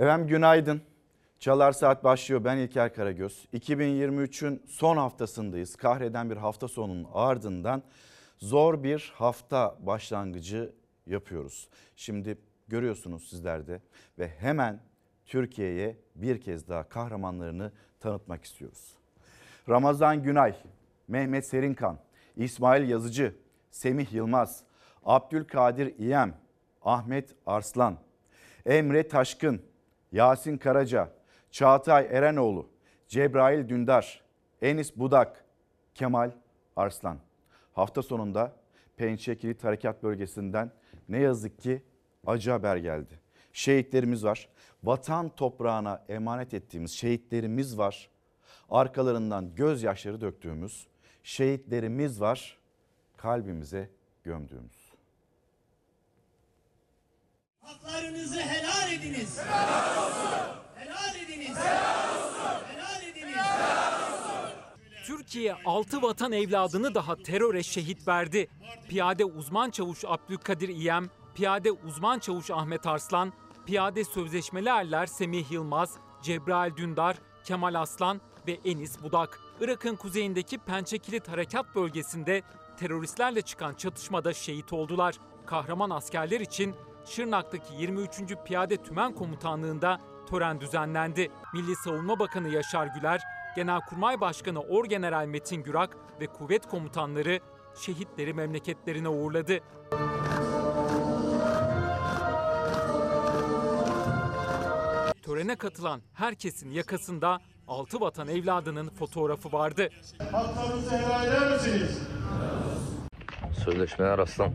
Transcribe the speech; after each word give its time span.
Efendim 0.00 0.26
günaydın. 0.26 0.82
Çalar 1.38 1.72
Saat 1.72 2.04
başlıyor. 2.04 2.44
Ben 2.44 2.56
İlker 2.56 2.94
Karagöz. 2.94 3.46
2023'ün 3.54 4.62
son 4.66 4.96
haftasındayız. 4.96 5.76
Kahreden 5.76 6.30
bir 6.30 6.36
hafta 6.36 6.68
sonunun 6.68 7.08
ardından 7.12 7.82
zor 8.38 8.82
bir 8.82 9.12
hafta 9.14 9.76
başlangıcı 9.80 10.72
yapıyoruz. 11.06 11.68
Şimdi 11.96 12.38
görüyorsunuz 12.68 13.28
sizler 13.28 13.66
de 13.66 13.80
ve 14.18 14.28
hemen 14.28 14.80
Türkiye'ye 15.26 15.96
bir 16.14 16.40
kez 16.40 16.68
daha 16.68 16.88
kahramanlarını 16.88 17.72
tanıtmak 18.00 18.44
istiyoruz. 18.44 18.96
Ramazan 19.68 20.22
Günay, 20.22 20.54
Mehmet 21.08 21.46
Serinkan, 21.46 21.98
İsmail 22.36 22.88
Yazıcı, 22.88 23.34
Semih 23.70 24.12
Yılmaz, 24.12 24.62
Abdülkadir 25.04 25.98
İyem, 25.98 26.34
Ahmet 26.82 27.34
Arslan, 27.46 27.96
Emre 28.66 29.08
Taşkın, 29.08 29.69
Yasin 30.12 30.58
Karaca, 30.58 31.12
Çağatay 31.50 32.08
Erenoğlu, 32.10 32.68
Cebrail 33.08 33.68
Dündar, 33.68 34.22
Enis 34.62 34.96
Budak, 34.96 35.44
Kemal 35.94 36.30
Arslan. 36.76 37.18
Hafta 37.72 38.02
sonunda 38.02 38.52
Pençe 38.96 39.36
Kilit 39.36 39.64
Harekat 39.64 40.02
Bölgesi'nden 40.02 40.70
ne 41.08 41.18
yazık 41.18 41.58
ki 41.58 41.82
acı 42.26 42.50
haber 42.50 42.76
geldi. 42.76 43.20
Şehitlerimiz 43.52 44.24
var. 44.24 44.48
Vatan 44.84 45.28
toprağına 45.28 46.04
emanet 46.08 46.54
ettiğimiz 46.54 46.90
şehitlerimiz 46.90 47.78
var. 47.78 48.10
Arkalarından 48.70 49.54
gözyaşları 49.54 50.20
döktüğümüz 50.20 50.86
şehitlerimiz 51.22 52.20
var. 52.20 52.58
Kalbimize 53.16 53.90
gömdüğümüz. 54.24 54.79
Haklarınızı 57.70 58.40
helal 58.40 58.92
ediniz. 58.92 59.38
Helal 59.38 60.06
olsun. 60.06 60.30
Helal 60.74 61.16
ediniz. 61.16 61.56
Helal 61.58 62.16
olsun. 62.16 62.66
Helal 62.68 63.02
ediniz. 63.02 63.36
Türkiye 65.06 65.54
6 65.64 66.02
vatan 66.02 66.32
evladını 66.32 66.94
daha 66.94 67.16
teröre 67.16 67.62
şehit 67.62 68.08
verdi. 68.08 68.48
Piyade 68.88 69.24
uzman 69.24 69.70
çavuş 69.70 70.04
Abdülkadir 70.04 70.68
İyem, 70.68 71.10
piyade 71.34 71.72
uzman 71.72 72.18
çavuş 72.18 72.50
Ahmet 72.50 72.86
Arslan, 72.86 73.32
piyade 73.66 74.04
sözleşmeli 74.04 74.68
erler 74.68 75.06
Semih 75.06 75.50
Yılmaz, 75.50 75.94
Cebrail 76.22 76.76
Dündar, 76.76 77.16
Kemal 77.44 77.74
Aslan 77.74 78.20
ve 78.46 78.58
Enis 78.64 79.02
Budak. 79.02 79.40
Irak'ın 79.60 79.96
kuzeyindeki 79.96 80.58
Pençekilit 80.58 81.28
Harekat 81.28 81.74
Bölgesi'nde 81.74 82.42
teröristlerle 82.78 83.42
çıkan 83.42 83.74
çatışmada 83.74 84.34
şehit 84.34 84.72
oldular. 84.72 85.14
Kahraman 85.46 85.90
askerler 85.90 86.40
için 86.40 86.74
Şırnak'taki 87.04 87.74
23. 87.78 88.20
Piyade 88.44 88.76
Tümen 88.76 89.14
Komutanlığı'nda 89.14 90.00
tören 90.30 90.60
düzenlendi. 90.60 91.30
Milli 91.54 91.76
Savunma 91.76 92.18
Bakanı 92.18 92.48
Yaşar 92.48 92.86
Güler, 92.86 93.20
Genelkurmay 93.56 94.20
Başkanı 94.20 94.60
Orgeneral 94.60 95.26
Metin 95.26 95.62
Gürak 95.62 95.96
ve 96.20 96.26
kuvvet 96.26 96.66
komutanları 96.66 97.40
şehitleri 97.80 98.34
memleketlerine 98.34 99.08
uğurladı. 99.08 99.60
Törene 105.22 105.56
katılan 105.56 106.02
herkesin 106.14 106.70
yakasında 106.70 107.40
altı 107.68 108.00
vatan 108.00 108.28
evladının 108.28 108.88
fotoğrafı 108.88 109.52
vardı. 109.52 109.88
Haklarınızı 110.32 110.96
helal 110.98 111.26
eder 111.26 111.52
misiniz? 111.52 111.98
Sözleşmeler 113.64 114.18
aslan. 114.18 114.52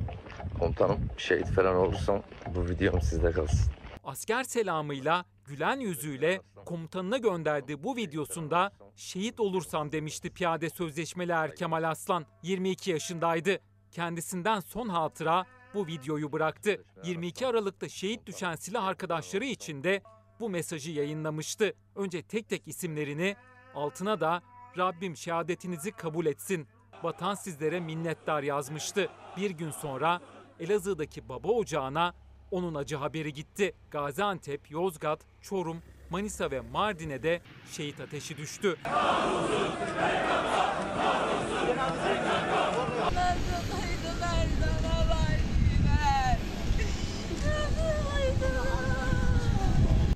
Komutanım 0.60 1.00
şehit 1.18 1.48
falan 1.48 1.76
olursam 1.76 2.24
bu 2.56 2.70
videom 2.70 3.02
sizde 3.02 3.32
kalsın. 3.32 3.72
Asker 4.04 4.44
selamıyla, 4.44 5.26
gülen 5.46 5.80
yüzüyle 5.80 6.42
komutanına 6.66 7.18
gönderdiği 7.18 7.84
bu 7.84 7.96
videosunda 7.96 8.72
şehit 8.96 9.40
olursam 9.40 9.92
demişti 9.92 10.30
piyade 10.30 10.70
sözleşmeli 10.70 11.32
er 11.32 11.56
Kemal 11.56 11.90
Aslan. 11.90 12.26
22 12.44 12.92
yaşındaydı. 12.92 13.60
Kendisinden 13.92 14.60
son 14.60 14.90
hatıra 14.90 15.46
bu 15.74 15.88
videoyu 15.88 16.32
bıraktı. 16.32 16.84
22 17.04 17.48
Aralık'ta 17.48 17.90
şehit 17.90 18.26
düşen 18.26 18.56
silah 18.56 18.84
arkadaşları 18.86 19.46
için 19.46 19.84
de 19.84 20.02
bu 20.40 20.50
mesajı 20.50 20.92
yayınlamıştı. 20.92 21.74
Önce 21.96 22.22
tek 22.22 22.50
tek 22.50 22.68
isimlerini, 22.68 23.36
altına 23.76 24.20
da 24.20 24.42
Rabbim 24.78 25.18
şehadetinizi 25.18 25.92
kabul 25.92 26.26
etsin. 26.26 26.68
Vatan 27.04 27.36
sizlere 27.36 27.80
minnettar 27.80 28.44
yazmıştı. 28.44 29.10
Bir 29.38 29.52
gün 29.52 29.72
sonra 29.72 30.22
Elazığ'daki 30.60 31.30
baba 31.30 31.48
ocağına 31.48 32.14
onun 32.52 32.76
acı 32.76 32.96
haberi 32.96 33.34
gitti. 33.34 33.74
Gaziantep, 33.92 34.72
Yozgat, 34.72 35.20
Çorum, 35.42 35.78
Manisa 36.10 36.52
ve 36.52 36.60
Mardin'e 36.60 37.24
de 37.24 37.42
şehit 37.72 38.00
ateşi 38.00 38.38
düştü. 38.38 38.78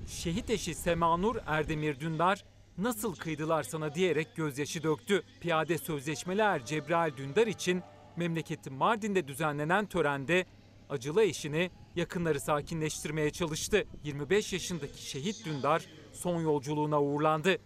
Şehit 0.08 0.50
eşi 0.50 0.74
Semanur 0.74 1.36
Erdemir 1.46 2.00
Dündar 2.00 2.44
nasıl 2.78 3.14
kıydılar 3.16 3.62
sana 3.62 3.94
diyerek 3.94 4.36
gözyaşı 4.36 4.82
döktü. 4.82 5.22
Piyade 5.40 5.78
sözleşmeli 5.78 6.40
er 6.40 6.64
Cebrail 6.64 7.16
Dündar 7.16 7.46
için 7.46 7.82
memleketi 8.16 8.70
Mardin'de 8.70 9.28
düzenlenen 9.28 9.86
törende 9.86 10.44
acılı 10.90 11.22
eşini 11.22 11.70
yakınları 11.96 12.40
sakinleştirmeye 12.40 13.30
çalıştı. 13.30 13.84
25 14.04 14.52
yaşındaki 14.52 15.02
şehit 15.02 15.46
Dündar 15.46 15.86
son 16.12 16.40
yolculuğuna 16.40 17.02
uğurlandı. 17.02 17.56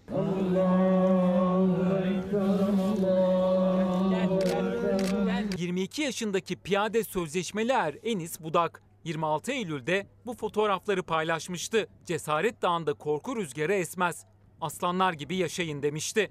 22 5.59 6.03
yaşındaki 6.03 6.57
piyade 6.57 7.05
sözleşmeli 7.05 7.73
er 7.73 7.95
Enis 8.03 8.41
Budak 8.41 8.83
26 9.05 9.53
Eylül'de 9.53 10.07
bu 10.27 10.35
fotoğrafları 10.35 11.03
paylaşmıştı. 11.03 11.89
Cesaret 12.05 12.63
Dağı'nda 12.63 12.95
korku 12.95 13.37
rüzgarı 13.37 13.75
esmez. 13.75 14.27
Aslanlar 14.61 15.13
gibi 15.13 15.37
yaşayın 15.37 15.83
demişti. 15.83 16.31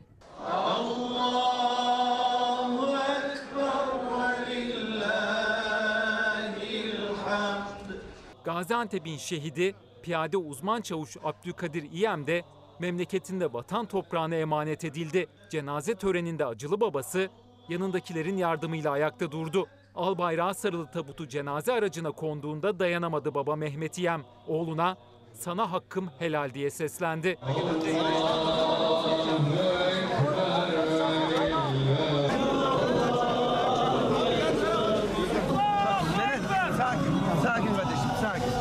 Gaziantep'in 8.45 9.17
şehidi 9.17 9.75
piyade 10.03 10.37
uzman 10.37 10.81
çavuş 10.81 11.17
Abdülkadir 11.23 11.91
İyem 11.91 12.27
de 12.27 12.43
memleketinde 12.79 13.53
vatan 13.53 13.85
toprağına 13.85 14.35
emanet 14.35 14.85
edildi. 14.85 15.27
Cenaze 15.49 15.95
töreninde 15.95 16.45
acılı 16.45 16.81
babası 16.81 17.29
yanındakilerin 17.69 18.37
yardımıyla 18.37 18.91
ayakta 18.91 19.31
durdu. 19.31 19.67
Al 19.95 20.17
bayrağı 20.17 20.55
sarılı 20.55 20.91
tabutu 20.91 21.27
cenaze 21.27 21.73
aracına 21.73 22.11
konduğunda 22.11 22.79
dayanamadı 22.79 23.33
baba 23.33 23.55
Mehmet 23.55 23.97
İyem. 23.97 24.23
Oğluna 24.47 24.97
sana 25.33 25.71
hakkım 25.71 26.09
helal 26.19 26.53
diye 26.53 26.69
seslendi. 26.69 27.37
Sakin 37.43 37.75
kardeşim 37.75 38.09
sakin. 38.21 38.51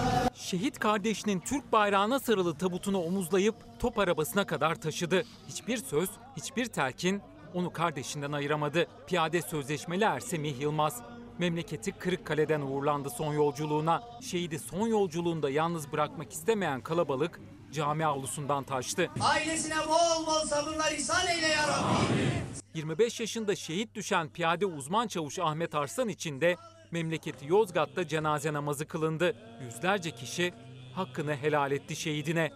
Şehit 0.52 0.78
kardeşinin 0.78 1.40
Türk 1.40 1.72
bayrağına 1.72 2.18
sarılı 2.18 2.58
tabutunu 2.58 2.98
omuzlayıp 3.02 3.54
top 3.78 3.98
arabasına 3.98 4.46
kadar 4.46 4.74
taşıdı. 4.74 5.22
Hiçbir 5.48 5.76
söz, 5.76 6.10
hiçbir 6.36 6.66
telkin 6.66 7.22
onu 7.54 7.72
kardeşinden 7.72 8.32
ayıramadı. 8.32 8.86
Piyade 9.06 9.42
sözleşmeli 9.42 10.04
er 10.04 10.20
Semih 10.20 10.60
Yılmaz. 10.60 11.02
Memleketi 11.38 11.92
Kırıkkale'den 11.92 12.60
uğurlandı 12.60 13.10
son 13.10 13.34
yolculuğuna. 13.34 14.02
Şehidi 14.22 14.58
son 14.58 14.86
yolculuğunda 14.86 15.50
yalnız 15.50 15.92
bırakmak 15.92 16.32
istemeyen 16.32 16.80
kalabalık 16.80 17.40
cami 17.72 18.06
avlusundan 18.06 18.64
taştı. 18.64 19.10
Ailesine 19.20 19.78
bol 19.88 20.26
bol 20.26 20.46
sabırlar 20.46 20.92
ihsan 20.92 21.26
eyle 21.26 21.46
ya 21.46 21.68
Rabbi. 21.68 22.42
25 22.74 23.20
yaşında 23.20 23.56
şehit 23.56 23.94
düşen 23.94 24.28
piyade 24.28 24.66
uzman 24.66 25.06
çavuş 25.06 25.38
Ahmet 25.38 25.74
Arslan 25.74 26.08
için 26.08 26.40
de 26.40 26.56
memleketi 26.92 27.46
Yozgat'ta 27.46 28.08
cenaze 28.08 28.52
namazı 28.52 28.86
kılındı. 28.86 29.36
Yüzlerce 29.64 30.10
kişi 30.10 30.52
hakkını 30.94 31.34
helal 31.34 31.72
etti 31.72 31.96
şehidine. 31.96 32.52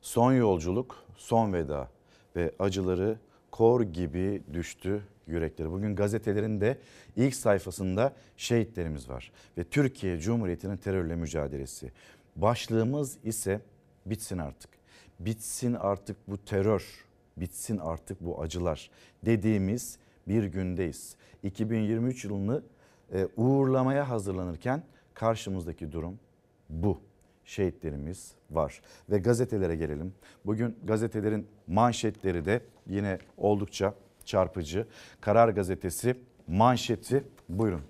Son 0.00 0.32
yolculuk, 0.32 0.96
son 1.16 1.52
veda 1.52 1.90
ve 2.36 2.52
acıları 2.58 3.18
kor 3.50 3.80
gibi 3.80 4.42
düştü 4.52 5.02
yürekleri. 5.26 5.70
Bugün 5.70 5.96
gazetelerin 5.96 6.60
de 6.60 6.78
ilk 7.16 7.34
sayfasında 7.34 8.12
şehitlerimiz 8.36 9.08
var 9.08 9.32
ve 9.58 9.64
Türkiye 9.64 10.18
Cumhuriyeti'nin 10.18 10.76
terörle 10.76 11.16
mücadelesi. 11.16 11.92
Başlığımız 12.36 13.18
ise 13.24 13.60
bitsin 14.06 14.38
artık. 14.38 14.70
Bitsin 15.20 15.74
artık 15.74 16.16
bu 16.28 16.44
terör, 16.44 17.04
bitsin 17.36 17.78
artık 17.78 18.20
bu 18.20 18.42
acılar 18.42 18.90
dediğimiz 19.24 19.98
bir 20.28 20.44
gündeyiz. 20.44 21.16
2023 21.42 22.24
yılını 22.24 22.62
e, 23.12 23.28
uğurlamaya 23.36 24.10
hazırlanırken 24.10 24.82
karşımızdaki 25.14 25.92
durum 25.92 26.18
bu. 26.68 27.00
Şehitlerimiz 27.44 28.32
var 28.50 28.80
ve 29.10 29.18
gazetelere 29.18 29.76
gelelim. 29.76 30.14
Bugün 30.46 30.76
gazetelerin 30.84 31.46
manşetleri 31.66 32.44
de 32.44 32.60
yine 32.88 33.18
oldukça 33.36 33.94
çarpıcı. 34.24 34.86
Karar 35.20 35.48
gazetesi 35.48 36.16
manşeti 36.46 37.24
buyurun. 37.48 37.80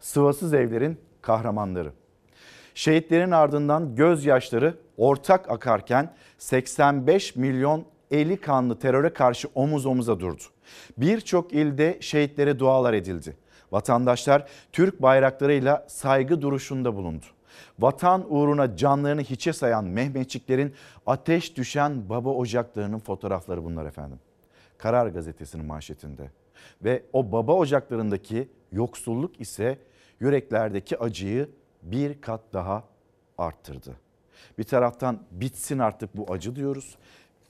Sıvasız 0.00 0.54
evlerin 0.54 0.98
kahramanları. 1.22 1.92
Şehitlerin 2.74 3.30
ardından 3.30 3.96
gözyaşları 3.96 4.74
ortak 4.96 5.50
akarken 5.50 6.14
85 6.38 7.36
milyon 7.36 7.84
eli 8.10 8.36
kanlı 8.36 8.78
teröre 8.78 9.12
karşı 9.12 9.48
omuz 9.54 9.86
omuza 9.86 10.20
durdu. 10.20 10.42
Birçok 10.98 11.52
ilde 11.52 11.98
şehitlere 12.00 12.58
dualar 12.58 12.94
edildi. 12.94 13.36
Vatandaşlar 13.72 14.48
Türk 14.72 15.02
bayraklarıyla 15.02 15.86
saygı 15.88 16.42
duruşunda 16.42 16.94
bulundu. 16.94 17.24
Vatan 17.78 18.26
uğruna 18.28 18.76
canlarını 18.76 19.22
hiçe 19.22 19.52
sayan 19.52 19.84
Mehmetçiklerin 19.84 20.74
ateş 21.06 21.56
düşen 21.56 22.08
baba 22.08 22.30
ocaklarının 22.30 22.98
fotoğrafları 22.98 23.64
bunlar 23.64 23.86
efendim. 23.86 24.18
Karar 24.78 25.06
gazetesinin 25.06 25.66
manşetinde. 25.66 26.30
Ve 26.84 27.02
o 27.12 27.32
baba 27.32 27.54
ocaklarındaki 27.54 28.48
yoksulluk 28.72 29.40
ise 29.40 29.78
yüreklerdeki 30.20 30.98
acıyı 30.98 31.48
bir 31.82 32.20
kat 32.20 32.40
daha 32.52 32.84
arttırdı. 33.38 33.96
Bir 34.58 34.64
taraftan 34.64 35.22
bitsin 35.30 35.78
artık 35.78 36.16
bu 36.16 36.32
acı 36.32 36.56
diyoruz. 36.56 36.96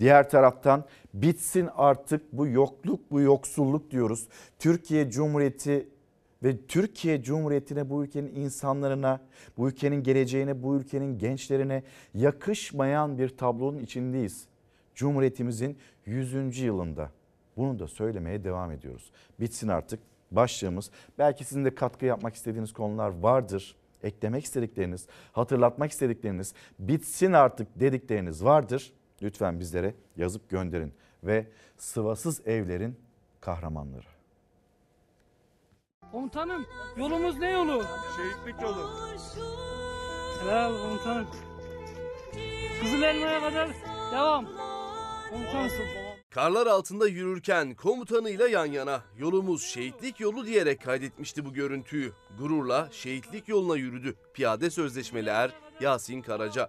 Diğer 0.00 0.30
taraftan 0.30 0.84
bitsin 1.14 1.68
artık 1.76 2.32
bu 2.32 2.46
yokluk, 2.46 3.10
bu 3.10 3.20
yoksulluk 3.20 3.90
diyoruz. 3.90 4.28
Türkiye 4.58 5.10
Cumhuriyeti 5.10 5.88
ve 6.42 6.66
Türkiye 6.66 7.22
Cumhuriyeti'ne 7.22 7.90
bu 7.90 8.04
ülkenin 8.04 8.34
insanlarına, 8.34 9.20
bu 9.56 9.68
ülkenin 9.68 10.02
geleceğine, 10.02 10.62
bu 10.62 10.76
ülkenin 10.76 11.18
gençlerine 11.18 11.82
yakışmayan 12.14 13.18
bir 13.18 13.36
tablonun 13.36 13.78
içindeyiz. 13.78 14.46
Cumhuriyetimizin 14.94 15.78
100. 16.06 16.58
yılında. 16.58 17.10
Bunu 17.56 17.78
da 17.78 17.88
söylemeye 17.88 18.44
devam 18.44 18.70
ediyoruz. 18.70 19.10
Bitsin 19.40 19.68
artık 19.68 20.00
başlığımız. 20.30 20.90
Belki 21.18 21.44
sizin 21.44 21.64
de 21.64 21.74
katkı 21.74 22.06
yapmak 22.06 22.34
istediğiniz 22.34 22.72
konular 22.72 23.18
vardır. 23.18 23.76
Eklemek 24.02 24.44
istedikleriniz, 24.44 25.06
hatırlatmak 25.32 25.90
istedikleriniz, 25.90 26.54
bitsin 26.78 27.32
artık 27.32 27.80
dedikleriniz 27.80 28.44
vardır. 28.44 28.92
Lütfen 29.22 29.60
bizlere 29.60 29.94
yazıp 30.16 30.50
gönderin 30.50 30.94
ve 31.24 31.46
sıvasız 31.76 32.46
evlerin 32.46 33.00
kahramanları. 33.40 34.06
Komutanım 36.12 36.66
yolumuz 36.96 37.38
ne 37.38 37.50
yolu? 37.50 37.84
Şehitlik 38.16 38.62
yolu. 38.62 38.90
Helal 40.42 40.82
komutanım. 40.82 41.26
Kızıl 42.80 43.02
elmaya 43.02 43.40
kadar 43.40 43.68
devam. 44.12 44.46
Komutansın. 45.30 45.84
Karlar 46.30 46.66
altında 46.66 47.08
yürürken 47.08 47.74
komutanıyla 47.74 48.48
yan 48.48 48.66
yana 48.66 49.02
yolumuz 49.18 49.64
şehitlik 49.64 50.20
yolu 50.20 50.46
diyerek 50.46 50.82
kaydetmişti 50.82 51.44
bu 51.44 51.52
görüntüyü. 51.52 52.12
Gururla 52.38 52.88
şehitlik 52.92 53.48
yoluna 53.48 53.76
yürüdü 53.76 54.14
piyade 54.34 54.70
sözleşmeli 54.70 55.28
er 55.28 55.52
Yasin 55.80 56.22
Karaca. 56.22 56.68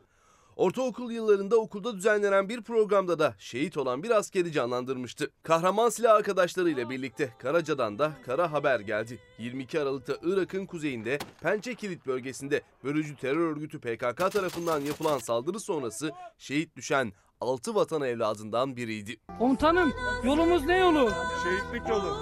Ortaokul 0.59 1.11
yıllarında 1.11 1.57
okulda 1.57 1.95
düzenlenen 1.97 2.49
bir 2.49 2.61
programda 2.61 3.19
da 3.19 3.35
şehit 3.37 3.77
olan 3.77 4.03
bir 4.03 4.09
askeri 4.09 4.51
canlandırmıştı. 4.51 5.31
Kahraman 5.43 5.89
silah 5.89 6.15
arkadaşlarıyla 6.15 6.89
birlikte 6.89 7.33
Karaca'dan 7.37 7.99
da 7.99 8.11
kara 8.25 8.51
haber 8.51 8.79
geldi. 8.79 9.19
22 9.37 9.79
Aralık'ta 9.79 10.13
Irak'ın 10.23 10.65
kuzeyinde 10.65 11.19
Pençe 11.41 11.75
Kilit 11.75 12.05
bölgesinde 12.05 12.61
bölücü 12.83 13.15
terör 13.15 13.51
örgütü 13.51 13.79
PKK 13.79 14.31
tarafından 14.31 14.79
yapılan 14.79 15.17
saldırı 15.17 15.59
sonrası 15.59 16.11
şehit 16.37 16.75
düşen 16.75 17.13
6 17.41 17.75
vatan 17.75 18.01
evladından 18.01 18.75
biriydi. 18.75 19.17
Komutanım 19.39 19.93
yolumuz 20.23 20.65
ne 20.65 20.77
yolu? 20.77 21.11
Şehitlik 21.43 21.89
yolu. 21.89 22.17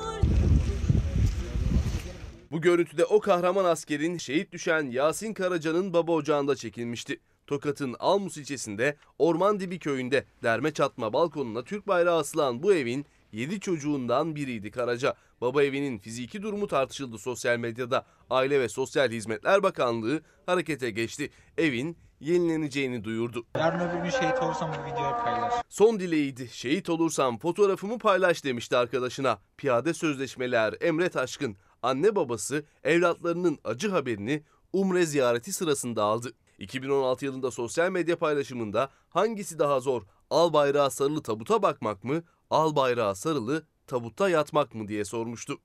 Bu 2.52 2.62
görüntüde 2.62 3.06
o 3.06 3.20
kahraman 3.20 3.66
askerin 3.66 4.18
şehit 4.18 4.52
düşen 4.52 4.90
Yasin 4.90 5.34
Karaca'nın 5.34 5.94
baba 5.94 6.12
ocağında 6.12 6.56
çekilmişti. 6.56 7.20
Tokat'ın 7.48 7.96
Almus 8.00 8.38
ilçesinde 8.38 8.98
Orman 9.20 9.60
Dibi 9.60 9.80
köyünde 9.80 10.26
derme 10.44 10.74
çatma 10.74 11.14
balkonuna 11.14 11.64
Türk 11.64 11.88
bayrağı 11.88 12.18
asılan 12.18 12.64
bu 12.64 12.74
evin 12.74 13.06
7 13.32 13.60
çocuğundan 13.60 14.36
biriydi 14.36 14.72
Karaca. 14.72 15.14
Baba 15.42 15.64
evinin 15.64 15.98
fiziki 15.98 16.42
durumu 16.42 16.68
tartışıldı 16.68 17.18
sosyal 17.18 17.58
medyada. 17.58 18.06
Aile 18.30 18.60
ve 18.60 18.70
Sosyal 18.70 19.12
Hizmetler 19.12 19.64
Bakanlığı 19.64 20.22
harekete 20.46 20.90
geçti. 20.90 21.30
Evin 21.58 21.98
yenileneceğini 22.20 23.04
duyurdu. 23.04 23.46
Yarın 23.58 23.90
öbür 23.90 24.04
gün 24.04 24.10
şehit 24.10 24.44
olursam 24.44 24.72
bu 24.74 24.92
videoyu 24.92 25.24
paylaş. 25.24 25.54
Son 25.70 26.00
dileğiydi. 26.00 26.50
Şehit 26.52 26.90
olursam 26.90 27.38
fotoğrafımı 27.38 27.98
paylaş 27.98 28.44
demişti 28.44 28.78
arkadaşına. 28.78 29.40
Piyade 29.58 29.94
sözleşmeler 29.94 30.76
Emre 30.82 31.10
Taşkın, 31.10 31.58
anne 31.84 32.16
babası 32.16 32.66
evlatlarının 32.84 33.60
acı 33.64 33.90
haberini 33.90 34.44
Umre 34.74 35.06
ziyareti 35.06 35.54
sırasında 35.54 36.04
aldı. 36.04 36.34
2016 36.58 37.26
yılında 37.26 37.52
sosyal 37.52 37.92
medya 37.92 38.18
paylaşımında 38.18 38.90
hangisi 39.10 39.60
daha 39.60 39.80
zor? 39.80 40.02
Al 40.30 40.54
bayrağı 40.54 40.92
sarılı 40.92 41.24
tabuta 41.24 41.62
bakmak 41.62 42.04
mı? 42.04 42.24
Al 42.50 42.76
bayrağı 42.76 43.16
sarılı 43.16 43.66
tabutta 43.88 44.30
yatmak 44.30 44.76
mı 44.76 44.88
diye 44.88 45.06
sormuştu. 45.06 45.58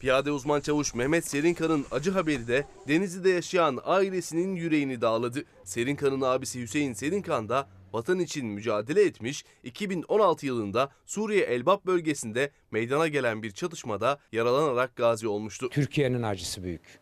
Piyade 0.00 0.30
uzman 0.30 0.60
çavuş 0.60 0.94
Mehmet 0.94 1.26
Serinkan'ın 1.26 1.86
acı 1.90 2.10
haberi 2.10 2.48
de 2.48 2.66
Denizli'de 2.88 3.30
yaşayan 3.30 3.80
ailesinin 3.84 4.56
yüreğini 4.56 5.00
dağladı. 5.00 5.44
Serinkan'ın 5.64 6.20
abisi 6.20 6.60
Hüseyin 6.60 6.92
Serinkan 6.92 7.48
da 7.48 7.68
vatan 7.92 8.18
için 8.18 8.46
mücadele 8.46 9.02
etmiş, 9.02 9.44
2016 9.62 10.46
yılında 10.46 10.90
Suriye 11.06 11.44
Elbap 11.44 11.86
bölgesinde 11.86 12.50
meydana 12.70 13.08
gelen 13.08 13.42
bir 13.42 13.50
çatışmada 13.50 14.18
yaralanarak 14.32 14.96
gazi 14.96 15.28
olmuştu. 15.28 15.68
Türkiye'nin 15.68 16.22
acısı 16.22 16.62
büyük. 16.62 17.01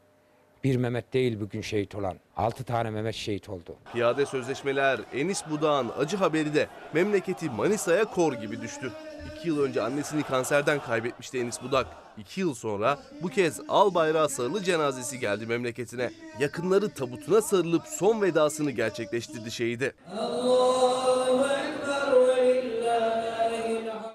Bir 0.65 0.77
Mehmet 0.77 1.13
değil 1.13 1.41
bugün 1.41 1.61
şehit 1.61 1.95
olan. 1.95 2.17
Altı 2.37 2.65
tane 2.65 2.91
Mehmet 2.91 3.15
şehit 3.15 3.49
oldu. 3.49 3.77
Piyade 3.93 4.27
sözleşmeler 4.27 5.01
Enis 5.13 5.43
Budağ'ın 5.51 5.91
acı 5.99 6.17
haberi 6.17 6.55
de 6.55 6.69
memleketi 6.93 7.51
Manisa'ya 7.51 8.05
kor 8.05 8.33
gibi 8.33 8.61
düştü. 8.61 8.93
İki 9.37 9.49
yıl 9.49 9.63
önce 9.63 9.83
annesini 9.83 10.23
kanserden 10.23 10.81
kaybetmişti 10.81 11.39
Enis 11.39 11.63
Budak. 11.63 11.87
İki 12.19 12.41
yıl 12.41 12.55
sonra 12.55 12.99
bu 13.23 13.29
kez 13.29 13.61
al 13.69 13.95
bayrağı 13.95 14.29
sarılı 14.29 14.63
cenazesi 14.63 15.19
geldi 15.19 15.47
memleketine. 15.47 16.11
Yakınları 16.41 16.91
tabutuna 16.91 17.43
sarılıp 17.43 17.83
son 17.87 18.23
vedasını 18.23 18.71
gerçekleştirdi 18.71 19.51
şehide. 19.51 19.93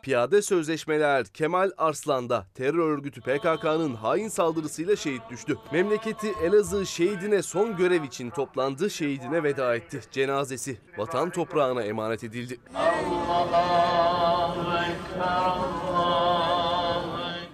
Piyade 0.06 0.42
sözleşmeler 0.42 1.26
Kemal 1.26 1.72
Arslan'da 1.78 2.46
terör 2.56 2.90
örgütü 2.90 3.22
PKK'nın 3.22 3.96
hain 3.96 4.28
saldırısıyla 4.28 4.96
şehit 4.96 5.22
düştü. 5.30 5.58
Memleketi 5.72 6.34
Elazığ 6.44 6.86
şehidine 6.86 7.42
son 7.42 7.78
görev 7.78 8.04
için 8.04 8.30
toplandı, 8.30 8.90
şehidine 8.90 9.44
veda 9.44 9.76
etti. 9.76 10.02
Cenazesi 10.12 10.78
vatan 10.98 11.30
toprağına 11.30 11.84
emanet 11.84 12.24
edildi. 12.24 12.58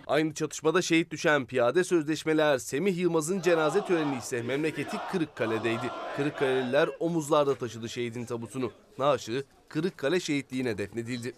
Aynı 0.08 0.34
çatışmada 0.34 0.82
şehit 0.82 1.12
düşen 1.12 1.46
piyade 1.46 1.84
sözleşmeler 1.84 2.58
Semih 2.58 2.98
Yılmaz'ın 2.98 3.42
cenaze 3.42 3.86
töreni 3.86 4.18
ise 4.18 4.42
memleketi 4.42 4.98
Kırıkkale'deydi. 5.12 5.92
Kırıkkaleliler 6.18 6.90
omuzlarda 7.00 7.56
taşıdı 7.56 7.90
şehidin 7.90 8.26
tabutunu. 8.26 8.72
Naaşı 8.98 9.44
Kırıkkale 9.70 10.20
şehitliğine 10.20 10.78
defnedildi. 10.78 11.34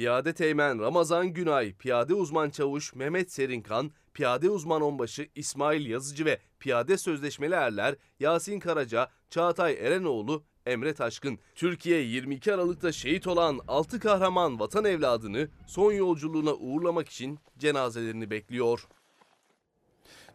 Piyade 0.00 0.32
Teğmen 0.32 0.78
Ramazan 0.80 1.32
Günay, 1.32 1.74
Piyade 1.74 2.14
Uzman 2.14 2.50
Çavuş 2.50 2.94
Mehmet 2.94 3.32
Serinkan, 3.32 3.90
Piyade 4.14 4.50
Uzman 4.50 4.82
Onbaşı 4.82 5.28
İsmail 5.34 5.86
Yazıcı 5.86 6.24
ve 6.24 6.38
Piyade 6.60 6.98
Sözleşmeli 6.98 7.54
Erler 7.54 7.94
Yasin 8.20 8.60
Karaca, 8.60 9.10
Çağatay 9.30 9.72
Erenoğlu, 9.72 10.44
Emre 10.66 10.94
Taşkın. 10.94 11.38
Türkiye 11.54 12.00
22 12.00 12.54
Aralık'ta 12.54 12.92
şehit 12.92 13.26
olan 13.26 13.60
6 13.68 14.00
kahraman 14.00 14.60
vatan 14.60 14.84
evladını 14.84 15.48
son 15.66 15.92
yolculuğuna 15.92 16.54
uğurlamak 16.54 17.08
için 17.08 17.38
cenazelerini 17.58 18.30
bekliyor. 18.30 18.86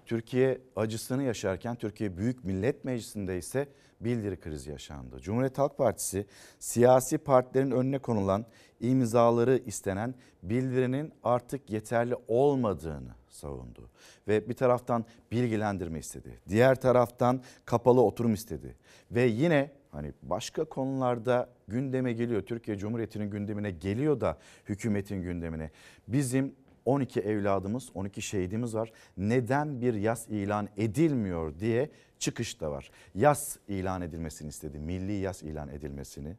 Türkiye 0.05 0.62
acısını 0.75 1.24
yaşarken 1.24 1.75
Türkiye 1.75 2.17
Büyük 2.17 2.43
Millet 2.43 2.85
Meclisi'nde 2.85 3.38
ise 3.38 3.67
bildiri 4.01 4.39
krizi 4.39 4.71
yaşandı. 4.71 5.19
Cumhuriyet 5.19 5.57
Halk 5.57 5.77
Partisi 5.77 6.25
siyasi 6.59 7.17
partilerin 7.17 7.71
önüne 7.71 8.00
konulan 8.00 8.45
imzaları 8.79 9.57
istenen 9.65 10.15
bildirinin 10.43 11.13
artık 11.24 11.69
yeterli 11.69 12.15
olmadığını 12.27 13.12
savundu. 13.29 13.89
Ve 14.27 14.50
bir 14.50 14.53
taraftan 14.53 15.05
bilgilendirme 15.31 16.00
istedi. 16.00 16.39
Diğer 16.50 16.81
taraftan 16.81 17.41
kapalı 17.65 18.01
oturum 18.01 18.33
istedi. 18.33 18.75
Ve 19.12 19.21
yine 19.21 19.71
hani 19.91 20.13
başka 20.24 20.65
konularda 20.65 21.50
gündeme 21.67 22.13
geliyor. 22.13 22.41
Türkiye 22.41 22.77
Cumhuriyeti'nin 22.77 23.29
gündemine 23.29 23.71
geliyor 23.71 24.21
da 24.21 24.38
hükümetin 24.69 25.21
gündemine. 25.21 25.71
Bizim 26.07 26.55
12 26.85 27.19
evladımız, 27.19 27.89
12 27.93 28.21
şehidimiz 28.21 28.75
var. 28.75 28.91
Neden 29.17 29.81
bir 29.81 29.93
yas 29.93 30.27
ilan 30.27 30.69
edilmiyor 30.77 31.59
diye 31.59 31.89
çıkış 32.19 32.61
da 32.61 32.71
var. 32.71 32.91
Yas 33.15 33.57
ilan 33.67 34.01
edilmesini 34.01 34.49
istedi. 34.49 34.79
Milli 34.79 35.13
yas 35.13 35.43
ilan 35.43 35.69
edilmesini. 35.69 36.35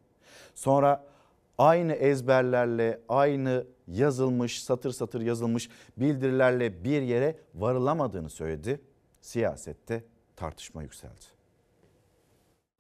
Sonra 0.55 1.05
aynı 1.59 1.93
ezberlerle, 1.93 3.01
aynı 3.09 3.67
yazılmış, 3.89 4.63
satır 4.63 4.91
satır 4.91 5.21
yazılmış 5.21 5.71
bildirilerle 5.97 6.85
bir 6.85 7.03
yere 7.03 7.39
varılamadığını 7.55 8.31
söyledi. 8.31 8.81
Siyasette 9.21 10.05
tartışma 10.37 10.83
yükseldi. 10.83 11.25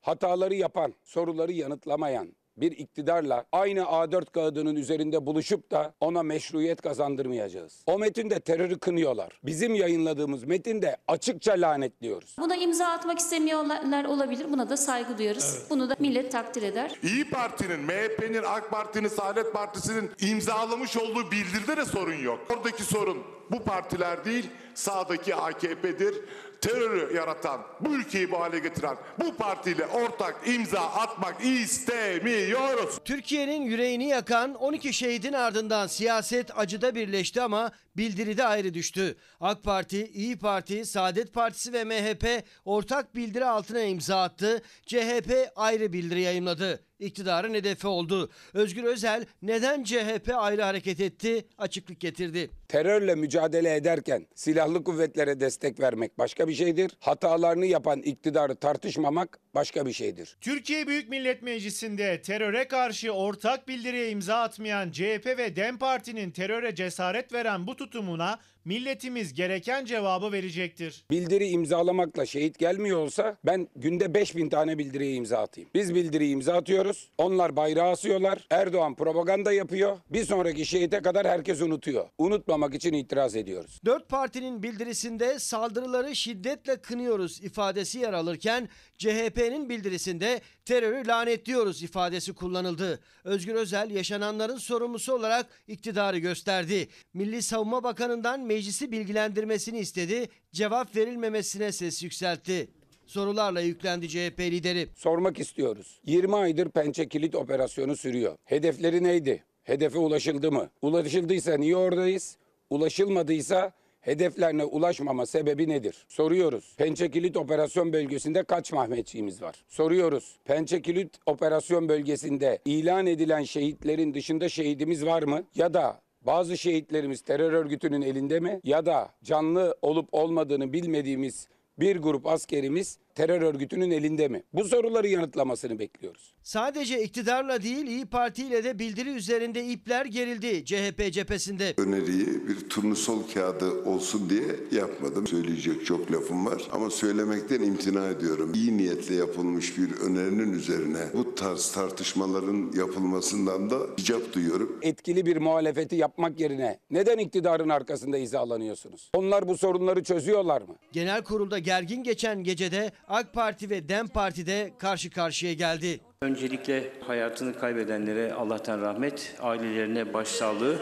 hataları 0.00 0.54
yapan, 0.54 0.94
soruları 1.02 1.52
yanıtlamayan 1.52 2.36
bir 2.56 2.72
iktidarla 2.72 3.44
aynı 3.52 3.80
A4 3.80 4.30
kağıdının 4.30 4.76
üzerinde 4.76 5.26
buluşup 5.26 5.70
da 5.70 5.94
ona 6.00 6.22
meşruiyet 6.22 6.82
kazandırmayacağız. 6.82 7.82
O 7.86 7.98
metinde 7.98 8.40
terörü 8.40 8.78
kınıyorlar. 8.78 9.40
Bizim 9.44 9.74
yayınladığımız 9.74 10.44
metinde 10.44 10.96
açıkça 11.08 11.52
lanetliyoruz. 11.52 12.36
Buna 12.38 12.56
imza 12.56 12.86
atmak 12.86 13.18
istemiyorlar 13.18 14.04
olabilir. 14.04 14.46
Buna 14.52 14.70
da 14.70 14.76
saygı 14.76 15.18
duyarız. 15.18 15.66
Bunu 15.70 15.90
da 15.90 15.96
millet 15.98 16.32
takdir 16.32 16.62
eder. 16.62 16.98
İyi 17.02 17.30
Parti'nin, 17.30 17.80
MHP'nin, 17.80 18.42
AK 18.46 18.70
Parti'nin, 18.70 19.08
Saadet 19.08 19.52
Partisi'nin 19.52 20.10
imzalamış 20.20 20.96
olduğu 20.96 21.30
bildiride 21.30 21.76
de 21.76 21.84
sorun 21.84 22.18
yok. 22.22 22.40
Oradaki 22.50 22.82
sorun 22.84 23.18
bu 23.50 23.64
partiler 23.64 24.24
değil, 24.24 24.46
sağdaki 24.76 25.34
AKP'dir. 25.34 26.14
Terörü 26.60 27.16
yaratan, 27.16 27.60
bu 27.80 27.94
ülkeyi 27.94 28.30
bu 28.30 28.40
hale 28.40 28.58
getiren 28.58 28.96
bu 29.20 29.36
partiyle 29.36 29.86
ortak 29.86 30.48
imza 30.48 30.80
atmak 30.80 31.44
istemiyoruz. 31.44 32.98
Türkiye'nin 33.04 33.62
yüreğini 33.62 34.08
yakan 34.08 34.54
12 34.54 34.92
şehidin 34.92 35.32
ardından 35.32 35.86
siyaset 35.86 36.58
acıda 36.58 36.94
birleşti 36.94 37.42
ama 37.42 37.72
bildiride 37.96 38.44
ayrı 38.44 38.74
düştü. 38.74 39.16
AK 39.40 39.62
Parti, 39.64 40.06
İyi 40.06 40.38
Parti, 40.38 40.86
Saadet 40.86 41.32
Partisi 41.34 41.72
ve 41.72 41.84
MHP 41.84 42.44
ortak 42.64 43.14
bildiri 43.14 43.44
altına 43.44 43.80
imza 43.80 44.22
attı. 44.22 44.62
CHP 44.86 45.32
ayrı 45.56 45.92
bildiri 45.92 46.20
yayımladı. 46.20 46.80
İktidarın 46.98 47.54
hedefi 47.54 47.86
oldu. 47.86 48.30
Özgür 48.54 48.84
Özel 48.84 49.26
neden 49.42 49.84
CHP 49.84 50.30
ayrı 50.34 50.62
hareket 50.62 51.00
etti 51.00 51.46
açıklık 51.58 52.00
getirdi. 52.00 52.50
Terörle 52.68 53.14
mücadele 53.14 53.74
ederken 53.74 54.26
silahlı 54.66 54.84
kuvvetlere 54.84 55.40
destek 55.40 55.80
vermek 55.80 56.18
başka 56.18 56.48
bir 56.48 56.54
şeydir. 56.54 56.90
Hatalarını 57.00 57.66
yapan 57.66 58.00
iktidarı 58.00 58.56
tartışmamak 58.56 59.38
başka 59.54 59.86
bir 59.86 59.92
şeydir. 59.92 60.36
Türkiye 60.40 60.86
Büyük 60.86 61.08
Millet 61.08 61.42
Meclisi'nde 61.42 62.22
teröre 62.22 62.68
karşı 62.68 63.10
ortak 63.10 63.68
bildiriye 63.68 64.10
imza 64.10 64.36
atmayan 64.36 64.90
CHP 64.90 65.26
ve 65.26 65.56
DEM 65.56 65.78
Parti'nin 65.78 66.30
teröre 66.30 66.74
cesaret 66.74 67.32
veren 67.32 67.66
bu 67.66 67.76
tutumuna 67.76 68.38
milletimiz 68.66 69.34
gereken 69.34 69.84
cevabı 69.84 70.32
verecektir. 70.32 71.04
Bildiri 71.10 71.48
imzalamakla 71.48 72.26
şehit 72.26 72.58
gelmiyor 72.58 72.98
olsa 72.98 73.36
ben 73.44 73.68
günde 73.76 74.14
5000 74.14 74.48
tane 74.48 74.78
bildiriye 74.78 75.14
imza 75.14 75.38
atayım. 75.38 75.70
Biz 75.74 75.94
bildiriyi 75.94 76.32
imza 76.32 76.54
atıyoruz. 76.54 77.08
Onlar 77.18 77.56
bayrağı 77.56 77.90
asıyorlar. 77.90 78.46
Erdoğan 78.50 78.94
propaganda 78.94 79.52
yapıyor. 79.52 79.98
Bir 80.10 80.24
sonraki 80.24 80.66
şehite 80.66 81.02
kadar 81.02 81.26
herkes 81.26 81.62
unutuyor. 81.62 82.08
Unutmamak 82.18 82.74
için 82.74 82.92
itiraz 82.92 83.36
ediyoruz. 83.36 83.80
Dört 83.84 84.08
partinin 84.08 84.62
bildirisinde 84.62 85.38
saldırıları 85.38 86.16
şiddetle 86.16 86.76
kınıyoruz 86.76 87.44
ifadesi 87.44 87.98
yer 87.98 88.12
alırken 88.12 88.68
CHP'nin 88.98 89.68
bildirisinde 89.68 90.40
terörü 90.64 91.06
lanetliyoruz 91.06 91.82
ifadesi 91.82 92.32
kullanıldı. 92.32 93.00
Özgür 93.24 93.54
Özel 93.54 93.90
yaşananların 93.90 94.56
sorumlusu 94.56 95.12
olarak 95.12 95.46
iktidarı 95.68 96.18
gösterdi. 96.18 96.88
Milli 97.14 97.42
Savunma 97.42 97.82
Bakanı'ndan 97.84 98.40
meclisi 98.56 98.92
bilgilendirmesini 98.92 99.78
istedi. 99.78 100.28
Cevap 100.52 100.96
verilmemesine 100.96 101.72
ses 101.72 102.02
yükseltti. 102.02 102.68
Sorularla 103.06 103.60
yüklendi 103.60 104.08
CHP 104.08 104.40
lideri. 104.40 104.88
Sormak 104.94 105.38
istiyoruz. 105.38 106.00
20 106.06 106.36
aydır 106.36 106.68
pençe 106.68 107.08
kilit 107.08 107.34
operasyonu 107.34 107.96
sürüyor. 107.96 108.36
Hedefleri 108.44 109.04
neydi? 109.04 109.44
Hedefe 109.62 109.98
ulaşıldı 109.98 110.52
mı? 110.52 110.70
Ulaşıldıysa 110.82 111.56
niye 111.56 111.76
oradayız? 111.76 112.36
Ulaşılmadıysa 112.70 113.72
hedeflerine 114.00 114.64
ulaşmama 114.64 115.26
sebebi 115.26 115.68
nedir? 115.68 116.06
Soruyoruz. 116.08 116.74
Pençe 116.76 117.10
Kilit 117.10 117.36
Operasyon 117.36 117.92
Bölgesi'nde 117.92 118.42
kaç 118.42 118.72
Mehmetçiğimiz 118.72 119.42
var? 119.42 119.64
Soruyoruz. 119.68 120.36
Pençe 120.44 120.82
Kilit 120.82 121.16
Operasyon 121.26 121.88
Bölgesi'nde 121.88 122.58
ilan 122.64 123.06
edilen 123.06 123.42
şehitlerin 123.42 124.14
dışında 124.14 124.48
şehidimiz 124.48 125.06
var 125.06 125.22
mı? 125.22 125.44
Ya 125.54 125.74
da 125.74 126.00
bazı 126.26 126.58
şehitlerimiz 126.58 127.20
terör 127.20 127.52
örgütünün 127.52 128.02
elinde 128.02 128.40
mi? 128.40 128.60
Ya 128.64 128.86
da 128.86 129.08
canlı 129.24 129.76
olup 129.82 130.08
olmadığını 130.12 130.72
bilmediğimiz 130.72 131.48
bir 131.78 131.96
grup 131.96 132.26
askerimiz 132.26 132.98
terör 133.16 133.42
örgütünün 133.42 133.90
elinde 133.90 134.28
mi? 134.28 134.42
Bu 134.52 134.64
soruları 134.64 135.08
yanıtlamasını 135.08 135.78
bekliyoruz. 135.78 136.34
Sadece 136.42 137.02
iktidarla 137.02 137.62
değil 137.62 137.86
İyi 137.86 138.06
Parti 138.06 138.42
ile 138.46 138.64
de 138.64 138.78
bildiri 138.78 139.10
üzerinde 139.10 139.64
ipler 139.64 140.06
gerildi 140.06 140.64
CHP 140.64 141.12
cephesinde. 141.12 141.74
Öneriyi 141.78 142.48
bir 142.48 142.68
turnusol 142.68 143.22
kağıdı 143.34 143.84
olsun 143.84 144.30
diye 144.30 144.80
yapmadım. 144.80 145.26
Söyleyecek 145.26 145.86
çok 145.86 146.12
lafım 146.12 146.46
var 146.46 146.62
ama 146.72 146.90
söylemekten 146.90 147.62
imtina 147.62 148.08
ediyorum. 148.08 148.52
İyi 148.54 148.76
niyetle 148.76 149.14
yapılmış 149.14 149.78
bir 149.78 149.92
önerinin 149.92 150.52
üzerine 150.52 150.98
bu 151.14 151.34
tarz 151.34 151.72
tartışmaların 151.72 152.72
yapılmasından 152.78 153.70
da 153.70 153.78
icap 153.96 154.32
duyuyorum. 154.32 154.78
Etkili 154.82 155.26
bir 155.26 155.36
muhalefeti 155.36 155.96
yapmak 155.96 156.40
yerine 156.40 156.78
neden 156.90 157.18
iktidarın 157.18 157.68
arkasında 157.68 158.16
hizalanıyorsunuz? 158.16 159.10
Onlar 159.14 159.48
bu 159.48 159.58
sorunları 159.58 160.02
çözüyorlar 160.02 160.62
mı? 160.62 160.76
Genel 160.92 161.24
kurulda 161.24 161.58
gergin 161.58 162.02
geçen 162.02 162.42
gecede 162.44 162.92
AK 163.08 163.32
Parti 163.32 163.70
ve 163.70 163.88
DEM 163.88 164.08
Parti 164.08 164.46
de 164.46 164.72
karşı 164.78 165.10
karşıya 165.10 165.52
geldi. 165.52 166.00
Öncelikle 166.22 166.92
hayatını 167.06 167.58
kaybedenlere 167.58 168.32
Allah'tan 168.32 168.80
rahmet, 168.80 169.36
ailelerine 169.40 170.14
başsağlığı 170.14 170.78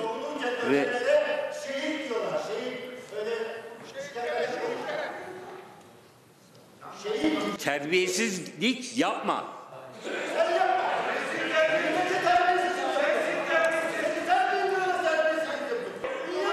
ve 0.70 0.88
terbiyesizlik 7.58 8.98
yapma. 8.98 9.44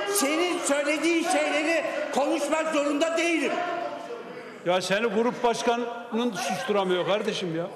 Senin 0.09 0.59
söylediğin 0.59 1.23
şeyleri 1.23 1.83
konuşmak 2.13 2.73
zorunda 2.73 3.17
değilim. 3.17 3.51
Ya 4.65 4.81
seni 4.81 5.07
grup 5.07 5.43
başkanının 5.43 6.31
susturamıyor 6.31 7.05
kardeşim 7.05 7.55
ya. 7.55 7.69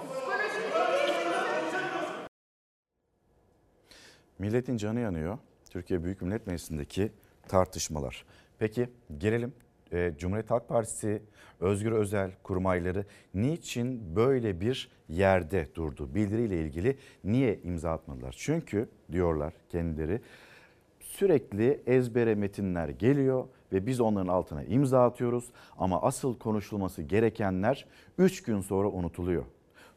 Milletin 4.40 4.78
canı 4.78 5.00
yanıyor. 5.00 5.38
Türkiye 5.70 6.04
Büyük 6.04 6.22
Millet 6.22 6.48
Meclisi'ndeki 6.48 7.12
tartışmalar. 7.48 8.26
Peki 8.60 8.90
gelelim 9.18 9.54
e, 9.92 10.14
Cumhuriyet 10.18 10.52
Halk 10.52 10.70
Partisi, 10.70 11.22
Özgür 11.60 11.92
Özel 11.92 12.32
kurmayları 12.44 13.06
niçin 13.34 14.16
böyle 14.16 14.62
bir 14.62 14.90
yerde 15.10 15.68
durdu? 15.76 16.16
Bildiriyle 16.16 16.62
ilgili 16.62 16.98
niye 17.24 17.60
imza 17.64 17.92
atmadılar? 17.92 18.36
Çünkü 18.38 18.90
diyorlar 19.12 19.54
kendileri 19.70 20.22
sürekli 21.00 21.82
ezbere 21.88 22.36
metinler 22.36 22.90
geliyor 22.90 23.48
ve 23.76 23.86
biz 23.86 24.00
onların 24.00 24.28
altına 24.28 24.64
imza 24.64 25.04
atıyoruz 25.06 25.46
ama 25.78 26.02
asıl 26.02 26.38
konuşulması 26.40 27.02
gerekenler 27.02 27.86
3 28.18 28.44
gün 28.44 28.62
sonra 28.62 28.88
unutuluyor. 28.88 29.44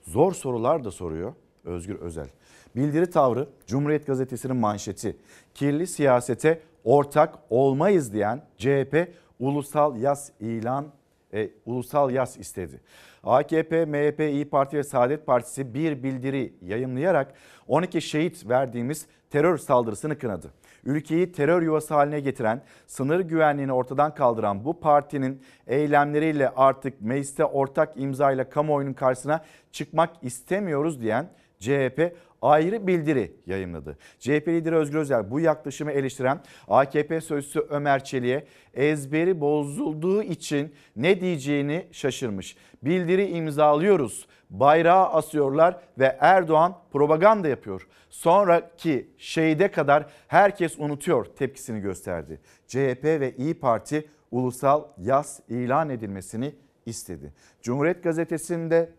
Zor 0.02 0.32
sorular 0.32 0.84
da 0.84 0.90
soruyor 0.90 1.32
Özgür 1.64 1.94
Özel. 1.94 2.28
Bildiri 2.76 3.10
tavrı 3.10 3.48
Cumhuriyet 3.66 4.06
Gazetesi'nin 4.06 4.56
manşeti. 4.56 5.16
Kirli 5.54 5.86
siyasete 5.86 6.62
ortak 6.84 7.38
olmayız 7.50 8.12
diyen 8.12 8.42
CHP 8.58 9.14
ulusal 9.40 9.96
yas 9.96 10.30
ilan 10.40 10.86
e, 11.34 11.50
ulusal 11.66 12.10
yas 12.10 12.36
istedi. 12.36 12.80
AKP, 13.24 13.84
MHP, 13.84 14.20
İyi 14.20 14.48
Parti 14.48 14.76
ve 14.76 14.82
Saadet 14.82 15.26
Partisi 15.26 15.74
bir 15.74 16.02
bildiri 16.02 16.52
yayınlayarak 16.62 17.34
12 17.68 18.02
şehit 18.02 18.48
verdiğimiz 18.48 19.06
terör 19.30 19.58
saldırısını 19.58 20.18
kınadı. 20.18 20.52
Ülkeyi 20.88 21.32
terör 21.32 21.62
yuvası 21.62 21.94
haline 21.94 22.20
getiren, 22.20 22.62
sınır 22.86 23.20
güvenliğini 23.20 23.72
ortadan 23.72 24.14
kaldıran 24.14 24.64
bu 24.64 24.80
partinin 24.80 25.42
eylemleriyle 25.66 26.48
artık 26.48 27.00
mecliste 27.00 27.44
ortak 27.44 27.92
imzayla 27.96 28.48
kamuoyunun 28.48 28.92
karşısına 28.92 29.44
çıkmak 29.72 30.10
istemiyoruz 30.22 31.02
diyen 31.02 31.30
CHP 31.60 32.16
ayrı 32.42 32.86
bildiri 32.86 33.32
yayınladı. 33.46 33.98
CHP 34.18 34.48
lideri 34.48 34.74
Özgür 34.74 34.98
Özel 34.98 35.30
bu 35.30 35.40
yaklaşımı 35.40 35.92
eleştiren 35.92 36.40
AKP 36.68 37.20
sözcüsü 37.20 37.60
Ömer 37.60 38.04
Çelik'e 38.04 38.46
ezberi 38.74 39.40
bozulduğu 39.40 40.22
için 40.22 40.74
ne 40.96 41.20
diyeceğini 41.20 41.86
şaşırmış. 41.92 42.56
Bildiri 42.82 43.26
imzalıyoruz, 43.26 44.26
bayrağı 44.50 45.06
asıyorlar 45.06 45.80
ve 45.98 46.16
Erdoğan 46.20 46.74
propaganda 46.92 47.48
yapıyor. 47.48 47.88
Sonraki 48.10 49.10
şeyde 49.18 49.70
kadar 49.70 50.06
herkes 50.28 50.78
unutuyor 50.78 51.24
tepkisini 51.24 51.80
gösterdi. 51.80 52.40
CHP 52.66 53.04
ve 53.04 53.34
İyi 53.36 53.54
Parti 53.54 54.08
ulusal 54.30 54.84
yas 54.98 55.40
ilan 55.48 55.90
edilmesini 55.90 56.54
istedi. 56.86 57.32
Cumhuriyet 57.62 58.02
Gazetesi'nde 58.02 58.90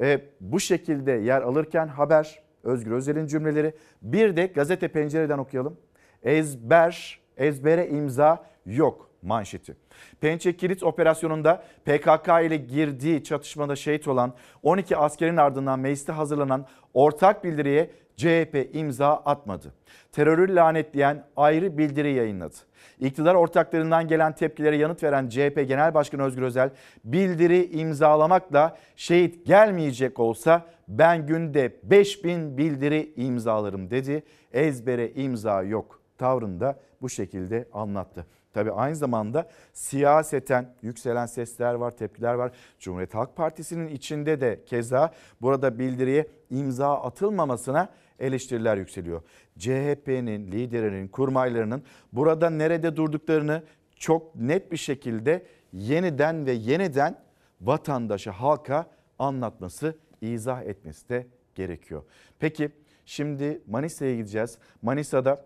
e, 0.00 0.20
bu 0.40 0.60
şekilde 0.60 1.12
yer 1.12 1.42
alırken 1.42 1.88
haber 1.88 2.42
Özgür 2.64 2.92
Özel'in 2.92 3.26
cümleleri 3.26 3.74
bir 4.02 4.36
de 4.36 4.46
gazete 4.46 4.88
pencereden 4.88 5.38
okuyalım. 5.38 5.76
Ezber, 6.22 7.20
ezbere 7.36 7.88
imza 7.88 8.46
yok 8.66 9.05
manşeti. 9.22 9.76
Pençe 10.20 10.56
Kilit 10.56 10.82
operasyonunda 10.82 11.62
PKK 11.84 12.28
ile 12.44 12.56
girdiği 12.56 13.24
çatışmada 13.24 13.76
şehit 13.76 14.08
olan 14.08 14.34
12 14.62 14.96
askerin 14.96 15.36
ardından 15.36 15.78
mecliste 15.78 16.12
hazırlanan 16.12 16.66
ortak 16.94 17.44
bildiriye 17.44 17.90
CHP 18.16 18.68
imza 18.72 19.12
atmadı. 19.14 19.72
Terörü 20.12 20.54
lanetleyen 20.54 21.24
ayrı 21.36 21.78
bildiri 21.78 22.12
yayınladı. 22.12 22.54
İktidar 23.00 23.34
ortaklarından 23.34 24.08
gelen 24.08 24.34
tepkilere 24.34 24.76
yanıt 24.76 25.02
veren 25.02 25.28
CHP 25.28 25.64
Genel 25.68 25.94
Başkanı 25.94 26.22
Özgür 26.22 26.42
Özel, 26.42 26.70
bildiri 27.04 27.66
imzalamakla 27.66 28.76
şehit 28.96 29.46
gelmeyecek 29.46 30.20
olsa 30.20 30.66
ben 30.88 31.26
günde 31.26 31.72
5000 31.82 32.58
bildiri 32.58 33.12
imzalarım 33.16 33.90
dedi. 33.90 34.22
Ezbere 34.52 35.10
imza 35.10 35.62
yok 35.62 36.00
tavrında 36.18 36.78
bu 37.02 37.08
şekilde 37.08 37.68
anlattı. 37.72 38.26
Tabii 38.56 38.72
aynı 38.72 38.96
zamanda 38.96 39.48
siyaseten 39.72 40.74
yükselen 40.82 41.26
sesler 41.26 41.74
var, 41.74 41.90
tepkiler 41.90 42.34
var. 42.34 42.52
Cumhuriyet 42.78 43.14
Halk 43.14 43.36
Partisi'nin 43.36 43.88
içinde 43.88 44.40
de 44.40 44.60
keza 44.66 45.12
burada 45.40 45.78
bildiriye 45.78 46.26
imza 46.50 47.02
atılmamasına 47.02 47.88
eleştiriler 48.18 48.76
yükseliyor. 48.76 49.22
CHP'nin 49.58 50.52
liderinin, 50.52 51.08
kurmaylarının 51.08 51.82
burada 52.12 52.50
nerede 52.50 52.96
durduklarını 52.96 53.62
çok 53.96 54.36
net 54.36 54.72
bir 54.72 54.76
şekilde 54.76 55.46
yeniden 55.72 56.46
ve 56.46 56.52
yeniden 56.52 57.18
vatandaşa, 57.60 58.32
halka 58.32 58.86
anlatması, 59.18 59.94
izah 60.20 60.62
etmesi 60.62 61.08
de 61.08 61.26
gerekiyor. 61.54 62.02
Peki 62.38 62.70
şimdi 63.06 63.62
Manisa'ya 63.66 64.16
gideceğiz. 64.16 64.58
Manisa'da 64.82 65.44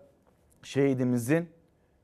şehidimizin 0.63 1.49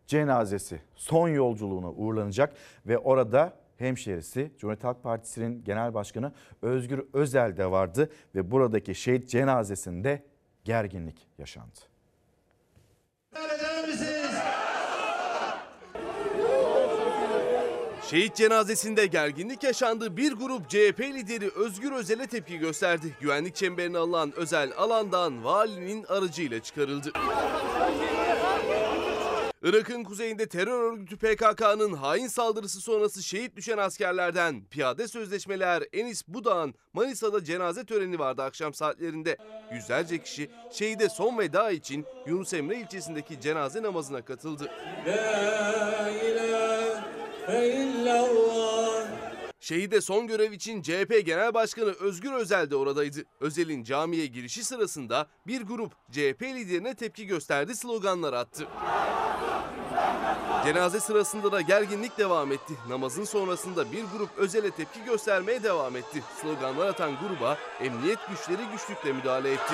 cenazesi 0.07 0.81
son 0.95 1.29
yolculuğuna 1.29 1.91
uğurlanacak 1.91 2.55
ve 2.85 2.97
orada 2.97 3.53
hemşerisi 3.77 4.51
Cumhuriyet 4.57 4.83
Halk 4.83 5.03
Partisi'nin 5.03 5.63
genel 5.63 5.93
başkanı 5.93 6.33
Özgür 6.61 7.05
Özel 7.13 7.57
de 7.57 7.71
vardı 7.71 8.09
ve 8.35 8.51
buradaki 8.51 8.95
şehit 8.95 9.29
cenazesinde 9.29 10.23
gerginlik 10.63 11.27
yaşandı. 11.37 11.79
Şehit 18.09 18.35
cenazesinde 18.35 19.05
gerginlik 19.05 19.63
yaşandı. 19.63 20.17
Bir 20.17 20.31
grup 20.31 20.69
CHP 20.69 20.99
lideri 20.99 21.49
Özgür 21.55 21.91
Özel'e 21.91 22.27
tepki 22.27 22.57
gösterdi. 22.57 23.15
Güvenlik 23.21 23.55
çemberine 23.55 23.97
alınan 23.97 24.33
Özel 24.35 24.71
alandan 24.77 25.43
valinin 25.43 26.03
aracıyla 26.03 26.59
çıkarıldı. 26.59 27.11
Irak'ın 29.67 30.03
kuzeyinde 30.03 30.47
terör 30.47 30.93
örgütü 30.93 31.17
PKK'nın 31.17 31.93
hain 31.93 32.27
saldırısı 32.27 32.81
sonrası 32.81 33.23
şehit 33.23 33.55
düşen 33.55 33.77
askerlerden 33.77 34.65
piyade 34.65 35.07
sözleşmeler 35.07 35.83
Enis 35.93 36.27
Budağ'ın 36.27 36.73
Manisa'da 36.93 37.43
cenaze 37.43 37.85
töreni 37.85 38.19
vardı 38.19 38.43
akşam 38.43 38.73
saatlerinde. 38.73 39.37
Yüzlerce 39.73 40.23
kişi 40.23 40.49
şehide 40.71 41.09
son 41.09 41.37
veda 41.37 41.71
için 41.71 42.05
Yunus 42.27 42.53
Emre 42.53 42.79
ilçesindeki 42.79 43.41
cenaze 43.41 43.81
namazına 43.81 44.25
katıldı. 44.25 44.71
Şehide 49.67 50.01
son 50.01 50.27
görev 50.27 50.51
için 50.51 50.81
CHP 50.81 51.25
Genel 51.25 51.53
Başkanı 51.53 51.91
Özgür 51.91 52.33
Özel 52.33 52.69
de 52.69 52.75
oradaydı. 52.75 53.19
Özel'in 53.39 53.83
camiye 53.83 54.25
girişi 54.25 54.63
sırasında 54.63 55.27
bir 55.47 55.61
grup 55.61 55.91
CHP 56.11 56.41
liderine 56.41 56.95
tepki 56.95 57.27
gösterdi 57.27 57.75
sloganlar 57.75 58.33
attı. 58.33 58.67
Cenaze 60.65 60.99
sırasında 60.99 61.51
da 61.51 61.61
gerginlik 61.61 62.17
devam 62.17 62.51
etti. 62.51 62.73
Namazın 62.89 63.23
sonrasında 63.23 63.91
bir 63.91 64.03
grup 64.17 64.29
Özel'e 64.37 64.71
tepki 64.71 65.03
göstermeye 65.03 65.63
devam 65.63 65.95
etti. 65.95 66.23
Sloganlar 66.41 66.87
atan 66.87 67.11
gruba 67.21 67.57
emniyet 67.79 68.19
güçleri 68.29 68.67
güçlükle 68.71 69.13
müdahale 69.13 69.51
etti. 69.51 69.73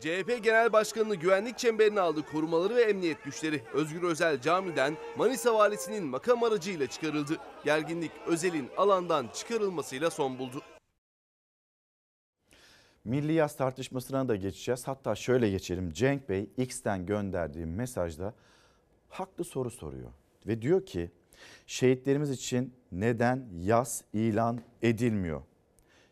CHP 0.00 0.44
Genel 0.44 0.72
Başkanı'nı 0.72 1.14
güvenlik 1.14 1.58
çemberine 1.58 2.00
aldı 2.00 2.22
korumaları 2.32 2.76
ve 2.76 2.82
emniyet 2.82 3.24
güçleri. 3.24 3.62
Özgür 3.72 4.02
Özel 4.02 4.40
camiden 4.40 4.96
Manisa 5.16 5.54
valisinin 5.54 6.04
makam 6.04 6.42
aracıyla 6.42 6.86
çıkarıldı. 6.86 7.36
Gerginlik 7.64 8.12
Özel'in 8.26 8.68
alandan 8.76 9.28
çıkarılmasıyla 9.34 10.10
son 10.10 10.38
buldu. 10.38 10.62
Milli 13.04 13.32
yaz 13.32 13.56
tartışmasına 13.56 14.28
da 14.28 14.36
geçeceğiz. 14.36 14.88
Hatta 14.88 15.14
şöyle 15.14 15.50
geçelim. 15.50 15.92
Cenk 15.92 16.28
Bey 16.28 16.50
X'ten 16.56 17.06
gönderdiği 17.06 17.66
mesajda 17.66 18.34
haklı 19.08 19.44
soru 19.44 19.70
soruyor. 19.70 20.10
Ve 20.46 20.62
diyor 20.62 20.86
ki 20.86 21.10
şehitlerimiz 21.66 22.30
için 22.30 22.74
neden 22.92 23.48
yaz 23.60 24.04
ilan 24.12 24.60
edilmiyor? 24.82 25.42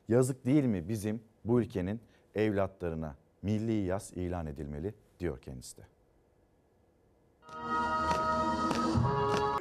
Yazık 0.08 0.44
değil 0.44 0.64
mi 0.64 0.88
bizim 0.88 1.22
bu 1.44 1.60
ülkenin 1.60 2.00
evlatlarına 2.34 3.16
milli 3.42 3.72
yaz 3.72 4.12
ilan 4.16 4.46
edilmeli 4.46 4.94
diyor 5.20 5.40
kendisi 5.40 5.76
de. 5.76 5.82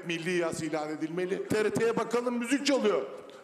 Milli 0.05 0.31
yas 0.31 0.63
ilan 0.63 0.89
edilmeli. 0.89 1.47
TRT'ye 1.47 1.97
bakalım 1.97 2.37
müzik 2.37 2.65
çalıyor. 2.65 3.01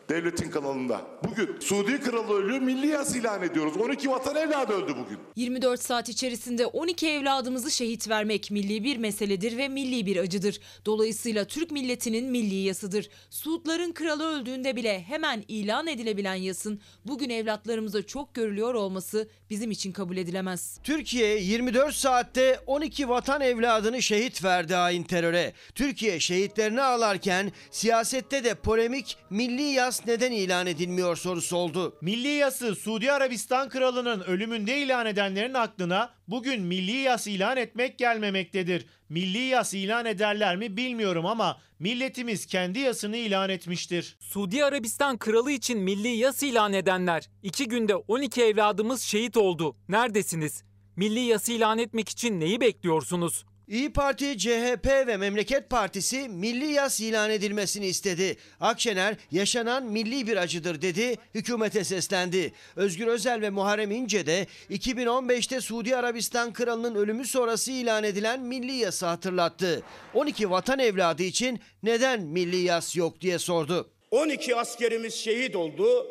Devletin 0.09 0.49
kanalında. 0.51 1.01
Bugün 1.23 1.59
Suudi 1.59 2.01
Kralı 2.01 2.33
ölüyor 2.33 2.59
milli 2.59 2.87
yas 2.87 3.15
ilan 3.15 3.43
ediyoruz. 3.43 3.77
12 3.77 4.09
vatan 4.09 4.35
evladı 4.35 4.73
öldü 4.73 4.95
bugün. 5.05 5.19
24 5.35 5.81
saat 5.83 6.09
içerisinde 6.09 6.65
12 6.65 7.09
evladımızı 7.09 7.71
şehit 7.71 8.09
vermek 8.09 8.51
milli 8.51 8.83
bir 8.83 8.97
meseledir 8.97 9.57
ve 9.57 9.67
milli 9.67 10.05
bir 10.05 10.17
acıdır. 10.17 10.59
Dolayısıyla 10.85 11.45
Türk 11.45 11.71
milletinin 11.71 12.25
milli 12.31 12.55
yasıdır. 12.55 13.09
Suudların 13.29 13.91
kralı 13.91 14.23
öldüğünde 14.23 14.75
bile 14.75 15.01
hemen 15.03 15.43
ilan 15.47 15.87
edilebilen 15.87 16.35
yasın 16.35 16.81
bugün 17.05 17.29
evlatlarımıza 17.29 18.03
çok 18.03 18.33
görülüyor 18.33 18.73
olması 18.73 19.29
bizim 19.49 19.71
için 19.71 19.91
kabul 19.91 20.17
edilemez. 20.17 20.79
Türkiye 20.83 21.37
24 21.39 21.95
saatte 21.95 22.59
12 22.67 23.09
vatan 23.09 23.41
evladını 23.41 24.01
şehit 24.01 24.43
verdi 24.43 24.73
hain 24.73 25.03
teröre. 25.03 25.53
Türkiye 25.75 26.19
şehitlerini 26.19 26.81
ağlarken 26.81 27.51
siyasette 27.71 28.43
de 28.43 28.53
polemik 28.53 29.17
milli 29.29 29.61
yas 29.61 29.92
neden 30.07 30.31
ilan 30.31 30.67
edilmiyor 30.67 31.15
sorusu 31.15 31.57
oldu. 31.57 31.97
Milli 32.01 32.27
yası 32.27 32.75
Suudi 32.75 33.11
Arabistan 33.11 33.69
kralının 33.69 34.21
ölümünde 34.21 34.77
ilan 34.77 35.05
edenlerin 35.05 35.53
aklına 35.53 36.13
bugün 36.27 36.61
milli 36.61 36.91
yas 36.91 37.27
ilan 37.27 37.57
etmek 37.57 37.97
gelmemektedir. 37.97 38.85
Milli 39.09 39.37
yas 39.37 39.73
ilan 39.73 40.05
ederler 40.05 40.55
mi 40.55 40.77
bilmiyorum 40.77 41.25
ama 41.25 41.57
milletimiz 41.79 42.45
kendi 42.45 42.79
yasını 42.79 43.17
ilan 43.17 43.49
etmiştir. 43.49 44.17
Suudi 44.19 44.65
Arabistan 44.65 45.17
kralı 45.17 45.51
için 45.51 45.79
milli 45.79 46.07
yas 46.07 46.43
ilan 46.43 46.73
edenler 46.73 47.29
iki 47.43 47.67
günde 47.67 47.95
12 47.95 48.43
evladımız 48.43 49.01
şehit 49.01 49.37
oldu. 49.37 49.75
Neredesiniz? 49.89 50.63
Milli 50.95 51.19
yas 51.19 51.49
ilan 51.49 51.77
etmek 51.77 52.09
için 52.09 52.39
neyi 52.39 52.61
bekliyorsunuz? 52.61 53.45
İyi 53.73 53.93
Parti, 53.93 54.37
CHP 54.37 54.87
ve 54.87 55.17
Memleket 55.17 55.69
Partisi 55.69 56.29
milli 56.29 56.71
yas 56.71 56.99
ilan 56.99 57.29
edilmesini 57.29 57.85
istedi. 57.85 58.37
Akşener 58.59 59.15
yaşanan 59.31 59.83
milli 59.83 60.27
bir 60.27 60.37
acıdır 60.37 60.81
dedi, 60.81 61.15
hükümete 61.33 61.83
seslendi. 61.83 62.53
Özgür 62.75 63.07
Özel 63.07 63.41
ve 63.41 63.49
Muharrem 63.49 63.91
İnce 63.91 64.25
de 64.25 64.47
2015'te 64.69 65.61
Suudi 65.61 65.95
Arabistan 65.95 66.53
kralının 66.53 66.95
ölümü 66.95 67.25
sonrası 67.25 67.71
ilan 67.71 68.03
edilen 68.03 68.41
milli 68.41 68.71
yası 68.71 69.05
hatırlattı. 69.05 69.83
12 70.13 70.49
vatan 70.49 70.79
evladı 70.79 71.23
için 71.23 71.59
neden 71.83 72.21
milli 72.21 72.57
yas 72.57 72.95
yok 72.95 73.21
diye 73.21 73.39
sordu. 73.39 73.89
12 74.11 74.55
askerimiz 74.55 75.13
şehit 75.13 75.55
oldu. 75.55 76.07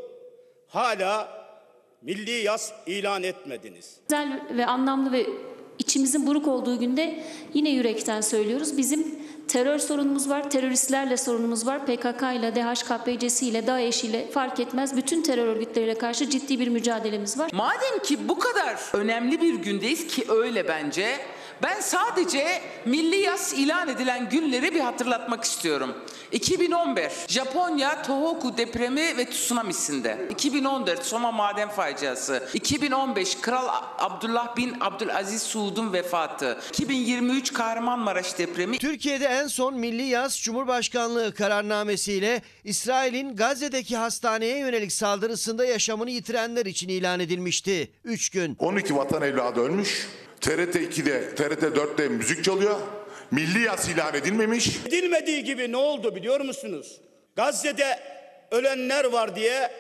Hala 0.68 1.28
milli 2.02 2.30
yas 2.30 2.72
ilan 2.86 3.22
etmediniz. 3.22 3.96
Güzel 4.08 4.42
ve 4.56 4.66
anlamlı 4.66 5.12
ve 5.12 5.26
İçimizin 5.92 6.26
buruk 6.26 6.48
olduğu 6.48 6.78
günde 6.78 7.22
yine 7.54 7.70
yürekten 7.70 8.20
söylüyoruz. 8.20 8.76
Bizim 8.76 9.14
terör 9.48 9.78
sorunumuz 9.78 10.28
var, 10.28 10.50
teröristlerle 10.50 11.16
sorunumuz 11.16 11.66
var. 11.66 11.86
PKK 11.86 12.22
ile, 12.22 12.54
DHKPC'si 12.54 13.48
ile, 13.48 13.66
DAEŞ 13.66 14.04
ile 14.04 14.30
fark 14.30 14.60
etmez. 14.60 14.96
Bütün 14.96 15.22
terör 15.22 15.46
örgütleriyle 15.46 15.94
karşı 15.94 16.30
ciddi 16.30 16.60
bir 16.60 16.68
mücadelemiz 16.68 17.38
var. 17.38 17.50
Madem 17.52 17.98
ki 18.02 18.28
bu 18.28 18.38
kadar 18.38 18.80
önemli 18.92 19.40
bir 19.40 19.54
gündeyiz 19.54 20.06
ki 20.06 20.24
öyle 20.28 20.68
bence. 20.68 21.06
Ben 21.62 21.80
sadece 21.80 22.62
milli 22.84 23.16
yas 23.16 23.52
ilan 23.52 23.88
edilen 23.88 24.28
günleri 24.30 24.74
bir 24.74 24.80
hatırlatmak 24.80 25.44
istiyorum. 25.44 25.94
2011 26.32 27.10
Japonya 27.28 28.02
Tohoku 28.02 28.56
depremi 28.56 29.16
ve 29.16 29.30
tsunamisinde. 29.30 30.28
2014 30.30 31.04
Soma 31.04 31.32
maden 31.32 31.68
faciası. 31.68 32.48
2015 32.54 33.40
Kral 33.40 33.68
Abdullah 33.98 34.56
bin 34.56 34.76
Abdülaziz 34.80 35.42
Suud'un 35.42 35.92
vefatı. 35.92 36.58
2023 36.68 37.52
Kahramanmaraş 37.52 38.38
depremi. 38.38 38.78
Türkiye'de 38.78 39.26
en 39.26 39.46
son 39.46 39.74
Milli 39.74 40.02
Yas 40.02 40.42
Cumhurbaşkanlığı 40.42 41.34
kararnamesiyle 41.34 42.42
İsrail'in 42.64 43.36
Gazze'deki 43.36 43.96
hastaneye 43.96 44.58
yönelik 44.58 44.92
saldırısında 44.92 45.64
yaşamını 45.64 46.10
yitirenler 46.10 46.66
için 46.66 46.88
ilan 46.88 47.20
edilmişti. 47.20 47.90
3 48.04 48.30
gün. 48.30 48.56
12 48.58 48.96
vatan 48.96 49.22
evladı 49.22 49.60
ölmüş. 49.60 50.08
TRT 50.42 50.74
2'de, 50.74 51.34
TRT 51.34 51.62
4'te 51.62 52.08
müzik 52.08 52.44
çalıyor. 52.44 52.76
Milli 53.30 53.62
yas 53.62 53.88
ilan 53.88 54.14
edilmemiş. 54.14 54.68
Edilmediği 54.86 55.44
gibi 55.44 55.72
ne 55.72 55.76
oldu 55.76 56.16
biliyor 56.16 56.40
musunuz? 56.40 57.00
Gazze'de 57.36 57.98
ölenler 58.50 59.04
var 59.04 59.36
diye 59.36 59.70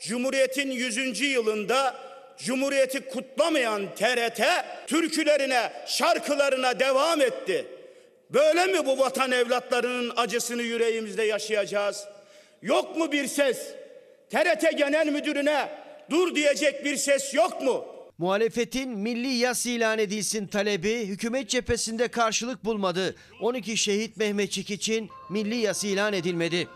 Cumhuriyet'in 0.00 0.70
100. 0.70 1.20
yılında 1.20 1.96
Cumhuriyeti 2.38 3.00
kutlamayan 3.00 3.94
TRT 3.94 4.40
türkülerine, 4.86 5.72
şarkılarına 5.86 6.80
devam 6.80 7.20
etti. 7.20 7.66
Böyle 8.30 8.66
mi 8.66 8.86
bu 8.86 8.98
vatan 8.98 9.32
evlatlarının 9.32 10.12
acısını 10.16 10.62
yüreğimizde 10.62 11.22
yaşayacağız? 11.22 12.04
Yok 12.62 12.96
mu 12.96 13.12
bir 13.12 13.26
ses? 13.26 13.58
TRT 14.30 14.78
Genel 14.78 15.06
Müdürüne 15.06 15.68
dur 16.10 16.34
diyecek 16.34 16.84
bir 16.84 16.96
ses 16.96 17.34
yok 17.34 17.62
mu? 17.62 17.97
Muhalefetin 18.18 18.98
milli 18.98 19.28
yas 19.28 19.66
ilan 19.66 19.98
edilsin 19.98 20.46
talebi 20.46 21.06
hükümet 21.06 21.48
cephesinde 21.48 22.08
karşılık 22.08 22.64
bulmadı. 22.64 23.14
12 23.40 23.76
şehit 23.76 24.16
Mehmetçik 24.16 24.70
için 24.70 25.08
milli 25.30 25.54
yas 25.54 25.84
ilan 25.84 26.12
edilmedi. 26.12 26.68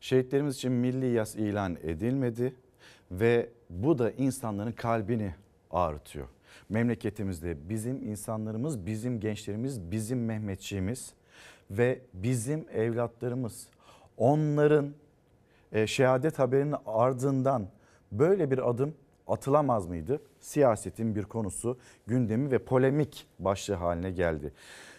Şehitlerimiz 0.00 0.56
için 0.56 0.72
milli 0.72 1.06
yas 1.12 1.34
ilan 1.34 1.76
edilmedi 1.82 2.54
ve 3.10 3.48
bu 3.70 3.98
da 3.98 4.10
insanların 4.10 4.72
kalbini 4.72 5.34
ağrıtıyor. 5.70 6.28
Memleketimizde 6.68 7.68
bizim 7.68 8.08
insanlarımız, 8.08 8.86
bizim 8.86 9.20
gençlerimiz, 9.20 9.80
bizim 9.90 10.24
Mehmetçiğimiz 10.24 11.12
ve 11.70 12.00
bizim 12.14 12.66
evlatlarımız 12.74 13.66
onların 14.16 14.94
e, 15.72 15.86
şehadet 15.86 16.38
haberinin 16.38 16.76
ardından 16.86 17.68
böyle 18.12 18.50
bir 18.50 18.70
adım 18.70 18.94
atılamaz 19.26 19.86
mıydı? 19.86 20.22
Siyasetin 20.40 21.14
bir 21.14 21.22
konusu, 21.22 21.78
gündemi 22.06 22.50
ve 22.50 22.58
polemik 22.58 23.26
başlığı 23.38 23.74
haline 23.74 24.10
geldi. 24.10 24.52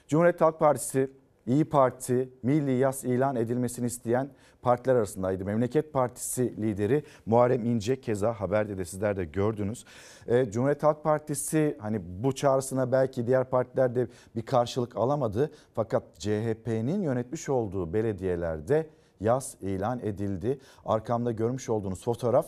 Cumhuriyet 0.08 0.42
Halk 0.42 0.60
Partisi, 0.60 1.12
İyi 1.48 1.66
Parti, 1.66 2.30
Milli 2.44 2.72
Yas 2.72 3.04
ilan 3.04 3.36
edilmesini 3.36 3.86
isteyen 3.86 4.30
partiler 4.62 4.96
arasındaydı. 4.96 5.46
Memleket 5.46 5.94
Partisi 5.94 6.62
lideri 6.62 7.04
Muharrem 7.26 7.66
İnce 7.66 8.02
keza 8.02 8.34
haberde 8.34 8.78
de 8.78 8.86
sizler 8.86 9.18
de 9.18 9.26
gördünüz. 9.26 9.86
E, 10.28 10.52
Cumhuriyet 10.52 10.84
Halk 10.84 11.04
Partisi 11.04 11.78
hani 11.80 12.02
bu 12.24 12.36
çağrısına 12.36 12.92
belki 12.92 13.28
diğer 13.28 13.50
partiler 13.50 13.96
de 13.96 14.08
bir 14.36 14.42
karşılık 14.42 14.98
alamadı. 14.98 15.52
Fakat 15.76 16.04
CHP'nin 16.20 17.02
yönetmiş 17.02 17.50
olduğu 17.50 17.94
belediyelerde 17.94 18.88
yaz 19.20 19.58
ilan 19.62 20.00
edildi. 20.00 20.60
Arkamda 20.86 21.32
görmüş 21.32 21.70
olduğunuz 21.70 22.04
fotoğraf 22.04 22.46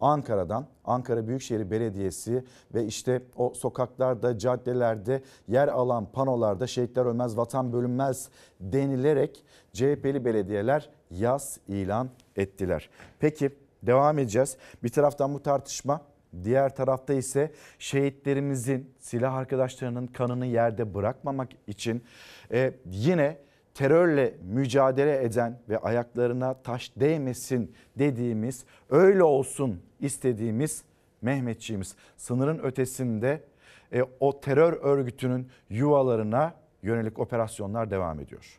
Ankara'dan, 0.00 0.66
Ankara 0.84 1.26
Büyükşehir 1.26 1.70
Belediyesi 1.70 2.44
ve 2.74 2.84
işte 2.84 3.22
o 3.36 3.54
sokaklarda, 3.54 4.38
caddelerde 4.38 5.22
yer 5.48 5.68
alan 5.68 6.12
panolarda 6.12 6.66
şehitler 6.66 7.06
ölmez, 7.06 7.36
vatan 7.36 7.72
bölünmez 7.72 8.28
denilerek 8.60 9.44
CHP'li 9.72 10.24
belediyeler 10.24 10.90
yaz 11.10 11.60
ilan 11.68 12.08
ettiler. 12.36 12.90
Peki 13.20 13.50
devam 13.82 14.18
edeceğiz. 14.18 14.56
Bir 14.82 14.88
taraftan 14.88 15.34
bu 15.34 15.42
tartışma 15.42 16.00
Diğer 16.44 16.76
tarafta 16.76 17.14
ise 17.14 17.52
şehitlerimizin 17.78 18.94
silah 18.98 19.34
arkadaşlarının 19.34 20.06
kanını 20.06 20.46
yerde 20.46 20.94
bırakmamak 20.94 21.48
için 21.66 22.04
e, 22.52 22.72
yine 22.90 23.38
terörle 23.78 24.34
mücadele 24.42 25.24
eden 25.24 25.58
ve 25.68 25.78
ayaklarına 25.78 26.54
taş 26.54 26.92
değmesin 26.96 27.74
dediğimiz, 27.98 28.64
öyle 28.90 29.22
olsun 29.22 29.82
istediğimiz 30.00 30.84
Mehmetçiğimiz 31.22 31.94
sınırın 32.16 32.58
ötesinde 32.58 33.44
e, 33.92 34.02
o 34.20 34.40
terör 34.40 34.72
örgütünün 34.72 35.48
yuvalarına 35.70 36.54
yönelik 36.82 37.18
operasyonlar 37.18 37.90
devam 37.90 38.20
ediyor. 38.20 38.58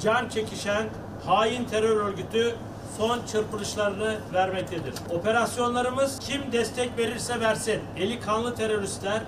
Can 0.00 0.28
çekişen 0.28 0.86
hain 1.24 1.64
terör 1.64 1.96
örgütü 1.96 2.54
son 2.96 3.26
çırpınışlarını 3.26 4.18
vermektedir. 4.34 4.94
Operasyonlarımız 5.10 6.18
kim 6.18 6.52
destek 6.52 6.98
verirse 6.98 7.40
versin. 7.40 7.80
Eli 7.96 8.20
kanlı 8.20 8.54
teröristler 8.54 9.22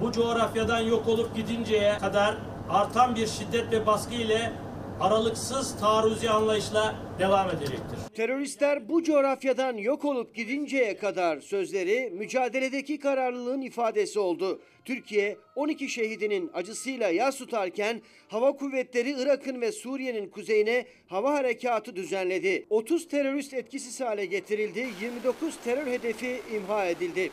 bu 0.00 0.12
coğrafyadan 0.12 0.80
yok 0.80 1.08
olup 1.08 1.36
gidinceye 1.36 1.98
kadar 1.98 2.36
artan 2.70 3.16
bir 3.16 3.26
şiddet 3.26 3.72
ve 3.72 3.86
baskı 3.86 4.14
ile 4.14 4.52
aralıksız 5.00 5.80
taarruzi 5.80 6.30
anlayışla 6.30 6.94
devam 7.18 7.50
edecektir. 7.50 7.98
Teröristler 8.14 8.88
bu 8.88 9.02
coğrafyadan 9.02 9.76
yok 9.76 10.04
olup 10.04 10.34
gidinceye 10.34 10.96
kadar 10.96 11.40
sözleri 11.40 12.10
mücadeledeki 12.10 12.98
kararlılığın 12.98 13.60
ifadesi 13.60 14.18
oldu. 14.18 14.60
Türkiye 14.84 15.36
12 15.56 15.88
şehidinin 15.88 16.50
acısıyla 16.54 17.08
yas 17.08 17.38
tutarken 17.38 18.02
hava 18.28 18.56
kuvvetleri 18.56 19.16
Irak'ın 19.18 19.60
ve 19.60 19.72
Suriye'nin 19.72 20.28
kuzeyine 20.28 20.86
hava 21.06 21.34
harekatı 21.34 21.96
düzenledi. 21.96 22.66
30 22.70 23.08
terörist 23.08 23.54
etkisiz 23.54 24.00
hale 24.00 24.26
getirildi, 24.26 24.88
29 25.00 25.56
terör 25.64 25.86
hedefi 25.86 26.40
imha 26.54 26.86
edildi. 26.86 27.30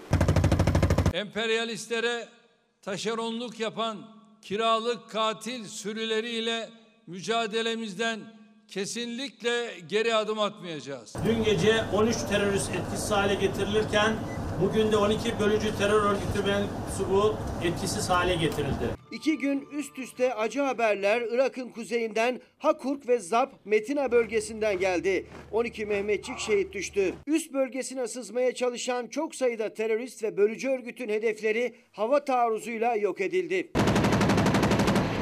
Emperyalistlere 1.14 2.28
taşeronluk 2.82 3.60
yapan 3.60 4.13
kiralık 4.44 5.10
katil 5.10 5.66
sürüleriyle 5.66 6.70
mücadelemizden 7.08 8.20
kesinlikle 8.68 9.80
geri 9.90 10.16
adım 10.16 10.40
atmayacağız. 10.40 11.16
Dün 11.26 11.44
gece 11.44 11.84
13 11.94 12.16
terörist 12.30 12.70
etkisiz 12.70 13.12
hale 13.12 13.36
getirilirken 13.36 14.16
bugün 14.62 14.92
de 14.92 14.98
12 14.98 15.40
bölücü 15.40 15.78
terör 15.78 16.04
örgütü 16.04 16.44
mensubu 16.48 17.36
etkisiz 17.64 18.10
hale 18.10 18.36
getirildi. 18.36 19.04
İki 19.12 19.38
gün 19.38 19.68
üst 19.72 20.00
üste 20.00 20.34
acı 20.34 20.62
haberler 20.62 21.22
Irak'ın 21.22 21.70
kuzeyinden 21.70 22.42
Hakurk 22.58 23.08
ve 23.08 23.20
Zap 23.20 23.66
Metina 23.66 24.12
bölgesinden 24.12 24.80
geldi. 24.80 25.28
12 25.52 25.86
Mehmetçik 25.86 26.40
şehit 26.40 26.74
düştü. 26.74 27.14
Üst 27.28 27.54
bölgesine 27.54 28.08
sızmaya 28.08 28.56
çalışan 28.56 29.08
çok 29.08 29.36
sayıda 29.36 29.74
terörist 29.74 30.24
ve 30.24 30.38
bölücü 30.38 30.70
örgütün 30.70 31.10
hedefleri 31.10 31.76
hava 31.92 32.26
taarruzuyla 32.26 32.96
yok 32.96 33.22
edildi. 33.22 33.72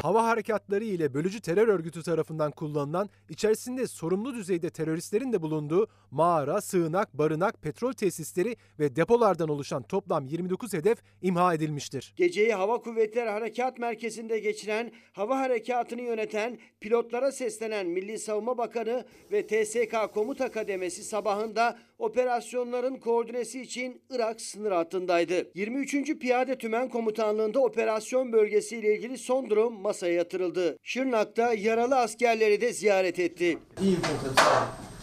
Hava 0.02 0.24
harekatları 0.24 0.84
ile 0.84 1.14
bölücü 1.14 1.42
terör 1.42 1.68
örgütü 1.68 2.04
tarafından 2.04 2.52
kullanılan, 2.52 3.10
içerisinde 3.30 3.88
sorumlu 3.88 4.34
düzeyde 4.34 4.70
teröristlerin 4.70 5.34
de 5.34 5.42
bulunduğu 5.42 5.88
mağara, 6.12 6.62
sığınak, 6.62 7.14
barınak, 7.14 7.62
petrol 7.62 7.94
tesisleri 7.94 8.56
ve 8.80 8.96
depolardan 8.96 9.50
oluşan 9.50 9.84
toplam 9.84 10.28
29 10.28 10.74
hedef 10.74 10.98
imha 11.22 11.54
edilmiştir. 11.54 12.14
Geceyi 12.18 12.54
Hava 12.54 12.82
Kuvvetleri 12.82 13.30
Harekat 13.30 13.78
Merkezi'nde 13.78 14.40
geçiren, 14.40 14.92
hava 15.14 15.40
harekatını 15.40 16.02
yöneten, 16.02 16.58
pilotlara 16.80 17.32
seslenen 17.32 17.88
Milli 17.88 18.20
Savunma 18.20 18.58
Bakanı 18.58 19.06
ve 19.32 19.48
TSK 19.48 20.14
Komuta 20.14 20.52
Kademesi 20.52 21.04
sabahında 21.04 21.80
operasyonların 22.02 22.96
koordinesi 22.96 23.62
için 23.62 24.02
Irak 24.10 24.42
sınır 24.42 24.72
hattındaydı. 24.72 25.48
23. 25.56 26.20
Piyade 26.20 26.58
Tümen 26.58 26.90
Komutanlığı'nda 26.90 27.60
operasyon 27.60 28.34
bölgesiyle 28.34 28.96
ilgili 28.96 29.18
son 29.18 29.50
durum 29.50 29.82
masaya 29.82 30.14
yatırıldı. 30.14 30.78
Şırnak'ta 30.84 31.54
yaralı 31.54 31.96
askerleri 31.98 32.62
de 32.62 32.74
ziyaret 32.74 33.20
etti. 33.20 33.58
İyi 33.82 33.98
olun. 33.98 34.36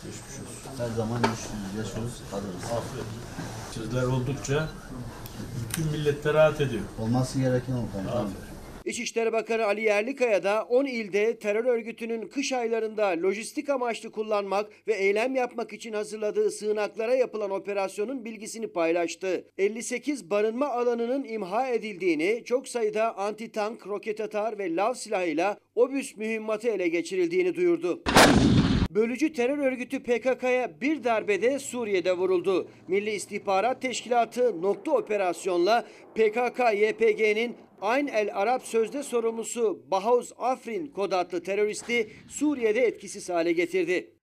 Geçmiş 0.04 0.34
olsun. 0.40 0.78
Her 0.78 0.96
zaman 0.96 1.16
güçlüyüz, 1.22 1.78
yaşıyoruz, 1.78 2.22
kalırız. 2.30 2.64
Aferin. 2.64 3.04
Sizler 3.74 4.02
oldukça 4.02 4.68
bütün 5.68 5.92
millet 5.92 6.26
rahat 6.26 6.60
ediyor. 6.60 6.82
Olması 6.98 7.38
gereken 7.38 7.72
o 7.72 7.92
komutanım. 7.92 8.26
Aferin. 8.26 8.47
İçişleri 8.88 9.32
Bakanı 9.32 9.64
Ali 9.64 9.82
Yerlikaya 9.82 10.42
da 10.42 10.62
10 10.62 10.84
ilde 10.84 11.38
terör 11.38 11.64
örgütünün 11.64 12.28
kış 12.28 12.52
aylarında 12.52 13.06
lojistik 13.22 13.68
amaçlı 13.68 14.12
kullanmak 14.12 14.70
ve 14.86 14.94
eylem 14.94 15.34
yapmak 15.34 15.72
için 15.72 15.92
hazırladığı 15.92 16.50
sığınaklara 16.50 17.14
yapılan 17.14 17.50
operasyonun 17.50 18.24
bilgisini 18.24 18.68
paylaştı. 18.68 19.44
58 19.58 20.30
barınma 20.30 20.68
alanının 20.68 21.24
imha 21.24 21.68
edildiğini, 21.68 22.42
çok 22.44 22.68
sayıda 22.68 23.04
anti-tank, 23.18 23.86
roket 23.86 24.20
atar 24.20 24.58
ve 24.58 24.76
lav 24.76 24.94
silahıyla 24.94 25.58
obüs 25.74 26.16
mühimmatı 26.16 26.68
ele 26.68 26.88
geçirildiğini 26.88 27.54
duyurdu. 27.54 28.02
Bölücü 28.90 29.32
terör 29.32 29.58
örgütü 29.58 30.02
PKK'ya 30.02 30.80
bir 30.80 31.04
darbede 31.04 31.58
Suriye'de 31.58 32.12
vuruldu. 32.12 32.68
Milli 32.88 33.10
İstihbarat 33.10 33.82
Teşkilatı 33.82 34.62
nokta 34.62 34.90
operasyonla 34.90 35.86
PKK-YPG'nin 36.14 37.56
Ayn 37.80 38.06
el 38.06 38.40
Arap 38.40 38.62
sözde 38.62 39.02
sorumlusu 39.02 39.82
Bahauz 39.90 40.32
Afrin 40.38 40.86
kod 40.86 41.12
adlı 41.12 41.42
teröristi 41.42 42.12
Suriye'de 42.28 42.80
etkisiz 42.80 43.28
hale 43.28 43.52
getirdi. 43.52 44.17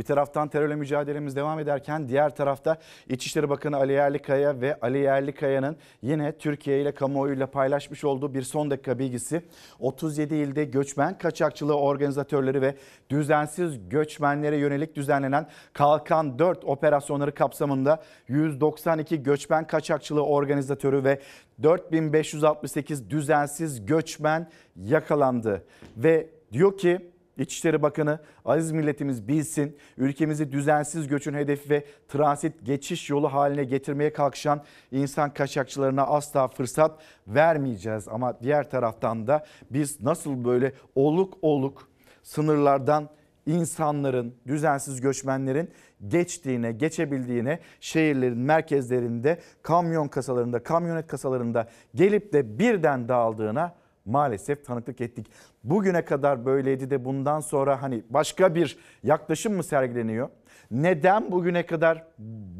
Bir 0.00 0.04
taraftan 0.04 0.48
terörle 0.48 0.76
mücadelemiz 0.76 1.36
devam 1.36 1.58
ederken 1.58 2.08
diğer 2.08 2.36
tarafta 2.36 2.76
İçişleri 3.08 3.48
Bakanı 3.48 3.76
Ali 3.76 3.92
Yerlikaya 3.92 4.60
ve 4.60 4.80
Ali 4.80 4.98
Yerlikaya'nın 4.98 5.76
yine 6.02 6.38
Türkiye 6.38 6.82
ile 6.82 6.92
kamuoyuyla 6.92 7.46
paylaşmış 7.46 8.04
olduğu 8.04 8.34
bir 8.34 8.42
son 8.42 8.70
dakika 8.70 8.98
bilgisi. 8.98 9.42
37 9.78 10.34
ilde 10.34 10.64
göçmen 10.64 11.18
kaçakçılığı 11.18 11.78
organizatörleri 11.78 12.62
ve 12.62 12.74
düzensiz 13.10 13.88
göçmenlere 13.88 14.56
yönelik 14.56 14.96
düzenlenen 14.96 15.46
Kalkan 15.72 16.38
4 16.38 16.64
operasyonları 16.64 17.34
kapsamında 17.34 18.02
192 18.28 19.22
göçmen 19.22 19.66
kaçakçılığı 19.66 20.24
organizatörü 20.24 21.04
ve 21.04 21.20
4568 21.62 23.10
düzensiz 23.10 23.86
göçmen 23.86 24.50
yakalandı. 24.76 25.64
Ve 25.96 26.28
diyor 26.52 26.78
ki 26.78 27.10
İçişleri 27.38 27.82
Bakanı 27.82 28.18
aziz 28.44 28.72
milletimiz 28.72 29.28
bilsin 29.28 29.76
ülkemizi 29.98 30.52
düzensiz 30.52 31.08
göçün 31.08 31.34
hedefi 31.34 31.70
ve 31.70 31.84
transit 32.08 32.66
geçiş 32.66 33.10
yolu 33.10 33.32
haline 33.32 33.64
getirmeye 33.64 34.12
kalkışan 34.12 34.64
insan 34.90 35.34
kaçakçılarına 35.34 36.02
asla 36.02 36.48
fırsat 36.48 37.00
vermeyeceğiz. 37.26 38.08
Ama 38.08 38.40
diğer 38.40 38.70
taraftan 38.70 39.26
da 39.26 39.46
biz 39.70 40.00
nasıl 40.00 40.44
böyle 40.44 40.72
oluk 40.94 41.34
oluk 41.42 41.88
sınırlardan 42.22 43.08
insanların, 43.46 44.34
düzensiz 44.46 45.00
göçmenlerin 45.00 45.70
geçtiğine, 46.08 46.72
geçebildiğine 46.72 47.58
şehirlerin 47.80 48.38
merkezlerinde, 48.38 49.40
kamyon 49.62 50.08
kasalarında, 50.08 50.62
kamyonet 50.62 51.06
kasalarında 51.06 51.68
gelip 51.94 52.32
de 52.32 52.58
birden 52.58 53.08
dağıldığına 53.08 53.74
maalesef 54.04 54.64
tanıklık 54.64 55.00
ettik. 55.00 55.26
Bugüne 55.64 56.04
kadar 56.04 56.46
böyleydi 56.46 56.90
de 56.90 57.04
bundan 57.04 57.40
sonra 57.40 57.82
hani 57.82 58.02
başka 58.10 58.54
bir 58.54 58.78
yaklaşım 59.02 59.54
mı 59.56 59.62
sergileniyor? 59.62 60.28
Neden 60.70 61.32
bugüne 61.32 61.66
kadar 61.66 62.04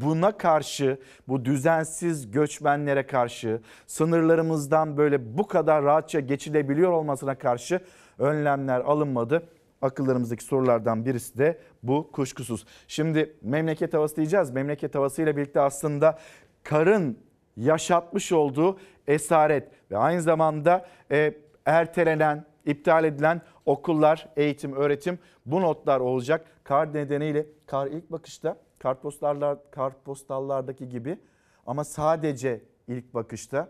buna 0.00 0.38
karşı, 0.38 0.98
bu 1.28 1.44
düzensiz 1.44 2.30
göçmenlere 2.30 3.06
karşı, 3.06 3.60
sınırlarımızdan 3.86 4.96
böyle 4.96 5.38
bu 5.38 5.46
kadar 5.46 5.84
rahatça 5.84 6.20
geçilebiliyor 6.20 6.92
olmasına 6.92 7.34
karşı 7.34 7.80
önlemler 8.18 8.80
alınmadı? 8.80 9.48
Akıllarımızdaki 9.82 10.44
sorulardan 10.44 11.04
birisi 11.06 11.38
de 11.38 11.58
bu 11.82 12.10
kuşkusuz. 12.12 12.66
Şimdi 12.88 13.36
memleket 13.42 13.94
havası 13.94 14.16
diyeceğiz. 14.16 14.50
Memleket 14.50 14.94
havasıyla 14.94 15.36
birlikte 15.36 15.60
aslında 15.60 16.18
karın 16.62 17.18
yaşatmış 17.56 18.32
olduğu 18.32 18.78
esaret 19.06 19.68
ve 19.90 19.96
aynı 19.96 20.22
zamanda 20.22 20.86
e, 21.10 21.34
ertelenen, 21.66 22.44
iptal 22.66 23.04
edilen 23.04 23.42
okullar, 23.66 24.28
eğitim, 24.36 24.72
öğretim 24.72 25.18
bu 25.46 25.60
notlar 25.60 26.00
olacak. 26.00 26.46
Kar 26.64 26.94
nedeniyle 26.94 27.46
kar 27.66 27.86
ilk 27.86 28.12
bakışta 28.12 28.56
kartpostallar, 28.78 29.70
kartpostallardaki 29.70 30.88
gibi 30.88 31.18
ama 31.66 31.84
sadece 31.84 32.60
ilk 32.88 33.14
bakışta 33.14 33.68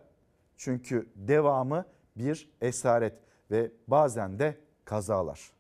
çünkü 0.56 1.08
devamı 1.14 1.84
bir 2.16 2.50
esaret 2.60 3.14
ve 3.50 3.70
bazen 3.88 4.38
de 4.38 4.56
kazalar. 4.84 5.50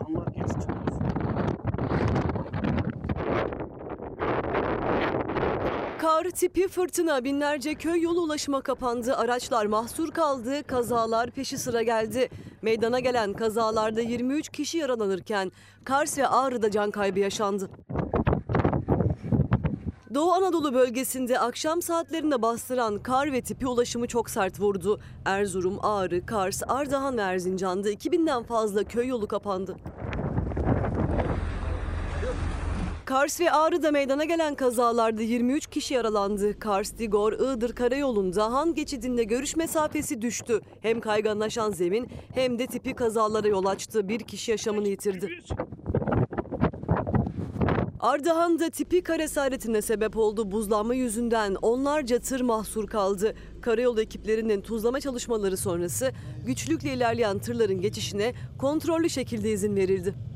Allah 0.00 0.24
geçti. 0.34 0.77
Kar 6.08 6.30
tipi 6.30 6.68
fırtına 6.68 7.24
binlerce 7.24 7.74
köy 7.74 8.02
yolu 8.02 8.20
ulaşıma 8.20 8.60
kapandı. 8.60 9.16
Araçlar 9.16 9.66
mahsur 9.66 10.10
kaldı. 10.10 10.62
Kazalar 10.66 11.30
peşi 11.30 11.58
sıra 11.58 11.82
geldi. 11.82 12.28
Meydana 12.62 13.00
gelen 13.00 13.32
kazalarda 13.32 14.00
23 14.00 14.48
kişi 14.48 14.78
yaralanırken 14.78 15.52
Kars 15.84 16.18
ve 16.18 16.28
Ağrı'da 16.28 16.70
can 16.70 16.90
kaybı 16.90 17.20
yaşandı. 17.20 17.70
Doğu 20.14 20.32
Anadolu 20.32 20.74
bölgesinde 20.74 21.38
akşam 21.38 21.82
saatlerinde 21.82 22.42
bastıran 22.42 23.02
kar 23.02 23.32
ve 23.32 23.40
tipi 23.40 23.66
ulaşımı 23.66 24.06
çok 24.06 24.30
sert 24.30 24.60
vurdu. 24.60 25.00
Erzurum, 25.24 25.84
Ağrı, 25.84 26.26
Kars, 26.26 26.62
Ardahan 26.68 27.16
ve 27.16 27.22
Erzincan'da 27.22 27.90
2000'den 27.90 28.42
fazla 28.42 28.84
köy 28.84 29.06
yolu 29.06 29.28
kapandı. 29.28 29.76
Kars 33.08 33.40
ve 33.40 33.52
Ağrı'da 33.52 33.90
meydana 33.90 34.24
gelen 34.24 34.54
kazalarda 34.54 35.22
23 35.22 35.66
kişi 35.66 35.94
yaralandı. 35.94 36.58
Kars, 36.58 36.98
Digor, 36.98 37.32
Iğdır 37.32 37.72
karayolunda 37.72 38.52
Han 38.52 38.74
geçidinde 38.74 39.24
görüş 39.24 39.56
mesafesi 39.56 40.22
düştü. 40.22 40.60
Hem 40.80 41.00
kayganlaşan 41.00 41.70
zemin 41.70 42.08
hem 42.34 42.58
de 42.58 42.66
tipi 42.66 42.94
kazalara 42.94 43.48
yol 43.48 43.66
açtı. 43.66 44.08
Bir 44.08 44.20
kişi 44.20 44.50
yaşamını 44.50 44.88
yitirdi. 44.88 45.28
Ardahan'da 48.00 48.70
tipi 48.70 49.02
kar 49.02 49.20
esaretine 49.20 49.82
sebep 49.82 50.16
oldu. 50.16 50.50
Buzlanma 50.50 50.94
yüzünden 50.94 51.54
onlarca 51.54 52.18
tır 52.18 52.40
mahsur 52.40 52.86
kaldı. 52.86 53.34
Karayolu 53.62 54.00
ekiplerinin 54.00 54.60
tuzlama 54.60 55.00
çalışmaları 55.00 55.56
sonrası 55.56 56.12
güçlükle 56.46 56.94
ilerleyen 56.94 57.38
tırların 57.38 57.80
geçişine 57.80 58.34
kontrollü 58.58 59.10
şekilde 59.10 59.52
izin 59.52 59.76
verildi. 59.76 60.27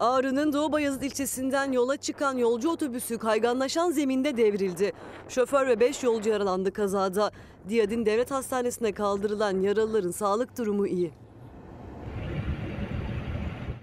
Ağrı'nın 0.00 0.52
Doğu 0.52 0.72
Bayazıt 0.72 1.02
ilçesinden 1.02 1.72
yola 1.72 1.96
çıkan 1.96 2.38
yolcu 2.38 2.70
otobüsü 2.70 3.18
kayganlaşan 3.18 3.90
zeminde 3.90 4.36
devrildi. 4.36 4.92
Şoför 5.28 5.66
ve 5.66 5.80
5 5.80 6.02
yolcu 6.02 6.30
yaralandı 6.30 6.72
kazada. 6.72 7.30
Diyadin 7.68 8.06
Devlet 8.06 8.30
Hastanesi'ne 8.30 8.92
kaldırılan 8.92 9.60
yaralıların 9.60 10.10
sağlık 10.10 10.58
durumu 10.58 10.86
iyi. 10.86 11.10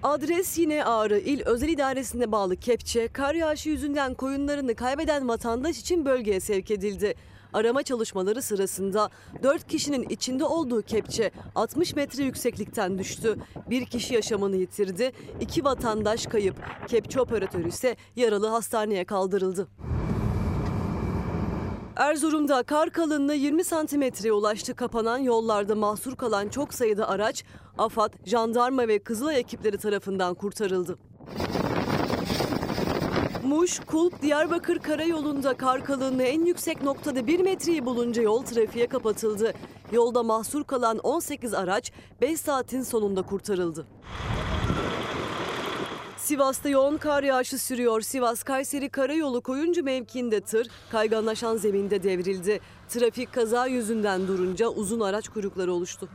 Adres 0.03 0.57
yine 0.57 0.85
Ağrı 0.85 1.19
İl 1.19 1.41
Özel 1.45 1.69
İdaresi'ne 1.69 2.31
bağlı 2.31 2.55
Kepçe, 2.55 3.07
kar 3.07 3.35
yağışı 3.35 3.69
yüzünden 3.69 4.13
koyunlarını 4.13 4.75
kaybeden 4.75 5.27
vatandaş 5.27 5.79
için 5.79 6.05
bölgeye 6.05 6.39
sevk 6.39 6.71
edildi. 6.71 7.15
Arama 7.55 7.83
çalışmaları 7.83 8.41
sırasında 8.41 9.09
4 9.43 9.67
kişinin 9.67 10.09
içinde 10.09 10.45
olduğu 10.45 10.81
kepçe 10.81 11.31
60 11.55 11.95
metre 11.95 12.23
yükseklikten 12.23 12.97
düştü. 12.97 13.35
Bir 13.69 13.85
kişi 13.85 14.13
yaşamını 14.13 14.55
yitirdi, 14.55 15.11
iki 15.41 15.63
vatandaş 15.63 16.25
kayıp. 16.25 16.55
Kepçe 16.87 17.21
operatörü 17.21 17.67
ise 17.67 17.95
yaralı 18.15 18.47
hastaneye 18.47 19.05
kaldırıldı. 19.05 19.67
Erzurum'da 21.95 22.63
kar 22.63 22.89
kalınlığı 22.89 23.35
20 23.35 23.63
santimetreye 23.63 24.33
ulaştı. 24.33 24.75
Kapanan 24.75 25.17
yollarda 25.17 25.75
mahsur 25.75 26.15
kalan 26.15 26.49
çok 26.49 26.73
sayıda 26.73 27.09
araç 27.09 27.43
AFAD, 27.77 28.13
jandarma 28.25 28.87
ve 28.87 28.99
Kızılay 28.99 29.39
ekipleri 29.39 29.77
tarafından 29.77 30.33
kurtarıldı. 30.33 30.97
Muş, 33.45 33.79
Kulp, 33.79 34.21
Diyarbakır 34.21 34.79
karayolunda 34.79 35.53
kar 35.53 35.85
kalınlığı 35.85 36.23
en 36.23 36.45
yüksek 36.45 36.83
noktada 36.83 37.27
1 37.27 37.39
metreyi 37.39 37.85
bulunca 37.85 38.21
yol 38.21 38.43
trafiğe 38.43 38.87
kapatıldı. 38.87 39.53
Yolda 39.91 40.23
mahsur 40.23 40.63
kalan 40.63 40.97
18 40.97 41.53
araç 41.53 41.91
5 42.21 42.39
saatin 42.39 42.81
sonunda 42.81 43.21
kurtarıldı. 43.21 43.87
Sivas'ta 46.17 46.69
yoğun 46.69 46.97
kar 46.97 47.23
yağışı 47.23 47.59
sürüyor. 47.59 48.01
Sivas-Kayseri 48.01 48.89
Karayolu 48.89 49.41
Koyuncu 49.41 49.83
mevkiinde 49.83 50.41
tır 50.41 50.67
kayganlaşan 50.91 51.57
zeminde 51.57 52.03
devrildi. 52.03 52.59
Trafik 52.89 53.33
kaza 53.33 53.67
yüzünden 53.67 54.27
durunca 54.27 54.67
uzun 54.67 54.99
araç 54.99 55.29
kuyrukları 55.29 55.73
oluştu. 55.73 56.09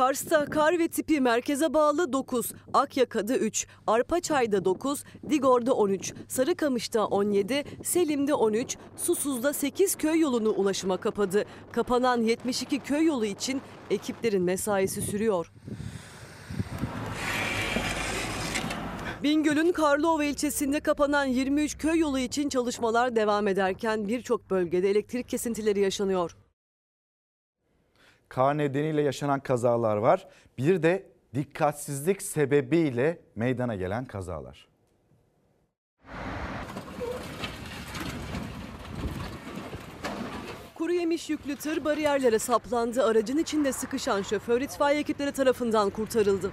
Kars'ta 0.00 0.44
kar 0.44 0.78
ve 0.78 0.88
tipi 0.88 1.20
merkeze 1.20 1.74
bağlı 1.74 2.12
9, 2.12 2.52
Akyaka'da 2.72 3.36
3, 3.36 3.66
Arpaçay'da 3.86 4.64
9, 4.64 5.04
Digor'da 5.30 5.74
13, 5.74 6.14
Sarıkamış'ta 6.28 7.06
17, 7.06 7.64
Selim'de 7.84 8.34
13, 8.34 8.76
Susuz'da 8.96 9.52
8 9.52 9.94
köy 9.94 10.20
yolunu 10.20 10.48
ulaşıma 10.48 10.96
kapadı. 10.96 11.44
Kapanan 11.72 12.22
72 12.22 12.78
köy 12.78 13.04
yolu 13.04 13.26
için 13.26 13.62
ekiplerin 13.90 14.42
mesaisi 14.42 15.02
sürüyor. 15.02 15.52
Bingöl'ün 19.22 19.72
Karlova 19.72 20.24
ilçesinde 20.24 20.80
kapanan 20.80 21.24
23 21.24 21.78
köy 21.78 21.98
yolu 21.98 22.18
için 22.18 22.48
çalışmalar 22.48 23.16
devam 23.16 23.48
ederken 23.48 24.08
birçok 24.08 24.50
bölgede 24.50 24.90
elektrik 24.90 25.28
kesintileri 25.28 25.80
yaşanıyor. 25.80 26.36
Kar 28.30 28.58
nedeniyle 28.58 29.02
yaşanan 29.02 29.40
kazalar 29.40 29.96
var. 29.96 30.28
Bir 30.58 30.82
de 30.82 31.06
dikkatsizlik 31.34 32.22
sebebiyle 32.22 33.18
meydana 33.36 33.74
gelen 33.74 34.04
kazalar. 34.04 34.68
Kuru 40.74 40.92
yemiş 40.92 41.30
yüklü 41.30 41.56
tır 41.56 41.84
bariyerlere 41.84 42.38
saplandı. 42.38 43.04
Aracın 43.04 43.38
içinde 43.38 43.72
sıkışan 43.72 44.22
şoför 44.22 44.60
itfaiye 44.60 45.00
ekipleri 45.00 45.32
tarafından 45.32 45.90
kurtarıldı. 45.90 46.50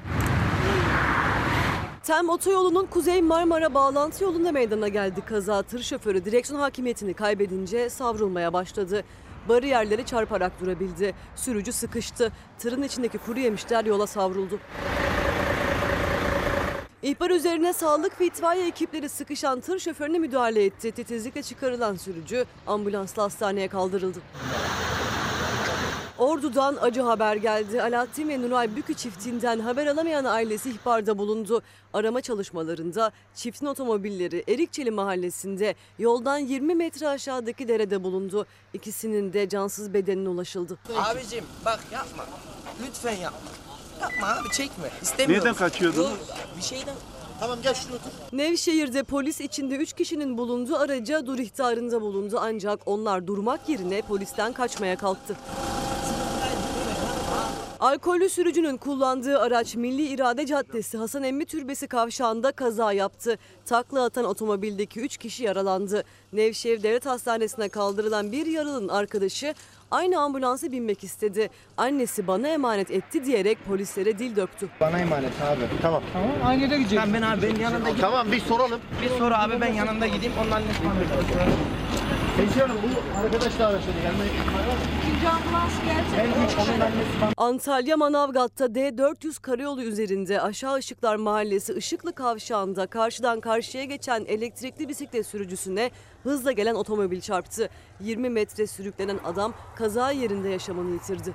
Tem 2.04 2.30
otoyolunun 2.30 2.86
Kuzey 2.86 3.22
Marmara 3.22 3.74
bağlantı 3.74 4.24
yolunda 4.24 4.52
meydana 4.52 4.88
geldi 4.88 5.22
kaza. 5.26 5.64
Tır 5.64 5.84
şoförü 5.84 6.26
direksiyon 6.26 6.60
hakimiyetini 6.60 7.14
kaybedince 7.14 7.90
savrulmaya 7.90 8.54
başladı. 8.54 9.04
Bariyerleri 9.50 10.06
çarparak 10.06 10.62
durabildi. 10.62 11.14
Sürücü 11.36 11.72
sıkıştı. 11.72 12.32
Tırın 12.60 12.84
içindeki 12.84 13.18
kuru 13.18 13.40
yemişler 13.40 13.86
yola 13.86 14.08
savruldu. 14.08 14.60
İhbar 17.02 17.30
üzerine 17.30 17.74
sağlık 17.74 18.22
ve 18.22 18.26
itfaiye 18.26 18.68
ekipleri 18.68 19.10
sıkışan 19.10 19.62
tır 19.62 19.80
şoförüne 19.80 20.20
müdahale 20.20 20.66
etti. 20.66 20.92
Titizlikle 20.92 21.44
çıkarılan 21.44 21.96
sürücü 21.96 22.46
ambulansla 22.68 23.24
hastaneye 23.24 23.68
kaldırıldı. 23.68 24.20
Ordu'dan 26.20 26.78
acı 26.82 27.02
haber 27.02 27.36
geldi. 27.36 27.82
Alaaddin 27.84 28.30
ve 28.30 28.42
Nuray 28.42 28.76
Bükü 28.76 28.94
çiftinden 28.94 29.60
haber 29.60 29.88
alamayan 29.88 30.26
ailesi 30.26 30.70
ihbarda 30.70 31.18
bulundu. 31.18 31.62
Arama 31.94 32.22
çalışmalarında 32.22 33.12
çiftin 33.36 33.66
otomobilleri 33.66 34.44
Erikçeli 34.48 34.92
mahallesinde 34.92 35.76
yoldan 36.00 36.38
20 36.38 36.76
metre 36.76 37.08
aşağıdaki 37.08 37.68
derede 37.68 38.04
bulundu. 38.04 38.46
İkisinin 38.74 39.34
de 39.34 39.50
cansız 39.50 39.94
bedenine 39.94 40.30
ulaşıldı. 40.30 40.78
Abicim 40.98 41.46
bak 41.66 41.80
yapma. 41.92 42.26
Lütfen 42.88 43.16
yapma. 43.16 43.50
Yapma 44.02 44.28
abi 44.28 44.50
çekme. 44.52 44.90
İstemiyorum. 45.02 45.46
Nereden 45.48 45.58
kaçıyordunuz? 45.60 46.10
Yok, 46.10 46.20
Bir 46.58 46.62
şeyden. 46.64 46.96
Tamam 47.40 47.60
gel 47.64 47.74
şuraya 47.74 47.96
otur. 47.96 48.10
Nevşehir'de 48.38 49.04
polis 49.04 49.42
içinde 49.42 49.76
3 49.76 49.94
kişinin 49.94 50.38
bulunduğu 50.38 50.76
araca 50.78 51.26
dur 51.26 51.40
ihtarında 51.40 52.02
bulundu 52.02 52.38
ancak 52.42 52.80
onlar 52.86 53.28
durmak 53.28 53.70
yerine 53.70 54.02
polisten 54.02 54.54
kaçmaya 54.54 54.98
kalktı. 54.98 55.36
Alkollü 57.80 58.30
sürücünün 58.30 58.78
kullandığı 58.78 59.40
araç 59.40 59.76
Milli 59.76 60.08
İrade 60.08 60.46
Caddesi 60.46 60.98
Hasan 60.98 61.24
Emmi 61.24 61.46
Türbesi 61.46 61.88
kavşağında 61.88 62.52
kaza 62.52 62.94
yaptı. 62.94 63.38
Takla 63.66 64.04
atan 64.04 64.26
otomobildeki 64.26 65.00
3 65.00 65.18
kişi 65.18 65.44
yaralandı. 65.44 66.04
Nevşehir 66.34 66.84
Devlet 66.84 67.06
Hastanesi'ne 67.06 67.70
kaldırılan 67.70 68.32
bir 68.32 68.46
yaralının 68.46 68.88
arkadaşı 68.88 69.54
aynı 69.92 70.20
ambulansa 70.20 70.72
binmek 70.72 71.04
istedi. 71.04 71.50
Annesi 71.78 72.28
bana 72.28 72.48
emanet 72.48 72.92
etti 72.92 73.26
diyerek 73.26 73.66
polislere 73.68 74.20
dil 74.20 74.36
döktü. 74.36 74.70
Bana 74.80 75.00
emanet 75.00 75.42
abi. 75.42 75.62
Tamam. 75.82 76.04
Tamam 76.14 76.32
aynı 76.46 76.62
yere 76.62 76.78
gideceğiz. 76.78 77.06
Ben, 77.08 77.14
ben 77.14 77.22
abi 77.22 77.42
ben 77.42 77.62
yanında 77.62 77.80
gideyim. 77.80 78.02
Tamam 78.02 78.32
bir 78.32 78.40
soralım. 78.40 78.80
Bir 79.02 79.10
sor 79.10 79.32
abi 79.32 79.62
ben 79.62 79.74
yanında 79.74 80.08
gideyim. 80.08 80.34
Onun 80.42 80.52
annesi 80.52 80.80
bana 80.86 80.94
Teyze 82.38 82.68
bu 82.70 83.20
arkadaş 83.20 83.60
da 83.60 83.68
araçladı. 83.68 83.94
Gelmeye 84.04 84.26
ihtimal 84.26 84.60
var 84.60 84.66
mı? 84.66 85.07
Antalya 87.38 87.98
Manavgat'ta 87.98 88.66
D400 88.66 89.42
karayolu 89.42 89.84
üzerinde 89.84 90.42
Aşağı 90.42 90.80
Işıklar 90.80 91.16
Mahallesi 91.16 91.74
Işıklı 91.74 92.14
Kavşağı'nda 92.16 92.88
karşıdan 92.88 93.40
karşıya 93.40 93.84
geçen 93.84 94.26
elektrikli 94.26 94.90
bisiklet 94.90 95.26
sürücüsüne 95.26 95.92
hızla 96.24 96.52
gelen 96.52 96.76
otomobil 96.76 97.22
çarptı. 97.22 97.70
20 98.00 98.30
metre 98.30 98.68
sürüklenen 98.68 99.20
adam 99.26 99.54
kaza 99.76 100.12
yerinde 100.12 100.50
yaşamını 100.50 100.94
yitirdi. 100.94 101.34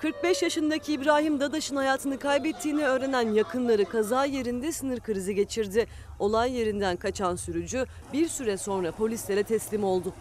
45 0.00 0.42
yaşındaki 0.42 0.92
İbrahim 0.92 1.40
Dadaş'ın 1.40 1.76
hayatını 1.76 2.18
kaybettiğini 2.18 2.84
öğrenen 2.84 3.32
yakınları 3.32 3.84
kaza 3.84 4.24
yerinde 4.24 4.72
sinir 4.72 5.00
krizi 5.00 5.34
geçirdi. 5.34 5.86
Olay 6.18 6.52
yerinden 6.52 6.96
kaçan 6.96 7.36
sürücü 7.36 7.86
bir 8.12 8.28
süre 8.28 8.56
sonra 8.56 8.92
polislere 8.92 9.42
teslim 9.42 9.84
oldu. 9.84 10.14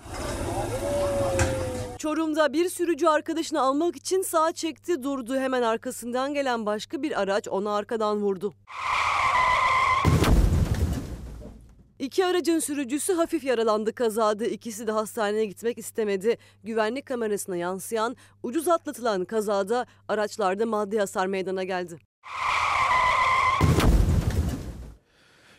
Çorum'da 1.97 2.53
bir 2.53 2.69
sürücü 2.69 3.07
arkadaşını 3.07 3.61
almak 3.61 3.95
için 3.95 4.21
sağa 4.21 4.51
çekti 4.51 5.03
durdu. 5.03 5.39
Hemen 5.39 5.61
arkasından 5.61 6.33
gelen 6.33 6.65
başka 6.65 7.01
bir 7.01 7.21
araç 7.21 7.47
onu 7.47 7.69
arkadan 7.69 8.17
vurdu. 8.17 8.53
İki 11.99 12.25
aracın 12.25 12.59
sürücüsü 12.59 13.13
hafif 13.13 13.43
yaralandı 13.43 13.93
kazada. 13.93 14.45
İkisi 14.45 14.87
de 14.87 14.91
hastaneye 14.91 15.45
gitmek 15.45 15.77
istemedi. 15.77 16.37
Güvenlik 16.63 17.05
kamerasına 17.05 17.57
yansıyan 17.57 18.15
ucuz 18.43 18.67
atlatılan 18.67 19.25
kazada 19.25 19.85
araçlarda 20.07 20.65
maddi 20.65 20.99
hasar 20.99 21.27
meydana 21.27 21.63
geldi. 21.63 21.97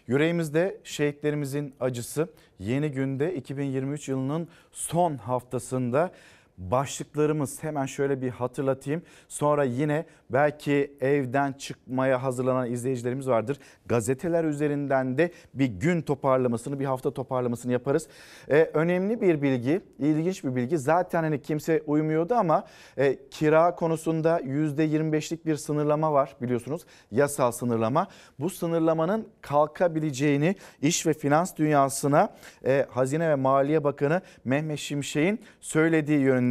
Yüreğimizde 0.06 0.80
şehitlerimizin 0.84 1.74
acısı 1.80 2.28
yeni 2.58 2.90
günde 2.90 3.34
2023 3.34 4.08
yılının 4.08 4.48
son 4.72 5.16
haftasında 5.16 6.12
başlıklarımız 6.60 7.62
hemen 7.62 7.86
şöyle 7.86 8.22
bir 8.22 8.30
hatırlatayım. 8.30 9.02
Sonra 9.28 9.64
yine 9.64 10.04
belki 10.30 10.96
evden 11.00 11.52
çıkmaya 11.52 12.22
hazırlanan 12.22 12.70
izleyicilerimiz 12.70 13.28
vardır. 13.28 13.58
Gazeteler 13.86 14.44
üzerinden 14.44 15.18
de 15.18 15.32
bir 15.54 15.66
gün 15.66 16.02
toparlamasını, 16.02 16.80
bir 16.80 16.84
hafta 16.84 17.10
toparlamasını 17.10 17.72
yaparız. 17.72 18.08
Ee, 18.50 18.70
önemli 18.74 19.20
bir 19.20 19.42
bilgi, 19.42 19.80
ilginç 19.98 20.44
bir 20.44 20.56
bilgi. 20.56 20.78
Zaten 20.78 21.22
hani 21.22 21.42
kimse 21.42 21.82
uymuyordu 21.86 22.34
ama 22.34 22.64
e, 22.96 23.18
kira 23.30 23.74
konusunda 23.74 24.40
%25'lik 24.40 25.46
bir 25.46 25.56
sınırlama 25.56 26.12
var 26.12 26.36
biliyorsunuz. 26.42 26.82
Yasal 27.10 27.52
sınırlama. 27.52 28.06
Bu 28.38 28.50
sınırlamanın 28.50 29.28
kalkabileceğini 29.40 30.54
iş 30.82 31.06
ve 31.06 31.12
finans 31.12 31.56
dünyasına 31.56 32.28
e, 32.64 32.86
Hazine 32.90 33.30
ve 33.30 33.34
Maliye 33.34 33.84
Bakanı 33.84 34.22
Mehmet 34.44 34.78
Şimşek'in 34.78 35.40
söylediği 35.60 36.18
yönünde 36.18 36.49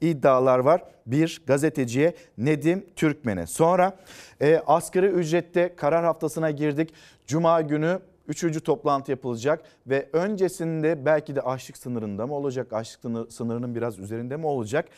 iddialar 0.00 0.58
var. 0.58 0.84
Bir 1.06 1.42
gazeteciye 1.46 2.14
Nedim 2.38 2.86
Türkmen'e. 2.96 3.46
Sonra 3.46 3.96
e, 4.40 4.62
asgari 4.66 5.06
ücrette 5.06 5.76
karar 5.76 6.04
haftasına 6.04 6.50
girdik. 6.50 6.94
Cuma 7.26 7.60
günü 7.60 8.00
Üçüncü 8.28 8.60
toplantı 8.60 9.10
yapılacak 9.10 9.62
ve 9.86 10.08
öncesinde 10.12 11.04
belki 11.06 11.36
de 11.36 11.40
açlık 11.40 11.76
sınırında 11.76 12.26
mı 12.26 12.34
olacak, 12.34 12.72
açlık 12.72 13.32
sınırının 13.32 13.74
biraz 13.74 13.98
üzerinde 13.98 14.36
mi 14.36 14.46
olacak? 14.46 14.88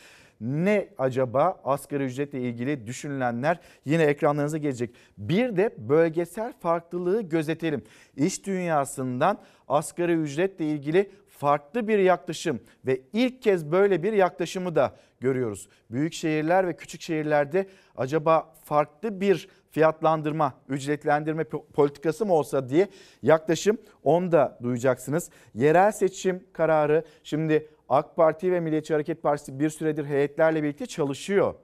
Ne 0.41 0.87
acaba 0.97 1.61
asgari 1.63 2.03
ücretle 2.03 2.41
ilgili 2.41 2.87
düşünülenler 2.87 3.59
yine 3.85 4.03
ekranlarınıza 4.03 4.57
gelecek. 4.57 4.95
Bir 5.17 5.57
de 5.57 5.75
bölgesel 5.77 6.53
farklılığı 6.59 7.21
gözetelim. 7.21 7.83
İş 8.17 8.45
dünyasından 8.45 9.37
asgari 9.67 10.13
ücretle 10.13 10.65
ilgili 10.65 11.11
farklı 11.41 11.87
bir 11.87 11.99
yaklaşım 11.99 12.59
ve 12.85 13.01
ilk 13.13 13.41
kez 13.41 13.71
böyle 13.71 14.03
bir 14.03 14.13
yaklaşımı 14.13 14.75
da 14.75 14.95
görüyoruz. 15.19 15.67
Büyük 15.91 16.13
şehirler 16.13 16.67
ve 16.67 16.75
küçük 16.75 17.01
şehirlerde 17.01 17.67
acaba 17.97 18.53
farklı 18.63 19.21
bir 19.21 19.47
fiyatlandırma, 19.71 20.53
ücretlendirme 20.69 21.43
politikası 21.73 22.25
mı 22.25 22.33
olsa 22.33 22.69
diye 22.69 22.87
yaklaşım 23.21 23.77
onu 24.03 24.31
da 24.31 24.57
duyacaksınız. 24.63 25.29
Yerel 25.53 25.91
seçim 25.91 26.43
kararı 26.53 27.03
şimdi 27.23 27.69
AK 27.89 28.15
Parti 28.15 28.51
ve 28.51 28.59
Milliyetçi 28.59 28.93
Hareket 28.93 29.23
Partisi 29.23 29.59
bir 29.59 29.69
süredir 29.69 30.05
heyetlerle 30.05 30.63
birlikte 30.63 30.85
çalışıyor. 30.85 31.55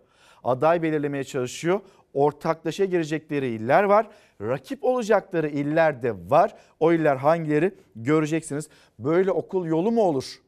Aday 0.44 0.84
belirlemeye 0.84 1.24
çalışıyor. 1.24 1.80
Ortaklaşa 2.14 2.86
girecekleri 2.86 3.48
iller 3.48 3.84
var. 3.84 4.08
Rakip 4.42 4.84
olacakları 4.84 5.50
iller 5.50 6.04
de 6.04 6.14
var. 6.30 6.56
O 6.80 6.94
iller 6.94 7.16
hangileri 7.16 7.76
göreceksiniz. 7.96 8.70
Böyle 9.00 9.32
okul 9.32 9.66
yolu 9.66 9.92
mu 9.92 10.02
olur 10.02 10.42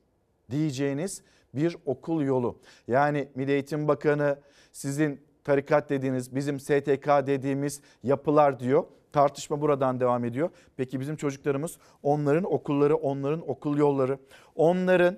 diyeceğiniz 0.52 1.22
bir 1.54 1.78
okul 1.86 2.22
yolu. 2.22 2.60
Yani 2.88 3.28
Milli 3.36 3.52
Eğitim 3.52 3.88
Bakanı 3.88 4.40
sizin 4.72 5.22
tarikat 5.44 5.90
dediğiniz, 5.90 6.36
bizim 6.36 6.60
STK 6.60 7.08
dediğimiz 7.08 7.82
yapılar 8.04 8.60
diyor. 8.60 8.84
Tartışma 9.12 9.62
buradan 9.62 10.00
devam 10.00 10.26
ediyor. 10.26 10.50
Peki 10.78 11.00
bizim 11.00 11.16
çocuklarımız 11.16 11.78
onların 12.04 12.54
okulları, 12.54 12.96
onların 12.96 13.50
okul 13.50 13.78
yolları, 13.78 14.18
onların 14.56 15.18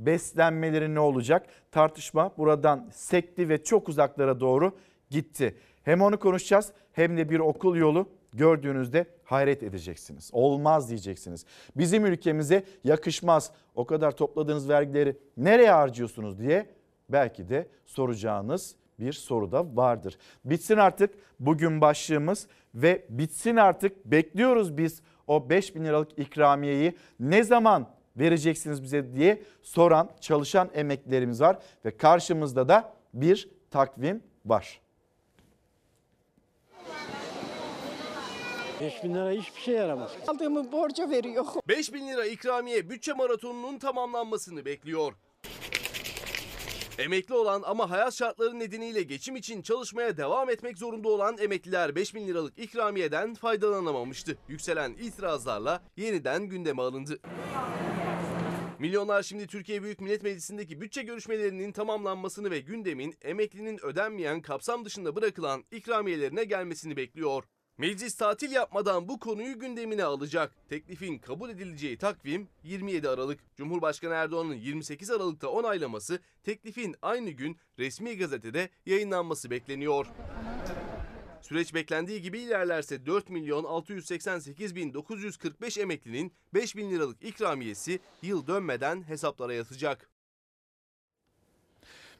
beslenmeleri 0.00 0.94
ne 0.94 1.00
olacak? 1.00 1.46
Tartışma 1.70 2.32
buradan 2.38 2.88
sekti 2.92 3.48
ve 3.48 3.64
çok 3.64 3.88
uzaklara 3.88 4.40
doğru 4.40 4.72
gitti. 5.10 5.56
Hem 5.82 6.02
onu 6.02 6.18
konuşacağız 6.18 6.72
hem 6.92 7.16
de 7.16 7.30
bir 7.30 7.38
okul 7.38 7.76
yolu 7.76 8.08
gördüğünüzde 8.32 9.06
hayret 9.24 9.62
edeceksiniz. 9.62 10.30
Olmaz 10.32 10.88
diyeceksiniz. 10.88 11.44
Bizim 11.76 12.06
ülkemize 12.06 12.64
yakışmaz. 12.84 13.52
O 13.74 13.86
kadar 13.86 14.16
topladığınız 14.16 14.68
vergileri 14.68 15.16
nereye 15.36 15.70
harcıyorsunuz 15.70 16.38
diye 16.38 16.66
belki 17.08 17.48
de 17.48 17.68
soracağınız 17.86 18.76
bir 19.00 19.12
soru 19.12 19.52
da 19.52 19.76
vardır. 19.76 20.18
Bitsin 20.44 20.76
artık 20.76 21.14
bugün 21.40 21.80
başlığımız 21.80 22.48
ve 22.74 23.06
bitsin 23.08 23.56
artık 23.56 24.04
bekliyoruz 24.04 24.76
biz 24.78 25.02
o 25.26 25.50
5 25.50 25.74
bin 25.74 25.84
liralık 25.84 26.18
ikramiyeyi 26.18 26.96
ne 27.20 27.42
zaman 27.44 27.88
vereceksiniz 28.20 28.82
bize 28.82 29.14
diye 29.16 29.42
soran 29.62 30.10
çalışan 30.20 30.70
emeklilerimiz 30.74 31.40
var 31.40 31.58
ve 31.84 31.96
karşımızda 31.96 32.68
da 32.68 32.94
bir 33.14 33.48
takvim 33.70 34.22
var. 34.44 34.80
5 38.80 39.04
bin 39.04 39.14
lira 39.14 39.30
hiçbir 39.30 39.60
şey 39.60 39.74
yaramaz. 39.74 40.10
Aldığımı 40.28 40.72
borca 40.72 41.10
veriyor. 41.10 41.46
5 41.68 41.92
bin 41.94 42.08
lira 42.08 42.26
ikramiye 42.26 42.90
bütçe 42.90 43.12
maratonunun 43.12 43.78
tamamlanmasını 43.78 44.64
bekliyor. 44.64 45.12
Emekli 46.98 47.34
olan 47.34 47.62
ama 47.66 47.90
hayat 47.90 48.14
şartları 48.14 48.58
nedeniyle 48.58 49.02
geçim 49.02 49.36
için 49.36 49.62
çalışmaya 49.62 50.16
devam 50.16 50.50
etmek 50.50 50.78
zorunda 50.78 51.08
olan 51.08 51.38
emekliler 51.38 51.94
5 51.94 52.14
bin 52.14 52.28
liralık 52.28 52.58
ikramiyeden 52.58 53.34
faydalanamamıştı. 53.34 54.38
Yükselen 54.48 54.92
itirazlarla 54.92 55.82
yeniden 55.96 56.42
gündeme 56.42 56.82
alındı. 56.82 57.18
Milyonlar 58.80 59.22
şimdi 59.22 59.46
Türkiye 59.46 59.82
Büyük 59.82 60.00
Millet 60.00 60.22
Meclisi'ndeki 60.22 60.80
bütçe 60.80 61.02
görüşmelerinin 61.02 61.72
tamamlanmasını 61.72 62.50
ve 62.50 62.60
gündemin 62.60 63.14
emeklinin 63.22 63.84
ödenmeyen 63.84 64.42
kapsam 64.42 64.84
dışında 64.84 65.16
bırakılan 65.16 65.64
ikramiyelerine 65.70 66.44
gelmesini 66.44 66.96
bekliyor. 66.96 67.44
Meclis 67.78 68.14
tatil 68.14 68.52
yapmadan 68.52 69.08
bu 69.08 69.18
konuyu 69.18 69.58
gündemine 69.58 70.04
alacak. 70.04 70.52
Teklifin 70.68 71.18
kabul 71.18 71.50
edileceği 71.50 71.98
takvim 71.98 72.48
27 72.62 73.08
Aralık. 73.08 73.56
Cumhurbaşkanı 73.56 74.14
Erdoğan'ın 74.14 74.54
28 74.54 75.10
Aralık'ta 75.10 75.48
onaylaması, 75.48 76.18
teklifin 76.42 76.96
aynı 77.02 77.30
gün 77.30 77.56
resmi 77.78 78.18
gazetede 78.18 78.68
yayınlanması 78.86 79.50
bekleniyor. 79.50 80.06
Süreç 81.42 81.74
beklendiği 81.74 82.22
gibi 82.22 82.38
ilerlerse 82.38 83.06
4 83.06 83.30
milyon 83.30 83.64
688 83.64 84.76
bin 84.76 84.94
945 84.94 85.78
emeklinin 85.78 86.32
5 86.54 86.76
bin 86.76 86.90
liralık 86.90 87.24
ikramiyesi 87.24 88.00
yıl 88.22 88.46
dönmeden 88.46 89.02
hesaplara 89.02 89.54
yatacak. 89.54 90.10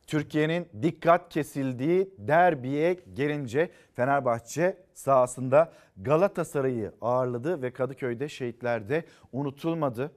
Türkiye'nin 0.06 0.68
dikkat 0.82 1.28
kesildiği 1.28 2.14
derbiye 2.18 2.96
gelince 3.14 3.70
Fenerbahçe 3.96 4.76
sahasında 4.94 5.72
Galatasaray'ı 5.96 6.92
ağırladı 7.00 7.62
ve 7.62 7.72
Kadıköy'de 7.72 8.28
şehitler 8.28 8.88
de 8.88 9.04
unutulmadı. 9.32 10.12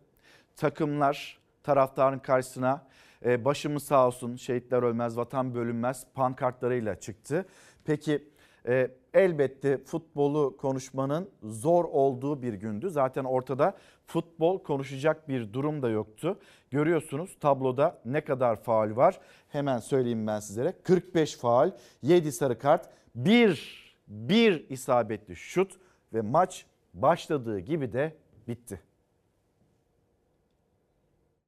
Takımlar 0.55 1.39
taraftarın 1.63 2.19
karşısına 2.19 2.87
e, 3.25 3.45
başımız 3.45 3.83
sağ 3.83 4.07
olsun 4.07 4.35
şehitler 4.35 4.83
ölmez 4.83 5.17
vatan 5.17 5.55
bölünmez 5.55 6.05
pankartlarıyla 6.13 6.99
çıktı. 6.99 7.45
Peki 7.85 8.32
e, 8.67 8.91
elbette 9.13 9.77
futbolu 9.77 10.57
konuşmanın 10.57 11.29
zor 11.43 11.85
olduğu 11.85 12.41
bir 12.41 12.53
gündü. 12.53 12.89
Zaten 12.89 13.23
ortada 13.23 13.77
futbol 14.05 14.63
konuşacak 14.63 15.29
bir 15.29 15.53
durum 15.53 15.81
da 15.81 15.89
yoktu. 15.89 16.39
Görüyorsunuz 16.71 17.37
tabloda 17.39 18.01
ne 18.05 18.21
kadar 18.21 18.63
faul 18.63 18.95
var. 18.95 19.19
Hemen 19.49 19.79
söyleyeyim 19.79 20.27
ben 20.27 20.39
sizlere. 20.39 20.73
45 20.83 21.35
faul, 21.35 21.71
7 22.01 22.31
sarı 22.31 22.59
kart, 22.59 22.89
1 23.15 23.83
bir 24.07 24.69
isabetli 24.69 25.35
şut 25.35 25.71
ve 26.13 26.21
maç 26.21 26.65
başladığı 26.93 27.59
gibi 27.59 27.93
de 27.93 28.17
bitti. 28.47 28.81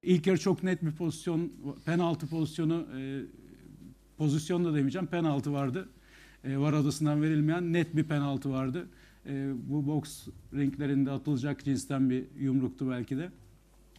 İlk 0.03 0.27
yarı 0.27 0.39
çok 0.39 0.63
net 0.63 0.83
bir 0.83 0.95
pozisyon, 0.95 1.51
penaltı 1.85 2.27
pozisyonu, 2.27 2.87
e, 2.99 3.21
pozisyon 4.17 4.65
da 4.65 4.75
demeyeceğim, 4.75 5.07
penaltı 5.07 5.53
vardı. 5.53 5.89
E, 6.45 6.57
var 6.57 6.73
adasından 6.73 7.21
verilmeyen 7.21 7.73
net 7.73 7.95
bir 7.95 8.03
penaltı 8.03 8.49
vardı. 8.49 8.87
E, 9.25 9.51
bu 9.69 9.87
boks 9.87 10.27
ringlerinde 10.53 11.11
atılacak 11.11 11.63
cinsten 11.63 12.09
bir 12.09 12.23
yumruktu 12.39 12.89
belki 12.89 13.17
de. 13.17 13.29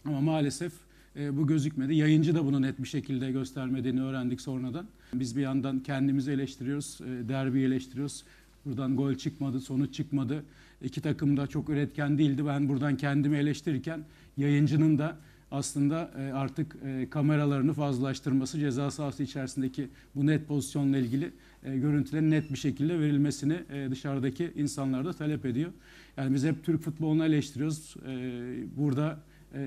Ama 0.05 0.21
maalesef 0.21 0.73
e, 1.15 1.37
bu 1.37 1.47
gözükmedi. 1.47 1.95
Yayıncı 1.95 2.35
da 2.35 2.45
bunu 2.45 2.61
net 2.61 2.79
bir 2.83 2.87
şekilde 2.87 3.31
göstermediğini 3.31 4.01
öğrendik 4.01 4.41
sonradan. 4.41 4.87
Biz 5.13 5.35
bir 5.35 5.41
yandan 5.41 5.79
kendimizi 5.79 6.31
eleştiriyoruz, 6.31 6.99
e, 7.01 7.29
derbi 7.29 7.61
eleştiriyoruz. 7.61 8.23
Buradan 8.65 8.95
gol 8.95 9.15
çıkmadı, 9.15 9.61
sonuç 9.61 9.93
çıkmadı. 9.93 10.43
İki 10.81 11.01
takım 11.01 11.37
da 11.37 11.47
çok 11.47 11.69
üretken 11.69 12.17
değildi. 12.17 12.45
Ben 12.45 12.69
buradan 12.69 12.97
kendimi 12.97 13.37
eleştirirken 13.37 14.03
yayıncının 14.37 14.97
da 14.97 15.17
aslında 15.51 16.11
e, 16.17 16.33
artık 16.33 16.75
e, 16.85 17.09
kameralarını 17.09 17.73
fazlalaştırması 17.73 18.59
ceza 18.59 18.91
sahası 18.91 19.23
içerisindeki 19.23 19.87
bu 20.15 20.25
net 20.27 20.47
pozisyonla 20.47 20.97
ilgili 20.97 21.31
e, 21.63 21.77
görüntülerin 21.77 22.31
net 22.31 22.51
bir 22.51 22.57
şekilde 22.57 22.99
verilmesini 22.99 23.59
dışarıdaki 23.91 24.51
insanlar 24.55 25.05
da 25.05 25.13
talep 25.13 25.45
ediyor. 25.45 25.71
Yani 26.17 26.33
biz 26.33 26.43
hep 26.43 26.63
Türk 26.63 26.81
futbolunu 26.81 27.25
eleştiriyoruz. 27.25 27.95
Burada 28.77 29.19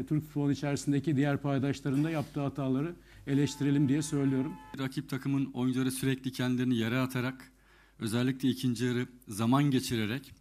Türk 0.08 0.22
futbolu 0.22 0.52
içerisindeki 0.52 1.16
diğer 1.16 1.36
paydaşların 1.36 2.04
da 2.04 2.10
yaptığı 2.10 2.40
hataları 2.40 2.94
eleştirelim 3.26 3.88
diye 3.88 4.02
söylüyorum. 4.02 4.52
Rakip 4.78 5.08
takımın 5.08 5.50
oyuncuları 5.52 5.90
sürekli 5.90 6.32
kendilerini 6.32 6.76
yere 6.76 6.98
atarak 6.98 7.50
özellikle 7.98 8.48
ikinci 8.48 8.84
yarı 8.84 9.06
zaman 9.28 9.64
geçirerek 9.64 10.32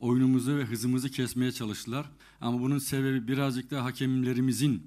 oyunumuzu 0.00 0.56
ve 0.56 0.64
hızımızı 0.64 1.10
kesmeye 1.10 1.52
çalıştılar. 1.52 2.10
Ama 2.40 2.60
bunun 2.60 2.78
sebebi 2.78 3.28
birazcık 3.28 3.70
da 3.70 3.84
hakemlerimizin 3.84 4.82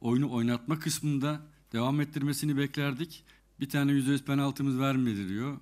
oyunu 0.00 0.32
oynatma 0.32 0.78
kısmında 0.78 1.40
devam 1.72 2.00
ettirmesini 2.00 2.56
beklerdik. 2.56 3.24
Bir 3.62 3.68
tane 3.68 3.92
yüzde 3.92 4.10
yüz 4.10 4.24
penaltımız 4.24 4.80
vermedi 4.80 5.28
diyor. 5.28 5.56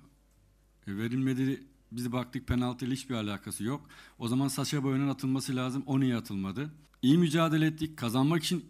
E, 0.87 0.97
verilmedi 0.97 1.63
biz 1.91 2.11
baktık 2.11 2.47
penaltıyla 2.47 2.95
hiçbir 2.95 3.15
alakası 3.15 3.63
yok. 3.63 3.89
O 4.19 4.27
zaman 4.27 4.47
Saşa 4.47 4.83
Boya'nın 4.83 5.09
atılması 5.09 5.55
lazım. 5.55 5.83
O 5.85 5.99
niye 5.99 6.15
atılmadı? 6.15 6.71
İyi 7.01 7.17
mücadele 7.17 7.65
ettik. 7.65 7.97
Kazanmak 7.97 8.43
için 8.43 8.65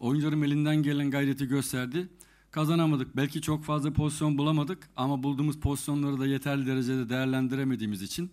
oyuncuların 0.00 0.42
elinden 0.42 0.76
gelen 0.76 1.10
gayreti 1.10 1.46
gösterdi. 1.46 2.08
Kazanamadık. 2.50 3.16
Belki 3.16 3.42
çok 3.42 3.64
fazla 3.64 3.92
pozisyon 3.92 4.38
bulamadık 4.38 4.88
ama 4.96 5.22
bulduğumuz 5.22 5.60
pozisyonları 5.60 6.20
da 6.20 6.26
yeterli 6.26 6.66
derecede 6.66 7.08
değerlendiremediğimiz 7.08 8.02
için 8.02 8.30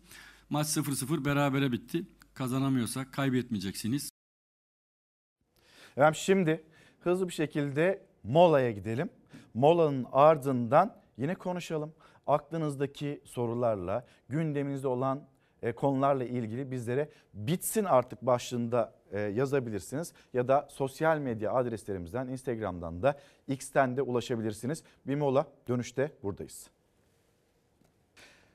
Maç 0.49 0.67
0-0 0.67 1.25
berabere 1.25 1.71
bitti. 1.71 2.03
Kazanamıyorsak 2.33 3.13
kaybetmeyeceksiniz. 3.13 4.09
Efendim 5.91 6.15
şimdi 6.15 6.63
hızlı 6.99 7.27
bir 7.27 7.33
şekilde 7.33 8.05
molaya 8.23 8.71
gidelim. 8.71 9.09
Molanın 9.57 10.05
ardından 10.11 10.95
yine 11.17 11.35
konuşalım. 11.35 11.93
Aklınızdaki 12.27 13.21
sorularla, 13.25 14.05
gündeminizde 14.29 14.87
olan 14.87 15.23
e, 15.61 15.71
konularla 15.71 16.23
ilgili 16.23 16.71
bizlere 16.71 17.09
bitsin 17.33 17.83
artık 17.83 18.21
başlığında 18.21 18.93
e, 19.11 19.19
yazabilirsiniz. 19.19 20.13
Ya 20.33 20.47
da 20.47 20.67
sosyal 20.69 21.17
medya 21.17 21.53
adreslerimizden 21.53 22.27
Instagram'dan 22.27 23.03
da 23.03 23.19
X'ten 23.47 23.97
de 23.97 24.01
ulaşabilirsiniz. 24.01 24.83
Bir 25.07 25.15
mola 25.15 25.45
dönüşte 25.67 26.11
buradayız. 26.23 26.69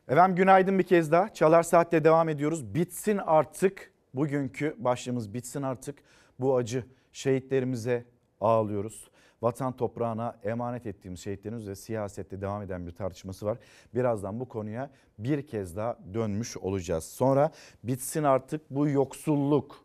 Efendim 0.09 0.37
günaydın 0.37 0.79
bir 0.79 0.85
kez 0.85 1.13
daha. 1.13 1.35
Çalar 1.35 1.63
Saat'te 1.63 2.05
devam 2.05 2.29
ediyoruz. 2.29 2.75
Bitsin 2.75 3.19
artık 3.19 3.93
bugünkü 4.15 4.77
başlığımız 4.79 5.35
bitsin 5.35 5.63
artık 5.63 5.99
bu 6.41 6.57
acı 6.57 6.85
şehitlerimize 7.13 8.05
ağlıyoruz. 8.41 9.12
Vatan 9.43 9.77
toprağına 9.77 10.37
emanet 10.45 10.87
ettiğimiz 10.87 11.21
şehitlerimiz 11.21 11.69
ve 11.69 11.75
siyasette 11.75 12.41
devam 12.41 12.63
eden 12.63 12.87
bir 12.87 12.93
tartışması 12.93 13.47
var. 13.47 13.59
Birazdan 13.95 14.41
bu 14.41 14.49
konuya 14.49 14.91
bir 15.19 15.47
kez 15.47 15.77
daha 15.77 15.99
dönmüş 16.15 16.57
olacağız. 16.57 17.05
Sonra 17.05 17.51
bitsin 17.85 18.23
artık 18.23 18.71
bu 18.71 18.89
yoksulluk. 18.89 19.85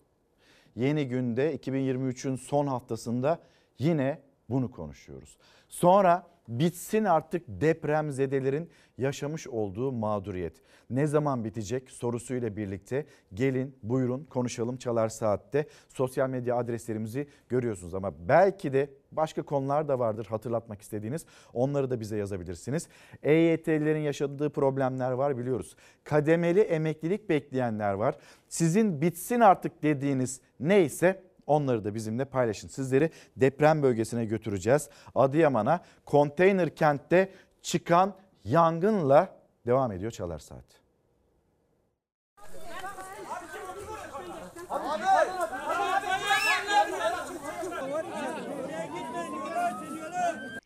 Yeni 0.75 1.07
günde 1.07 1.55
2023'ün 1.55 2.35
son 2.35 2.67
haftasında 2.67 3.39
yine 3.79 4.21
bunu 4.49 4.71
konuşuyoruz. 4.71 5.37
Sonra 5.69 6.27
bitsin 6.47 7.03
artık 7.03 7.43
depremzedelerin 7.47 8.69
yaşamış 8.97 9.47
olduğu 9.47 9.91
mağduriyet. 9.91 10.53
Ne 10.89 11.07
zaman 11.07 11.43
bitecek 11.43 11.91
sorusuyla 11.91 12.57
birlikte 12.57 13.05
gelin 13.33 13.75
buyurun 13.83 14.23
konuşalım 14.23 14.77
Çalar 14.77 15.09
Saat'te. 15.09 15.67
Sosyal 15.87 16.29
medya 16.29 16.55
adreslerimizi 16.55 17.27
görüyorsunuz 17.49 17.93
ama 17.93 18.13
belki 18.27 18.73
de 18.73 18.89
başka 19.11 19.41
konular 19.41 19.87
da 19.87 19.99
vardır 19.99 20.25
hatırlatmak 20.25 20.81
istediğiniz. 20.81 21.25
Onları 21.53 21.89
da 21.89 21.99
bize 21.99 22.17
yazabilirsiniz. 22.17 22.87
EYT'lilerin 23.23 23.99
yaşadığı 23.99 24.49
problemler 24.49 25.11
var 25.11 25.37
biliyoruz. 25.37 25.75
Kademeli 26.03 26.59
emeklilik 26.59 27.29
bekleyenler 27.29 27.93
var. 27.93 28.15
Sizin 28.47 29.01
bitsin 29.01 29.39
artık 29.39 29.83
dediğiniz 29.83 30.41
neyse 30.59 31.26
Onları 31.47 31.85
da 31.85 31.95
bizimle 31.95 32.25
paylaşın. 32.25 32.67
Sizleri 32.67 33.11
deprem 33.37 33.83
bölgesine 33.83 34.25
götüreceğiz. 34.25 34.89
Adıyaman'a 35.15 35.81
konteyner 36.05 36.75
kentte 36.75 37.31
çıkan 37.61 38.13
yangınla 38.43 39.37
devam 39.65 39.91
ediyor 39.91 40.11
Çalar 40.11 40.39
Saat. 40.39 40.65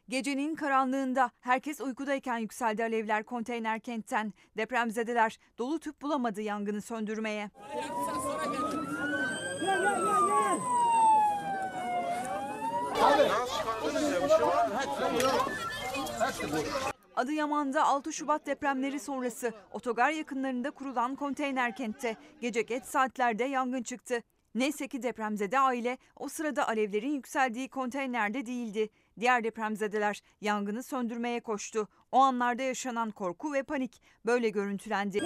Gecenin 0.10 0.56
karanlığında 0.56 1.32
herkes 1.40 1.82
uykudayken 1.82 2.38
yükseldi 2.38 2.84
alevler 2.84 3.24
konteyner 3.24 3.80
kentten. 3.80 4.34
Depremzedeler 4.58 5.38
dolu 5.58 5.80
tüp 5.80 6.02
bulamadı 6.02 6.42
yangını 6.42 6.82
söndürmeye. 6.82 7.52
Adıyaman'da 17.16 17.84
6 17.86 18.14
Şubat 18.14 18.46
depremleri 18.46 19.00
sonrası 19.00 19.54
otogar 19.72 20.12
yakınlarında 20.12 20.72
kurulan 20.72 21.16
konteyner 21.16 21.76
kentte 21.76 22.16
gece 22.42 22.62
geç 22.62 22.84
saatlerde 22.84 23.44
yangın 23.44 23.84
çıktı. 23.84 24.22
Neyse 24.56 24.88
ki 24.88 25.04
depremzede 25.04 25.60
aile 25.60 25.98
o 26.16 26.30
sırada 26.30 26.68
alevlerin 26.68 27.12
yükseldiği 27.12 27.70
konteynerde 27.70 28.46
değildi. 28.46 28.90
Diğer 29.20 29.44
depremzedeler 29.44 30.22
yangını 30.42 30.84
söndürmeye 30.84 31.40
koştu. 31.40 31.88
O 32.12 32.20
anlarda 32.20 32.64
yaşanan 32.64 33.12
korku 33.12 33.54
ve 33.54 33.64
panik 33.64 34.02
böyle 34.26 34.50
görüntülendi. 34.50 35.20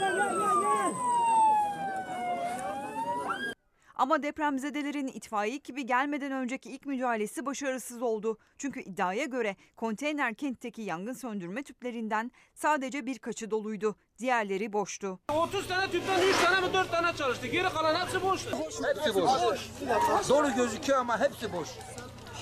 Ama 3.95 4.23
depremzedelerin 4.23 5.07
itfaiye 5.07 5.55
ekibi 5.55 5.85
gelmeden 5.85 6.31
önceki 6.31 6.71
ilk 6.71 6.85
müdahalesi 6.85 7.45
başarısız 7.45 8.01
oldu. 8.01 8.37
Çünkü 8.57 8.81
iddiaya 8.81 9.25
göre 9.25 9.55
konteyner 9.75 10.33
kentteki 10.33 10.81
yangın 10.81 11.13
söndürme 11.13 11.63
tüplerinden 11.63 12.31
sadece 12.53 13.05
birkaçı 13.05 13.51
doluydu. 13.51 13.95
Diğerleri 14.19 14.73
boştu. 14.73 15.19
30 15.35 15.67
tane 15.67 15.91
tüpten 15.91 16.21
3 16.29 16.35
tane 16.43 16.67
mi 16.67 16.73
4 16.73 16.91
tane 16.91 17.13
çalıştı. 17.17 17.47
Geri 17.47 17.69
kalan 17.69 18.05
hepsi 18.05 18.23
boş. 18.23 18.45
Hepsi 18.45 19.15
boş. 19.15 20.29
Dolu 20.29 20.55
gözüküyor 20.55 20.99
ama 20.99 21.19
hepsi 21.19 21.53
boş. 21.53 21.69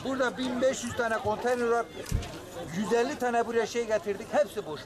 Burada 0.06 0.38
1500 0.38 0.96
tane 0.96 1.18
konteyner 1.18 1.68
var. 1.68 1.86
150 2.78 3.20
tane 3.20 3.48
buraya 3.48 3.68
şey 3.68 3.88
getirdik. 3.88 4.28
Hepsi 4.32 4.66
boş. 4.66 4.82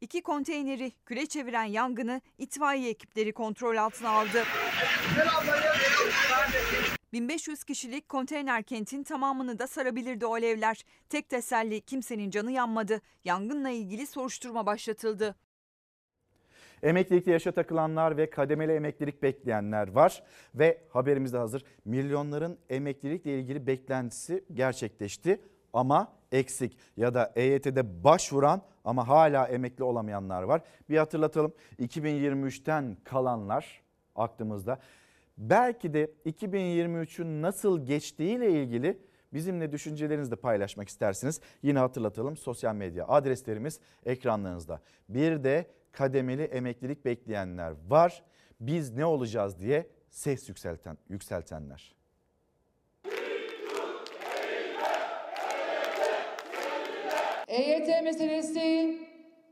İki 0.00 0.22
konteyneri 0.22 0.92
küle 1.06 1.26
çeviren 1.26 1.64
yangını 1.64 2.20
itfaiye 2.38 2.90
ekipleri 2.90 3.32
kontrol 3.32 3.76
altına 3.76 4.10
aldı. 4.10 4.44
1500 7.12 7.64
kişilik 7.64 8.08
konteyner 8.08 8.62
kentin 8.62 9.02
tamamını 9.02 9.58
da 9.58 9.66
sarabilirdi 9.66 10.26
o 10.26 10.32
alevler. 10.34 10.84
Tek 11.08 11.28
teselli 11.28 11.80
kimsenin 11.80 12.30
canı 12.30 12.50
yanmadı. 12.50 13.00
Yangınla 13.24 13.70
ilgili 13.70 14.06
soruşturma 14.06 14.66
başlatıldı. 14.66 15.34
Emeklilikte 16.82 17.30
yaşa 17.30 17.52
takılanlar 17.52 18.16
ve 18.16 18.30
kademeli 18.30 18.72
emeklilik 18.72 19.22
bekleyenler 19.22 19.88
var 19.88 20.22
ve 20.54 20.82
haberimiz 20.88 21.32
de 21.32 21.38
hazır. 21.38 21.64
Milyonların 21.84 22.58
emeklilikle 22.68 23.38
ilgili 23.38 23.66
beklentisi 23.66 24.44
gerçekleşti 24.54 25.40
ama 25.72 26.12
eksik 26.32 26.78
ya 26.96 27.14
da 27.14 27.32
EYT'de 27.36 28.04
başvuran 28.04 28.62
ama 28.88 29.08
hala 29.08 29.46
emekli 29.46 29.84
olamayanlar 29.84 30.42
var. 30.42 30.62
Bir 30.90 30.98
hatırlatalım 30.98 31.52
2023'ten 31.78 32.96
kalanlar 33.04 33.82
aklımızda. 34.16 34.78
Belki 35.38 35.94
de 35.94 36.10
2023'ün 36.26 37.42
nasıl 37.42 37.86
geçtiğiyle 37.86 38.50
ilgili 38.50 38.98
bizimle 39.32 39.72
düşüncelerinizi 39.72 40.30
de 40.30 40.36
paylaşmak 40.36 40.88
istersiniz. 40.88 41.40
Yine 41.62 41.78
hatırlatalım 41.78 42.36
sosyal 42.36 42.74
medya 42.74 43.08
adreslerimiz 43.08 43.80
ekranlarınızda. 44.06 44.80
Bir 45.08 45.44
de 45.44 45.70
kademeli 45.92 46.42
emeklilik 46.42 47.04
bekleyenler 47.04 47.74
var. 47.88 48.22
Biz 48.60 48.94
ne 48.94 49.04
olacağız 49.04 49.60
diye 49.60 49.86
ses 50.10 50.48
yükselten 50.48 50.98
yükseltenler. 51.08 51.97
EYT 57.48 58.04
meselesi 58.04 58.96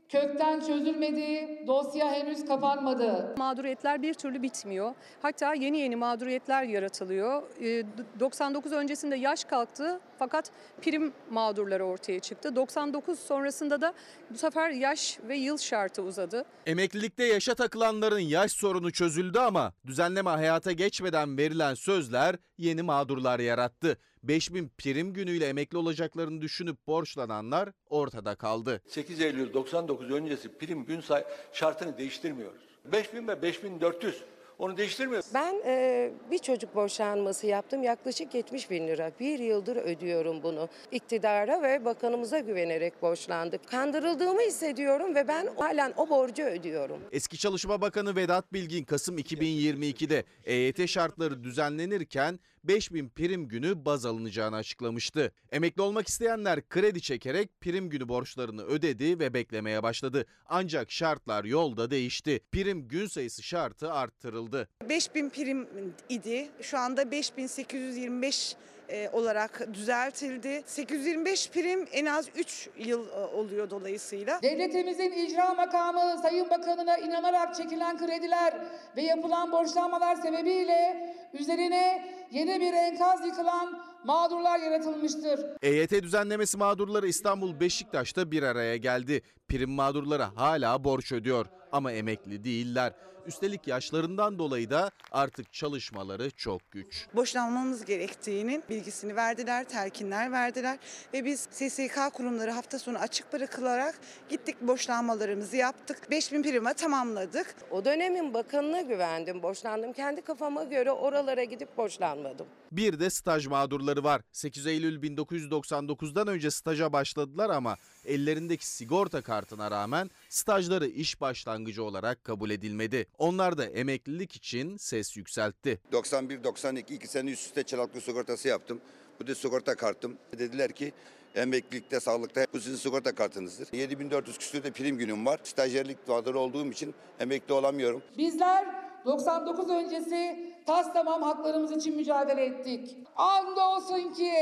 kökten 0.09 0.59
çözülmedi, 0.59 1.63
dosya 1.67 2.11
henüz 2.11 2.45
kapanmadı. 2.45 3.35
Mağduriyetler 3.37 4.01
bir 4.01 4.13
türlü 4.13 4.41
bitmiyor. 4.41 4.93
Hatta 5.21 5.53
yeni 5.53 5.77
yeni 5.79 5.95
mağduriyetler 5.95 6.63
yaratılıyor. 6.63 7.43
Ee, 7.61 7.83
99 8.19 8.71
öncesinde 8.71 9.15
yaş 9.15 9.43
kalktı 9.43 9.99
fakat 10.19 10.51
prim 10.81 11.13
mağdurları 11.29 11.85
ortaya 11.85 12.19
çıktı. 12.19 12.55
99 12.55 13.19
sonrasında 13.19 13.81
da 13.81 13.93
bu 14.29 14.37
sefer 14.37 14.69
yaş 14.69 15.19
ve 15.27 15.35
yıl 15.37 15.57
şartı 15.57 16.01
uzadı. 16.01 16.45
Emeklilikte 16.65 17.23
yaşa 17.23 17.55
takılanların 17.55 18.19
yaş 18.19 18.51
sorunu 18.51 18.91
çözüldü 18.91 19.39
ama 19.39 19.73
düzenleme 19.87 20.29
hayata 20.29 20.71
geçmeden 20.71 21.37
verilen 21.37 21.73
sözler 21.73 22.35
yeni 22.57 22.81
mağdurlar 22.81 23.39
yarattı. 23.39 23.97
5000 24.23 24.71
prim 24.77 25.13
günüyle 25.13 25.47
emekli 25.47 25.77
olacaklarını 25.77 26.41
düşünüp 26.41 26.87
borçlananlar 26.87 27.69
ortada 27.89 28.35
kaldı. 28.35 28.81
8 28.87 29.21
Eylül 29.21 29.53
99 29.53 30.11
öncesi 30.11 30.57
prim 30.57 30.85
gün 30.85 31.01
say 31.01 31.23
şartını 31.53 31.97
değiştirmiyoruz. 31.97 32.61
5000 32.91 33.27
ve 33.27 33.41
5400 33.41 34.23
onu 34.59 34.77
değiştirmiyoruz. 34.77 35.27
Ben 35.33 35.55
e, 35.65 36.11
bir 36.31 36.37
çocuk 36.37 36.75
boşanması 36.75 37.47
yaptım. 37.47 37.83
Yaklaşık 37.83 38.33
70 38.33 38.69
bin 38.69 38.87
lira. 38.87 39.11
Bir 39.19 39.39
yıldır 39.39 39.75
ödüyorum 39.75 40.43
bunu. 40.43 40.69
İktidara 40.91 41.63
ve 41.63 41.85
bakanımıza 41.85 42.39
güvenerek 42.39 43.01
borçlandık. 43.01 43.67
Kandırıldığımı 43.69 44.41
hissediyorum 44.41 45.15
ve 45.15 45.27
ben 45.27 45.47
halen 45.57 45.93
o 45.97 46.09
borcu 46.09 46.43
ödüyorum. 46.43 46.99
Eski 47.11 47.37
Çalışma 47.37 47.81
Bakanı 47.81 48.15
Vedat 48.15 48.53
Bilgin 48.53 48.83
Kasım 48.83 49.17
2022'de 49.17 50.23
EYT 50.45 50.89
şartları 50.89 51.43
düzenlenirken 51.43 52.39
5000 52.63 53.09
prim 53.09 53.47
günü 53.47 53.85
baz 53.85 54.05
alınacağını 54.05 54.55
açıklamıştı. 54.55 55.31
Emekli 55.51 55.81
olmak 55.81 56.07
isteyenler 56.07 56.69
kredi 56.69 57.01
çekerek 57.01 57.61
prim 57.61 57.89
günü 57.89 58.09
borçlarını 58.09 58.63
ödedi 58.63 59.19
ve 59.19 59.33
beklemeye 59.33 59.83
başladı. 59.83 60.25
Ancak 60.45 60.91
şartlar 60.91 61.43
yolda 61.43 61.91
değişti. 61.91 62.39
Prim 62.51 62.87
gün 62.87 63.07
sayısı 63.07 63.43
şartı 63.43 63.91
arttırıldı. 63.93 64.46
5000 64.89 65.29
prim 65.29 65.67
idi. 66.09 66.47
Şu 66.61 66.77
anda 66.77 67.11
5825 67.11 68.55
e, 68.89 69.09
olarak 69.09 69.73
düzeltildi. 69.73 70.63
825 70.65 71.49
prim 71.49 71.87
en 71.91 72.05
az 72.05 72.29
3 72.35 72.69
yıl 72.77 73.07
e, 73.07 73.11
oluyor 73.11 73.69
dolayısıyla. 73.69 74.41
Devletimizin 74.41 75.11
icra 75.11 75.53
makamı 75.53 76.19
Sayın 76.21 76.49
Bakanı'na 76.49 76.97
inanarak 76.97 77.55
çekilen 77.55 77.97
krediler 77.97 78.53
ve 78.95 79.01
yapılan 79.01 79.51
borçlanmalar 79.51 80.15
sebebiyle 80.15 81.13
üzerine 81.33 82.11
yeni 82.31 82.61
bir 82.61 82.73
enkaz 82.73 83.25
yıkılan 83.25 83.83
mağdurlar 84.07 84.59
yaratılmıştır. 84.59 85.39
EYT 85.61 85.91
düzenlemesi 85.91 86.57
mağdurları 86.57 87.07
İstanbul 87.07 87.59
Beşiktaş'ta 87.59 88.31
bir 88.31 88.43
araya 88.43 88.77
geldi. 88.77 89.21
Prim 89.47 89.71
mağdurları 89.71 90.23
hala 90.23 90.83
borç 90.83 91.11
ödüyor 91.11 91.45
ama 91.71 91.91
emekli 91.91 92.43
değiller. 92.43 92.93
Üstelik 93.27 93.67
yaşlarından 93.67 94.39
dolayı 94.39 94.69
da 94.69 94.91
artık 95.11 95.53
çalışmaları 95.53 96.31
çok 96.31 96.71
güç. 96.71 97.07
Boşlanmamız 97.15 97.85
gerektiğinin 97.85 98.63
bilgisini 98.69 99.15
verdiler, 99.15 99.63
telkinler 99.63 100.31
verdiler 100.31 100.79
ve 101.13 101.25
biz 101.25 101.47
SSK 101.51 102.13
kurumları 102.13 102.51
hafta 102.51 102.79
sonu 102.79 102.97
açık 102.97 103.33
bırakılarak 103.33 103.99
gittik 104.29 104.61
boşlanmalarımızı 104.61 105.55
yaptık. 105.55 106.11
5000 106.11 106.43
prime 106.43 106.73
tamamladık. 106.73 107.55
O 107.71 107.85
dönemin 107.85 108.33
bakanına 108.33 108.81
güvendim, 108.81 109.43
borçlandım. 109.43 109.93
Kendi 109.93 110.21
kafama 110.21 110.63
göre 110.63 110.91
oralara 110.91 111.43
gidip 111.43 111.77
borçlanmadım. 111.77 112.47
Bir 112.71 112.99
de 112.99 113.09
staj 113.09 113.47
mağdurları 113.47 114.03
var. 114.03 114.21
8 114.31 114.67
Eylül 114.67 115.01
1999'dan 115.01 116.27
önce 116.27 116.51
staja 116.51 116.93
başladılar 116.93 117.49
ama 117.49 117.77
ellerindeki 118.05 118.67
sigorta 118.67 119.21
kartına 119.21 119.71
rağmen 119.71 120.09
stajları 120.29 120.87
iş 120.87 121.21
başlangıcı 121.21 121.83
olarak 121.83 122.23
kabul 122.23 122.49
edilmedi. 122.49 123.07
Onlar 123.17 123.57
da 123.57 123.65
emeklilik 123.65 124.35
için 124.35 124.77
ses 124.77 125.17
yükseltti. 125.17 125.79
91-92 125.91 126.93
iki 126.93 127.07
sene 127.07 127.31
üst 127.31 127.45
üste 127.45 127.63
çalaklı 127.63 128.01
sigortası 128.01 128.47
yaptım. 128.47 128.81
Bu 129.19 129.27
da 129.27 129.35
sigorta 129.35 129.75
kartım. 129.75 130.17
Dediler 130.39 130.71
ki 130.71 130.93
emeklilikte, 131.35 131.99
sağlıkta 131.99 132.45
bu 132.53 132.59
sizin 132.59 132.75
sigorta 132.77 133.15
kartınızdır. 133.15 133.67
7400 133.73 134.37
küsur 134.37 134.63
de 134.63 134.71
prim 134.71 134.97
günüm 134.97 135.25
var. 135.25 135.39
Stajyerlik 135.43 136.07
mağduru 136.07 136.39
olduğum 136.39 136.71
için 136.71 136.95
emekli 137.19 137.53
olamıyorum. 137.53 138.01
Bizler 138.17 138.86
99 139.07 139.69
öncesi 139.69 140.53
tas 140.65 140.93
tamam 140.93 141.21
haklarımız 141.21 141.71
için 141.71 141.95
mücadele 141.95 142.45
ettik. 142.45 142.97
Andolsun 143.15 144.13
ki 144.13 144.33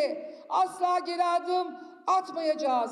asla 0.50 1.00
geri 1.00 1.24
adım 1.24 1.68
atmayacağız. 2.08 2.92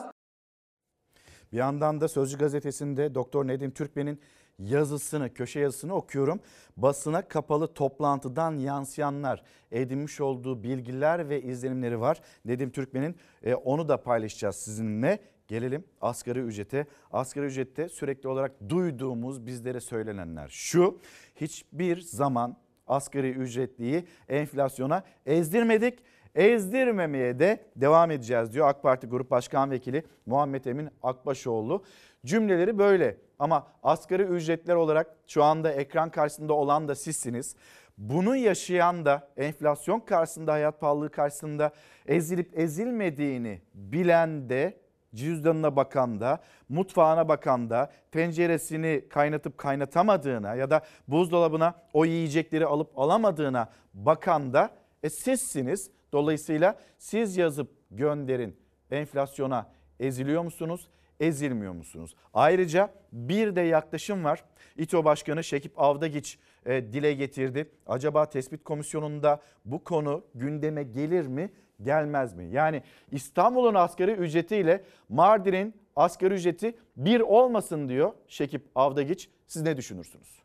Bir 1.51 1.57
yandan 1.57 2.01
da 2.01 2.07
Sözcü 2.07 2.38
gazetesinde 2.38 3.15
Doktor 3.15 3.47
Nedim 3.47 3.71
Türkmen'in 3.71 4.19
yazısını, 4.59 5.34
köşe 5.34 5.59
yazısını 5.59 5.95
okuyorum. 5.95 6.39
Basına 6.78 7.28
kapalı 7.28 7.74
toplantıdan 7.74 8.57
yansıyanlar, 8.57 9.43
edinmiş 9.71 10.21
olduğu 10.21 10.63
bilgiler 10.63 11.30
ve 11.30 11.41
izlenimleri 11.41 11.99
var. 11.99 12.21
Nedim 12.45 12.71
Türkmen'in 12.71 13.15
e, 13.43 13.55
onu 13.55 13.89
da 13.89 14.03
paylaşacağız 14.03 14.55
sizinle. 14.55 15.19
Gelelim 15.54 15.84
asgari 16.01 16.39
ücrete. 16.39 16.86
Asgari 17.12 17.45
ücrette 17.45 17.89
sürekli 17.89 18.30
olarak 18.30 18.51
duyduğumuz 18.70 19.45
bizlere 19.45 19.80
söylenenler 19.80 20.47
şu. 20.47 20.99
Hiçbir 21.36 21.99
zaman 21.99 22.58
asgari 22.88 23.30
ücretliyi 23.30 24.08
enflasyona 24.30 25.04
ezdirmedik. 25.26 25.99
ezdirmemeye 26.36 27.39
de 27.39 27.66
devam 27.76 28.12
edeceğiz 28.12 28.54
diyor 28.54 28.68
AK 28.68 28.84
Parti 28.84 29.08
Grup 29.08 29.32
Başkan 29.32 29.72
Vekili 29.72 30.04
Muhammed 30.26 30.66
Emin 30.66 30.89
Akbaşoğlu. 31.04 31.84
Cümleleri 32.26 32.78
böyle 32.78 33.18
ama 33.39 33.68
asgari 33.84 34.24
ücretler 34.24 34.76
olarak 34.76 35.16
şu 35.28 35.43
anda 35.43 35.72
ekran 35.72 36.10
karşısında 36.10 36.54
olan 36.54 36.88
da 36.88 36.95
sizsiniz. 36.95 37.56
Bunu 37.97 38.36
yaşayan 38.36 39.06
da 39.06 39.30
enflasyon 39.38 39.99
karşısında 39.99 40.54
hayat 40.54 40.80
pahalılığı 40.80 41.12
karşısında 41.12 41.72
ezilip 42.06 42.60
ezilmediğini 42.60 43.62
bilen 43.74 44.49
de 44.49 44.83
cüzdanına 45.16 45.76
bakan 45.76 46.20
da, 46.20 46.39
mutfağına 46.70 47.28
bakan 47.30 47.70
da, 47.70 47.91
tenceresini 48.11 49.05
kaynatıp 49.09 49.57
kaynatamadığına 49.57 50.55
ya 50.55 50.70
da 50.70 50.82
buzdolabına 51.07 51.76
o 51.93 52.05
yiyecekleri 52.05 52.66
alıp 52.66 52.99
alamadığına 52.99 53.70
bakan 53.93 54.53
da 54.53 54.70
e, 55.03 55.09
sizsiniz. 55.09 55.91
Dolayısıyla 56.14 56.80
siz 56.97 57.38
yazıp 57.38 57.72
gönderin 57.91 58.57
enflasyona 58.91 59.70
eziliyor 59.99 60.43
musunuz? 60.43 60.89
ezilmiyor 61.20 61.74
musunuz? 61.74 62.16
Ayrıca 62.34 62.89
bir 63.11 63.55
de 63.55 63.61
yaklaşım 63.61 64.24
var. 64.24 64.43
İTO 64.78 65.05
Başkanı 65.05 65.43
Şekip 65.43 65.82
Avdagiç 65.82 66.39
e, 66.66 66.93
dile 66.93 67.14
getirdi. 67.14 67.70
Acaba 67.88 68.30
tespit 68.30 68.64
komisyonunda 68.64 69.41
bu 69.66 69.84
konu 69.84 70.24
gündeme 70.36 70.84
gelir 70.84 71.28
mi, 71.28 71.51
gelmez 71.84 72.34
mi? 72.34 72.50
Yani 72.52 72.84
İstanbul'un 73.12 73.74
asgari 73.74 74.12
ücretiyle 74.12 74.84
Mardin'in 75.10 75.76
asgari 75.96 76.34
ücreti 76.34 76.76
bir 76.98 77.20
olmasın 77.20 77.90
diyor 77.90 78.14
Şekip 78.28 78.62
Avdagiç. 78.76 79.30
Siz 79.48 79.62
ne 79.62 79.78
düşünürsünüz? 79.78 80.44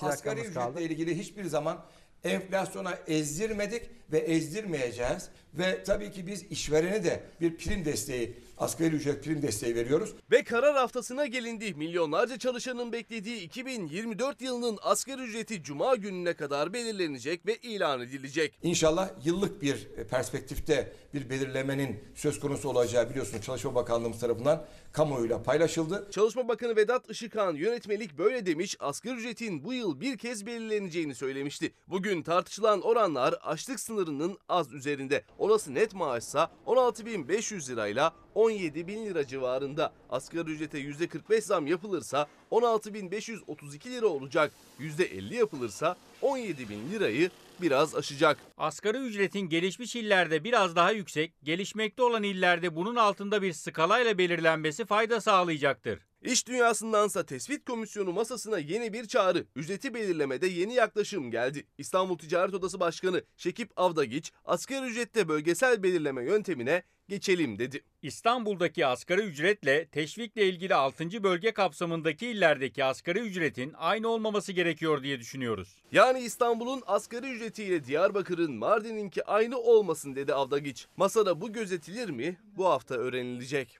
Asgari 0.00 0.40
ücretle 0.40 0.82
ilgili 0.82 1.18
hiçbir 1.18 1.44
zaman 1.44 1.84
enflasyona 2.24 2.98
ezdirmedik 3.06 3.90
ve 4.12 4.18
ezdirmeyeceğiz. 4.18 5.28
Ve 5.54 5.84
tabii 5.84 6.10
ki 6.10 6.26
biz 6.26 6.42
işverene 6.42 7.04
de 7.04 7.20
bir 7.40 7.56
prim 7.56 7.84
desteği, 7.84 8.36
asgari 8.62 8.96
ücret 8.96 9.24
prim 9.24 9.42
desteği 9.42 9.74
veriyoruz. 9.74 10.14
Ve 10.30 10.44
karar 10.44 10.74
haftasına 10.74 11.26
gelindi. 11.26 11.74
Milyonlarca 11.74 12.38
çalışanın 12.38 12.92
beklediği 12.92 13.40
2024 13.40 14.42
yılının 14.42 14.78
asgari 14.82 15.22
ücreti 15.22 15.62
cuma 15.62 15.96
gününe 15.96 16.34
kadar 16.34 16.72
belirlenecek 16.72 17.46
ve 17.46 17.56
ilan 17.56 18.00
edilecek. 18.00 18.58
İnşallah 18.62 19.10
yıllık 19.24 19.62
bir 19.62 19.88
perspektifte 20.10 20.92
bir 21.14 21.30
belirlemenin 21.30 22.04
söz 22.14 22.40
konusu 22.40 22.68
olacağı 22.68 23.10
biliyorsunuz 23.10 23.44
Çalışma 23.44 23.74
Bakanlığımız 23.74 24.20
tarafından 24.20 24.64
kamuoyuyla 24.92 25.42
paylaşıldı. 25.42 26.08
Çalışma 26.10 26.48
Bakanı 26.48 26.76
Vedat 26.76 27.10
Işıkhan 27.10 27.54
yönetmelik 27.54 28.18
böyle 28.18 28.46
demiş 28.46 28.76
asgari 28.80 29.14
ücretin 29.14 29.64
bu 29.64 29.72
yıl 29.72 30.00
bir 30.00 30.18
kez 30.18 30.46
belirleneceğini 30.46 31.14
söylemişti. 31.14 31.72
Bugün 31.88 32.22
tartışılan 32.22 32.80
oranlar 32.80 33.34
açlık 33.42 33.80
sınırının 33.80 34.38
az 34.48 34.72
üzerinde. 34.72 35.24
Olası 35.38 35.74
net 35.74 35.94
maaşsa 35.94 36.50
16.500 36.66 37.72
lirayla 37.72 38.12
17 38.34 38.86
bin 38.86 39.06
lira 39.06 39.26
civarında. 39.26 39.92
Asgari 40.10 40.50
ücrete 40.50 40.78
%45 40.80 41.40
zam 41.40 41.66
yapılırsa 41.66 42.26
16.532 42.50 43.90
lira 43.90 44.06
olacak. 44.06 44.52
%50 44.80 45.34
yapılırsa 45.34 45.96
17 46.22 46.68
bin 46.68 46.90
lirayı 46.90 47.30
biraz 47.62 47.94
aşacak. 47.94 48.38
Asgari 48.58 48.98
ücretin 48.98 49.40
gelişmiş 49.48 49.96
illerde 49.96 50.44
biraz 50.44 50.76
daha 50.76 50.92
yüksek, 50.92 51.32
gelişmekte 51.42 52.02
olan 52.02 52.22
illerde 52.22 52.76
bunun 52.76 52.96
altında 52.96 53.42
bir 53.42 53.52
skalayla 53.52 54.18
belirlenmesi 54.18 54.84
fayda 54.84 55.20
sağlayacaktır. 55.20 55.98
İş 56.22 56.48
dünyasındansa 56.48 57.26
tespit 57.26 57.64
komisyonu 57.64 58.12
masasına 58.12 58.58
yeni 58.58 58.92
bir 58.92 59.08
çağrı. 59.08 59.46
Ücreti 59.56 59.94
belirlemede 59.94 60.46
yeni 60.46 60.74
yaklaşım 60.74 61.30
geldi. 61.30 61.66
İstanbul 61.78 62.18
Ticaret 62.18 62.54
Odası 62.54 62.80
Başkanı 62.80 63.22
Şekip 63.36 63.70
Avdagiç 63.76 64.32
asgari 64.44 64.86
ücrette 64.86 65.28
bölgesel 65.28 65.82
belirleme 65.82 66.24
yöntemine 66.24 66.82
geçelim 67.12 67.58
dedi. 67.58 67.80
İstanbul'daki 68.02 68.86
asgari 68.86 69.20
ücretle 69.20 69.86
teşvikle 69.86 70.48
ilgili 70.48 70.74
6. 70.74 71.22
bölge 71.22 71.52
kapsamındaki 71.52 72.26
illerdeki 72.26 72.84
asgari 72.84 73.18
ücretin 73.18 73.74
aynı 73.78 74.08
olmaması 74.08 74.52
gerekiyor 74.52 75.02
diye 75.02 75.20
düşünüyoruz. 75.20 75.82
Yani 75.92 76.20
İstanbul'un 76.20 76.82
asgari 76.86 77.32
ücretiyle 77.32 77.84
Diyarbakır'ın 77.84 78.52
Mardin'inki 78.52 79.24
aynı 79.24 79.58
olmasın 79.58 80.16
dedi 80.16 80.34
Avdagiç. 80.34 80.86
Masada 80.96 81.40
bu 81.40 81.52
gözetilir 81.52 82.10
mi? 82.10 82.36
Bu 82.56 82.66
hafta 82.66 82.94
öğrenilecek. 82.94 83.78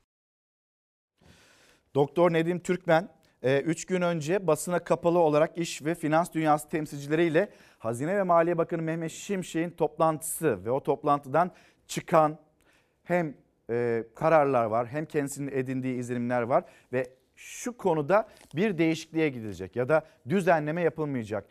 Doktor 1.94 2.32
Nedim 2.32 2.60
Türkmen 2.60 3.08
3 3.42 3.84
gün 3.84 4.02
önce 4.02 4.46
basına 4.46 4.84
kapalı 4.84 5.18
olarak 5.18 5.58
iş 5.58 5.84
ve 5.84 5.94
finans 5.94 6.32
dünyası 6.32 6.68
temsilcileriyle 6.68 7.52
Hazine 7.78 8.16
ve 8.16 8.22
Maliye 8.22 8.58
Bakanı 8.58 8.82
Mehmet 8.82 9.12
Şimşek'in 9.12 9.70
toplantısı 9.70 10.64
ve 10.64 10.70
o 10.70 10.82
toplantıdan 10.82 11.50
çıkan 11.86 12.38
hem 13.02 13.34
e, 13.70 14.04
kararlar 14.14 14.64
var 14.64 14.86
hem 14.86 15.04
kendisinin 15.04 15.52
edindiği 15.52 15.98
izlenimler 15.98 16.42
var 16.42 16.64
ve 16.92 17.06
şu 17.36 17.76
konuda 17.76 18.28
bir 18.56 18.78
değişikliğe 18.78 19.28
gidilecek 19.28 19.76
ya 19.76 19.88
da 19.88 20.06
düzenleme 20.28 20.82
yapılmayacak. 20.82 21.46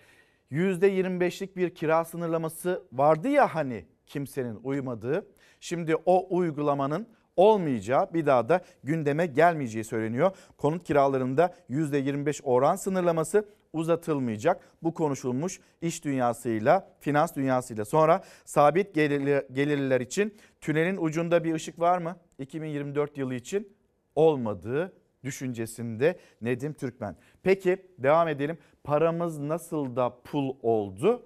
%25'lik 0.52 1.58
bir 1.58 1.76
kira 1.76 2.06
sınırlaması 2.06 2.84
vardı 2.92 3.28
ya 3.28 3.56
hani 3.56 3.86
kimsenin 4.06 4.60
uymadığı. 4.64 5.28
Şimdi 5.60 5.96
o 6.06 6.38
uygulamanın 6.38 7.08
olmayacağı 7.36 8.14
bir 8.14 8.26
daha 8.26 8.50
da 8.50 8.62
gündeme 8.84 9.26
gelmeyeceği 9.26 9.84
söyleniyor. 9.84 10.36
Konut 10.58 10.84
kiralarında 10.84 11.56
%25 11.70 12.42
oran 12.44 12.76
sınırlaması 12.76 13.46
uzatılmayacak. 13.74 14.62
Bu 14.84 14.94
konuşulmuş 14.94 15.60
iş 15.82 16.06
dünyasıyla, 16.06 16.90
finans 17.00 17.36
dünyasıyla. 17.36 17.86
Sonra 17.86 18.24
sabit 18.46 18.96
gelirliler 18.96 20.02
için 20.02 20.38
tünelin 20.62 20.98
ucunda 20.98 21.44
bir 21.44 21.54
ışık 21.54 21.80
var 21.80 21.98
mı? 21.98 22.16
2024 22.40 23.18
yılı 23.18 23.36
için 23.36 23.74
olmadığı 24.16 24.94
düşüncesinde 25.24 26.20
Nedim 26.42 26.74
Türkmen. 26.74 27.16
Peki 27.44 27.78
devam 27.98 28.28
edelim. 28.28 28.58
Paramız 28.84 29.40
nasıl 29.40 29.96
da 29.96 30.22
pul 30.24 30.56
oldu? 30.62 31.24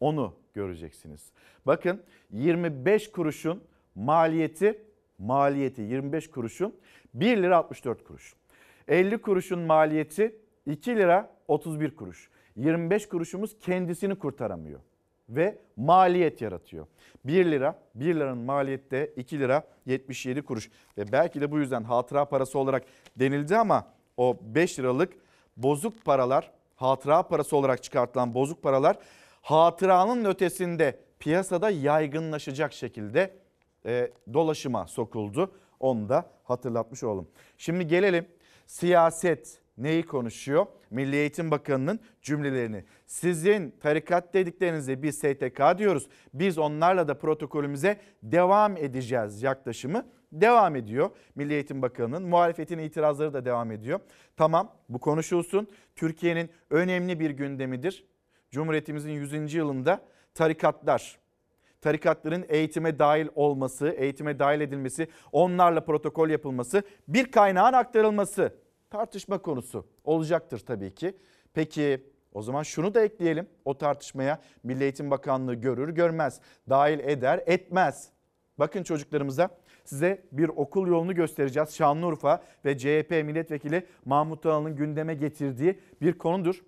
Onu 0.00 0.34
göreceksiniz. 0.54 1.32
Bakın 1.66 2.02
25 2.30 3.12
kuruşun 3.12 3.62
maliyeti 3.94 4.82
maliyeti 5.18 5.82
25 5.82 6.30
kuruşun 6.30 6.76
1 7.14 7.36
lira 7.36 7.56
64 7.56 8.04
kuruş. 8.04 8.34
50 8.88 9.18
kuruşun 9.18 9.58
maliyeti 9.58 10.36
2 10.66 10.96
lira 10.96 11.37
31 11.48 11.96
kuruş. 11.96 12.30
25 12.56 13.08
kuruşumuz 13.08 13.58
kendisini 13.60 14.18
kurtaramıyor 14.18 14.80
ve 15.28 15.58
maliyet 15.76 16.40
yaratıyor. 16.40 16.86
1 17.24 17.44
lira, 17.50 17.78
1 17.94 18.14
liranın 18.14 18.38
maliyette 18.38 19.12
2 19.16 19.38
lira 19.38 19.62
77 19.86 20.42
kuruş 20.42 20.70
ve 20.98 21.12
belki 21.12 21.40
de 21.40 21.50
bu 21.50 21.58
yüzden 21.58 21.84
hatıra 21.84 22.24
parası 22.24 22.58
olarak 22.58 22.84
denildi 23.16 23.56
ama 23.56 23.86
o 24.16 24.36
5 24.42 24.78
liralık 24.78 25.12
bozuk 25.56 26.04
paralar, 26.04 26.50
hatıra 26.76 27.22
parası 27.22 27.56
olarak 27.56 27.82
çıkartılan 27.82 28.34
bozuk 28.34 28.62
paralar 28.62 28.96
hatıranın 29.42 30.24
ötesinde 30.24 30.98
piyasada 31.18 31.70
yaygınlaşacak 31.70 32.72
şekilde 32.72 33.34
e, 33.86 34.10
dolaşıma 34.32 34.86
sokuldu. 34.86 35.52
Onu 35.80 36.08
da 36.08 36.30
hatırlatmış 36.44 37.04
olalım. 37.04 37.28
Şimdi 37.58 37.86
gelelim 37.86 38.26
siyaset 38.66 39.60
neyi 39.78 40.02
konuşuyor? 40.02 40.66
Milli 40.90 41.16
Eğitim 41.16 41.50
Bakanı'nın 41.50 42.00
cümlelerini. 42.22 42.84
Sizin 43.06 43.70
tarikat 43.80 44.34
dediklerinize 44.34 45.02
biz 45.02 45.18
STK 45.18 45.78
diyoruz. 45.78 46.08
Biz 46.34 46.58
onlarla 46.58 47.08
da 47.08 47.18
protokolümüze 47.18 48.00
devam 48.22 48.76
edeceğiz 48.76 49.42
yaklaşımı 49.42 50.06
devam 50.32 50.76
ediyor. 50.76 51.10
Milli 51.34 51.54
Eğitim 51.54 51.82
Bakanı'nın 51.82 52.22
muhalefetin 52.22 52.78
itirazları 52.78 53.34
da 53.34 53.44
devam 53.44 53.72
ediyor. 53.72 54.00
Tamam 54.36 54.72
bu 54.88 54.98
konuşulsun. 54.98 55.68
Türkiye'nin 55.96 56.50
önemli 56.70 57.20
bir 57.20 57.30
gündemidir. 57.30 58.04
Cumhuriyetimizin 58.50 59.12
100. 59.12 59.54
yılında 59.54 60.00
tarikatlar, 60.34 61.18
tarikatların 61.80 62.44
eğitime 62.48 62.98
dahil 62.98 63.28
olması, 63.34 63.88
eğitime 63.88 64.38
dahil 64.38 64.60
edilmesi, 64.60 65.08
onlarla 65.32 65.84
protokol 65.84 66.28
yapılması, 66.28 66.82
bir 67.08 67.30
kaynağın 67.30 67.72
aktarılması 67.72 68.54
tartışma 68.90 69.38
konusu 69.38 69.86
olacaktır 70.04 70.58
tabii 70.58 70.94
ki. 70.94 71.16
Peki 71.54 72.06
o 72.32 72.42
zaman 72.42 72.62
şunu 72.62 72.94
da 72.94 73.00
ekleyelim 73.00 73.48
o 73.64 73.78
tartışmaya 73.78 74.40
Milli 74.62 74.82
Eğitim 74.82 75.10
Bakanlığı 75.10 75.54
görür 75.54 75.88
görmez, 75.88 76.40
dahil 76.68 76.98
eder 76.98 77.42
etmez. 77.46 78.10
Bakın 78.58 78.82
çocuklarımıza 78.82 79.48
size 79.84 80.22
bir 80.32 80.48
okul 80.48 80.88
yolunu 80.88 81.14
göstereceğiz. 81.14 81.74
Şanlıurfa 81.74 82.42
ve 82.64 82.78
CHP 82.78 83.10
milletvekili 83.10 83.86
Mahmut 84.04 84.46
Ağa'nın 84.46 84.76
gündeme 84.76 85.14
getirdiği 85.14 85.80
bir 86.00 86.12
konudur 86.12 86.64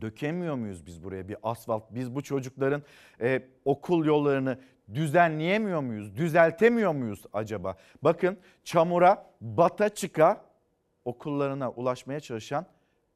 dökemiyor 0.00 0.54
muyuz 0.54 0.86
biz 0.86 1.04
buraya 1.04 1.28
bir 1.28 1.36
asfalt? 1.42 1.84
Biz 1.90 2.14
bu 2.14 2.22
çocukların 2.22 2.82
e, 3.20 3.42
okul 3.64 4.04
yollarını 4.04 4.58
düzenleyemiyor 4.94 5.80
muyuz? 5.80 6.16
Düzeltemiyor 6.16 6.92
muyuz 6.92 7.22
acaba? 7.32 7.76
Bakın 8.02 8.38
çamura 8.64 9.30
bata 9.40 9.88
çıka 9.88 10.44
okullarına 11.06 11.70
ulaşmaya 11.70 12.20
çalışan 12.20 12.66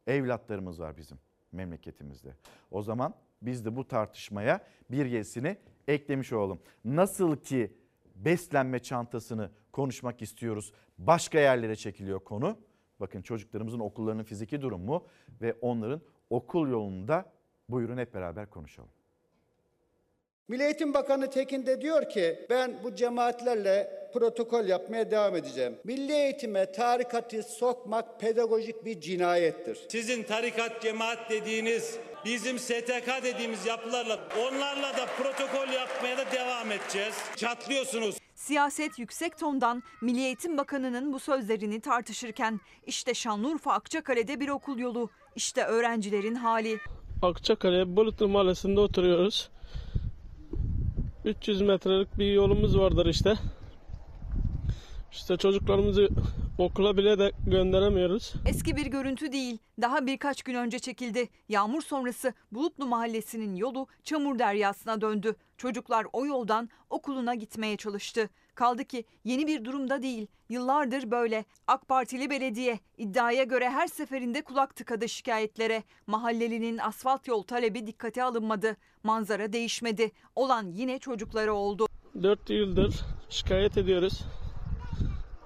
evlatlarımız 0.07 0.81
var 0.81 0.97
bizim 0.97 1.19
memleketimizde. 1.53 2.35
O 2.71 2.83
zaman 2.83 3.15
Biz 3.43 3.65
de 3.65 3.77
bu 3.77 3.89
tartışmaya 3.89 4.61
bir 4.91 5.07
yesini 5.07 5.57
eklemiş 5.89 6.33
olalım. 6.33 6.61
Nasıl 6.85 7.37
ki 7.37 7.77
beslenme 8.15 8.79
çantasını 8.79 9.51
konuşmak 9.73 10.23
istiyoruz. 10.23 10.73
Başka 10.99 11.39
yerlere 11.39 11.77
çekiliyor 11.77 12.21
konu. 12.21 12.59
Bakın 13.01 13.23
çocuklarımızın 13.23 13.79
okullarının 13.79 14.23
fiziki 14.23 14.63
durumu 14.63 15.07
ve 15.43 15.55
onların 15.61 16.01
okul 16.31 16.69
yolunda 16.69 17.33
buyurun 17.69 17.99
hep 17.99 18.15
beraber 18.15 18.51
konuşalım. 18.51 18.91
Milli 20.51 20.63
Eğitim 20.63 20.95
Bakanı 20.95 21.31
Tekin 21.31 21.67
de 21.67 21.81
diyor 21.81 22.09
ki 22.09 22.47
ben 22.51 22.75
bu 22.85 22.95
cemaatlerle 22.95 24.09
protokol 24.15 24.65
yapmaya 24.65 25.11
devam 25.11 25.37
edeceğim. 25.37 25.77
Milli 25.85 26.13
eğitime 26.13 26.73
tarikatı 26.73 27.43
sokmak 27.43 28.21
pedagojik 28.21 28.85
bir 28.85 29.01
cinayettir. 29.01 29.79
Sizin 29.89 30.23
tarikat 30.23 30.83
cemaat 30.83 31.31
dediğiniz 31.31 31.99
bizim 32.25 32.59
STK 32.59 33.23
dediğimiz 33.23 33.67
yapılarla 33.67 34.19
onlarla 34.39 34.97
da 34.97 35.07
protokol 35.19 35.73
yapmaya 35.73 36.19
da 36.19 36.33
devam 36.33 36.73
edeceğiz. 36.73 37.15
Çatlıyorsunuz. 37.37 38.17
Siyaset 38.35 38.99
yüksek 38.99 39.39
tondan 39.39 39.83
Milli 40.03 40.21
Eğitim 40.21 40.59
Bakanı'nın 40.59 41.13
bu 41.13 41.19
sözlerini 41.19 41.81
tartışırken 41.81 42.61
işte 42.87 43.15
Şanlıurfa 43.15 43.73
Akçakale'de 43.73 44.41
bir 44.41 44.49
okul 44.49 44.79
yolu, 44.79 45.11
işte 45.37 45.65
öğrencilerin 45.65 46.35
hali. 46.35 46.79
Akçakale 47.23 47.97
Bulutlu 47.97 48.29
Mahallesi'nde 48.29 48.81
oturuyoruz. 48.81 49.51
300 51.25 51.61
metrelik 51.61 52.19
bir 52.19 52.33
yolumuz 52.33 52.79
vardır 52.79 53.07
işte. 53.07 53.35
İşte 55.13 55.37
çocuklarımızı 55.37 56.09
okula 56.59 56.97
bile 56.97 57.19
de 57.19 57.33
gönderemiyoruz. 57.47 58.35
Eski 58.47 58.77
bir 58.77 58.87
görüntü 58.87 59.33
değil, 59.33 59.59
daha 59.81 60.07
birkaç 60.07 60.43
gün 60.43 60.55
önce 60.55 60.79
çekildi. 60.79 61.29
Yağmur 61.49 61.83
sonrası 61.83 62.33
Bulutlu 62.53 62.87
Mahallesi'nin 62.87 63.57
yolu 63.57 63.87
çamur 64.05 64.39
deryasına 64.39 65.01
döndü. 65.01 65.37
Çocuklar 65.57 66.07
o 66.13 66.27
yoldan 66.27 66.69
okuluna 66.91 67.35
gitmeye 67.35 67.77
çalıştı. 67.77 68.31
Kaldı 68.61 68.85
ki 68.85 69.05
yeni 69.25 69.47
bir 69.47 69.65
durumda 69.65 70.03
değil. 70.03 70.27
Yıllardır 70.49 71.11
böyle. 71.11 71.45
AK 71.67 71.89
Partili 71.89 72.31
belediye 72.31 72.79
iddiaya 72.99 73.45
göre 73.45 73.71
her 73.71 73.87
seferinde 73.87 74.43
kulak 74.43 74.77
tıkadı 74.77 75.09
şikayetlere. 75.09 75.83
Mahallelinin 76.07 76.79
asfalt 76.79 77.29
yol 77.29 77.43
talebi 77.43 77.87
dikkate 77.87 78.23
alınmadı. 78.23 78.77
Manzara 79.03 79.53
değişmedi. 79.53 80.11
Olan 80.37 80.67
yine 80.73 80.99
çocukları 80.99 81.55
oldu. 81.55 81.87
4 82.23 82.51
yıldır 82.51 82.95
şikayet 83.29 83.77
ediyoruz. 83.79 84.21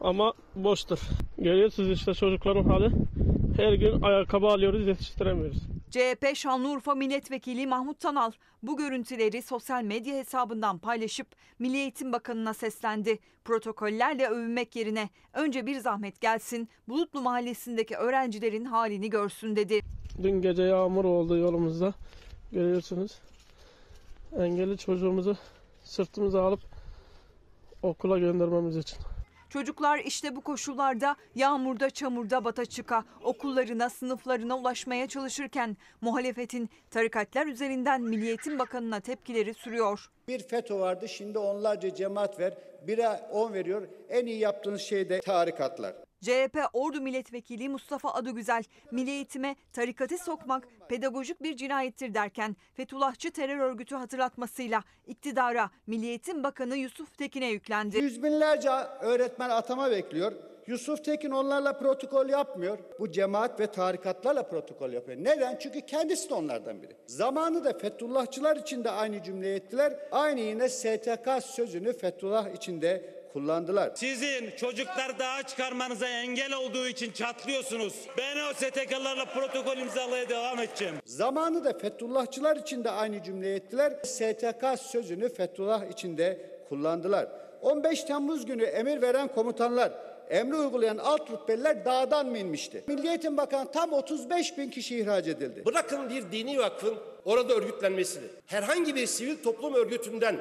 Ama 0.00 0.32
boştur. 0.54 0.98
Görüyorsunuz 1.38 1.90
işte 1.90 2.14
çocukların 2.14 2.64
hali. 2.64 2.90
Her 3.56 3.72
gün 3.72 4.02
ayakkabı 4.02 4.46
alıyoruz 4.46 4.86
yetiştiremiyoruz. 4.86 5.62
CHP 5.94 6.36
Şanlıurfa 6.36 6.94
Milletvekili 6.94 7.66
Mahmut 7.66 8.00
Tanal 8.00 8.32
bu 8.62 8.76
görüntüleri 8.76 9.42
sosyal 9.42 9.82
medya 9.82 10.14
hesabından 10.14 10.78
paylaşıp 10.78 11.26
Milli 11.58 11.76
Eğitim 11.76 12.12
Bakanı'na 12.12 12.54
seslendi. 12.54 13.18
Protokollerle 13.44 14.28
övünmek 14.28 14.76
yerine 14.76 15.08
önce 15.32 15.66
bir 15.66 15.78
zahmet 15.78 16.20
gelsin 16.20 16.68
Bulutlu 16.88 17.20
Mahallesi'ndeki 17.20 17.96
öğrencilerin 17.96 18.64
halini 18.64 19.10
görsün 19.10 19.56
dedi. 19.56 19.80
Dün 20.22 20.42
gece 20.42 20.62
yağmur 20.62 21.04
oldu 21.04 21.36
yolumuzda. 21.36 21.94
Görüyorsunuz. 22.52 23.18
Engelli 24.38 24.78
çocuğumuzu 24.78 25.36
sırtımıza 25.82 26.42
alıp 26.42 26.60
okula 27.82 28.18
göndermemiz 28.18 28.76
için. 28.76 28.98
Çocuklar 29.54 29.98
işte 29.98 30.36
bu 30.36 30.40
koşullarda 30.40 31.16
yağmurda 31.34 31.90
çamurda 31.90 32.44
bata 32.44 32.64
çıka 32.64 33.04
okullarına 33.22 33.90
sınıflarına 33.90 34.58
ulaşmaya 34.58 35.06
çalışırken 35.06 35.76
muhalefetin 36.00 36.70
tarikatlar 36.90 37.46
üzerinden 37.46 38.02
Milli 38.02 38.26
Eğitim 38.26 38.58
Bakanı'na 38.58 39.00
tepkileri 39.00 39.54
sürüyor. 39.54 40.10
Bir 40.28 40.42
FETÖ 40.42 40.78
vardı 40.78 41.08
şimdi 41.08 41.38
onlarca 41.38 41.94
cemaat 41.94 42.40
ver. 42.40 42.54
Bire 42.86 43.08
10 43.32 43.54
veriyor. 43.54 43.88
En 44.08 44.26
iyi 44.26 44.38
yaptığınız 44.38 44.80
şey 44.80 45.08
de 45.08 45.20
tarikatlar. 45.20 45.94
CHP 46.24 46.58
Ordu 46.72 47.00
Milletvekili 47.00 47.68
Mustafa 47.68 48.10
Adıgüzel, 48.10 48.64
Milli 48.90 49.10
Eğitime 49.10 49.56
tarikatı 49.72 50.18
sokmak 50.18 50.68
pedagojik 50.88 51.42
bir 51.42 51.56
cinayettir 51.56 52.14
derken 52.14 52.56
Fethullahçı 52.74 53.30
terör 53.30 53.58
örgütü 53.58 53.94
hatırlatmasıyla 53.94 54.84
iktidara 55.06 55.70
Milli 55.86 56.06
Eğitim 56.06 56.44
Bakanı 56.44 56.76
Yusuf 56.76 57.18
Tekin'e 57.18 57.46
yüklendi. 57.46 57.98
Yüz 57.98 58.22
binlerce 58.22 58.70
öğretmen 59.00 59.50
atama 59.50 59.90
bekliyor. 59.90 60.32
Yusuf 60.66 61.04
Tekin 61.04 61.30
onlarla 61.30 61.78
protokol 61.78 62.28
yapmıyor. 62.28 62.78
Bu 63.00 63.10
cemaat 63.10 63.60
ve 63.60 63.66
tarikatlarla 63.66 64.42
protokol 64.42 64.92
yapıyor. 64.92 65.18
Neden? 65.18 65.58
Çünkü 65.58 65.80
kendisi 65.80 66.30
de 66.30 66.34
onlardan 66.34 66.82
biri. 66.82 66.96
Zamanı 67.06 67.64
da 67.64 67.78
Fethullahçılar 67.78 68.56
için 68.56 68.84
de 68.84 68.90
aynı 68.90 69.22
cümle 69.22 69.54
ettiler. 69.54 69.96
Aynı 70.12 70.40
yine 70.40 70.68
STK 70.68 71.28
sözünü 71.42 71.92
Fethullah 71.92 72.54
için 72.54 72.82
de 72.82 73.14
kullandılar. 73.34 73.90
Sizin 73.94 74.50
çocuklar 74.50 75.18
dağa 75.18 75.42
çıkarmanıza 75.42 76.08
engel 76.08 76.52
olduğu 76.52 76.86
için 76.86 77.12
çatlıyorsunuz. 77.12 77.94
Ben 78.18 78.36
o 78.36 78.54
STK'larla 78.54 79.24
protokol 79.24 79.76
imzalamaya 79.76 80.28
devam 80.28 80.60
edeceğim. 80.60 80.94
Zamanı 81.04 81.64
da 81.64 81.78
Fethullahçılar 81.78 82.56
için 82.56 82.84
de 82.84 82.90
aynı 82.90 83.22
cümle 83.22 83.54
ettiler. 83.54 83.92
STK 84.04 84.80
sözünü 84.80 85.28
Fethullah 85.28 85.90
için 85.90 86.18
de 86.18 86.50
kullandılar. 86.68 87.28
15 87.62 88.04
Temmuz 88.04 88.46
günü 88.46 88.64
emir 88.64 89.02
veren 89.02 89.28
komutanlar 89.28 89.92
emri 90.30 90.56
uygulayan 90.56 90.98
alt 90.98 91.30
rütbeliler 91.30 91.84
dağdan 91.84 92.26
mı 92.26 92.38
inmişti? 92.38 92.84
Milli 92.86 93.08
Eğitim 93.08 93.36
Bakanı 93.36 93.72
tam 93.72 93.92
35 93.92 94.58
bin 94.58 94.70
kişi 94.70 94.98
ihraç 94.98 95.28
edildi. 95.28 95.64
Bırakın 95.66 96.10
bir 96.10 96.32
dini 96.32 96.58
vakfın 96.58 96.94
orada 97.24 97.54
örgütlenmesini. 97.54 98.24
Herhangi 98.46 98.94
bir 98.94 99.06
sivil 99.06 99.42
toplum 99.42 99.74
örgütünden 99.74 100.36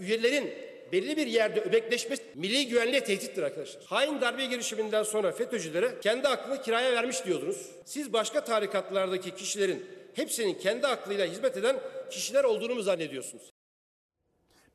üyelerin 0.00 0.73
belli 0.92 1.16
bir 1.16 1.26
yerde 1.26 1.60
öbekleşmesi 1.60 2.22
milli 2.34 2.68
güvenliğe 2.68 3.04
tehdittir 3.04 3.42
arkadaşlar. 3.42 3.82
Hain 3.84 4.20
darbe 4.20 4.46
girişiminden 4.46 5.02
sonra 5.02 5.32
FETÖ'cülere 5.32 6.00
kendi 6.00 6.28
aklını 6.28 6.62
kiraya 6.62 6.92
vermiş 6.92 7.24
diyordunuz. 7.24 7.70
Siz 7.84 8.12
başka 8.12 8.44
tarikatlardaki 8.44 9.34
kişilerin 9.34 9.86
hepsinin 10.14 10.54
kendi 10.54 10.86
aklıyla 10.86 11.26
hizmet 11.26 11.56
eden 11.56 11.76
kişiler 12.10 12.44
olduğunu 12.44 12.74
mu 12.74 12.82
zannediyorsunuz? 12.82 13.50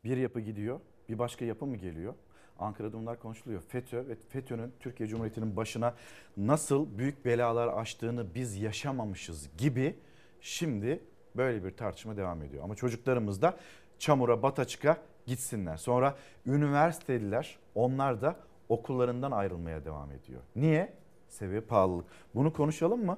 Bir 0.04 0.18
yapı 0.18 0.40
gidiyor, 0.40 0.80
bir 1.10 1.20
başka 1.20 1.46
yapı 1.46 1.66
mı 1.66 1.78
geliyor? 1.78 2.14
Ankara'da 2.60 2.94
bunlar 2.94 3.20
konuşuluyor. 3.20 3.62
FETÖ 3.62 4.08
ve 4.08 4.16
FETÖ'nün 4.30 4.74
Türkiye 4.80 5.10
Cumhuriyeti'nin 5.10 5.56
başına 5.56 5.96
nasıl 6.38 6.98
büyük 6.98 7.26
belalar 7.26 7.68
açtığını 7.68 8.36
biz 8.36 8.56
yaşamamışız 8.58 9.58
gibi 9.58 9.96
şimdi 10.42 11.04
böyle 11.36 11.64
bir 11.64 11.72
tartışma 11.72 12.18
devam 12.18 12.44
ediyor. 12.44 12.64
Ama 12.64 12.76
çocuklarımız 12.76 13.42
da 13.42 13.58
çamura 14.00 14.44
bata 14.44 14.66
çıka 14.66 14.98
gitsinler. 15.30 15.78
Sonra 15.78 16.16
üniversiteliler 16.46 17.58
onlar 17.76 18.22
da 18.22 18.36
okullarından 18.70 19.32
ayrılmaya 19.32 19.86
devam 19.86 20.12
ediyor. 20.12 20.42
Niye? 20.56 20.94
Sebebi 21.28 21.62
pahalılık. 21.62 22.06
Bunu 22.36 22.54
konuşalım 22.54 23.06
mı? 23.06 23.18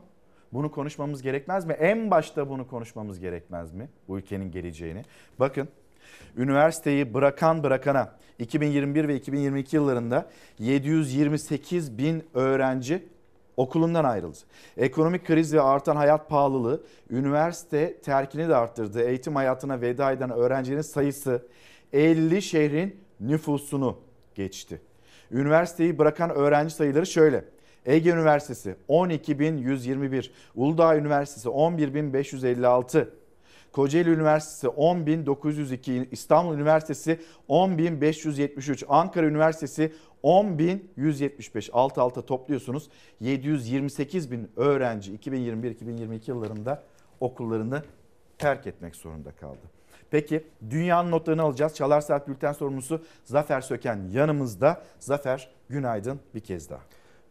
Bunu 0.53 0.72
konuşmamız 0.72 1.22
gerekmez 1.22 1.66
mi? 1.66 1.74
En 1.74 2.12
başta 2.12 2.49
bunu 2.49 2.68
konuşmamız 2.68 3.20
gerekmez 3.20 3.74
mi? 3.74 3.89
Bu 4.07 4.18
ülkenin 4.18 4.51
geleceğini. 4.51 5.03
Bakın 5.39 5.68
üniversiteyi 6.38 7.14
bırakan 7.14 7.64
bırakana 7.64 8.16
2021 8.39 9.07
ve 9.07 9.16
2022 9.16 9.76
yıllarında 9.76 10.30
728 10.59 11.97
bin 11.97 12.24
öğrenci 12.34 13.07
okulundan 13.57 14.03
ayrıldı. 14.03 14.38
Ekonomik 14.78 15.28
kriz 15.28 15.53
ve 15.53 15.62
artan 15.62 15.95
hayat 15.95 16.30
pahalılığı 16.30 16.84
üniversite 17.09 17.97
terkini 18.01 18.49
de 18.49 18.55
arttırdı. 18.55 19.01
Eğitim 19.01 19.36
hayatına 19.36 19.82
veda 19.82 20.12
eden 20.12 20.30
öğrencilerin 20.30 20.82
sayısı 20.82 21.47
50 21.93 22.41
şehrin 22.41 22.95
nüfusunu 23.19 23.97
geçti. 24.35 24.81
Üniversiteyi 25.31 25.97
bırakan 25.97 26.29
öğrenci 26.29 26.73
sayıları 26.73 27.05
şöyle. 27.05 27.45
Ege 27.85 28.09
Üniversitesi 28.09 28.75
12.121, 28.89 30.29
Uludağ 30.55 30.97
Üniversitesi 30.97 31.49
11.556, 31.49 33.07
Kocaeli 33.71 34.09
Üniversitesi 34.09 34.67
10.902, 34.67 36.07
İstanbul 36.11 36.55
Üniversitesi 36.55 37.19
10.573, 37.49 38.85
Ankara 38.87 39.25
Üniversitesi 39.25 39.93
10.175. 40.23 41.69
Alt 41.73 41.97
alta 41.97 42.25
topluyorsunuz 42.25 42.89
728 43.19 44.31
bin 44.31 44.51
öğrenci 44.55 45.15
2021-2022 45.15 46.19
yıllarında 46.27 46.83
okullarını 47.19 47.83
terk 48.37 48.67
etmek 48.67 48.95
zorunda 48.95 49.31
kaldı. 49.31 49.80
Peki 50.12 50.43
dünyanın 50.70 51.12
notlarını 51.12 51.41
alacağız. 51.41 51.76
Çalar 51.76 52.01
Saat 52.01 52.28
Bülten 52.28 52.53
sorumlusu 52.53 53.03
Zafer 53.24 53.62
Söken 53.62 54.09
yanımızda. 54.12 54.82
Zafer 54.99 55.49
günaydın 55.70 56.20
bir 56.36 56.39
kez 56.39 56.70
daha. 56.70 56.82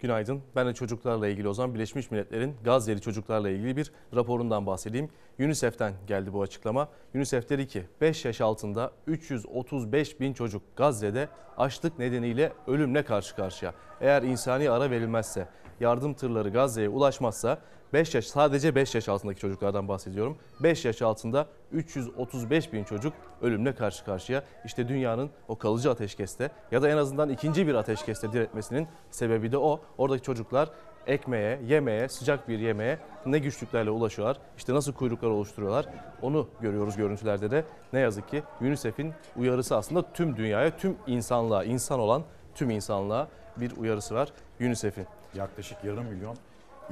Günaydın. 0.00 0.42
Ben 0.56 0.66
de 0.66 0.74
çocuklarla 0.74 1.28
ilgili 1.28 1.48
o 1.48 1.54
zaman 1.54 1.74
Birleşmiş 1.74 2.10
Milletler'in 2.10 2.56
Gazze'li 2.64 3.00
çocuklarla 3.00 3.50
ilgili 3.50 3.76
bir 3.76 3.92
raporundan 4.14 4.66
bahsedeyim. 4.66 5.10
UNICEF'ten 5.38 5.92
geldi 6.06 6.32
bu 6.32 6.42
açıklama. 6.42 6.88
UNICEF 7.14 7.48
dedi 7.48 7.68
ki 7.68 7.84
5 8.00 8.24
yaş 8.24 8.40
altında 8.40 8.92
335 9.06 10.20
bin 10.20 10.32
çocuk 10.32 10.62
Gazze'de 10.76 11.28
açlık 11.56 11.98
nedeniyle 11.98 12.52
ölümle 12.66 13.04
karşı 13.04 13.36
karşıya. 13.36 13.74
Eğer 14.00 14.22
insani 14.22 14.70
ara 14.70 14.90
verilmezse 14.90 15.48
yardım 15.80 16.14
tırları 16.14 16.48
Gazze'ye 16.48 16.88
ulaşmazsa 16.88 17.58
5 17.92 18.14
yaş 18.14 18.26
sadece 18.26 18.74
5 18.74 18.94
yaş 18.94 19.08
altındaki 19.08 19.40
çocuklardan 19.40 19.88
bahsediyorum. 19.88 20.38
5 20.60 20.84
yaş 20.84 21.02
altında 21.02 21.46
335 21.72 22.72
bin 22.72 22.84
çocuk 22.84 23.12
ölümle 23.42 23.74
karşı 23.74 24.04
karşıya. 24.04 24.44
İşte 24.64 24.88
dünyanın 24.88 25.30
o 25.48 25.58
kalıcı 25.58 25.90
ateşkeste 25.90 26.50
ya 26.70 26.82
da 26.82 26.88
en 26.88 26.96
azından 26.96 27.28
ikinci 27.28 27.66
bir 27.66 27.74
ateşkeste 27.74 28.32
diretmesinin 28.32 28.88
sebebi 29.10 29.52
de 29.52 29.58
o. 29.58 29.80
Oradaki 29.98 30.22
çocuklar 30.22 30.70
ekmeğe, 31.06 31.60
yemeğe, 31.66 32.08
sıcak 32.08 32.48
bir 32.48 32.58
yemeğe 32.58 32.98
ne 33.26 33.38
güçlüklerle 33.38 33.90
ulaşıyorlar. 33.90 34.38
İşte 34.56 34.74
nasıl 34.74 34.92
kuyruklar 34.92 35.28
oluşturuyorlar. 35.28 35.86
Onu 36.22 36.48
görüyoruz 36.60 36.96
görüntülerde 36.96 37.50
de. 37.50 37.64
Ne 37.92 38.00
yazık 38.00 38.28
ki 38.28 38.42
UNICEF'in 38.60 39.12
uyarısı 39.36 39.76
aslında 39.76 40.12
tüm 40.12 40.36
dünyaya, 40.36 40.76
tüm 40.76 40.96
insanlığa, 41.06 41.64
insan 41.64 42.00
olan 42.00 42.22
tüm 42.54 42.70
insanlığa 42.70 43.28
bir 43.56 43.76
uyarısı 43.76 44.14
var 44.14 44.28
UNICEF'in. 44.60 45.06
Yaklaşık 45.34 45.84
yarım 45.84 46.04
milyon 46.04 46.36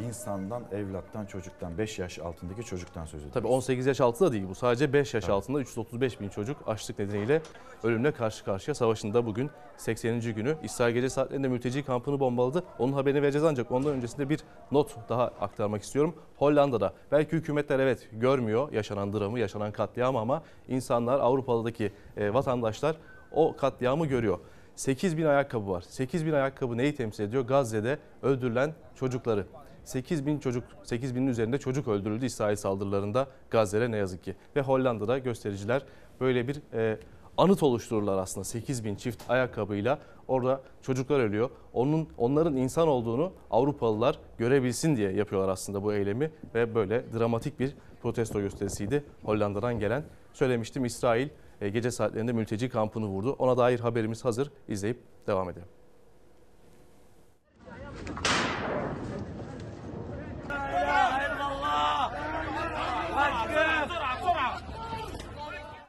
insandan, 0.07 0.63
evlattan, 0.73 1.27
çocuktan, 1.27 1.79
5 1.79 1.99
yaş 1.99 2.19
altındaki 2.19 2.65
çocuktan 2.65 3.05
söz 3.05 3.15
ediyoruz. 3.15 3.35
Tabii 3.35 3.47
18 3.47 3.87
yaş 3.87 4.01
altı 4.01 4.27
da 4.27 4.33
değil 4.33 4.45
bu. 4.49 4.55
Sadece 4.55 4.93
5 4.93 5.15
yaş 5.15 5.29
altında 5.29 5.61
335 5.61 6.21
bin 6.21 6.29
çocuk 6.29 6.57
açlık 6.67 6.99
nedeniyle 6.99 7.43
ölümle 7.83 8.13
karşı 8.13 8.45
karşıya. 8.45 8.75
Savaşın 8.75 9.15
da 9.15 9.27
bugün 9.27 9.51
80. 9.77 10.21
günü. 10.21 10.57
İsrail 10.63 10.95
gece 10.95 11.11
saatlerinde 11.11 11.49
mülteci 11.49 11.85
kampını 11.85 12.21
bombaladı. 12.21 12.65
Onun 12.79 12.93
haberini 12.93 13.23
vereceğiz 13.23 13.45
ancak 13.45 13.71
ondan 13.71 13.93
öncesinde 13.93 14.29
bir 14.29 14.41
not 14.71 14.97
daha 15.09 15.25
aktarmak 15.25 15.83
istiyorum. 15.83 16.15
Hollanda'da 16.37 16.93
belki 17.13 17.33
hükümetler 17.33 17.79
evet 17.79 18.09
görmüyor 18.13 18.73
yaşanan 18.73 19.13
dramı, 19.13 19.39
yaşanan 19.39 19.73
katliamı 19.73 20.19
ama 20.19 20.43
insanlar 20.69 21.21
Avrupa'daki 21.21 21.93
e, 22.17 22.35
vatandaşlar 22.35 22.97
o 23.33 23.57
katliamı 23.57 24.07
görüyor. 24.07 24.39
8 24.79 25.17
bin 25.17 25.25
ayakkabı 25.25 25.71
var. 25.71 25.81
8 25.81 26.27
bin 26.27 26.33
ayakkabı 26.33 26.77
neyi 26.77 26.95
temsil 26.95 27.25
ediyor? 27.25 27.43
Gazze'de 27.43 27.99
öldürülen 28.23 28.75
çocukları. 28.95 29.47
8 29.89 30.27
bin 30.27 30.39
çocuk, 30.39 30.65
8 30.83 31.15
binin 31.15 31.27
üzerinde 31.27 31.59
çocuk 31.59 31.89
öldürüldü 31.89 32.27
İsrail 32.27 32.57
saldırılarında 32.57 33.27
Gazze'de 33.51 33.91
ne 33.91 33.97
yazık 33.97 34.25
ki. 34.25 34.37
Ve 34.57 34.61
Hollanda'da 34.61 35.19
göstericiler 35.19 35.83
böyle 36.21 36.49
bir 36.49 36.63
e, 36.73 36.99
anıt 37.37 37.63
oluştururlar 37.63 38.19
aslında 38.19 38.45
8 38.45 38.85
bin 38.85 38.95
çift 38.95 39.31
ayakkabıyla 39.31 39.99
orada 40.29 40.61
çocuklar 40.83 41.21
ölüyor. 41.21 41.51
Onun 41.73 42.09
onların 42.19 42.57
insan 42.57 42.89
olduğunu 42.89 43.33
Avrupalılar 43.51 44.19
görebilsin 44.39 44.97
diye 44.97 45.13
yapıyorlar 45.13 45.49
aslında 45.49 45.83
bu 45.83 45.93
eylemi 45.93 46.31
ve 46.55 46.75
böyle 46.75 47.05
dramatik 47.19 47.61
bir 47.61 47.75
protesto 48.03 48.41
gösterisiydi 48.41 49.05
Hollanda'dan 49.23 49.79
gelen. 49.79 50.05
Söylemiştim 50.33 50.85
İsrail 50.85 51.29
e, 51.61 51.69
gece 51.69 51.91
saatlerinde 51.91 52.33
mülteci 52.33 52.69
kampını 52.69 53.07
vurdu. 53.07 53.37
Ona 53.39 53.57
dair 53.57 53.81
haberimiz 53.81 54.25
hazır. 54.25 54.51
İzleyip 54.69 54.99
devam 55.27 55.51
edelim. 55.51 55.78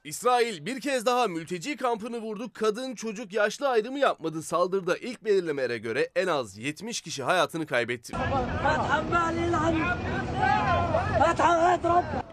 İsrail 0.10 0.66
bir 0.66 0.82
kez 0.82 1.06
daha 1.06 1.28
mülteci 1.28 1.78
kampını 1.78 2.22
vurdu. 2.22 2.52
Kadın, 2.54 2.96
çocuk, 2.96 3.34
yaşlı 3.34 3.70
ayrımı 3.70 4.00
yapmadı. 4.00 4.44
Saldırıda 4.44 4.98
ilk 4.98 5.24
belirlemelere 5.26 5.78
göre 5.78 6.10
en 6.16 6.28
az 6.28 6.58
70 6.58 7.02
kişi 7.02 7.24
hayatını 7.24 7.66
kaybetti. 7.66 8.14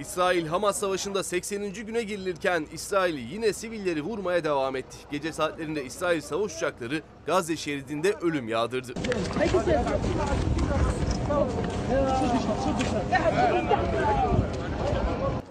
İsrail 0.00 0.46
Hamas 0.46 0.78
savaşında 0.78 1.22
80. 1.22 1.72
güne 1.72 2.02
girilirken 2.02 2.66
İsrail 2.72 3.32
yine 3.32 3.52
sivilleri 3.52 4.02
vurmaya 4.02 4.44
devam 4.44 4.76
etti. 4.76 4.96
Gece 5.10 5.32
saatlerinde 5.32 5.84
İsrail 5.84 6.20
savaş 6.20 6.56
uçakları 6.56 7.02
Gazze 7.26 7.56
şeridinde 7.56 8.12
ölüm 8.12 8.48
yağdırdı. 8.48 8.94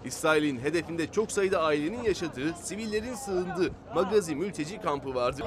İsrail'in 0.05 0.59
hedefinde 0.59 1.11
çok 1.11 1.31
sayıda 1.31 1.61
ailenin 1.61 2.03
yaşadığı, 2.03 2.53
sivillerin 2.53 3.15
sığındığı 3.15 3.71
Magazi 3.95 4.35
mülteci 4.35 4.81
kampı 4.81 5.15
vardı. 5.15 5.41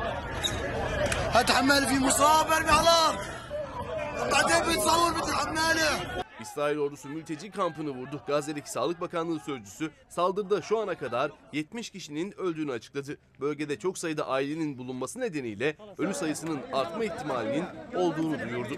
İsrail 6.40 6.78
ordusu 6.78 7.08
mülteci 7.08 7.50
kampını 7.50 7.90
vurdu. 7.90 8.20
Gazze'deki 8.26 8.70
Sağlık 8.70 9.00
Bakanlığı 9.00 9.40
sözcüsü 9.40 9.90
saldırıda 10.08 10.62
şu 10.62 10.78
ana 10.78 10.94
kadar 10.94 11.30
70 11.52 11.90
kişinin 11.90 12.38
öldüğünü 12.38 12.72
açıkladı. 12.72 13.18
Bölgede 13.40 13.78
çok 13.78 13.98
sayıda 13.98 14.26
ailenin 14.26 14.78
bulunması 14.78 15.20
nedeniyle 15.20 15.76
ölü 15.98 16.14
sayısının 16.14 16.60
artma 16.72 17.04
ihtimalinin 17.04 17.64
olduğunu 17.94 18.38
duyurdu. 18.38 18.74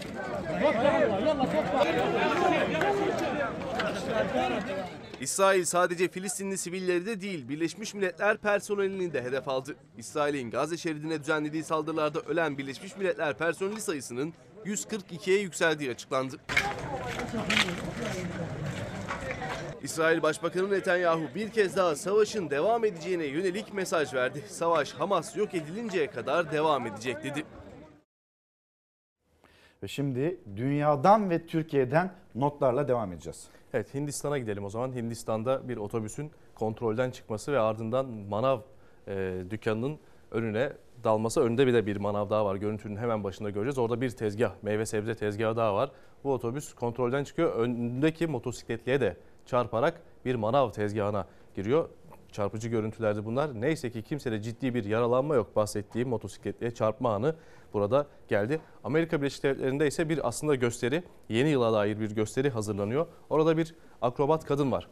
İsrail 5.21 5.65
sadece 5.65 6.07
Filistinli 6.07 6.57
sivilleri 6.57 7.05
de 7.05 7.21
değil, 7.21 7.49
Birleşmiş 7.49 7.93
Milletler 7.93 8.37
personelini 8.37 9.13
de 9.13 9.23
hedef 9.23 9.47
aldı. 9.47 9.75
İsrail'in 9.97 10.51
Gazze 10.51 10.77
şeridine 10.77 11.19
düzenlediği 11.19 11.63
saldırılarda 11.63 12.19
ölen 12.19 12.57
Birleşmiş 12.57 12.97
Milletler 12.97 13.37
personeli 13.37 13.81
sayısının 13.81 14.33
142'ye 14.65 15.39
yükseldiği 15.39 15.91
açıklandı. 15.91 16.35
İsrail 19.83 20.21
Başbakanı 20.21 20.71
Netanyahu 20.71 21.21
bir 21.35 21.49
kez 21.49 21.75
daha 21.75 21.95
savaşın 21.95 22.49
devam 22.49 22.85
edeceğine 22.85 23.25
yönelik 23.25 23.73
mesaj 23.73 24.13
verdi. 24.13 24.43
Savaş 24.47 24.93
Hamas 24.93 25.37
yok 25.37 25.53
edilinceye 25.53 26.11
kadar 26.11 26.51
devam 26.51 26.87
edecek 26.87 27.23
dedi. 27.23 27.43
Ve 29.83 29.87
şimdi 29.87 30.39
dünyadan 30.55 31.29
ve 31.29 31.45
Türkiye'den 31.45 32.13
notlarla 32.35 32.87
devam 32.87 33.13
edeceğiz. 33.13 33.49
Evet 33.73 33.93
Hindistan'a 33.93 34.37
gidelim 34.37 34.65
o 34.65 34.69
zaman. 34.69 34.95
Hindistan'da 34.95 35.69
bir 35.69 35.77
otobüsün 35.77 36.31
kontrolden 36.55 37.11
çıkması 37.11 37.51
ve 37.51 37.59
ardından 37.59 38.05
manav 38.05 38.59
e, 39.07 39.43
dükkanının 39.49 39.99
önüne 40.31 40.73
dalması. 41.03 41.41
Önünde 41.41 41.67
bir 41.67 41.73
de 41.73 41.85
bir 41.85 41.97
manav 41.97 42.29
daha 42.29 42.45
var. 42.45 42.55
Görüntünün 42.55 42.97
hemen 42.97 43.23
başında 43.23 43.49
göreceğiz. 43.49 43.77
Orada 43.77 44.01
bir 44.01 44.09
tezgah, 44.09 44.53
meyve 44.61 44.85
sebze 44.85 45.15
tezgahı 45.15 45.55
daha 45.55 45.75
var. 45.75 45.91
Bu 46.23 46.33
otobüs 46.33 46.73
kontrolden 46.73 47.23
çıkıyor. 47.23 47.55
Önündeki 47.55 48.27
motosikletliye 48.27 49.01
de 49.01 49.17
çarparak 49.45 50.01
bir 50.25 50.35
manav 50.35 50.71
tezgahına 50.71 51.27
giriyor. 51.55 51.89
Çarpıcı 52.31 52.69
görüntülerdi 52.69 53.25
bunlar. 53.25 53.61
Neyse 53.61 53.91
ki 53.91 54.01
kimsede 54.01 54.41
ciddi 54.41 54.73
bir 54.73 54.83
yaralanma 54.83 55.35
yok 55.35 55.55
bahsettiğim 55.55 56.09
motosikletliye 56.09 56.71
çarpma 56.71 57.13
anı 57.13 57.35
burada 57.73 58.07
geldi. 58.27 58.59
Amerika 58.83 59.21
Birleşik 59.21 59.43
Devletleri'nde 59.43 59.87
ise 59.87 60.09
bir 60.09 60.27
aslında 60.27 60.55
gösteri, 60.55 61.03
yeni 61.29 61.49
yıla 61.49 61.73
dair 61.73 61.99
bir 61.99 62.11
gösteri 62.11 62.49
hazırlanıyor. 62.49 63.07
Orada 63.29 63.57
bir 63.57 63.75
akrobat 64.01 64.45
kadın 64.45 64.71
var. 64.71 64.87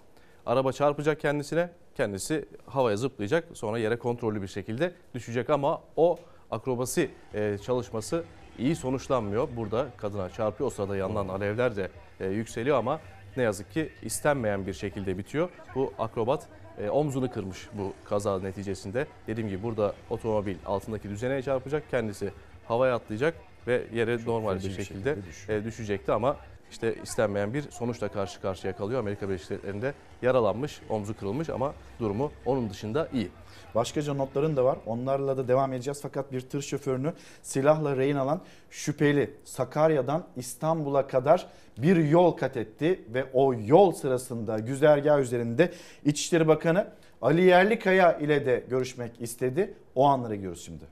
Araba 0.45 0.71
çarpacak 0.71 1.19
kendisine, 1.19 1.69
kendisi 1.95 2.45
havaya 2.65 2.97
zıplayacak 2.97 3.47
sonra 3.53 3.77
yere 3.77 3.97
kontrollü 3.97 4.41
bir 4.41 4.47
şekilde 4.47 4.93
düşecek 5.13 5.49
ama 5.49 5.81
o 5.95 6.17
akrobasi 6.51 7.11
e, 7.33 7.57
çalışması 7.57 8.23
iyi 8.59 8.75
sonuçlanmıyor. 8.75 9.47
Burada 9.57 9.87
kadına 9.97 10.29
çarpıyor 10.29 10.67
o 10.67 10.69
sırada 10.69 10.97
yandan 10.97 11.27
alevler 11.27 11.75
de 11.75 11.89
e, 12.19 12.27
yükseliyor 12.27 12.77
ama 12.77 12.99
ne 13.37 13.43
yazık 13.43 13.71
ki 13.71 13.89
istenmeyen 14.01 14.67
bir 14.67 14.73
şekilde 14.73 15.17
bitiyor. 15.17 15.49
Bu 15.75 15.93
akrobat 15.99 16.47
e, 16.79 16.89
omzunu 16.89 17.31
kırmış 17.31 17.69
bu 17.73 17.93
kaza 18.05 18.39
neticesinde. 18.39 19.07
Dediğim 19.27 19.49
gibi 19.49 19.63
burada 19.63 19.93
otomobil 20.09 20.55
altındaki 20.65 21.09
düzeneye 21.09 21.41
çarpacak, 21.41 21.83
kendisi 21.91 22.31
havaya 22.67 22.95
atlayacak 22.95 23.35
ve 23.67 23.83
yere 23.93 24.17
Çok 24.17 24.27
normal 24.27 24.55
bir 24.55 24.61
şekilde, 24.61 25.15
şekilde 25.15 25.55
e, 25.55 25.63
düşecekti 25.63 26.11
ama 26.11 26.37
işte 26.71 26.95
istenmeyen 27.03 27.53
bir 27.53 27.71
sonuçla 27.71 28.07
karşı 28.07 28.41
karşıya 28.41 28.75
kalıyor. 28.75 28.99
Amerika 28.99 29.29
Birleşik 29.29 29.49
Devletleri'nde 29.49 29.93
yaralanmış, 30.21 30.81
omzu 30.89 31.17
kırılmış 31.17 31.49
ama 31.49 31.73
durumu 31.99 32.31
onun 32.45 32.69
dışında 32.69 33.07
iyi. 33.13 33.29
Başkaca 33.75 34.13
notların 34.13 34.57
da 34.57 34.65
var. 34.65 34.77
Onlarla 34.85 35.37
da 35.37 35.47
devam 35.47 35.73
edeceğiz. 35.73 35.99
Fakat 36.01 36.31
bir 36.31 36.41
tır 36.41 36.61
şoförünü 36.61 37.13
silahla 37.43 37.97
rehin 37.97 38.15
alan 38.15 38.41
şüpheli 38.69 39.33
Sakarya'dan 39.45 40.25
İstanbul'a 40.35 41.07
kadar 41.07 41.47
bir 41.77 41.95
yol 41.95 42.31
kat 42.31 42.57
etti 42.57 43.01
ve 43.13 43.25
o 43.33 43.53
yol 43.53 43.91
sırasında 43.91 44.59
güzergah 44.59 45.19
üzerinde 45.19 45.73
İçişleri 46.05 46.47
Bakanı 46.47 46.87
Ali 47.21 47.41
Yerlikaya 47.43 48.17
ile 48.17 48.45
de 48.45 48.63
görüşmek 48.69 49.21
istedi. 49.21 49.73
O 49.95 50.05
anlara 50.05 50.35
gidiyoruz 50.35 50.65
şimdi. 50.65 50.83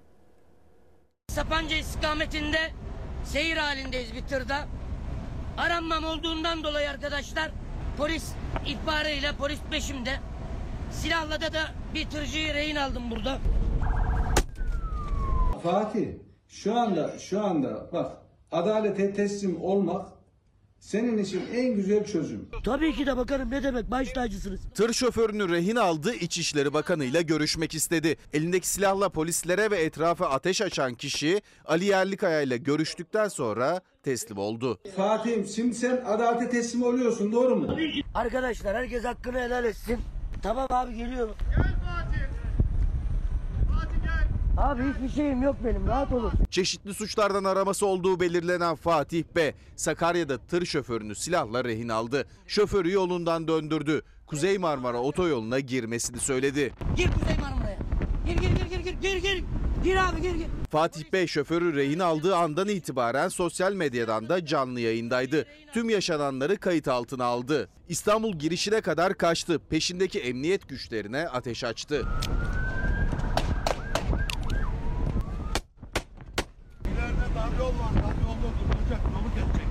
Sapanca 1.29 1.75
istikametinde 1.75 2.57
seyir 3.23 3.57
halindeyiz 3.57 4.13
bir 4.13 4.21
tırda. 4.21 4.67
Aranmam 5.57 6.03
olduğundan 6.03 6.63
dolayı 6.63 6.89
arkadaşlar 6.89 7.51
polis 7.97 8.31
ihbarıyla 8.65 9.35
polis 9.35 9.59
peşimde. 9.71 10.19
Silahla 10.91 11.41
da, 11.41 11.53
da 11.53 11.61
bir 11.93 12.09
tırcıyı 12.09 12.53
rehin 12.53 12.75
aldım 12.75 13.03
burada. 13.11 13.39
Fatih 15.63 16.07
şu 16.47 16.75
anda 16.79 17.19
şu 17.19 17.45
anda 17.45 17.89
bak 17.93 18.11
adalete 18.51 19.13
teslim 19.13 19.61
olmak 19.61 20.09
senin 20.79 21.17
için 21.17 21.41
en 21.55 21.73
güzel 21.75 22.05
çözüm. 22.05 22.49
Tabii 22.65 22.93
ki 22.95 23.05
de 23.05 23.17
bakarım 23.17 23.51
ne 23.51 23.63
demek 23.63 23.91
baş 23.91 24.11
tacısınız. 24.11 24.61
Tır 24.75 24.93
şoförünü 24.93 25.49
rehin 25.49 25.75
aldı, 25.75 26.13
İçişleri 26.13 26.73
Bakanı 26.73 27.03
ile 27.05 27.21
görüşmek 27.21 27.73
istedi. 27.75 28.15
Elindeki 28.33 28.67
silahla 28.67 29.09
polislere 29.09 29.71
ve 29.71 29.77
etrafa 29.83 30.25
ateş 30.29 30.61
açan 30.61 30.93
kişi 30.93 31.41
Ali 31.65 31.85
Yerlikaya 31.85 32.41
ile 32.41 32.57
görüştükten 32.57 33.27
sonra 33.27 33.81
teslim 34.03 34.37
oldu. 34.37 34.79
Fatih'im 34.95 35.47
şimdi 35.47 35.75
sen 35.75 36.01
adalete 36.05 36.49
teslim 36.49 36.83
oluyorsun 36.83 37.31
doğru 37.31 37.55
mu? 37.55 37.77
Arkadaşlar 38.13 38.75
herkes 38.75 39.03
hakkını 39.03 39.39
helal 39.39 39.65
etsin. 39.65 39.97
Tamam 40.43 40.67
abi 40.69 40.95
geliyorum. 40.95 41.35
Abi 44.57 44.83
hiçbir 44.93 45.09
şeyim 45.09 45.41
yok 45.41 45.55
benim 45.65 45.87
rahat 45.87 46.13
olun. 46.13 46.31
Çeşitli 46.51 46.93
suçlardan 46.93 47.43
araması 47.43 47.85
olduğu 47.85 48.19
belirlenen 48.19 48.75
Fatih 48.75 49.23
B. 49.35 49.53
Sakarya'da 49.75 50.37
tır 50.37 50.65
şoförünü 50.65 51.15
silahla 51.15 51.63
rehin 51.63 51.89
aldı. 51.89 52.27
Şoförü 52.47 52.91
yolundan 52.91 53.47
döndürdü. 53.47 54.01
Kuzey 54.27 54.57
Marmara 54.57 54.97
otoyoluna 54.97 55.59
girmesini 55.59 56.19
söyledi. 56.19 56.73
Gir 56.95 57.09
Kuzey 57.11 57.37
Marmara'ya. 57.41 57.77
Gir 58.27 58.35
gir 58.35 58.49
gir 58.49 58.65
gir 58.69 58.79
gir 58.79 58.93
gir 59.01 59.17
gir. 59.17 59.43
Gir 59.83 59.95
abi 60.09 60.21
gir 60.21 60.35
gir. 60.35 60.47
Fatih 60.71 61.03
Bey 61.13 61.27
şoförü 61.27 61.75
rehin 61.75 61.99
aldığı 61.99 62.35
andan 62.35 62.67
itibaren 62.67 63.27
sosyal 63.27 63.73
medyadan 63.73 64.29
da 64.29 64.45
canlı 64.45 64.79
yayındaydı. 64.79 65.45
Tüm 65.73 65.89
yaşananları 65.89 66.57
kayıt 66.57 66.87
altına 66.87 67.25
aldı. 67.25 67.69
İstanbul 67.89 68.33
girişine 68.33 68.81
kadar 68.81 69.13
kaçtı. 69.17 69.59
Peşindeki 69.69 70.19
emniyet 70.19 70.67
güçlerine 70.69 71.27
ateş 71.27 71.63
açtı. 71.63 72.07
İleride 76.85 77.27
dar 77.35 77.59
yol 77.59 77.67
var. 77.79 77.93
Dar 77.95 78.15
yolda 78.27 78.49
duracak. 78.59 79.01
Yolu 79.13 79.33
kesecek. 79.35 79.67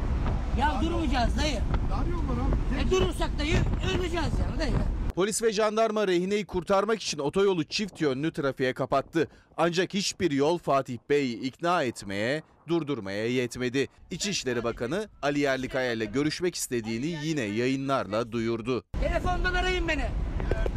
Ya 0.59 0.81
durmayacağız 0.83 1.39
dayı. 1.39 1.61
Dar 1.91 2.07
yol 2.11 2.19
var 2.19 2.49
abi. 2.49 2.89
E 2.89 2.91
durursak 2.91 3.39
dayı 3.39 3.57
öleceğiz 3.95 4.33
yani 4.41 4.59
dayı. 4.59 4.73
Polis 5.17 5.43
ve 5.43 5.53
jandarma 5.53 6.09
rehineyi 6.09 6.45
kurtarmak 6.47 7.03
için 7.03 7.19
otoyolu 7.19 7.65
çift 7.65 8.01
yönlü 8.01 8.33
trafiğe 8.33 8.73
kapattı. 8.73 9.29
Ancak 9.57 9.95
hiçbir 9.95 10.31
yol 10.31 10.59
Fatih 10.59 10.99
Bey'i 11.11 11.41
ikna 11.41 11.83
etmeye, 11.83 12.43
durdurmaya 12.69 13.27
yetmedi. 13.27 13.89
İçişleri 14.11 14.65
Bakanı 14.65 15.09
Ali 15.23 15.39
Yerlikaya 15.41 15.93
ile 15.93 16.05
görüşmek 16.05 16.55
istediğini 16.55 17.07
yine 17.25 17.41
yayınlarla 17.41 18.33
duyurdu. 18.33 18.85
Telefondan 19.01 19.55
arayın 19.55 19.89
beni. 19.89 20.05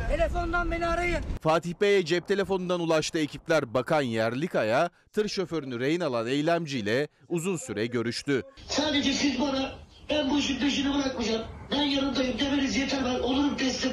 Telefondan 0.09 0.71
beni 0.71 0.87
arayın. 0.87 1.19
Fatih 1.41 1.73
Bey'e 1.81 2.05
cep 2.05 2.27
telefonundan 2.27 2.79
ulaştı 2.79 3.19
ekipler 3.19 3.73
Bakan 3.73 4.01
Yerlikaya, 4.01 4.89
tır 5.13 5.27
şoförünü 5.27 5.79
rehin 5.79 6.01
alan 6.01 6.27
eylemciyle 6.27 7.07
uzun 7.29 7.57
süre 7.57 7.85
görüştü. 7.85 8.43
Sadece 8.67 9.13
siz 9.13 9.41
bana 9.41 9.71
ben 10.09 10.29
bu 10.29 10.39
işin 10.39 10.59
peşini 10.59 10.93
bırakmayacağım. 10.93 11.43
Ben 11.71 11.81
yanındayım 11.81 12.39
demeniz 12.39 12.75
yeter 12.77 12.99
ben 13.05 13.19
olurum 13.19 13.57
teslim. 13.57 13.91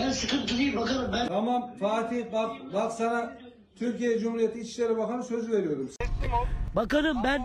Ben 0.00 0.10
sıkıntı 0.10 0.58
değil 0.58 0.76
bakalım 0.76 1.12
ben. 1.12 1.28
Tamam 1.28 1.70
Fatih 1.80 2.32
bak, 2.32 2.50
bak 2.74 2.92
sana 2.92 3.38
Türkiye 3.78 4.18
Cumhuriyeti 4.18 4.60
İçişleri 4.60 4.96
Bakanı 4.96 5.24
söz 5.24 5.50
veriyorum. 5.52 5.90
Bakanım 6.76 7.16
ben 7.24 7.44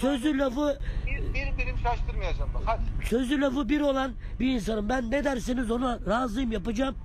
sözü 0.00 0.38
lafı 0.38 0.78
Bir, 1.06 1.34
bir 1.34 1.58
birim 1.58 1.76
şaştırmayacağım 1.82 2.50
bak 2.54 2.62
hadi. 2.66 3.06
sözü 3.08 3.40
lafı 3.40 3.68
bir 3.68 3.80
olan 3.80 4.12
bir 4.40 4.46
insanım. 4.54 4.88
Ben 4.88 5.10
ne 5.10 5.24
derseniz 5.24 5.70
ona 5.70 5.98
razıyım 6.06 6.52
yapacağım. 6.52 6.96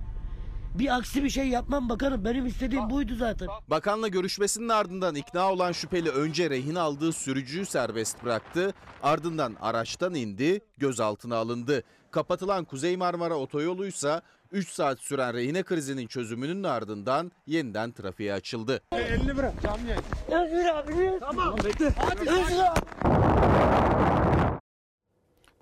Bir 0.74 0.96
aksi 0.96 1.24
bir 1.24 1.30
şey 1.30 1.48
yapmam 1.48 1.88
bakanım. 1.88 2.24
Benim 2.24 2.46
istediğim 2.46 2.90
buydu 2.90 3.14
zaten. 3.14 3.48
Bakanla 3.70 4.08
görüşmesinin 4.08 4.68
ardından 4.68 5.14
ikna 5.14 5.52
olan 5.52 5.72
şüpheli 5.72 6.10
önce 6.10 6.50
rehin 6.50 6.74
aldığı 6.74 7.12
sürücüyü 7.12 7.66
serbest 7.66 8.24
bıraktı. 8.24 8.72
Ardından 9.02 9.56
araçtan 9.60 10.14
indi, 10.14 10.60
gözaltına 10.78 11.36
alındı. 11.36 11.82
Kapatılan 12.10 12.64
Kuzey 12.64 12.96
Marmara 12.96 13.34
otoyoluysa 13.34 14.22
3 14.54 14.68
saat 14.68 14.98
süren 14.98 15.34
rehine 15.34 15.62
krizinin 15.62 16.06
çözümünün 16.06 16.64
ardından 16.64 17.32
yeniden 17.46 17.92
trafiğe 17.92 18.32
açıldı. 18.32 18.80
50 18.92 19.36
bırak 19.36 19.62
canlı 19.62 19.88
yayın. 19.88 20.02
Özgür 20.28 20.64
abi. 20.64 21.20
Tamam. 21.20 21.56
Özgür 21.58 21.86
abi. 21.86 22.80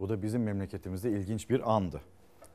Bu 0.00 0.08
da 0.08 0.22
bizim 0.22 0.42
memleketimizde 0.42 1.10
ilginç 1.10 1.50
bir 1.50 1.74
andı. 1.74 2.00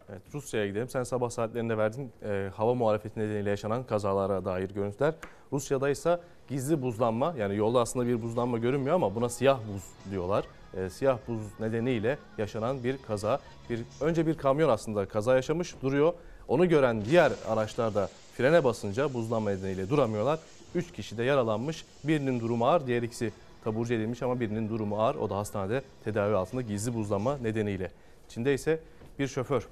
Evet, 0.10 0.22
Rusya'ya 0.34 0.68
gidelim. 0.68 0.90
Sen 0.90 1.04
sabah 1.04 1.30
saatlerinde 1.30 1.78
verdin 1.78 2.12
e, 2.24 2.50
hava 2.56 2.74
muhalefeti 2.74 3.20
nedeniyle 3.20 3.50
yaşanan 3.50 3.84
kazalara 3.84 4.46
dair 4.46 4.70
görüntüler. 4.70 5.14
Rusya'da 5.52 5.90
ise 5.90 6.20
gizli 6.48 6.82
buzlanma 6.82 7.34
yani 7.38 7.56
yolda 7.56 7.82
aslında 7.82 8.08
bir 8.08 8.22
buzlanma 8.22 8.58
görünmüyor 8.58 8.96
ama 8.96 9.16
buna 9.16 9.30
siyah 9.30 9.60
buz 9.74 10.12
diyorlar. 10.12 10.46
E, 10.74 10.90
siyah 10.90 11.18
buz 11.28 11.60
nedeniyle 11.60 12.18
yaşanan 12.38 12.84
bir 12.84 12.98
kaza. 12.98 13.40
Bir 13.70 13.84
önce 14.02 14.28
bir 14.28 14.38
kamyon 14.38 14.70
aslında 14.70 15.06
kaza 15.06 15.36
yaşamış 15.36 15.82
duruyor. 15.82 16.14
Onu 16.48 16.70
gören 16.70 17.06
diğer 17.06 17.32
araçlar 17.48 17.96
da 17.96 18.10
frene 18.38 18.64
basınca 18.64 19.14
buzlanma 19.14 19.50
nedeniyle 19.50 19.90
duramıyorlar. 19.90 20.40
3 20.76 20.92
kişi 20.92 21.18
de 21.18 21.24
yaralanmış. 21.24 21.86
Birinin 22.04 22.40
durumu 22.40 22.68
ağır, 22.68 22.88
diğer 22.88 23.04
ikisi 23.04 23.32
taburcu 23.64 23.94
edilmiş 23.94 24.24
ama 24.24 24.40
birinin 24.40 24.70
durumu 24.70 25.02
ağır. 25.02 25.16
O 25.16 25.30
da 25.30 25.38
hastanede 25.38 25.82
tedavi 26.04 26.36
altında 26.36 26.62
gizli 26.62 26.94
buzlanma 26.94 27.38
nedeniyle. 27.38 27.92
Çin'de 28.30 28.54
ise 28.54 28.80
bir 29.20 29.28
şoför 29.28 29.68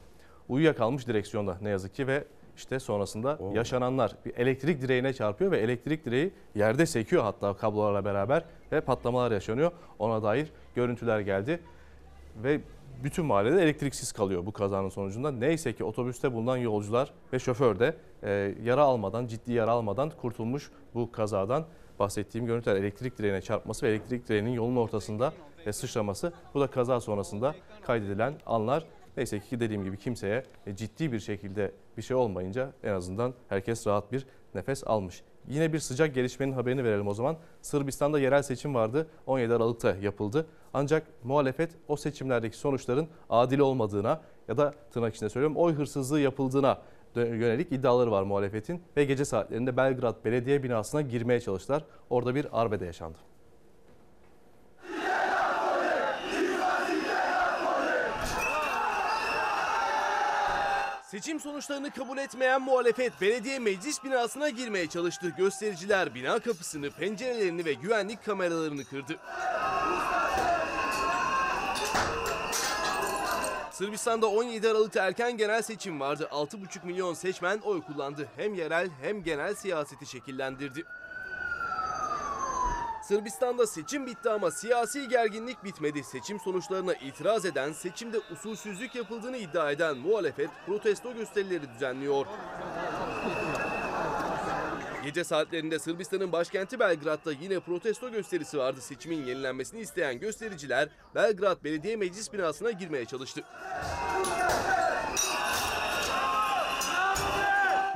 uyuyakalmış 0.50 1.08
direksiyonda 1.08 1.58
ne 1.62 1.70
yazık 1.70 1.96
ki 1.96 2.08
ve 2.08 2.24
işte 2.58 2.80
sonrasında 2.80 3.40
yaşananlar 3.54 4.16
bir 4.26 4.36
elektrik 4.36 4.82
direğine 4.82 5.14
çarpıyor 5.14 5.52
ve 5.52 5.60
elektrik 5.60 6.06
direği 6.06 6.32
yerde 6.56 6.86
sekiyor 6.86 7.24
hatta 7.24 7.54
kablolarla 7.54 8.06
beraber 8.06 8.44
ve 8.72 8.82
patlamalar 8.82 9.32
yaşanıyor. 9.32 9.72
Ona 10.00 10.24
dair 10.24 10.48
görüntüler 10.76 11.20
geldi 11.20 11.60
ve 12.44 12.60
bütün 13.04 13.26
mahallede 13.26 13.64
elektriksiz 13.64 14.12
kalıyor 14.12 14.46
bu 14.46 14.52
kazanın 14.52 14.90
sonucunda. 14.90 15.32
Neyse 15.32 15.74
ki 15.74 15.84
otobüste 15.84 16.34
bulunan 16.34 16.58
yolcular 16.58 17.14
ve 17.34 17.40
şoför 17.40 17.80
de 17.80 17.98
e, 18.24 18.56
yara 18.64 18.84
almadan, 18.84 19.28
ciddi 19.28 19.54
yara 19.54 19.72
almadan 19.72 20.10
kurtulmuş 20.10 20.72
bu 20.94 21.12
kazadan. 21.12 21.66
Bahsettiğim 22.00 22.48
görüntüler 22.48 22.76
elektrik 22.76 23.18
direğine 23.18 23.42
çarpması 23.42 23.86
ve 23.86 23.90
elektrik 23.90 24.30
direğinin 24.30 24.50
yolun 24.50 24.76
ortasında 24.76 25.34
e, 25.66 25.74
sıçraması. 25.74 26.34
Bu 26.54 26.62
da 26.62 26.68
kaza 26.68 27.00
sonrasında 27.02 27.56
kaydedilen 27.84 28.34
anlar. 28.46 28.86
Neyse 29.18 29.40
ki 29.40 29.60
dediğim 29.60 29.84
gibi 29.84 29.98
kimseye 29.98 30.44
e, 30.66 30.76
ciddi 30.76 31.12
bir 31.12 31.20
şekilde 31.20 31.72
bir 31.98 32.02
şey 32.02 32.18
olmayınca 32.18 32.74
en 32.84 32.94
azından 32.94 33.34
herkes 33.50 33.88
rahat 33.88 34.12
bir 34.12 34.26
nefes 34.56 34.88
almış. 34.88 35.24
Yine 35.50 35.74
bir 35.74 35.80
sıcak 35.80 36.16
gelişmenin 36.16 36.54
haberini 36.54 36.84
verelim 36.84 37.08
o 37.08 37.14
zaman. 37.14 37.38
Sırbistan'da 37.62 38.20
yerel 38.20 38.44
seçim 38.44 38.76
vardı. 38.76 39.08
17 39.26 39.54
Aralık'ta 39.54 39.96
yapıldı. 39.96 40.48
Ancak 40.74 41.08
muhalefet 41.24 41.72
o 41.88 41.96
seçimlerdeki 41.96 42.58
sonuçların 42.58 43.08
adil 43.30 43.60
olmadığına 43.60 44.22
ya 44.48 44.58
da 44.58 44.74
tırnak 44.92 45.16
içinde 45.16 45.30
söylüyorum 45.30 45.58
oy 45.58 45.74
hırsızlığı 45.74 46.20
yapıldığına 46.20 46.78
yönelik 47.16 47.72
iddiaları 47.72 48.12
var 48.12 48.24
muhalefetin 48.24 48.82
ve 48.98 49.06
gece 49.06 49.26
saatlerinde 49.26 49.78
Belgrad 49.78 50.26
Belediye 50.26 50.64
binasına 50.64 51.02
girmeye 51.02 51.40
çalıştılar. 51.40 51.84
Orada 52.10 52.36
bir 52.36 52.48
arbede 52.62 52.86
yaşandı. 52.86 53.18
Seçim 61.16 61.40
sonuçlarını 61.40 61.92
kabul 61.92 62.18
etmeyen 62.18 62.62
muhalefet 62.62 63.22
belediye 63.22 63.60
meclis 63.60 64.04
binasına 64.04 64.50
girmeye 64.50 64.88
çalıştı. 64.88 65.34
Göstericiler 65.38 66.16
bina 66.16 66.40
kapısını, 66.40 66.92
pencerelerini 66.92 67.66
ve 67.66 67.74
güvenlik 67.74 68.26
kameralarını 68.26 68.86
kırdı. 68.86 69.18
Sırbistan'da 73.72 74.28
17 74.28 74.70
Aralık'ta 74.70 75.08
erken 75.08 75.38
genel 75.38 75.62
seçim 75.62 76.00
vardı. 76.00 76.28
6,5 76.32 76.86
milyon 76.86 77.14
seçmen 77.14 77.60
oy 77.60 77.82
kullandı. 77.82 78.28
Hem 78.36 78.54
yerel 78.54 78.90
hem 79.02 79.24
genel 79.24 79.56
siyaseti 79.56 80.06
şekillendirdi. 80.06 80.84
Sırbistan'da 83.08 83.68
seçim 83.68 84.06
bitti 84.06 84.30
ama 84.30 84.52
siyasi 84.52 85.08
gerginlik 85.08 85.64
bitmedi. 85.64 86.04
Seçim 86.04 86.40
sonuçlarına 86.40 86.94
itiraz 86.94 87.46
eden, 87.46 87.74
seçimde 87.74 88.18
usulsüzlük 88.32 88.96
yapıldığını 88.96 89.38
iddia 89.38 89.72
eden 89.72 89.98
muhalefet 89.98 90.50
protesto 90.66 91.14
gösterileri 91.14 91.74
düzenliyor. 91.74 92.26
Gece 95.04 95.24
saatlerinde 95.24 95.80
Sırbistan'ın 95.80 96.32
başkenti 96.32 96.80
Belgrad'da 96.80 97.32
yine 97.32 97.60
protesto 97.60 98.12
gösterisi 98.12 98.58
vardı. 98.58 98.82
Seçimin 98.82 99.26
yenilenmesini 99.26 99.80
isteyen 99.80 100.20
göstericiler 100.20 100.90
Belgrad 101.16 101.64
Belediye 101.64 101.96
Meclis 101.96 102.34
binasına 102.34 102.72
girmeye 102.72 103.06
çalıştı. 103.06 103.44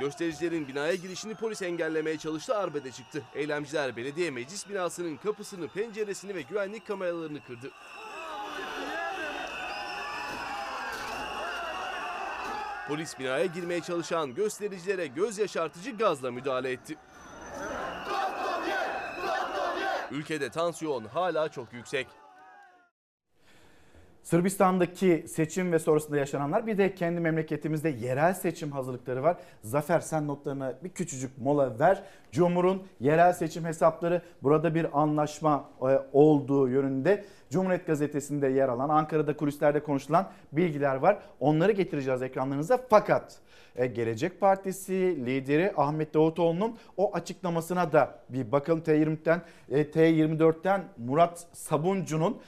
Göstericilerin 0.00 0.68
binaya 0.68 0.94
girişini 0.94 1.34
polis 1.34 1.62
engellemeye 1.62 2.18
çalıştı, 2.18 2.56
arbede 2.56 2.92
çıktı. 2.92 3.22
Eylemciler 3.34 3.96
belediye 3.96 4.30
meclis 4.30 4.68
binasının 4.68 5.16
kapısını, 5.16 5.68
penceresini 5.68 6.34
ve 6.34 6.42
güvenlik 6.42 6.86
kameralarını 6.86 7.44
kırdı. 7.44 7.70
Polis 12.88 13.18
binaya 13.18 13.46
girmeye 13.46 13.80
çalışan 13.80 14.34
göstericilere 14.34 15.06
göz 15.06 15.38
yaşartıcı 15.38 15.96
gazla 15.96 16.30
müdahale 16.30 16.70
etti. 16.70 16.96
Ülkede 20.10 20.50
tansiyon 20.50 21.04
hala 21.04 21.48
çok 21.48 21.72
yüksek. 21.72 22.06
Sırbistan'daki 24.22 25.24
seçim 25.28 25.72
ve 25.72 25.78
sonrasında 25.78 26.16
yaşananlar 26.16 26.66
bir 26.66 26.78
de 26.78 26.94
kendi 26.94 27.20
memleketimizde 27.20 27.88
yerel 27.88 28.34
seçim 28.34 28.72
hazırlıkları 28.72 29.22
var. 29.22 29.36
Zafer 29.64 30.00
sen 30.00 30.26
notlarına 30.26 30.74
bir 30.84 30.88
küçücük 30.88 31.38
mola 31.38 31.78
ver. 31.78 32.02
Cumhur'un 32.32 32.82
yerel 33.00 33.32
seçim 33.32 33.64
hesapları 33.64 34.22
burada 34.42 34.74
bir 34.74 35.00
anlaşma 35.00 35.70
e, 35.82 35.84
olduğu 36.12 36.68
yönünde 36.68 37.24
Cumhuriyet 37.50 37.86
Gazetesi'nde 37.86 38.48
yer 38.48 38.68
alan 38.68 38.88
Ankara'da 38.88 39.36
kulislerde 39.36 39.82
konuşulan 39.82 40.30
bilgiler 40.52 40.96
var. 40.96 41.18
Onları 41.40 41.72
getireceğiz 41.72 42.22
ekranlarınıza 42.22 42.80
fakat 42.90 43.38
e, 43.76 43.86
Gelecek 43.86 44.40
Partisi 44.40 45.26
lideri 45.26 45.72
Ahmet 45.76 46.14
Davutoğlu'nun 46.14 46.78
o 46.96 47.14
açıklamasına 47.14 47.92
da 47.92 48.18
bir 48.28 48.52
bakalım 48.52 48.80
T20'den 48.80 49.42
e, 49.70 49.82
T24'ten 49.82 50.84
Murat 50.98 51.46
Sabuncu'nun 51.52 52.40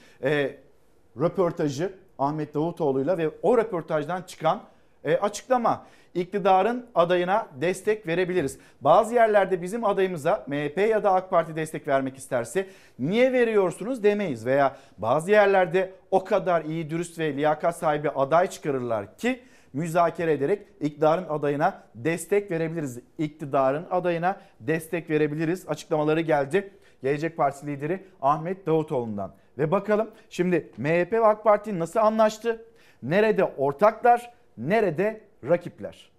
röportajı 1.19 1.93
Ahmet 2.19 2.53
Davutoğlu'yla 2.53 3.17
ve 3.17 3.29
o 3.41 3.57
röportajdan 3.57 4.21
çıkan 4.21 4.61
e, 5.03 5.17
açıklama. 5.17 5.85
İktidarın 6.13 6.85
adayına 6.95 7.47
destek 7.61 8.07
verebiliriz. 8.07 8.59
Bazı 8.81 9.15
yerlerde 9.15 9.61
bizim 9.61 9.85
adayımıza 9.85 10.45
MHP 10.47 10.77
ya 10.77 11.03
da 11.03 11.13
AK 11.13 11.29
Parti 11.29 11.55
destek 11.55 11.87
vermek 11.87 12.17
isterse 12.17 12.67
niye 12.99 13.33
veriyorsunuz 13.33 14.03
demeyiz. 14.03 14.45
Veya 14.45 14.75
bazı 14.97 15.31
yerlerde 15.31 15.91
o 16.11 16.23
kadar 16.23 16.65
iyi, 16.65 16.89
dürüst 16.89 17.19
ve 17.19 17.35
liyakat 17.35 17.77
sahibi 17.77 18.09
aday 18.09 18.47
çıkarırlar 18.47 19.17
ki 19.17 19.39
müzakere 19.73 20.33
ederek 20.33 20.67
iktidarın 20.81 21.25
adayına 21.29 21.83
destek 21.95 22.51
verebiliriz. 22.51 22.99
İktidarın 23.17 23.85
adayına 23.91 24.41
destek 24.59 25.09
verebiliriz 25.09 25.67
açıklamaları 25.67 26.21
geldi. 26.21 26.71
Gelecek 27.03 27.37
Partisi 27.37 27.67
lideri 27.67 28.03
Ahmet 28.21 28.65
Davutoğlu'ndan. 28.65 29.33
Ve 29.57 29.71
bakalım 29.71 30.11
şimdi 30.29 30.71
MHP 30.77 31.13
ve 31.13 31.25
AK 31.25 31.43
Parti 31.43 31.79
nasıl 31.79 31.99
anlaştı? 31.99 32.65
Nerede 33.03 33.43
ortaklar, 33.43 34.33
nerede 34.57 35.21
rakipler? 35.43 36.13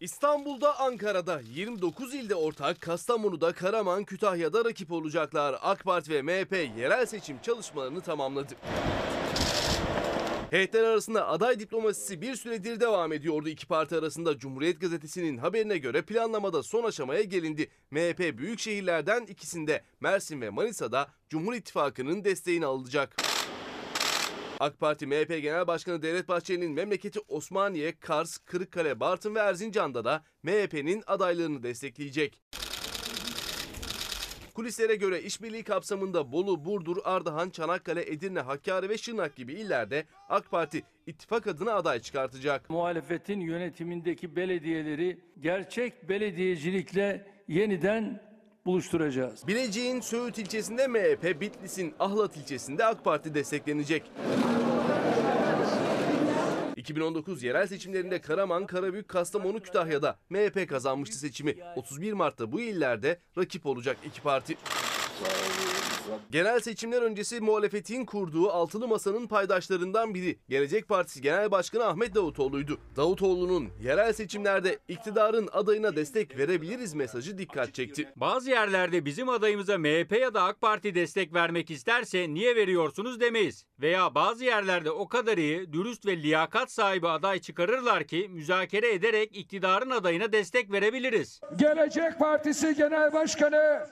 İstanbul'da, 0.00 0.80
Ankara'da, 0.80 1.40
29 1.40 2.14
ilde 2.14 2.34
ortak, 2.34 2.80
Kastamonu'da, 2.80 3.52
Karaman, 3.52 4.04
Kütahya'da 4.04 4.64
rakip 4.64 4.92
olacaklar. 4.92 5.56
AK 5.62 5.84
Parti 5.84 6.10
ve 6.10 6.22
MHP 6.22 6.78
yerel 6.78 7.06
seçim 7.06 7.38
çalışmalarını 7.42 8.00
tamamladı. 8.00 8.54
Heyetler 10.50 10.84
arasında 10.84 11.28
aday 11.28 11.58
diplomasisi 11.58 12.22
bir 12.22 12.36
süredir 12.36 12.80
devam 12.80 13.12
ediyordu. 13.12 13.48
İki 13.48 13.66
parti 13.66 13.96
arasında 13.96 14.38
Cumhuriyet 14.38 14.80
Gazetesi'nin 14.80 15.38
haberine 15.38 15.78
göre 15.78 16.02
planlamada 16.02 16.62
son 16.62 16.84
aşamaya 16.84 17.22
gelindi. 17.22 17.70
MHP 17.90 18.38
büyük 18.38 18.60
şehirlerden 18.60 19.26
ikisinde 19.26 19.84
Mersin 20.00 20.40
ve 20.40 20.50
Manisa'da 20.50 21.08
Cumhur 21.28 21.54
İttifakı'nın 21.54 22.24
desteğini 22.24 22.66
alacak. 22.66 23.16
AK 24.60 24.80
Parti 24.80 25.06
MHP 25.06 25.28
Genel 25.28 25.66
Başkanı 25.66 26.02
Devlet 26.02 26.28
Bahçeli'nin 26.28 26.72
memleketi 26.72 27.20
Osmaniye, 27.28 27.98
Kars, 28.00 28.38
Kırıkkale, 28.38 29.00
Bartın 29.00 29.34
ve 29.34 29.38
Erzincan'da 29.38 30.04
da 30.04 30.24
MHP'nin 30.42 31.02
adaylarını 31.06 31.62
destekleyecek. 31.62 32.40
Kulislere 34.56 34.96
göre 34.96 35.22
işbirliği 35.22 35.62
kapsamında 35.62 36.32
Bolu, 36.32 36.64
Burdur, 36.64 36.96
Ardahan, 37.04 37.50
Çanakkale, 37.50 38.12
Edirne, 38.12 38.40
Hakkari 38.40 38.88
ve 38.88 38.98
Şırnak 38.98 39.36
gibi 39.36 39.52
illerde 39.52 40.04
AK 40.28 40.50
Parti 40.50 40.82
ittifak 41.06 41.46
adına 41.46 41.74
aday 41.74 42.00
çıkartacak. 42.00 42.70
Muhalefetin 42.70 43.40
yönetimindeki 43.40 44.36
belediyeleri 44.36 45.18
gerçek 45.40 46.08
belediyecilikle 46.08 47.26
yeniden 47.48 48.20
buluşturacağız. 48.66 49.46
Bilecik'in 49.46 50.00
Söğüt 50.00 50.38
ilçesinde 50.38 50.86
MHP, 50.86 51.40
Bitlis'in 51.40 51.94
Ahlat 51.98 52.36
ilçesinde 52.36 52.84
AK 52.84 53.04
Parti 53.04 53.34
desteklenecek. 53.34 54.02
2019 56.86 57.42
yerel 57.42 57.66
seçimlerinde 57.66 58.20
Karaman, 58.20 58.66
Karabük, 58.66 59.08
Kastamonu, 59.08 59.60
Kütahya'da 59.60 60.18
MHP 60.30 60.68
kazanmıştı 60.68 61.18
seçimi. 61.18 61.54
31 61.76 62.12
Mart'ta 62.12 62.52
bu 62.52 62.60
illerde 62.60 63.20
rakip 63.38 63.66
olacak 63.66 63.96
iki 64.06 64.22
parti. 64.22 64.56
Genel 66.30 66.60
seçimler 66.60 67.02
öncesi 67.02 67.40
muhalefetin 67.40 68.04
kurduğu 68.04 68.50
altılı 68.50 68.88
masanın 68.88 69.26
paydaşlarından 69.26 70.14
biri 70.14 70.38
Gelecek 70.48 70.88
Partisi 70.88 71.20
Genel 71.20 71.50
Başkanı 71.50 71.84
Ahmet 71.84 72.14
Davutoğlu'ydu. 72.14 72.78
Davutoğlu'nun 72.96 73.68
yerel 73.82 74.12
seçimlerde 74.12 74.78
iktidarın 74.88 75.48
adayına 75.52 75.96
destek 75.96 76.38
verebiliriz 76.38 76.94
mesajı 76.94 77.38
dikkat 77.38 77.74
çekti. 77.74 78.08
Bazı 78.16 78.50
yerlerde 78.50 79.04
bizim 79.04 79.28
adayımıza 79.28 79.78
MHP 79.78 80.12
ya 80.20 80.34
da 80.34 80.42
AK 80.42 80.60
Parti 80.60 80.94
destek 80.94 81.34
vermek 81.34 81.70
isterse 81.70 82.34
niye 82.34 82.56
veriyorsunuz 82.56 83.20
demeyiz. 83.20 83.64
Veya 83.80 84.14
bazı 84.14 84.44
yerlerde 84.44 84.90
o 84.90 85.08
kadar 85.08 85.38
iyi, 85.38 85.72
dürüst 85.72 86.06
ve 86.06 86.16
liyakat 86.16 86.72
sahibi 86.72 87.08
aday 87.08 87.38
çıkarırlar 87.38 88.04
ki 88.04 88.28
müzakere 88.30 88.92
ederek 88.92 89.36
iktidarın 89.36 89.90
adayına 89.90 90.32
destek 90.32 90.72
verebiliriz. 90.72 91.40
Gelecek 91.56 92.18
Partisi 92.18 92.74
Genel 92.74 93.12
Başkanı 93.12 93.86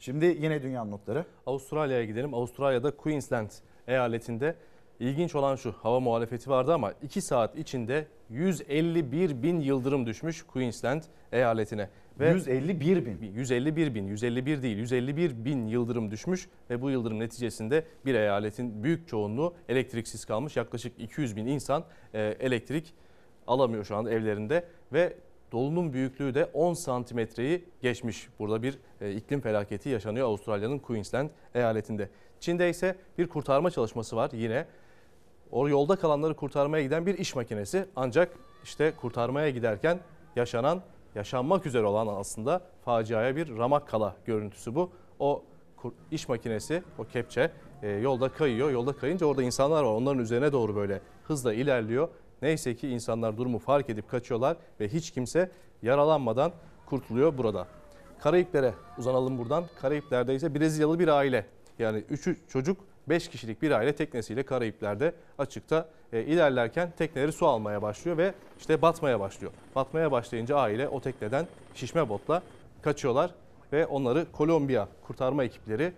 Şimdi 0.00 0.24
yine 0.24 0.62
dünya 0.62 0.84
notları. 0.84 1.24
Avustralya'ya 1.46 2.04
gidelim. 2.04 2.34
Avustralya'da 2.34 2.96
Queensland 2.96 3.50
eyaletinde 3.88 4.54
ilginç 5.00 5.34
olan 5.34 5.56
şu 5.56 5.72
hava 5.72 6.00
muhalefeti 6.00 6.50
vardı 6.50 6.74
ama 6.74 6.92
2 7.02 7.20
saat 7.20 7.58
içinde 7.58 8.06
151 8.30 9.42
bin 9.42 9.60
yıldırım 9.60 10.06
düşmüş 10.06 10.42
Queensland 10.42 11.02
eyaletine. 11.32 11.88
Ve 12.20 12.30
151 12.30 13.06
bin. 13.06 13.32
151 13.32 13.94
bin, 13.94 14.06
151 14.06 14.62
değil 14.62 14.76
151 14.76 15.44
bin 15.44 15.66
yıldırım 15.66 16.10
düşmüş 16.10 16.48
ve 16.70 16.82
bu 16.82 16.90
yıldırım 16.90 17.18
neticesinde 17.18 17.84
bir 18.06 18.14
eyaletin 18.14 18.84
büyük 18.84 19.08
çoğunluğu 19.08 19.54
elektriksiz 19.68 20.24
kalmış. 20.24 20.56
Yaklaşık 20.56 21.00
200 21.00 21.36
bin 21.36 21.46
insan 21.46 21.84
e, 22.14 22.20
elektrik 22.20 22.94
alamıyor 23.46 23.84
şu 23.84 23.96
anda 23.96 24.10
evlerinde 24.10 24.64
ve 24.92 25.16
Dolunun 25.52 25.92
büyüklüğü 25.92 26.34
de 26.34 26.44
10 26.44 26.74
santimetreyi 26.74 27.64
geçmiş. 27.82 28.28
Burada 28.38 28.62
bir 28.62 28.78
e, 29.00 29.12
iklim 29.12 29.40
felaketi 29.40 29.88
yaşanıyor 29.88 30.26
Avustralya'nın 30.26 30.78
Queensland 30.78 31.30
eyaletinde. 31.54 32.08
Çin'de 32.40 32.70
ise 32.70 32.96
bir 33.18 33.28
kurtarma 33.28 33.70
çalışması 33.70 34.16
var 34.16 34.30
yine. 34.32 34.66
O 35.50 35.68
yolda 35.68 35.96
kalanları 35.96 36.36
kurtarmaya 36.36 36.84
giden 36.84 37.06
bir 37.06 37.18
iş 37.18 37.34
makinesi 37.34 37.86
ancak 37.96 38.32
işte 38.64 38.92
kurtarmaya 38.96 39.50
giderken 39.50 40.00
yaşanan, 40.36 40.82
yaşanmak 41.14 41.66
üzere 41.66 41.86
olan 41.86 42.06
aslında 42.06 42.60
faciaya 42.84 43.36
bir 43.36 43.56
ramak 43.58 43.88
kala 43.88 44.16
görüntüsü 44.26 44.74
bu. 44.74 44.90
O 45.18 45.42
iş 46.10 46.28
makinesi, 46.28 46.82
o 46.98 47.04
kepçe 47.04 47.50
e, 47.82 47.88
yolda 47.88 48.28
kayıyor. 48.28 48.70
Yolda 48.70 48.92
kayınca 48.92 49.26
orada 49.26 49.42
insanlar 49.42 49.82
var. 49.82 49.92
Onların 49.92 50.22
üzerine 50.22 50.52
doğru 50.52 50.76
böyle 50.76 51.00
hızla 51.24 51.54
ilerliyor 51.54 52.08
Neyse 52.42 52.76
ki 52.76 52.88
insanlar 52.88 53.36
durumu 53.36 53.58
fark 53.58 53.90
edip 53.90 54.08
kaçıyorlar 54.08 54.56
ve 54.80 54.88
hiç 54.88 55.10
kimse 55.10 55.50
yaralanmadan 55.82 56.52
kurtuluyor 56.86 57.38
burada. 57.38 57.66
Karayiplere 58.18 58.74
uzanalım 58.98 59.38
buradan. 59.38 59.64
Karayipler'de 59.80 60.34
ise 60.34 60.54
Brezilyalı 60.54 60.98
bir 60.98 61.08
aile 61.08 61.46
yani 61.78 62.04
3 62.10 62.28
çocuk 62.48 62.76
5 63.08 63.28
kişilik 63.28 63.62
bir 63.62 63.70
aile 63.70 63.94
teknesiyle 63.94 64.42
Karayipler'de 64.42 65.14
açıkta 65.38 65.88
e, 66.12 66.22
ilerlerken 66.22 66.92
tekneleri 66.98 67.32
su 67.32 67.46
almaya 67.46 67.82
başlıyor 67.82 68.18
ve 68.18 68.34
işte 68.58 68.82
batmaya 68.82 69.20
başlıyor. 69.20 69.52
Batmaya 69.74 70.12
başlayınca 70.12 70.56
aile 70.56 70.88
o 70.88 71.00
tekneden 71.00 71.46
şişme 71.74 72.08
botla 72.08 72.42
kaçıyorlar 72.82 73.34
ve 73.72 73.86
onları 73.86 74.32
Kolombiya 74.32 74.88
kurtarma 75.06 75.44
ekipleri 75.44 75.92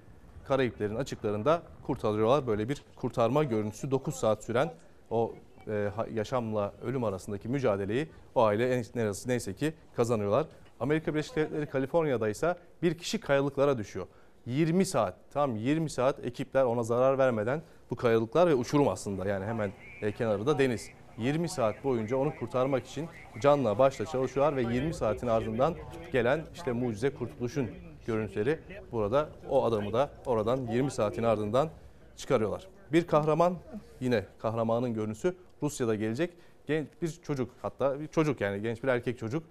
Karayiplerin 0.44 0.96
açıklarında 0.96 1.62
kurtarıyorlar. 1.86 2.46
Böyle 2.46 2.68
bir 2.68 2.82
kurtarma 2.96 3.44
görüntüsü 3.44 3.90
9 3.90 4.14
saat 4.14 4.44
süren 4.44 4.72
o 5.10 5.34
yaşamla 6.12 6.72
ölüm 6.82 7.04
arasındaki 7.04 7.48
mücadeleyi 7.48 8.08
o 8.34 8.42
aile 8.44 8.82
neyse 9.26 9.54
ki 9.54 9.72
kazanıyorlar. 9.96 10.46
Amerika 10.80 11.14
Birleşik 11.14 11.36
Devletleri 11.36 11.66
Kaliforniya'da 11.66 12.28
ise 12.28 12.56
bir 12.82 12.98
kişi 12.98 13.20
kayalıklara 13.20 13.78
düşüyor. 13.78 14.06
20 14.46 14.86
saat, 14.86 15.14
tam 15.32 15.56
20 15.56 15.90
saat 15.90 16.24
ekipler 16.24 16.64
ona 16.64 16.82
zarar 16.82 17.18
vermeden 17.18 17.62
bu 17.90 17.96
kayalıklar 17.96 18.48
ve 18.48 18.54
uçurum 18.54 18.88
aslında 18.88 19.28
yani 19.28 19.44
hemen 19.44 19.72
e, 20.02 20.12
kenarı 20.12 20.46
da 20.46 20.58
deniz. 20.58 20.90
20 21.18 21.48
saat 21.48 21.84
boyunca 21.84 22.16
onu 22.16 22.36
kurtarmak 22.38 22.86
için 22.86 23.08
canla 23.40 23.78
başla 23.78 24.06
çalışıyorlar 24.06 24.56
ve 24.56 24.74
20 24.74 24.94
saatin 24.94 25.26
ardından 25.26 25.74
gelen 26.12 26.44
işte 26.54 26.72
mucize 26.72 27.14
kurtuluşun 27.14 27.70
görüntüleri 28.06 28.58
burada 28.92 29.28
o 29.50 29.64
adamı 29.64 29.92
da 29.92 30.10
oradan 30.26 30.66
20 30.66 30.90
saatin 30.90 31.22
ardından 31.22 31.68
çıkarıyorlar. 32.16 32.66
Bir 32.92 33.06
kahraman 33.06 33.56
yine 34.00 34.24
kahramanın 34.38 34.94
görüntüsü 34.94 35.34
Rusya'da 35.62 35.94
gelecek 35.94 36.30
genç 36.66 36.88
bir 37.02 37.08
çocuk 37.08 37.50
hatta 37.62 38.00
bir 38.00 38.06
çocuk 38.06 38.40
yani 38.40 38.62
genç 38.62 38.82
bir 38.82 38.88
erkek 38.88 39.18
çocuk 39.18 39.42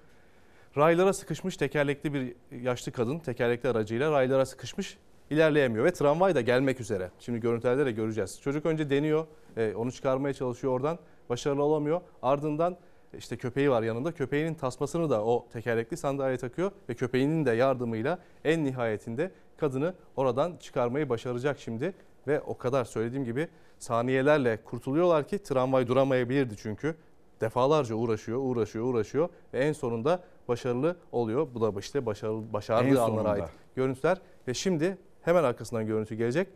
raylara 0.77 1.13
sıkışmış 1.13 1.57
tekerlekli 1.57 2.13
bir 2.13 2.35
yaşlı 2.61 2.91
kadın 2.91 3.19
tekerlekli 3.19 3.69
aracıyla 3.69 4.11
raylara 4.11 4.45
sıkışmış 4.45 4.97
ilerleyemiyor 5.29 5.85
ve 5.85 5.93
tramvay 5.93 6.35
da 6.35 6.41
gelmek 6.41 6.79
üzere. 6.79 7.11
Şimdi 7.19 7.39
görüntülerde 7.39 7.85
de 7.85 7.91
göreceğiz. 7.91 8.41
Çocuk 8.41 8.65
önce 8.65 8.89
deniyor, 8.89 9.27
e, 9.57 9.73
onu 9.75 9.91
çıkarmaya 9.91 10.33
çalışıyor 10.33 10.73
oradan. 10.73 10.99
Başarılı 11.29 11.63
olamıyor. 11.63 12.01
Ardından 12.21 12.77
işte 13.17 13.38
köpeği 13.38 13.71
var 13.71 13.83
yanında. 13.83 14.11
Köpeğinin 14.11 14.53
tasmasını 14.53 15.09
da 15.09 15.25
o 15.25 15.47
tekerlekli 15.53 15.97
sandalyeye 15.97 16.38
takıyor 16.38 16.71
ve 16.89 16.93
köpeğinin 16.93 17.45
de 17.45 17.51
yardımıyla 17.51 18.19
en 18.45 18.65
nihayetinde 18.65 19.31
kadını 19.57 19.93
oradan 20.15 20.57
çıkarmayı 20.59 21.09
başaracak 21.09 21.59
şimdi. 21.59 21.93
Ve 22.27 22.41
o 22.41 22.57
kadar 22.57 22.85
söylediğim 22.85 23.25
gibi 23.25 23.47
saniyelerle 23.81 24.63
kurtuluyorlar 24.63 25.27
ki 25.27 25.43
tramvay 25.43 25.87
duramayabilirdi 25.87 26.57
çünkü. 26.57 26.95
Defalarca 27.41 27.95
uğraşıyor, 27.95 28.39
uğraşıyor, 28.41 28.85
uğraşıyor 28.85 29.29
ve 29.53 29.59
en 29.59 29.73
sonunda 29.73 30.23
başarılı 30.47 30.97
oluyor. 31.11 31.47
Bu 31.53 31.61
da 31.61 31.79
işte 31.79 32.05
başarılı, 32.05 32.45
En 32.45 32.53
başardığı 32.53 33.01
anlara 33.01 33.07
sonunda. 33.07 33.29
ait 33.29 33.49
görüntüler. 33.75 34.21
Ve 34.47 34.53
şimdi 34.53 34.97
hemen 35.21 35.43
arkasından 35.43 35.85
görüntü 35.85 36.15
gelecek. 36.15 36.47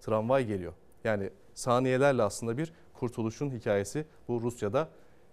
Tramvay 0.00 0.46
geliyor. 0.46 0.72
Yani 1.04 1.30
saniyelerle 1.54 2.22
aslında 2.22 2.58
bir 2.58 2.72
kurtuluşun 2.94 3.50
hikayesi. 3.50 4.06
Bu 4.28 4.42
Rusya'da 4.42 4.88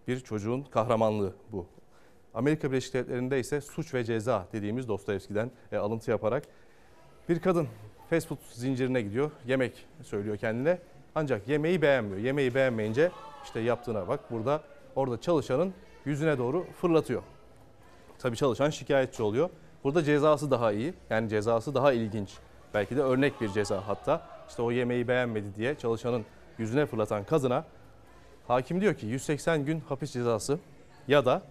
bir 0.08 0.20
çocuğun 0.20 0.64
kahramanlığı 0.64 1.34
bu. 1.52 1.66
Amerika 2.34 2.72
Birleşik 2.72 2.94
Devletleri'nde 2.94 3.40
ise 3.40 3.62
suç 3.62 3.94
ve 3.94 4.04
ceza 4.04 4.48
dediğimiz 4.54 4.88
Dostoyevski'den 4.88 5.52
e, 5.72 5.78
alıntı 5.78 6.12
yaparak 6.12 6.44
bir 7.30 7.40
kadın 7.40 7.68
fast 8.10 8.28
food 8.28 8.38
zincirine 8.52 9.02
gidiyor. 9.02 9.32
Yemek 9.48 9.86
söylüyor 10.02 10.38
kendine. 10.38 10.80
Ancak 11.16 11.48
yemeği 11.48 11.82
beğenmiyor. 11.82 12.18
Yemeği 12.18 12.56
beğenmeyince 12.56 13.12
işte 13.44 13.60
yaptığına 13.60 14.08
bak 14.08 14.32
burada 14.32 14.62
orada 14.96 15.22
çalışanın 15.22 15.74
yüzüne 16.06 16.38
doğru 16.38 16.66
fırlatıyor. 16.82 17.24
Tabii 18.20 18.38
çalışan 18.38 18.70
şikayetçi 18.70 19.24
oluyor. 19.24 19.50
Burada 19.84 20.04
cezası 20.04 20.52
daha 20.52 20.72
iyi. 20.72 20.94
Yani 21.10 21.30
cezası 21.30 21.76
daha 21.76 21.94
ilginç. 21.94 22.30
Belki 22.74 22.98
de 22.98 23.02
örnek 23.02 23.42
bir 23.42 23.50
ceza 23.50 23.88
hatta. 23.88 24.22
İşte 24.50 24.62
o 24.62 24.72
yemeği 24.72 25.08
beğenmedi 25.08 25.56
diye 25.56 25.76
çalışanın 25.76 26.26
yüzüne 26.58 26.86
fırlatan 26.86 27.24
kadına 27.24 27.66
hakim 28.48 28.82
diyor 28.82 28.94
ki 28.94 29.06
180 29.06 29.66
gün 29.66 29.80
hapis 29.80 30.12
cezası 30.12 30.60
ya 31.08 31.26
da 31.26 31.42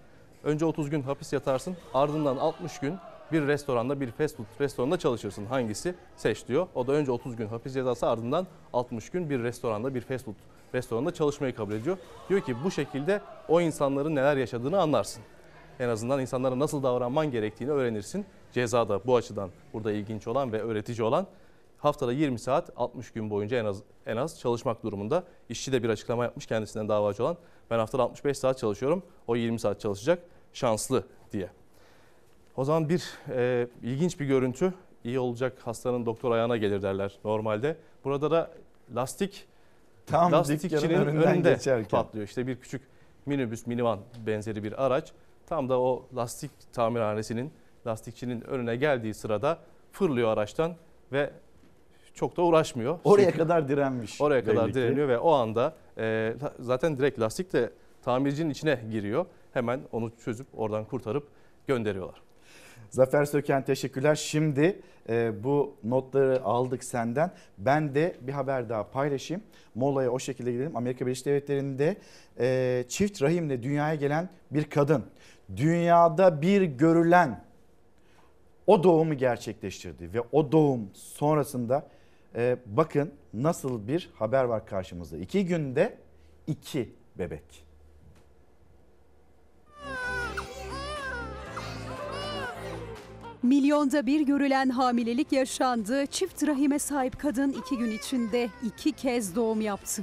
önce 0.45 0.65
30 0.65 0.91
gün 0.91 1.03
hapis 1.03 1.33
yatarsın 1.33 1.77
ardından 1.95 2.37
60 2.37 2.79
gün 2.79 2.97
bir 3.33 3.47
restoranda 3.47 4.01
bir 4.01 4.11
fast 4.11 4.37
food 4.37 4.47
restoranında 4.61 4.99
çalışırsın. 4.99 5.47
Hangisi? 5.47 5.95
Seç 6.17 6.49
diyor. 6.49 6.67
O 6.75 6.87
da 6.87 6.93
önce 6.93 7.13
30 7.13 7.37
gün 7.37 7.47
hapis 7.49 7.75
cezası 7.75 8.07
ardından 8.07 8.47
60 8.73 9.11
gün 9.11 9.31
bir 9.31 9.43
restoranda 9.43 9.95
bir 9.95 10.01
fast 10.01 10.25
food 10.25 10.35
restoranında 10.75 11.15
çalışmayı 11.15 11.55
kabul 11.55 11.73
ediyor. 11.73 11.97
Diyor 12.29 12.41
ki 12.41 12.57
bu 12.65 12.71
şekilde 12.71 13.21
o 13.49 13.61
insanların 13.61 14.15
neler 14.15 14.37
yaşadığını 14.37 14.81
anlarsın. 14.81 15.23
En 15.81 15.89
azından 15.89 16.21
insanlara 16.21 16.59
nasıl 16.59 16.83
davranman 16.83 17.31
gerektiğini 17.31 17.71
öğrenirsin. 17.71 18.27
Ceza 18.53 18.89
da 18.89 19.07
bu 19.07 19.17
açıdan 19.17 19.51
burada 19.73 19.93
ilginç 19.93 20.27
olan 20.27 20.53
ve 20.53 20.63
öğretici 20.63 21.03
olan 21.03 21.27
haftada 21.79 22.13
20 22.13 22.39
saat 22.39 22.71
60 22.77 23.11
gün 23.11 23.31
boyunca 23.31 23.59
en 23.59 23.65
az 23.65 23.83
en 24.07 24.17
az 24.17 24.41
çalışmak 24.41 24.83
durumunda. 24.83 25.25
İşçi 25.49 25.73
de 25.73 25.83
bir 25.83 25.89
açıklama 25.89 26.25
yapmış 26.25 26.47
kendisinden 26.47 26.89
davacı 26.89 27.25
olan. 27.25 27.37
Ben 27.71 27.79
haftada 27.79 28.03
65 28.03 28.39
saat 28.39 28.59
çalışıyorum. 28.59 29.03
O 29.27 29.37
20 29.37 29.61
saat 29.61 29.81
çalışacak. 29.81 30.23
Şanslı 30.53 31.05
diye. 31.33 31.51
O 32.59 32.65
zaman 32.65 32.89
bir 32.89 33.19
e, 33.31 33.67
ilginç 33.83 34.21
bir 34.21 34.27
görüntü. 34.27 34.75
İyi 35.05 35.19
olacak 35.21 35.59
hastanın 35.65 36.07
doktor 36.07 36.33
ayağına 36.33 36.57
gelir 36.57 36.83
derler 36.83 37.19
normalde. 37.25 37.77
Burada 38.05 38.31
da 38.31 38.51
lastik 38.95 39.47
Tam 40.07 40.33
lastikçinin 40.33 40.95
önünde 40.95 41.53
geçerken. 41.53 41.89
patlıyor. 41.89 42.27
İşte 42.27 42.47
bir 42.47 42.57
küçük 42.57 42.83
minibüs, 43.27 43.67
minivan 43.67 43.99
benzeri 44.27 44.63
bir 44.65 44.87
araç 44.87 45.13
tam 45.47 45.69
da 45.69 45.81
o 45.81 46.07
lastik 46.17 46.51
tamirhanesinin 46.73 47.53
lastikçinin 47.87 48.41
önüne 48.41 48.77
geldiği 48.77 49.15
sırada 49.15 49.59
fırlıyor 49.93 50.29
araçtan 50.29 50.75
ve 51.13 51.31
çok 52.15 52.37
da 52.37 52.43
uğraşmıyor. 52.43 52.99
Oraya 53.05 53.25
Çünkü 53.25 53.39
kadar 53.39 53.69
direnmiş. 53.69 54.21
oraya 54.21 54.47
belli 54.47 54.55
kadar 54.55 54.69
ki. 54.69 54.75
direniyor 54.75 55.09
ve 55.09 55.19
o 55.19 55.33
anda 55.33 55.75
e, 55.99 56.35
zaten 56.61 56.99
direkt 56.99 57.21
lastik 57.21 57.53
de 57.53 57.71
tamircinin 58.03 58.51
içine 58.51 58.81
giriyor. 58.91 59.27
Hemen 59.53 59.81
onu 59.93 60.13
çözüp 60.25 60.47
oradan 60.57 60.85
kurtarıp 60.85 61.29
gönderiyorlar. 61.67 62.28
Zafer 62.91 63.25
Söken 63.25 63.65
teşekkürler. 63.65 64.15
Şimdi 64.15 64.81
e, 65.09 65.45
bu 65.45 65.77
notları 65.85 66.43
aldık 66.45 66.85
senden. 66.85 67.31
Ben 67.59 67.95
de 67.95 68.17
bir 68.21 68.33
haber 68.33 68.69
daha 68.69 68.91
paylaşayım. 68.91 69.43
Mola'ya 69.75 70.11
o 70.11 70.19
şekilde 70.19 70.53
gidelim. 70.53 70.77
Amerika 70.77 71.07
Birleşik 71.07 71.27
Devletleri'nde 71.27 71.97
e, 72.41 72.85
çift 72.89 73.23
rahimle 73.23 73.63
dünyaya 73.63 73.95
gelen 73.95 74.29
bir 74.51 74.65
kadın. 74.65 75.05
Dünyada 75.57 76.43
bir 76.43 76.63
görülen 76.63 77.45
o 78.67 78.83
doğumu 78.83 79.15
gerçekleştirdi. 79.15 80.15
Ve 80.15 80.21
o 80.33 80.53
doğum 80.53 80.91
sonrasında 80.95 81.87
e, 82.35 82.57
bakın 82.67 83.13
nasıl 83.35 83.89
bir 83.89 84.11
haber 84.15 84.45
var 84.45 84.67
karşımızda. 84.67 85.17
İki 85.17 85.47
günde 85.47 85.97
iki 86.47 86.93
bebek. 87.19 87.68
Milyonda 93.43 94.07
bir 94.07 94.21
görülen 94.21 94.69
hamilelik 94.69 95.33
yaşandı. 95.33 96.07
Çift 96.07 96.47
rahime 96.47 96.79
sahip 96.79 97.21
kadın 97.21 97.53
iki 97.53 97.79
gün 97.79 97.91
içinde 97.91 98.49
iki 98.65 98.93
kez 98.93 99.37
doğum 99.37 99.61
yaptı. 99.61 100.03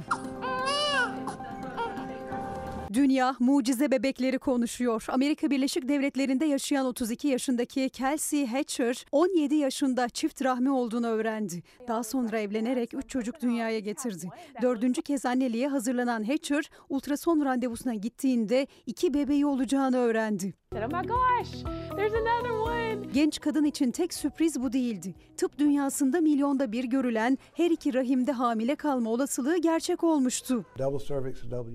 Dünya 2.92 3.36
mucize 3.38 3.90
bebekleri 3.90 4.38
konuşuyor. 4.38 5.04
Amerika 5.08 5.50
Birleşik 5.50 5.88
Devletleri'nde 5.88 6.44
yaşayan 6.44 6.86
32 6.86 7.28
yaşındaki 7.28 7.90
Kelsey 7.90 8.46
Hatcher 8.46 9.04
17 9.12 9.54
yaşında 9.54 10.08
çift 10.08 10.44
rahmi 10.44 10.70
olduğunu 10.70 11.06
öğrendi. 11.06 11.62
Daha 11.88 12.02
sonra 12.04 12.40
evlenerek 12.40 12.94
3 12.94 13.08
çocuk 13.08 13.42
dünyaya 13.42 13.78
getirdi. 13.78 14.28
Dördüncü 14.62 15.02
kez 15.02 15.26
anneliğe 15.26 15.68
hazırlanan 15.68 16.24
Hatcher 16.24 16.70
ultrason 16.88 17.44
randevusuna 17.44 17.94
gittiğinde 17.94 18.66
iki 18.86 19.14
bebeği 19.14 19.46
olacağını 19.46 19.96
öğrendi. 19.96 20.54
Oh 20.74 20.86
my 20.86 21.08
gosh, 21.08 21.62
there's 21.96 22.14
another 22.14 22.50
one. 22.50 22.85
Genç 23.16 23.40
kadın 23.40 23.64
için 23.64 23.90
tek 23.90 24.14
sürpriz 24.14 24.62
bu 24.62 24.72
değildi. 24.72 25.14
Tıp 25.36 25.58
dünyasında 25.58 26.20
milyonda 26.20 26.72
bir 26.72 26.84
görülen 26.84 27.38
her 27.54 27.70
iki 27.70 27.94
rahimde 27.94 28.32
hamile 28.32 28.76
kalma 28.76 29.10
olasılığı 29.10 29.56
gerçek 29.58 30.04
olmuştu. 30.04 30.64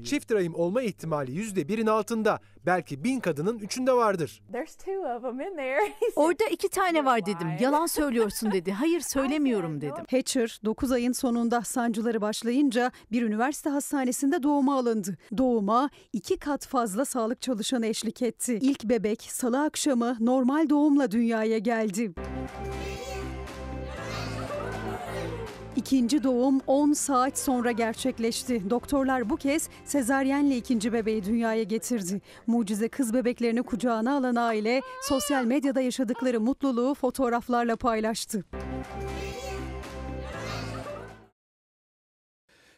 Çift 0.04 0.32
rahim 0.32 0.56
olma 0.56 0.82
ihtimali 0.82 1.32
%1'in 1.32 1.88
altında. 1.88 2.40
Belki 2.66 3.04
bin 3.04 3.20
kadının 3.20 3.60
üçünde 3.60 3.94
vardır. 3.94 4.42
Orada 6.16 6.44
iki 6.52 6.70
tane 6.70 7.06
var 7.06 7.26
dedim. 7.26 7.48
Yalan 7.60 7.86
söylüyorsun 7.86 8.52
dedi. 8.52 8.72
Hayır 8.72 9.00
söylemiyorum 9.00 9.82
dedim. 9.82 10.06
Hatcher 10.12 10.60
9 10.66 10.92
ayın 10.92 11.12
sonunda 11.12 11.62
sancıları 11.62 12.22
başlayınca 12.22 12.92
bir 13.12 13.22
üniversite 13.22 13.70
hastanesinde 13.70 14.44
doğuma 14.44 14.78
alındı. 14.78 15.18
Doğuma 15.38 15.90
iki 16.14 16.38
kat 16.38 16.68
fazla 16.68 17.06
sağlık 17.06 17.42
çalışanı 17.42 17.86
eşlik 17.86 18.22
etti. 18.22 18.60
İlk 18.62 18.84
bebek 18.84 19.22
salı 19.22 19.64
akşamı 19.64 20.18
normal 20.20 20.70
doğumla 20.70 21.12
dünyaya 21.12 21.58
geldi. 21.58 22.14
İkinci 25.82 26.24
doğum 26.24 26.62
10 26.68 26.94
saat 26.94 27.40
sonra 27.40 27.72
gerçekleşti. 27.72 28.70
Doktorlar 28.70 29.30
bu 29.30 29.38
kez 29.38 29.70
sezaryenle 29.86 30.58
ikinci 30.58 30.94
bebeği 30.94 31.26
dünyaya 31.26 31.64
getirdi. 31.64 32.22
Mucize 32.48 32.90
kız 32.90 33.14
bebeklerini 33.14 33.64
kucağına 33.64 34.18
alan 34.18 34.36
aile 34.36 34.82
sosyal 35.02 35.46
medyada 35.46 35.82
yaşadıkları 35.82 36.42
mutluluğu 36.42 36.94
fotoğraflarla 36.94 37.76
paylaştı. 37.76 38.44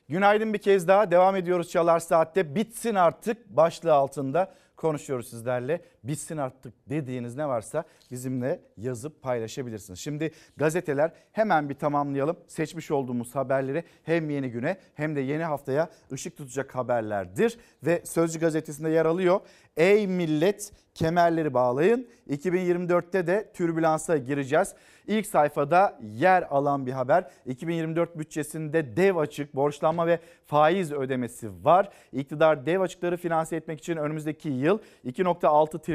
Günaydın 0.10 0.54
bir 0.54 0.58
kez 0.58 0.88
daha 0.88 1.12
devam 1.12 1.36
ediyoruz 1.36 1.70
Çalar 1.70 2.00
Saat'te. 2.00 2.56
Bitsin 2.56 2.96
artık 2.96 3.50
başlığı 3.50 3.94
altında 3.94 4.54
konuşuyoruz 4.76 5.30
sizlerle. 5.30 5.82
Bitsin 6.04 6.38
artık 6.38 6.74
dediğiniz 6.90 7.36
ne 7.36 7.48
varsa 7.48 7.84
bizimle 8.12 8.62
yazıp 8.78 9.22
paylaşabilirsiniz. 9.22 10.00
Şimdi 10.00 10.32
gazeteler 10.58 11.12
hemen 11.32 11.70
bir 11.70 11.74
tamamlayalım. 11.74 12.38
Seçmiş 12.48 12.92
olduğumuz 12.92 13.36
haberleri 13.36 13.84
hem 14.04 14.30
yeni 14.30 14.52
güne 14.52 14.78
hem 14.96 15.16
de 15.16 15.22
yeni 15.22 15.44
haftaya 15.44 15.90
ışık 16.12 16.38
tutacak 16.38 16.76
haberlerdir. 16.76 17.58
Ve 17.84 18.02
Sözcü 18.06 18.40
gazetesinde 18.40 18.90
yer 18.90 19.06
alıyor. 19.06 19.42
Ey 19.78 20.08
millet 20.08 20.72
kemerleri 20.94 21.54
bağlayın. 21.54 22.08
2024'te 22.30 23.28
de 23.28 23.52
türbülansa 23.54 24.18
gireceğiz. 24.18 24.76
İlk 25.08 25.28
sayfada 25.28 26.00
yer 26.02 26.48
alan 26.50 26.86
bir 26.86 26.92
haber. 26.92 27.32
2024 27.46 28.18
bütçesinde 28.18 28.98
dev 28.98 29.16
açık 29.16 29.56
borçlanma 29.56 30.08
ve 30.08 30.20
faiz 30.46 30.92
ödemesi 30.92 31.66
var. 31.66 31.90
İktidar 32.12 32.66
dev 32.66 32.82
açıkları 32.82 33.18
finanse 33.18 33.56
etmek 33.56 33.80
için 33.80 33.98
önümüzdeki 33.98 34.50
yıl 34.50 34.80
2.6 35.06 35.82
trilyon 35.82 35.93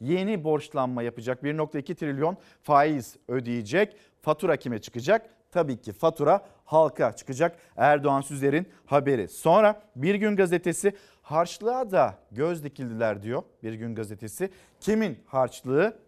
yeni 0.00 0.44
borçlanma 0.44 1.02
yapacak. 1.02 1.42
1.2 1.42 1.94
trilyon 1.94 2.36
faiz 2.62 3.16
ödeyecek. 3.28 3.96
Fatura 4.22 4.56
kime 4.56 4.78
çıkacak? 4.78 5.30
Tabii 5.50 5.80
ki 5.80 5.92
fatura 5.92 6.40
halka 6.64 7.16
çıkacak. 7.16 7.56
Erdoğan 7.76 8.20
Süzer'in 8.20 8.68
haberi. 8.86 9.28
Sonra 9.28 9.82
Bir 9.96 10.14
Gün 10.14 10.36
Gazetesi 10.36 10.92
harçlığa 11.22 11.90
da 11.90 12.14
göz 12.30 12.64
dikildiler 12.64 13.22
diyor 13.22 13.42
Bir 13.62 13.72
Gün 13.72 13.94
Gazetesi. 13.94 14.50
Kimin 14.80 15.18
harçlığı? 15.26 15.98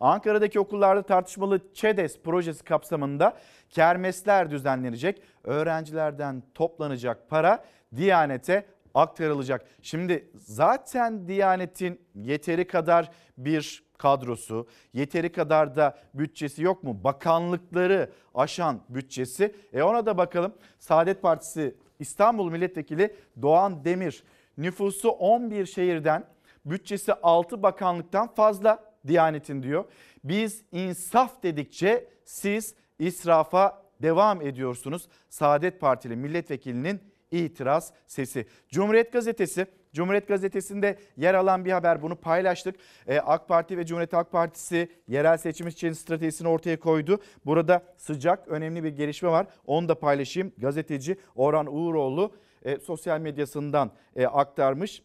Ankara'daki 0.00 0.60
okullarda 0.60 1.02
tartışmalı 1.02 1.60
ÇEDES 1.74 2.18
projesi 2.18 2.64
kapsamında 2.64 3.36
kermesler 3.70 4.50
düzenlenecek. 4.50 5.22
Öğrencilerden 5.44 6.42
toplanacak 6.54 7.28
para 7.28 7.64
Diyanet'e 7.96 8.66
aktarılacak. 9.00 9.66
Şimdi 9.82 10.30
zaten 10.34 11.28
Diyanet'in 11.28 12.00
yeteri 12.14 12.66
kadar 12.66 13.10
bir 13.38 13.88
kadrosu, 13.98 14.66
yeteri 14.92 15.32
kadar 15.32 15.76
da 15.76 15.98
bütçesi 16.14 16.62
yok 16.62 16.84
mu? 16.84 17.04
Bakanlıkları 17.04 18.10
aşan 18.34 18.80
bütçesi. 18.88 19.54
E 19.72 19.82
ona 19.82 20.06
da 20.06 20.18
bakalım. 20.18 20.54
Saadet 20.78 21.22
Partisi 21.22 21.74
İstanbul 21.98 22.50
Milletvekili 22.50 23.16
Doğan 23.42 23.84
Demir 23.84 24.22
nüfusu 24.58 25.08
11 25.08 25.66
şehirden 25.66 26.24
bütçesi 26.64 27.14
6 27.14 27.62
bakanlıktan 27.62 28.34
fazla 28.34 28.84
Diyanet'in 29.06 29.62
diyor. 29.62 29.84
Biz 30.24 30.62
insaf 30.72 31.42
dedikçe 31.42 32.08
siz 32.24 32.74
israfa 32.98 33.82
devam 34.02 34.42
ediyorsunuz. 34.42 35.08
Saadet 35.28 35.80
Partili 35.80 36.16
milletvekilinin 36.16 37.00
itiraz 37.30 37.92
sesi. 38.06 38.46
Cumhuriyet 38.68 39.12
Gazetesi 39.12 39.66
Cumhuriyet 39.92 40.28
Gazetesi'nde 40.28 40.98
yer 41.16 41.34
alan 41.34 41.64
bir 41.64 41.72
haber 41.72 42.02
bunu 42.02 42.16
paylaştık. 42.16 42.76
Ee, 43.06 43.18
AK 43.18 43.48
Parti 43.48 43.78
ve 43.78 43.86
Cumhuriyet 43.86 44.12
Halk 44.12 44.32
Partisi 44.32 44.88
yerel 45.08 45.36
seçim 45.36 45.68
için 45.68 45.92
stratejisini 45.92 46.48
ortaya 46.48 46.80
koydu. 46.80 47.20
Burada 47.46 47.82
sıcak 47.96 48.48
önemli 48.48 48.84
bir 48.84 48.88
gelişme 48.88 49.28
var. 49.28 49.46
Onu 49.66 49.88
da 49.88 49.98
paylaşayım. 49.98 50.52
Gazeteci 50.58 51.16
Orhan 51.34 51.66
Uğuroğlu 51.66 52.32
e, 52.62 52.78
sosyal 52.78 53.20
medyasından 53.20 53.90
e, 54.16 54.26
aktarmış. 54.26 55.02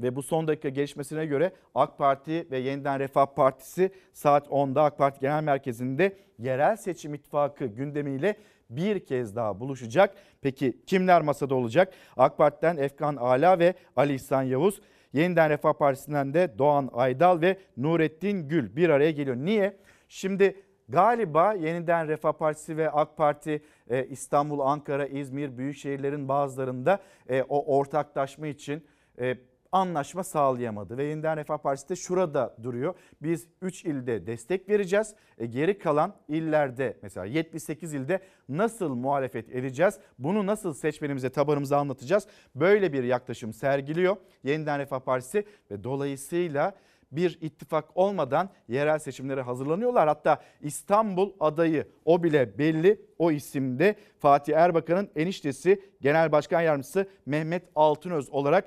Ve 0.00 0.16
bu 0.16 0.22
son 0.22 0.48
dakika 0.48 0.68
gelişmesine 0.68 1.26
göre 1.26 1.52
AK 1.74 1.98
Parti 1.98 2.46
ve 2.50 2.58
Yeniden 2.58 3.00
Refah 3.00 3.26
Partisi 3.26 3.90
saat 4.12 4.46
10'da 4.46 4.82
AK 4.82 4.98
Parti 4.98 5.20
Genel 5.20 5.42
Merkezi'nde 5.42 6.16
yerel 6.38 6.76
seçim 6.76 7.14
ittifakı 7.14 7.66
gündemiyle 7.66 8.36
bir 8.70 9.06
kez 9.06 9.36
daha 9.36 9.60
buluşacak. 9.60 10.14
Peki 10.40 10.82
kimler 10.86 11.22
masada 11.22 11.54
olacak? 11.54 11.92
AK 12.16 12.38
Parti'den 12.38 12.76
Efkan 12.76 13.16
Ala 13.16 13.58
ve 13.58 13.74
Ali 13.96 14.14
İhsan 14.14 14.42
Yavuz. 14.42 14.80
Yeniden 15.12 15.50
Refah 15.50 15.72
Partisi'nden 15.72 16.34
de 16.34 16.54
Doğan 16.58 16.90
Aydal 16.92 17.40
ve 17.40 17.58
Nurettin 17.76 18.48
Gül 18.48 18.76
bir 18.76 18.88
araya 18.88 19.10
geliyor. 19.10 19.36
Niye? 19.36 19.76
Şimdi 20.08 20.62
galiba 20.88 21.52
Yeniden 21.52 22.08
Refah 22.08 22.32
Partisi 22.32 22.76
ve 22.76 22.90
AK 22.90 23.16
Parti 23.16 23.62
e, 23.90 24.06
İstanbul, 24.06 24.60
Ankara, 24.60 25.06
İzmir 25.06 25.58
büyük 25.58 25.76
şehirlerin 25.76 26.28
bazılarında 26.28 26.98
e, 27.28 27.42
o 27.42 27.78
ortaklaşma 27.78 28.46
için 28.46 28.84
e, 29.20 29.36
anlaşma 29.72 30.24
sağlayamadı 30.24 30.96
ve 30.96 31.04
Yeniden 31.04 31.36
Refah 31.36 31.58
Partisi 31.58 31.88
de 31.88 31.96
şurada 31.96 32.56
duruyor. 32.62 32.94
Biz 33.22 33.48
3 33.62 33.84
ilde 33.84 34.26
destek 34.26 34.68
vereceğiz. 34.68 35.14
E, 35.38 35.46
geri 35.46 35.78
kalan 35.78 36.14
illerde 36.28 36.98
mesela 37.02 37.26
78 37.26 37.94
ilde 37.94 38.20
nasıl 38.48 38.94
muhalefet 38.94 39.54
edeceğiz? 39.56 39.98
Bunu 40.18 40.46
nasıl 40.46 40.74
seçmenimize, 40.74 41.30
tabanımıza 41.30 41.78
anlatacağız? 41.78 42.26
Böyle 42.54 42.92
bir 42.92 43.04
yaklaşım 43.04 43.52
sergiliyor 43.52 44.16
Yeniden 44.44 44.78
Refah 44.78 45.00
Partisi 45.00 45.44
ve 45.70 45.84
dolayısıyla 45.84 46.74
bir 47.12 47.38
ittifak 47.40 47.96
olmadan 47.96 48.50
yerel 48.68 48.98
seçimlere 48.98 49.42
hazırlanıyorlar. 49.42 50.08
Hatta 50.08 50.42
İstanbul 50.60 51.32
adayı 51.40 51.88
o 52.04 52.22
bile 52.22 52.58
belli. 52.58 53.00
O 53.18 53.30
isimde 53.30 53.94
Fatih 54.18 54.56
Erbakan'ın 54.56 55.10
eniştesi 55.16 55.82
Genel 56.00 56.32
Başkan 56.32 56.60
Yardımcısı 56.60 57.06
Mehmet 57.26 57.62
Altınöz 57.74 58.30
olarak 58.30 58.64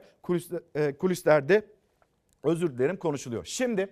e, 0.76 0.98
kulislerde 0.98 1.66
özür 2.44 2.78
dilerim 2.78 2.98
konuşuluyor. 2.98 3.46
Şimdi 3.46 3.90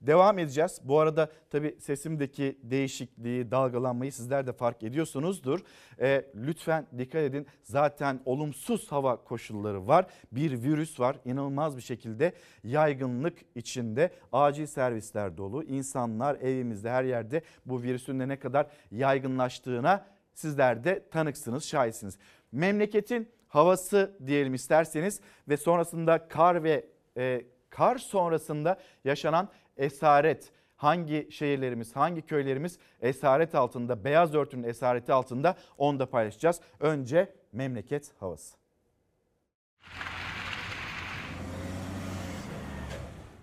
devam 0.00 0.38
edeceğiz. 0.38 0.80
Bu 0.84 1.00
arada 1.00 1.30
tabii 1.50 1.76
sesimdeki 1.80 2.58
değişikliği, 2.62 3.50
dalgalanmayı 3.50 4.12
sizler 4.12 4.46
de 4.46 4.52
fark 4.52 4.82
ediyorsunuzdur. 4.82 5.60
E, 6.00 6.24
lütfen 6.34 6.86
dikkat 6.98 7.22
edin. 7.22 7.46
Zaten 7.62 8.20
olumsuz 8.24 8.92
hava 8.92 9.24
koşulları 9.24 9.86
var. 9.86 10.06
Bir 10.32 10.62
virüs 10.62 11.00
var. 11.00 11.16
İnanılmaz 11.24 11.76
bir 11.76 11.82
şekilde 11.82 12.32
yaygınlık 12.64 13.38
içinde. 13.54 14.10
Acil 14.32 14.66
servisler 14.66 15.36
dolu. 15.36 15.64
İnsanlar 15.64 16.34
evimizde 16.34 16.90
her 16.90 17.04
yerde 17.04 17.42
bu 17.66 17.82
virüsün 17.82 18.20
de 18.20 18.28
ne 18.28 18.38
kadar 18.38 18.66
yaygınlaştığına 18.90 20.06
sizler 20.34 20.84
de 20.84 21.08
tanıksınız, 21.10 21.64
şahitsiniz. 21.64 22.18
Memleketin 22.52 23.28
havası 23.48 24.16
diyelim 24.26 24.54
isterseniz 24.54 25.20
ve 25.48 25.56
sonrasında 25.56 26.28
kar 26.28 26.64
ve 26.64 26.86
e, 27.16 27.44
kar 27.70 27.98
sonrasında 27.98 28.78
yaşanan 29.04 29.48
esaret 29.78 30.50
hangi 30.76 31.28
şehirlerimiz, 31.30 31.96
hangi 31.96 32.22
köylerimiz 32.22 32.78
esaret 33.00 33.54
altında, 33.54 34.04
beyaz 34.04 34.34
örtünün 34.34 34.62
esareti 34.62 35.12
altında 35.12 35.56
onu 35.78 35.98
da 35.98 36.06
paylaşacağız. 36.06 36.60
Önce 36.80 37.34
memleket 37.52 38.12
havası. 38.20 38.56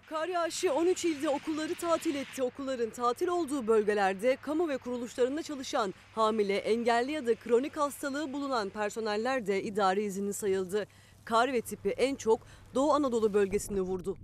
Kar 0.10 0.28
yağışı 0.28 0.74
13 0.74 1.06
ilde 1.06 1.30
okulları 1.30 1.76
tatil 1.76 2.16
etti. 2.16 2.44
Okulların 2.44 2.90
tatil 2.90 3.28
olduğu 3.28 3.68
bölgelerde 3.68 4.36
kamu 4.36 4.70
ve 4.70 4.78
kuruluşlarında 4.78 5.44
çalışan 5.44 5.94
hamile, 6.16 6.58
engelli 6.58 7.12
ya 7.12 7.26
da 7.26 7.36
kronik 7.36 7.78
hastalığı 7.78 8.34
bulunan 8.34 8.70
personeller 8.70 9.48
de 9.48 9.64
idari 9.64 10.04
izinli 10.04 10.34
sayıldı. 10.34 10.88
Kar 11.26 11.54
ve 11.54 11.62
tipi 11.62 11.90
en 11.90 12.16
çok 12.16 12.40
Doğu 12.76 12.94
Anadolu 12.94 13.34
bölgesini 13.34 13.82
vurdu. 13.82 14.18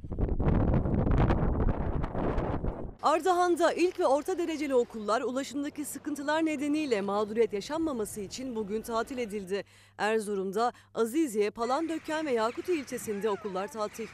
Ardahan'da 3.04 3.74
ilk 3.74 4.00
ve 4.00 4.06
orta 4.06 4.38
dereceli 4.38 4.76
okullar 4.76 5.22
ulaşımdaki 5.22 5.86
sıkıntılar 5.86 6.46
nedeniyle 6.46 7.02
mağduriyet 7.02 7.54
yaşanmaması 7.54 8.22
için 8.22 8.56
bugün 8.56 8.82
tatil 8.82 9.18
edildi. 9.18 9.64
Erzurum'da 9.98 10.74
Aziziye, 10.96 11.50
Palandöken 11.50 12.26
ve 12.26 12.32
Yakuti 12.32 12.74
ilçesinde 12.74 13.30
okullar 13.30 13.68
tatil. 13.68 14.08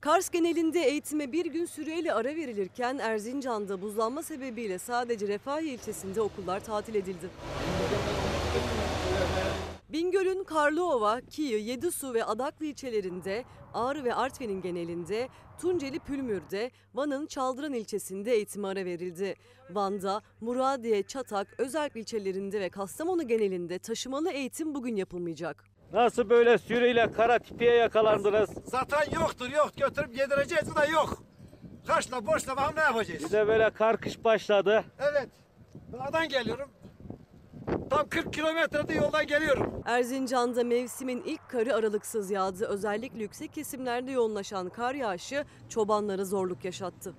Kars 0.00 0.30
genelinde 0.30 0.80
eğitime 0.80 1.32
bir 1.32 1.46
gün 1.46 1.64
süreyle 1.64 2.12
ara 2.14 2.28
verilirken 2.28 2.98
Erzincan'da 2.98 3.82
buzlanma 3.82 4.22
sebebiyle 4.22 4.78
sadece 4.78 5.28
Refahiye 5.28 5.74
ilçesinde 5.74 6.20
okullar 6.20 6.64
tatil 6.64 6.94
edildi. 6.94 7.30
Bingöl'ün 9.88 10.44
Karlıova, 10.44 11.20
Kiyi, 11.20 11.68
Yedisu 11.68 12.14
ve 12.14 12.24
Adaklı 12.24 12.66
ilçelerinde, 12.66 13.44
Ağrı 13.74 14.04
ve 14.04 14.14
Artvin'in 14.14 14.60
genelinde, 14.60 15.28
Tunceli 15.60 15.98
Pülmür'de, 15.98 16.70
Van'ın 16.94 17.26
Çaldıran 17.26 17.72
ilçesinde 17.72 18.32
eğitime 18.32 18.68
ara 18.68 18.84
verildi. 18.84 19.34
Van'da, 19.70 20.22
Muradiye, 20.40 21.02
Çatak, 21.02 21.46
Özerk 21.58 21.96
ilçelerinde 21.96 22.60
ve 22.60 22.68
Kastamonu 22.68 23.28
genelinde 23.28 23.78
taşımalı 23.78 24.30
eğitim 24.30 24.74
bugün 24.74 24.96
yapılmayacak. 24.96 25.64
Nasıl 25.92 26.30
böyle 26.30 26.58
sürüyle 26.58 27.12
kara 27.12 27.38
tipiye 27.38 27.74
yakalandınız? 27.74 28.50
Zaten 28.64 29.20
yoktur 29.20 29.48
yok 29.50 29.72
götürüp 29.76 30.18
yedireceğiz 30.18 30.76
da 30.76 30.84
yok. 30.86 31.22
Kaçla 31.86 32.26
boşla 32.26 32.56
bakalım 32.56 32.76
ne 32.76 32.80
yapacağız? 32.80 33.24
Bir 33.24 33.30
de 33.30 33.48
böyle 33.48 33.70
kar 33.70 33.96
kış 34.00 34.24
başladı. 34.24 34.84
Evet. 34.98 35.28
Dağdan 35.92 36.28
geliyorum. 36.28 36.70
Tam 37.90 38.08
40 38.08 38.32
kilometrede 38.32 38.94
yoldan 38.94 39.26
geliyorum. 39.26 39.82
Erzincan'da 39.84 40.64
mevsimin 40.64 41.22
ilk 41.26 41.48
karı 41.48 41.74
aralıksız 41.74 42.30
yağdı. 42.30 42.66
Özellikle 42.66 43.22
yüksek 43.22 43.52
kesimlerde 43.52 44.10
yoğunlaşan 44.10 44.68
kar 44.68 44.94
yağışı 44.94 45.44
çobanlara 45.68 46.24
zorluk 46.24 46.64
yaşattı. 46.64 47.14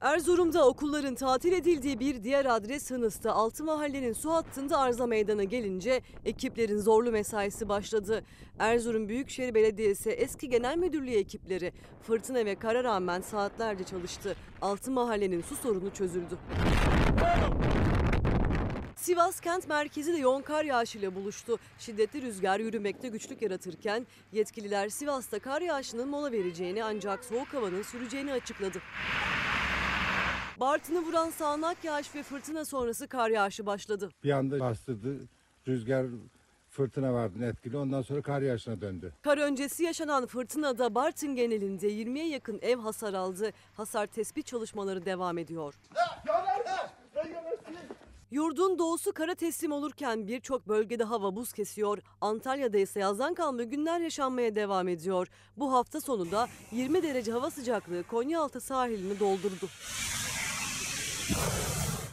Erzurum'da 0.00 0.68
okulların 0.68 1.14
tatil 1.14 1.52
edildiği 1.52 2.00
bir 2.00 2.24
diğer 2.24 2.44
adres 2.44 2.90
Hınıs'ta 2.90 3.32
Altı 3.32 3.64
Mahallenin 3.64 4.12
su 4.12 4.32
hattında 4.32 4.78
arıza 4.78 5.06
meydana 5.06 5.44
gelince 5.44 6.02
ekiplerin 6.24 6.78
zorlu 6.78 7.12
mesaisi 7.12 7.68
başladı. 7.68 8.24
Erzurum 8.58 9.08
Büyükşehir 9.08 9.54
Belediyesi 9.54 10.10
eski 10.10 10.48
genel 10.48 10.76
müdürlüğü 10.78 11.14
ekipleri 11.14 11.72
fırtına 12.02 12.44
ve 12.44 12.54
kara 12.54 12.84
rağmen 12.84 13.20
saatlerce 13.20 13.84
çalıştı. 13.84 14.36
Altı 14.62 14.90
Mahallenin 14.90 15.42
su 15.42 15.56
sorunu 15.56 15.90
çözüldü. 15.90 16.38
Sivas 18.96 19.40
kent 19.40 19.68
merkezi 19.68 20.12
de 20.12 20.16
yoğun 20.18 20.42
kar 20.42 20.64
yağışıyla 20.64 21.14
buluştu. 21.14 21.58
Şiddetli 21.78 22.22
rüzgar 22.22 22.60
yürümekte 22.60 23.08
güçlük 23.08 23.42
yaratırken 23.42 24.06
yetkililer 24.32 24.88
Sivas'ta 24.88 25.38
kar 25.38 25.60
yağışının 25.62 26.08
mola 26.08 26.32
vereceğini 26.32 26.84
ancak 26.84 27.24
soğuk 27.24 27.54
havanın 27.54 27.82
süreceğini 27.82 28.32
açıkladı. 28.32 28.78
Bartın'ı 30.60 31.00
vuran 31.00 31.30
sağanak 31.30 31.84
yağış 31.84 32.14
ve 32.14 32.22
fırtına 32.22 32.64
sonrası 32.64 33.08
kar 33.08 33.30
yağışı 33.30 33.66
başladı. 33.66 34.10
Bir 34.24 34.30
anda 34.30 34.60
bastırdı. 34.60 35.28
Rüzgar 35.68 36.06
fırtına 36.70 37.12
vardı 37.14 37.44
etkili. 37.44 37.76
Ondan 37.76 38.02
sonra 38.02 38.22
kar 38.22 38.42
yağışına 38.42 38.80
döndü. 38.80 39.12
Kar 39.22 39.38
öncesi 39.38 39.84
yaşanan 39.84 40.26
fırtınada 40.26 40.94
Bartın 40.94 41.34
genelinde 41.34 41.88
20'ye 41.88 42.28
yakın 42.28 42.58
ev 42.62 42.78
hasar 42.78 43.14
aldı. 43.14 43.52
Hasar 43.74 44.06
tespit 44.06 44.46
çalışmaları 44.46 45.04
devam 45.06 45.38
ediyor. 45.38 45.74
Yurdun 48.30 48.78
doğusu 48.78 49.12
kara 49.12 49.34
teslim 49.34 49.72
olurken 49.72 50.26
birçok 50.26 50.68
bölgede 50.68 51.04
hava 51.04 51.36
buz 51.36 51.52
kesiyor. 51.52 51.98
Antalya'da 52.20 52.78
ise 52.78 53.00
yazdan 53.00 53.34
kalma 53.34 53.62
günler 53.62 54.00
yaşanmaya 54.00 54.54
devam 54.54 54.88
ediyor. 54.88 55.28
Bu 55.56 55.72
hafta 55.72 56.00
sonu 56.00 56.30
da 56.30 56.48
20 56.72 57.02
derece 57.02 57.32
hava 57.32 57.50
sıcaklığı 57.50 58.02
Konyaaltı 58.02 58.60
sahilini 58.60 59.20
doldurdu. 59.20 59.68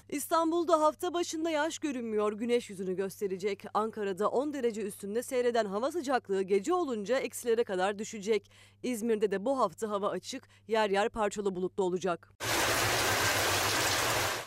İstanbul'da 0.09 0.81
hafta 0.81 1.13
başında 1.13 1.49
yağış 1.49 1.79
görünmüyor, 1.79 2.33
güneş 2.33 2.69
yüzünü 2.69 2.95
gösterecek. 2.95 3.63
Ankara'da 3.73 4.29
10 4.29 4.53
derece 4.53 4.81
üstünde 4.81 5.23
seyreden 5.23 5.65
hava 5.65 5.91
sıcaklığı 5.91 6.41
gece 6.41 6.73
olunca 6.73 7.17
eksilere 7.17 7.63
kadar 7.63 7.99
düşecek. 7.99 8.51
İzmir'de 8.83 9.31
de 9.31 9.45
bu 9.45 9.59
hafta 9.59 9.89
hava 9.89 10.09
açık, 10.09 10.43
yer 10.67 10.89
yer 10.89 11.09
parçalı 11.09 11.55
bulutlu 11.55 11.83
olacak. 11.83 12.33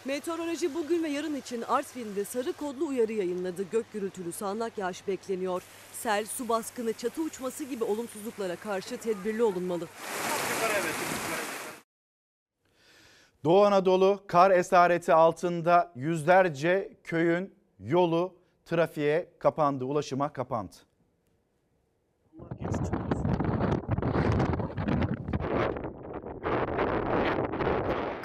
Meteoroloji 0.04 0.74
bugün 0.74 1.02
ve 1.02 1.08
yarın 1.08 1.34
için 1.34 1.62
Artvin'de 1.62 2.24
sarı 2.24 2.52
kodlu 2.52 2.86
uyarı 2.86 3.12
yayınladı. 3.12 3.62
Gök 3.70 3.92
gürültülü 3.92 4.32
sağanak 4.32 4.78
yağış 4.78 5.08
bekleniyor. 5.08 5.62
Sel, 5.92 6.26
su 6.26 6.48
baskını, 6.48 6.92
çatı 6.92 7.22
uçması 7.22 7.64
gibi 7.64 7.84
olumsuzluklara 7.84 8.56
karşı 8.56 8.96
tedbirli 8.96 9.42
olunmalı. 9.42 9.88
Doğu 13.44 13.64
Anadolu 13.64 14.24
kar 14.26 14.50
esareti 14.50 15.12
altında 15.12 15.92
yüzlerce 15.94 16.92
köyün 17.04 17.54
yolu 17.78 18.34
trafiğe 18.64 19.32
kapandı, 19.38 19.84
ulaşıma 19.84 20.32
kapandı. 20.32 20.76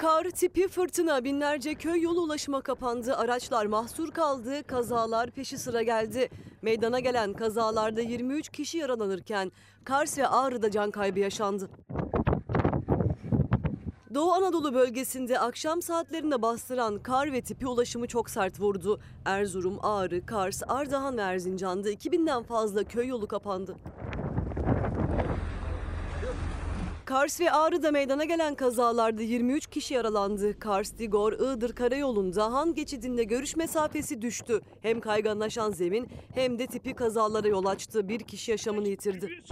Kar 0.06 0.30
tipi 0.30 0.68
fırtına 0.68 1.24
binlerce 1.24 1.74
köy 1.74 2.02
yolu 2.02 2.20
ulaşıma 2.20 2.60
kapandı. 2.60 3.16
Araçlar 3.16 3.66
mahsur 3.66 4.10
kaldı. 4.10 4.62
Kazalar 4.66 5.30
peşi 5.30 5.58
sıra 5.58 5.82
geldi. 5.82 6.28
Meydana 6.62 7.00
gelen 7.00 7.32
kazalarda 7.32 8.00
23 8.00 8.48
kişi 8.48 8.78
yaralanırken 8.78 9.52
Kars 9.84 10.18
ve 10.18 10.28
Ağrı'da 10.28 10.70
can 10.70 10.90
kaybı 10.90 11.20
yaşandı. 11.20 11.70
Doğu 14.14 14.32
Anadolu 14.32 14.74
bölgesinde 14.74 15.38
akşam 15.38 15.82
saatlerinde 15.82 16.42
bastıran 16.42 16.98
kar 16.98 17.32
ve 17.32 17.40
tipi 17.40 17.66
ulaşımı 17.66 18.06
çok 18.06 18.30
sert 18.30 18.60
vurdu. 18.60 19.00
Erzurum, 19.24 19.78
Ağrı, 19.82 20.26
Kars, 20.26 20.62
Ardahan 20.68 21.16
ve 21.16 21.22
Erzincan'da 21.22 21.90
2000'den 21.92 22.42
fazla 22.42 22.84
köy 22.84 23.06
yolu 23.06 23.28
kapandı. 23.28 23.76
Kars 27.06 27.40
ve 27.40 27.52
Ağrı'da 27.52 27.90
meydana 27.90 28.24
gelen 28.24 28.54
kazalarda 28.54 29.22
23 29.22 29.66
kişi 29.66 29.94
yaralandı. 29.94 30.58
Kars, 30.58 30.98
Digor, 30.98 31.32
Iğdır 31.32 31.72
karayolunda 31.72 32.52
Han 32.52 32.74
geçidinde 32.74 33.24
görüş 33.24 33.56
mesafesi 33.56 34.22
düştü. 34.22 34.60
Hem 34.80 35.00
kayganlaşan 35.00 35.70
zemin 35.70 36.08
hem 36.34 36.58
de 36.58 36.66
tipi 36.66 36.94
kazalara 36.94 37.48
yol 37.48 37.64
açtı. 37.64 38.08
Bir 38.08 38.20
kişi 38.20 38.50
yaşamını 38.50 38.88
yitirdi. 38.88 39.42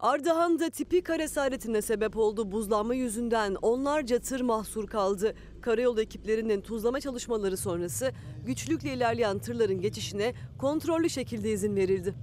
Ardahan'da 0.00 0.70
tipi 0.70 1.02
kar 1.02 1.20
esaretine 1.20 1.82
sebep 1.82 2.16
oldu. 2.16 2.52
Buzlanma 2.52 2.94
yüzünden 2.94 3.54
onlarca 3.62 4.18
tır 4.18 4.40
mahsur 4.40 4.86
kaldı. 4.86 5.34
Karayolu 5.62 6.00
ekiplerinin 6.00 6.60
tuzlama 6.60 7.00
çalışmaları 7.00 7.56
sonrası 7.56 8.12
güçlükle 8.46 8.94
ilerleyen 8.94 9.38
tırların 9.38 9.80
geçişine 9.80 10.34
kontrollü 10.58 11.10
şekilde 11.10 11.50
izin 11.50 11.76
verildi. 11.76 12.14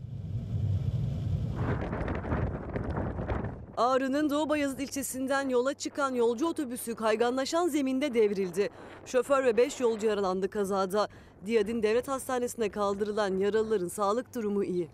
Ağrı'nın 3.77 4.29
Doğu 4.29 4.49
Bayazıt 4.49 4.79
ilçesinden 4.79 5.49
yola 5.49 5.73
çıkan 5.73 6.15
yolcu 6.15 6.47
otobüsü 6.47 6.95
kayganlaşan 6.95 7.67
zeminde 7.67 8.13
devrildi. 8.13 8.69
Şoför 9.05 9.45
ve 9.45 9.57
5 9.57 9.79
yolcu 9.79 10.07
yaralandı 10.07 10.49
kazada. 10.49 11.07
Diyadin 11.45 11.83
Devlet 11.83 12.07
Hastanesi'ne 12.07 12.69
kaldırılan 12.69 13.37
yaralıların 13.37 13.87
sağlık 13.87 14.35
durumu 14.35 14.63
iyi. 14.63 14.89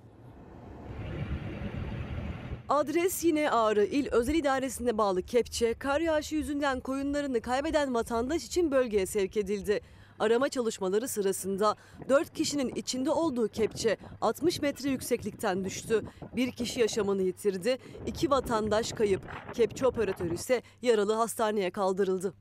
Adres 2.69 3.23
yine 3.23 3.51
Ağrı 3.51 3.85
İl 3.85 4.07
Özel 4.11 4.35
İdaresi'ne 4.35 4.97
bağlı 4.97 5.21
Kepçe, 5.21 5.73
kar 5.73 6.01
yağışı 6.01 6.35
yüzünden 6.35 6.79
koyunlarını 6.79 7.41
kaybeden 7.41 7.93
vatandaş 7.93 8.45
için 8.45 8.71
bölgeye 8.71 9.05
sevk 9.05 9.37
edildi. 9.37 9.81
Arama 10.19 10.49
çalışmaları 10.49 11.07
sırasında 11.07 11.75
4 12.09 12.33
kişinin 12.33 12.75
içinde 12.75 13.11
olduğu 13.11 13.47
kepçe 13.47 13.97
60 14.21 14.61
metre 14.61 14.89
yükseklikten 14.89 15.65
düştü. 15.65 16.01
Bir 16.35 16.51
kişi 16.51 16.79
yaşamını 16.79 17.21
yitirdi, 17.21 17.77
iki 18.07 18.29
vatandaş 18.29 18.91
kayıp. 18.91 19.21
Kepçe 19.53 19.87
operatörü 19.87 20.35
ise 20.35 20.61
yaralı 20.81 21.13
hastaneye 21.13 21.71
kaldırıldı. 21.71 22.33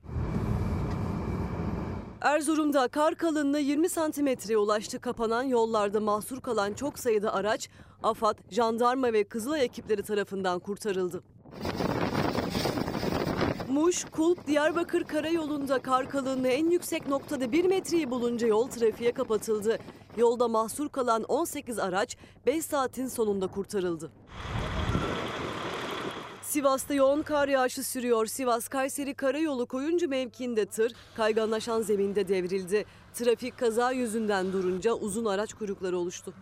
Erzurum'da 2.21 2.89
kar 2.89 3.15
kalınlığı 3.15 3.61
20 3.61 3.89
santimetreye 3.89 4.59
ulaştı. 4.59 5.01
Kapanan 5.01 5.43
yollarda 5.43 6.01
mahsur 6.01 6.41
kalan 6.41 6.73
çok 6.75 6.99
sayıda 6.99 7.35
araç 7.35 7.69
AFAD, 8.03 8.39
jandarma 8.51 9.13
ve 9.13 9.25
Kızılay 9.25 9.65
ekipleri 9.65 10.03
tarafından 10.03 10.59
kurtarıldı. 10.59 11.23
Muş, 13.71 14.05
Kulp, 14.05 14.47
Diyarbakır 14.47 15.05
karayolunda 15.05 15.79
kar 15.83 16.09
kalınlığı 16.09 16.49
en 16.49 16.71
yüksek 16.71 17.09
noktada 17.09 17.53
1 17.53 17.65
metreyi 17.65 18.11
bulunca 18.11 18.47
yol 18.47 18.69
trafiğe 18.69 19.13
kapatıldı. 19.13 19.79
Yolda 20.17 20.49
mahsur 20.49 20.89
kalan 20.89 21.23
18 21.23 21.79
araç 21.79 22.17
5 22.47 22.65
saatin 22.65 23.07
sonunda 23.07 23.47
kurtarıldı. 23.47 24.11
Sivas'ta 26.43 26.95
yoğun 26.95 27.23
kar 27.23 27.49
yağışı 27.49 27.85
sürüyor. 27.85 28.27
Sivas-Kayseri 28.27 29.15
Karayolu 29.15 29.67
Koyuncu 29.67 30.09
mevkiinde 30.09 30.67
tır 30.67 30.93
kayganlaşan 31.17 31.83
zeminde 31.83 32.29
devrildi. 32.29 32.85
Trafik 33.15 33.59
kaza 33.59 33.93
yüzünden 33.93 34.53
durunca 34.53 34.93
uzun 34.93 35.25
araç 35.25 35.55
kuyrukları 35.55 35.99
oluştu. 35.99 36.35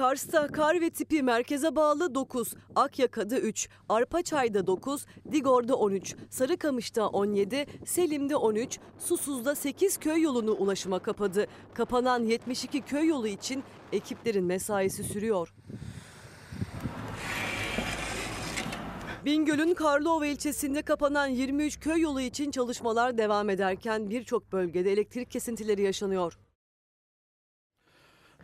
Kars'ta 0.00 0.46
kar 0.46 0.80
ve 0.80 0.90
tipi 0.90 1.22
merkeze 1.22 1.76
bağlı 1.76 2.14
9, 2.14 2.54
Akyaka'da 2.74 3.38
3, 3.38 3.68
Arpaçay'da 3.88 4.66
9, 4.66 5.06
Digor'da 5.32 5.76
13, 5.76 6.16
Sarıkamış'ta 6.30 7.06
17, 7.08 7.66
Selim'de 7.84 8.36
13, 8.36 8.78
Susuz'da 8.98 9.54
8 9.54 9.96
köy 9.96 10.22
yolunu 10.22 10.52
ulaşıma 10.52 10.98
kapadı. 10.98 11.46
Kapanan 11.74 12.24
72 12.24 12.80
köy 12.80 13.06
yolu 13.06 13.28
için 13.28 13.64
ekiplerin 13.92 14.44
mesaisi 14.44 15.04
sürüyor. 15.04 15.54
Bingöl'ün 19.24 19.74
Karlova 19.74 20.26
ilçesinde 20.26 20.82
kapanan 20.82 21.26
23 21.26 21.80
köy 21.80 22.00
yolu 22.00 22.20
için 22.20 22.50
çalışmalar 22.50 23.18
devam 23.18 23.50
ederken 23.50 24.10
birçok 24.10 24.52
bölgede 24.52 24.92
elektrik 24.92 25.30
kesintileri 25.30 25.82
yaşanıyor. 25.82 26.38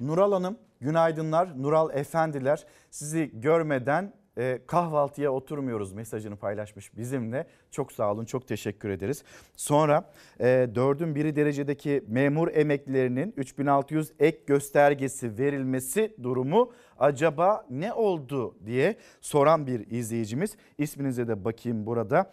Nural 0.01 0.33
Hanım 0.33 0.59
günaydınlar. 0.87 1.63
Nural 1.63 1.91
Efendiler 1.95 2.65
sizi 2.91 3.31
görmeden 3.41 4.13
e, 4.39 4.61
kahvaltıya 4.67 5.31
oturmuyoruz 5.33 5.93
mesajını 5.93 6.37
paylaşmış 6.37 6.97
bizimle. 6.97 7.47
Çok 7.71 7.93
sağ 7.93 8.13
olun 8.13 8.25
çok 8.25 8.49
teşekkür 8.49 8.91
ederiz. 8.91 9.25
Sonra 9.57 10.11
e, 10.41 10.69
dördün 10.75 11.15
biri 11.15 11.37
derecedeki 11.37 12.05
memur 12.09 12.49
emeklilerinin 12.55 13.35
3600 13.37 14.13
ek 14.19 14.39
göstergesi 14.47 15.39
verilmesi 15.39 16.17
durumu 16.23 16.73
acaba 16.99 17.67
ne 17.71 17.93
oldu 17.93 18.55
diye 18.67 18.97
soran 19.21 19.67
bir 19.67 19.91
izleyicimiz. 19.91 20.57
İsminize 20.79 21.29
de 21.29 21.45
bakayım 21.45 21.87
burada. 21.87 22.33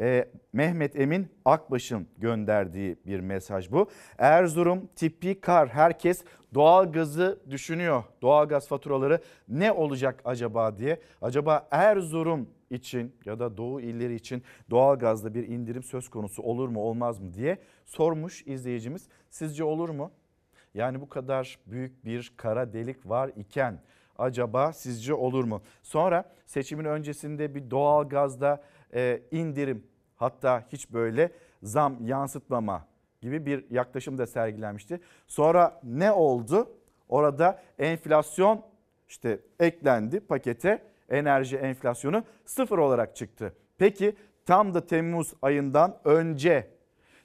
Ee, 0.00 0.28
Mehmet 0.52 0.96
Emin 0.96 1.28
Akbaş'ın 1.44 2.06
gönderdiği 2.18 2.96
bir 3.06 3.20
mesaj 3.20 3.70
bu. 3.70 3.90
Erzurum 4.18 4.88
tipi 4.96 5.40
kar 5.40 5.68
herkes 5.68 6.24
doğalgazı 6.54 7.40
düşünüyor. 7.50 8.04
Doğalgaz 8.22 8.68
faturaları 8.68 9.20
ne 9.48 9.72
olacak 9.72 10.20
acaba 10.24 10.78
diye. 10.78 11.00
Acaba 11.22 11.68
Erzurum 11.70 12.48
için 12.70 13.16
ya 13.24 13.38
da 13.38 13.56
Doğu 13.56 13.80
illeri 13.80 14.14
için 14.14 14.42
doğalgazda 14.70 15.34
bir 15.34 15.48
indirim 15.48 15.82
söz 15.82 16.08
konusu 16.08 16.42
olur 16.42 16.68
mu 16.68 16.80
olmaz 16.80 17.20
mı 17.20 17.34
diye 17.34 17.58
sormuş 17.84 18.46
izleyicimiz. 18.46 19.08
Sizce 19.30 19.64
olur 19.64 19.88
mu? 19.88 20.10
Yani 20.74 21.00
bu 21.00 21.08
kadar 21.08 21.58
büyük 21.66 22.04
bir 22.04 22.32
kara 22.36 22.72
delik 22.72 23.08
var 23.08 23.30
iken 23.36 23.80
acaba 24.18 24.72
sizce 24.72 25.14
olur 25.14 25.44
mu? 25.44 25.62
Sonra 25.82 26.24
seçimin 26.46 26.84
öncesinde 26.84 27.54
bir 27.54 27.70
doğalgazda 27.70 28.62
e, 28.94 29.22
indirim 29.30 29.86
hatta 30.16 30.64
hiç 30.72 30.92
böyle 30.92 31.32
zam 31.62 32.06
yansıtmama 32.06 32.86
gibi 33.20 33.46
bir 33.46 33.70
yaklaşım 33.70 34.18
da 34.18 34.26
sergilenmişti. 34.26 35.00
Sonra 35.26 35.80
ne 35.84 36.12
oldu? 36.12 36.70
Orada 37.08 37.62
enflasyon 37.78 38.62
işte 39.08 39.40
eklendi 39.60 40.20
pakete 40.20 40.82
enerji 41.08 41.56
enflasyonu 41.56 42.24
sıfır 42.44 42.78
olarak 42.78 43.16
çıktı. 43.16 43.52
Peki 43.78 44.16
tam 44.46 44.74
da 44.74 44.86
Temmuz 44.86 45.34
ayından 45.42 45.98
önce 46.04 46.70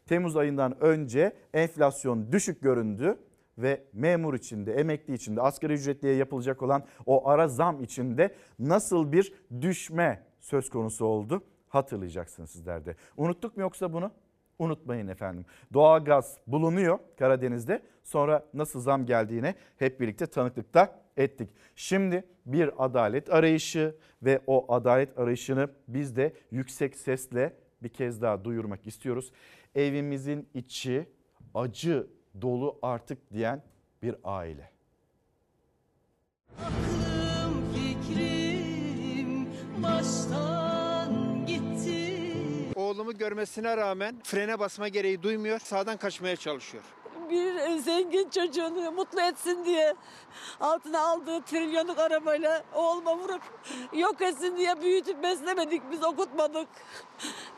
Temmuz 0.05 0.37
ayından 0.37 0.83
önce 0.83 1.33
enflasyon 1.53 2.31
düşük 2.31 2.61
göründü 2.61 3.17
ve 3.57 3.83
memur 3.93 4.33
içinde, 4.33 4.73
emekli 4.73 5.13
içinde, 5.13 5.41
asgari 5.41 5.73
ücretliye 5.73 6.15
yapılacak 6.15 6.61
olan 6.61 6.83
o 7.05 7.29
ara 7.29 7.47
zam 7.47 7.83
içinde 7.83 8.35
nasıl 8.59 9.11
bir 9.11 9.33
düşme 9.61 10.23
söz 10.39 10.69
konusu 10.69 11.05
oldu? 11.05 11.43
Hatırlayacaksınız 11.73 12.49
sizler 12.49 12.85
de. 12.85 12.95
Unuttuk 13.17 13.57
mu 13.57 13.61
yoksa 13.61 13.93
bunu? 13.93 14.11
unutmayın 14.59 15.07
efendim. 15.07 15.45
Doğalgaz 15.73 16.37
bulunuyor 16.47 16.99
Karadeniz'de. 17.19 17.81
Sonra 18.03 18.45
nasıl 18.53 18.81
zam 18.81 19.05
geldiğine 19.05 19.55
hep 19.77 19.99
birlikte 19.99 20.27
tanıklıkta 20.27 20.99
ettik. 21.17 21.49
Şimdi 21.75 22.23
bir 22.45 22.85
adalet 22.85 23.33
arayışı 23.33 23.95
ve 24.23 24.41
o 24.47 24.73
adalet 24.73 25.19
arayışını 25.19 25.69
biz 25.87 26.15
de 26.15 26.33
yüksek 26.51 26.95
sesle 26.95 27.53
bir 27.83 27.89
kez 27.89 28.21
daha 28.21 28.43
duyurmak 28.43 28.87
istiyoruz. 28.87 29.31
Evimizin 29.75 30.49
içi 30.53 31.09
acı 31.53 32.07
dolu 32.41 32.79
artık 32.81 33.33
diyen 33.33 33.63
bir 34.03 34.15
aile. 34.23 34.69
fikrim 37.73 39.47
baştan. 39.83 40.62
Oğlumu 42.93 43.17
görmesine 43.17 43.77
rağmen 43.77 44.15
frene 44.23 44.59
basma 44.59 44.87
gereği 44.87 45.23
duymuyor. 45.23 45.59
Sağdan 45.59 45.97
kaçmaya 45.97 46.35
çalışıyor. 46.35 46.83
bir 47.29 47.77
zengin 47.77 48.29
çocuğunu 48.29 48.91
mutlu 48.91 49.21
etsin 49.21 49.65
diye 49.65 49.93
altına 50.59 50.99
aldığı 50.99 51.41
trilyonluk 51.41 51.99
arabayla 51.99 52.63
oğluma 52.73 53.17
vurup 53.17 53.41
yok 53.93 54.21
etsin 54.21 54.57
diye 54.57 54.81
büyütüp 54.81 55.23
beslemedik 55.23 55.81
biz 55.91 56.03
okutmadık. 56.03 56.67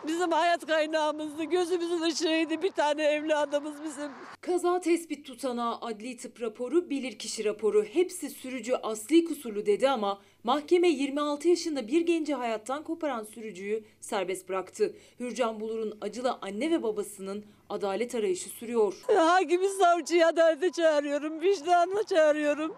Bizim 0.07 0.31
hayat 0.31 0.65
kaynağımızdı, 0.65 1.43
gözümüzün 1.43 2.01
ışığıydı 2.01 2.61
bir 2.61 2.71
tane 2.71 3.03
evladımız 3.03 3.83
bizim. 3.83 4.11
Kaza 4.41 4.79
tespit 4.79 5.25
tutanağı, 5.25 5.77
adli 5.81 6.17
tıp 6.17 6.41
raporu, 6.41 6.89
bilirkişi 6.89 7.45
raporu 7.45 7.83
hepsi 7.83 8.29
sürücü 8.29 8.73
asli 8.73 9.25
kusurlu 9.25 9.65
dedi 9.65 9.89
ama 9.89 10.21
mahkeme 10.45 10.87
26 10.87 11.47
yaşında 11.47 11.87
bir 11.87 12.01
genci 12.01 12.33
hayattan 12.33 12.83
koparan 12.83 13.23
sürücüyü 13.23 13.83
serbest 14.01 14.49
bıraktı. 14.49 14.93
Hürcan 15.19 15.59
Bulur'un 15.59 15.97
acılı 16.01 16.37
anne 16.41 16.71
ve 16.71 16.83
babasının 16.83 17.45
adalet 17.69 18.15
arayışı 18.15 18.49
sürüyor. 18.49 18.93
Hakimi 19.15 19.67
savcıyı 19.69 20.27
adalete 20.27 20.71
çağırıyorum, 20.71 21.41
vicdanına 21.41 22.03
çağırıyorum. 22.03 22.75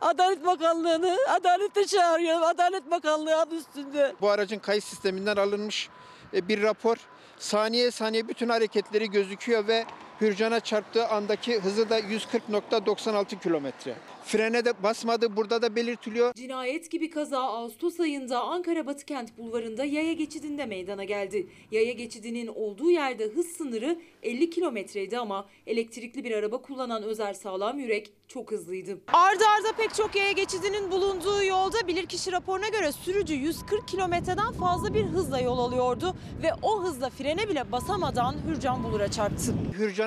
Adalet 0.00 0.46
Bakanlığı'nı 0.46 1.16
adalete 1.28 1.86
çağırıyorum. 1.86 2.42
Adalet 2.42 2.90
Bakanlığı 2.90 3.36
adı 3.36 3.54
üstünde. 3.54 4.14
Bu 4.20 4.28
aracın 4.28 4.58
kayıt 4.58 4.84
sisteminden 4.84 5.36
alınmış 5.36 5.88
e, 6.34 6.48
bir 6.48 6.62
rapor. 6.62 6.96
Saniye 7.38 7.90
saniye 7.90 8.28
bütün 8.28 8.48
hareketleri 8.48 9.10
gözüküyor 9.10 9.66
ve 9.66 9.84
Hürcan'a 10.20 10.60
çarptığı 10.60 11.08
andaki 11.08 11.60
hızı 11.60 11.90
da 11.90 12.00
140.96 12.00 13.40
kilometre. 13.42 13.94
Frene 14.24 14.64
de 14.64 14.82
basmadı 14.82 15.36
burada 15.36 15.62
da 15.62 15.76
belirtiliyor. 15.76 16.34
Cinayet 16.34 16.90
gibi 16.90 17.10
kaza 17.10 17.38
Ağustos 17.40 18.00
ayında 18.00 18.40
Ankara 18.42 18.86
Batıkent 18.86 19.38
Bulvarı'nda 19.38 19.84
yaya 19.84 20.12
geçidinde 20.12 20.66
meydana 20.66 21.04
geldi. 21.04 21.46
Yaya 21.70 21.92
geçidinin 21.92 22.46
olduğu 22.46 22.90
yerde 22.90 23.24
hız 23.28 23.46
sınırı 23.46 23.98
50 24.22 24.50
kilometreydi 24.50 25.18
ama 25.18 25.46
elektrikli 25.66 26.24
bir 26.24 26.32
araba 26.32 26.62
kullanan 26.62 27.02
Özer 27.02 27.32
Sağlam 27.34 27.78
Yürek 27.78 28.12
çok 28.28 28.52
hızlıydı. 28.52 28.98
Ardı 29.12 29.44
arda 29.58 29.72
pek 29.76 29.94
çok 29.94 30.16
yaya 30.16 30.32
geçidinin 30.32 30.90
bulunduğu 30.90 31.44
yolda 31.44 31.86
bilirkişi 31.86 32.32
raporuna 32.32 32.68
göre 32.68 32.92
sürücü 32.92 33.34
140 33.34 33.88
kilometreden 33.88 34.52
fazla 34.52 34.94
bir 34.94 35.04
hızla 35.04 35.40
yol 35.40 35.58
alıyordu 35.58 36.14
ve 36.42 36.50
o 36.62 36.82
hızla 36.82 37.10
frene 37.10 37.48
bile 37.48 37.72
basamadan 37.72 38.34
Hürcan 38.48 38.84
Bulur'a 38.84 39.10
çarptı. 39.10 39.54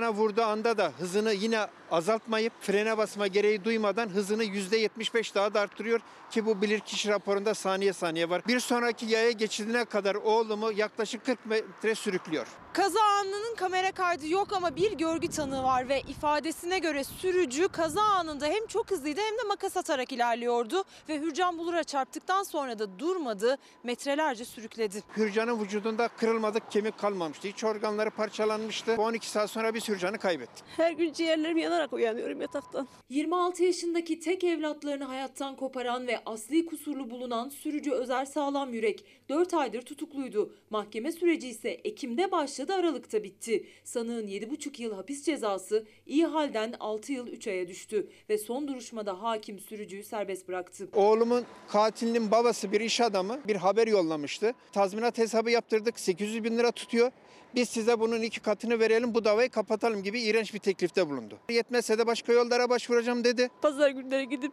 Hürcan'a 0.01 0.13
vurduğu 0.13 0.43
anda 0.43 0.77
da 0.77 0.91
hızını 0.99 1.33
yine 1.33 1.67
azaltmayıp 1.91 2.53
frene 2.61 2.97
basma 2.97 3.27
gereği 3.27 3.63
duymadan 3.63 4.09
hızını 4.09 4.43
%75 4.43 5.35
daha 5.35 5.53
da 5.53 5.59
arttırıyor 5.59 5.99
ki 6.31 6.45
bu 6.45 6.61
bilirkişi 6.61 7.09
raporunda 7.09 7.53
saniye 7.53 7.93
saniye 7.93 8.29
var. 8.29 8.41
Bir 8.47 8.59
sonraki 8.59 9.05
yaya 9.05 9.31
geçidine 9.31 9.85
kadar 9.85 10.15
oğlumu 10.15 10.71
yaklaşık 10.71 11.25
40 11.25 11.45
metre 11.45 11.95
sürüklüyor. 11.95 12.47
Kaza 12.73 12.99
anının 13.01 13.55
kamera 13.55 13.91
kaydı 13.91 14.27
yok 14.27 14.53
ama 14.53 14.75
bir 14.75 14.91
görgü 14.91 15.27
tanığı 15.27 15.63
var 15.63 15.89
ve 15.89 16.01
ifadesine 16.01 16.79
göre 16.79 17.03
sürücü 17.03 17.67
kaza 17.67 18.01
anında 18.01 18.45
hem 18.45 18.67
çok 18.67 18.91
hızlıydı 18.91 19.21
hem 19.21 19.37
de 19.37 19.43
makas 19.47 19.77
atarak 19.77 20.11
ilerliyordu 20.11 20.83
ve 21.09 21.19
Hürcan 21.19 21.57
Bulur'a 21.57 21.83
çarptıktan 21.83 22.43
sonra 22.43 22.79
da 22.79 22.99
durmadı, 22.99 23.57
metrelerce 23.83 24.45
sürükledi. 24.45 25.03
Hürcan'ın 25.17 25.59
vücudunda 25.63 26.07
kırılmadık 26.07 26.71
kemik 26.71 26.97
kalmamıştı. 26.97 27.47
İç 27.47 27.63
organları 27.63 28.09
parçalanmıştı. 28.11 28.95
12 28.97 29.29
saat 29.29 29.49
sonra 29.51 29.73
biz 29.73 29.87
Hürcan'ı 29.89 30.17
kaybettik. 30.17 30.63
Her 30.77 30.91
gün 30.91 31.13
ciğerlerim 31.13 31.57
yanarak 31.57 31.93
uyanıyorum 31.93 32.41
yataktan. 32.41 32.87
26 33.09 33.63
yaşındaki 33.63 34.19
tek 34.19 34.43
evlatlarını 34.43 35.03
hayattan 35.03 35.55
koparan 35.55 36.07
ve 36.07 36.21
asli 36.25 36.65
kusurlu 36.65 37.09
bulunan 37.09 37.49
sürücü 37.49 37.91
Özer 37.91 38.25
Sağlam 38.25 38.73
Yürek 38.73 39.05
4 39.29 39.53
aydır 39.53 39.81
tutukluydu. 39.81 40.55
Mahkeme 40.69 41.11
süreci 41.11 41.47
ise 41.47 41.69
Ekim'de 41.69 42.31
başladı 42.31 42.60
Aralık'ta 42.69 43.23
bitti. 43.23 43.65
Sanığın 43.83 44.27
7,5 44.27 44.81
yıl 44.81 44.93
hapis 44.93 45.23
cezası 45.23 45.85
iyi 46.05 46.25
halden 46.25 46.73
6 46.79 47.13
yıl 47.13 47.27
3 47.27 47.47
aya 47.47 47.67
düştü 47.67 48.07
ve 48.29 48.37
son 48.37 48.67
duruşmada 48.67 49.21
hakim 49.21 49.59
sürücüyü 49.59 50.03
serbest 50.03 50.47
bıraktı. 50.47 50.89
Oğlumun 50.93 51.45
katilinin 51.67 52.31
babası 52.31 52.71
bir 52.71 52.81
iş 52.81 53.01
adamı 53.01 53.39
bir 53.47 53.55
haber 53.55 53.87
yollamıştı. 53.87 54.53
Tazminat 54.71 55.17
hesabı 55.17 55.51
yaptırdık 55.51 55.99
800 55.99 56.43
bin 56.43 56.57
lira 56.57 56.71
tutuyor. 56.71 57.11
Biz 57.55 57.69
size 57.69 57.99
bunun 57.99 58.21
iki 58.21 58.39
katını 58.39 58.79
verelim 58.79 59.13
bu 59.13 59.25
davayı 59.25 59.49
kapatalım 59.49 60.03
gibi 60.03 60.21
iğrenç 60.21 60.53
bir 60.53 60.59
teklifte 60.59 61.09
bulundu. 61.09 61.37
Yetmezse 61.49 61.97
de 61.97 62.07
başka 62.07 62.33
yollara 62.33 62.69
başvuracağım 62.69 63.23
dedi. 63.23 63.49
Pazar 63.61 63.89
günleri 63.89 64.29
gidip 64.29 64.51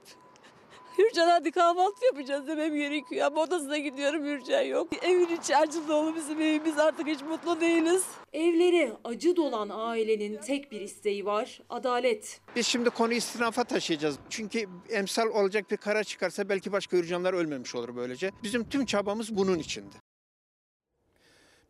Hürcan 0.99 1.29
hadi 1.29 1.51
kahvaltı 1.51 2.05
yapacağız 2.05 2.47
demem 2.47 2.75
gerekiyor 2.75 3.27
ama 3.27 3.43
odasına 3.43 3.79
gidiyorum 3.79 4.25
Hürcan 4.25 4.63
yok. 4.63 5.05
Evin 5.05 5.37
içi 5.37 5.57
acı 5.57 5.89
dolu 5.89 6.17
bizim 6.17 6.41
evimiz 6.41 6.79
artık 6.79 7.07
hiç 7.07 7.23
mutlu 7.23 7.61
değiliz. 7.61 8.05
Evleri 8.33 8.93
acı 9.05 9.37
dolan 9.37 9.69
ailenin 9.73 10.37
tek 10.41 10.73
bir 10.73 10.81
isteği 10.81 11.25
var, 11.25 11.61
adalet. 11.69 12.41
Biz 12.57 12.67
şimdi 12.67 12.91
konuyu 12.91 13.19
istinafa 13.19 13.65
taşıyacağız. 13.65 14.19
Çünkü 14.31 14.67
emsal 14.91 15.27
olacak 15.27 15.71
bir 15.71 15.77
karar 15.77 16.05
çıkarsa 16.05 16.49
belki 16.49 16.73
başka 16.73 16.97
Hürcanlar 16.97 17.35
ölmemiş 17.35 17.75
olur 17.75 17.97
böylece. 17.97 18.31
Bizim 18.43 18.69
tüm 18.69 18.87
çabamız 18.87 19.37
bunun 19.37 19.59
içindi. 19.59 19.95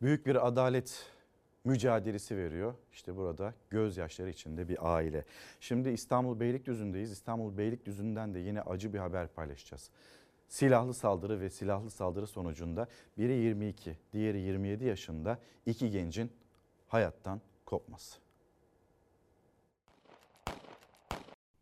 Büyük 0.03 0.27
bir 0.27 0.47
adalet 0.47 1.07
mücadelesi 1.69 2.37
veriyor. 2.37 2.75
İşte 2.93 3.17
burada 3.17 3.55
gözyaşları 3.71 4.31
içinde 4.31 4.69
bir 4.69 4.95
aile. 4.97 5.25
Şimdi 5.61 5.89
İstanbul 5.89 6.41
Beylikdüzü'ndeyiz. 6.41 7.11
İstanbul 7.11 7.59
Beylikdüzü'nden 7.59 8.35
de 8.35 8.39
yine 8.39 8.63
acı 8.63 8.93
bir 8.93 8.99
haber 8.99 9.29
paylaşacağız. 9.29 9.91
Silahlı 10.49 10.95
saldırı 10.95 11.41
ve 11.41 11.51
silahlı 11.51 11.91
saldırı 11.91 12.27
sonucunda 12.27 12.87
biri 13.19 13.33
22, 13.33 13.99
diğeri 14.13 14.41
27 14.41 14.85
yaşında 14.85 15.39
iki 15.67 15.91
gencin 15.91 16.33
hayattan 16.87 17.41
kopması. 17.67 18.28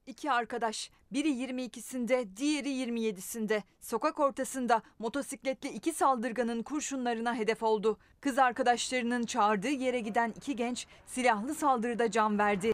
İki 0.06 0.32
arkadaş, 0.32 0.90
biri 1.12 1.28
22'sinde, 1.28 2.36
diğeri 2.36 2.68
27'sinde. 2.68 3.62
Sokak 3.80 4.20
ortasında 4.20 4.82
motosikletli 4.98 5.68
iki 5.68 5.92
saldırganın 5.92 6.62
kurşunlarına 6.62 7.34
hedef 7.34 7.62
oldu. 7.62 7.98
Kız 8.20 8.38
arkadaşlarının 8.38 9.26
çağırdığı 9.26 9.68
yere 9.68 10.00
giden 10.00 10.32
iki 10.36 10.56
genç 10.56 10.86
silahlı 11.06 11.54
saldırıda 11.54 12.10
can 12.10 12.38
verdi. 12.38 12.72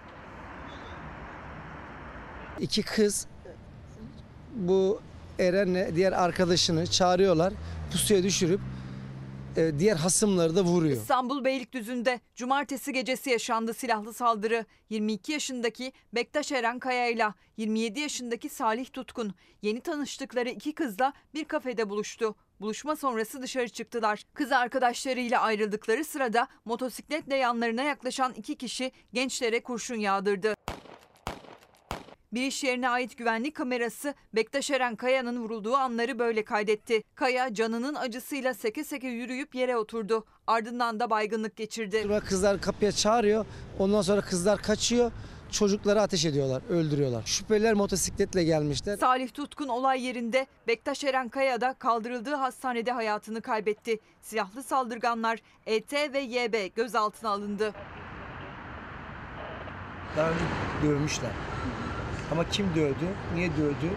İki 2.60 2.82
kız 2.82 3.26
bu 4.54 5.00
Eren'le 5.38 5.96
diğer 5.96 6.12
arkadaşını 6.12 6.86
çağırıyorlar. 6.86 7.52
Pusuya 7.92 8.22
düşürüp 8.22 8.60
e, 9.56 9.78
diğer 9.78 9.96
hasımları 9.96 10.56
da 10.56 10.62
vuruyor. 10.64 10.96
İstanbul 10.96 11.44
Beylikdüzü'nde 11.44 12.20
cumartesi 12.34 12.92
gecesi 12.92 13.30
yaşandı 13.30 13.74
silahlı 13.74 14.12
saldırı. 14.12 14.64
22 14.90 15.32
yaşındaki 15.32 15.92
Bektaş 16.14 16.52
Eren 16.52 16.78
Kaya 16.78 17.08
ile 17.08 17.26
27 17.56 18.00
yaşındaki 18.00 18.48
Salih 18.48 18.86
Tutkun 18.92 19.34
yeni 19.62 19.80
tanıştıkları 19.80 20.48
iki 20.48 20.74
kızla 20.74 21.12
bir 21.34 21.44
kafede 21.44 21.90
buluştu. 21.90 22.34
Buluşma 22.60 22.96
sonrası 22.96 23.42
dışarı 23.42 23.68
çıktılar. 23.68 24.22
Kız 24.34 24.52
arkadaşlarıyla 24.52 25.40
ayrıldıkları 25.40 26.04
sırada 26.04 26.48
motosikletle 26.64 27.36
yanlarına 27.36 27.82
yaklaşan 27.82 28.32
iki 28.32 28.56
kişi 28.56 28.92
gençlere 29.12 29.62
kurşun 29.62 29.96
yağdırdı. 29.96 30.54
Bir 32.32 32.42
iş 32.42 32.64
yerine 32.64 32.88
ait 32.88 33.16
güvenlik 33.18 33.56
kamerası 33.56 34.14
Bektaş 34.34 34.70
Eren 34.70 34.96
Kaya'nın 34.96 35.42
vurulduğu 35.42 35.74
anları 35.74 36.18
böyle 36.18 36.44
kaydetti. 36.44 37.02
Kaya 37.14 37.54
canının 37.54 37.94
acısıyla 37.94 38.54
seke 38.54 38.84
seke 38.84 39.08
yürüyüp 39.08 39.54
yere 39.54 39.76
oturdu. 39.76 40.24
Ardından 40.46 41.00
da 41.00 41.10
baygınlık 41.10 41.56
geçirdi. 41.56 42.02
Sonra 42.02 42.20
kızlar 42.20 42.60
kapıya 42.60 42.92
çağırıyor. 42.92 43.46
Ondan 43.78 44.02
sonra 44.02 44.20
kızlar 44.20 44.62
kaçıyor. 44.62 45.12
Çocukları 45.50 46.00
ateş 46.00 46.24
ediyorlar, 46.24 46.62
öldürüyorlar. 46.68 47.22
Şüpheliler 47.26 47.74
motosikletle 47.74 48.44
gelmişler. 48.44 48.96
Salih 48.96 49.28
Tutkun 49.30 49.68
olay 49.68 50.02
yerinde, 50.02 50.46
Bektaş 50.66 51.04
Eren 51.04 51.28
Kaya 51.28 51.60
da 51.60 51.74
kaldırıldığı 51.74 52.34
hastanede 52.34 52.92
hayatını 52.92 53.42
kaybetti. 53.42 53.98
Silahlı 54.20 54.62
saldırganlar 54.62 55.38
ET 55.66 55.92
ve 55.92 56.20
YB 56.20 56.76
gözaltına 56.76 57.30
alındı. 57.30 57.72
Daha 60.16 60.30
önce 60.30 60.44
dövmüşler. 60.82 61.30
Ama 62.32 62.48
kim 62.48 62.66
dövdü, 62.74 63.08
niye 63.34 63.50
dövdü 63.50 63.90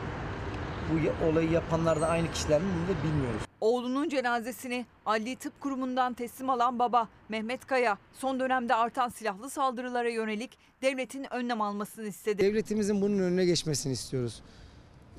bu 0.91 1.25
olayı 1.25 1.51
yapanlar 1.51 2.01
da 2.01 2.07
aynı 2.07 2.31
kişiler 2.31 2.61
mi 2.61 2.67
bunu 2.75 2.97
da 2.97 3.03
bilmiyoruz. 3.03 3.41
Oğlunun 3.61 4.09
cenazesini 4.09 4.85
Adli 5.05 5.35
Tıp 5.35 5.61
Kurumu'ndan 5.61 6.13
teslim 6.13 6.49
alan 6.49 6.79
baba 6.79 7.07
Mehmet 7.29 7.65
Kaya 7.65 7.97
son 8.13 8.39
dönemde 8.39 8.75
artan 8.75 9.09
silahlı 9.09 9.49
saldırılara 9.49 10.09
yönelik 10.09 10.57
devletin 10.81 11.33
önlem 11.33 11.61
almasını 11.61 12.07
istedi. 12.07 12.43
Devletimizin 12.43 13.01
bunun 13.01 13.19
önüne 13.19 13.45
geçmesini 13.45 13.93
istiyoruz. 13.93 14.41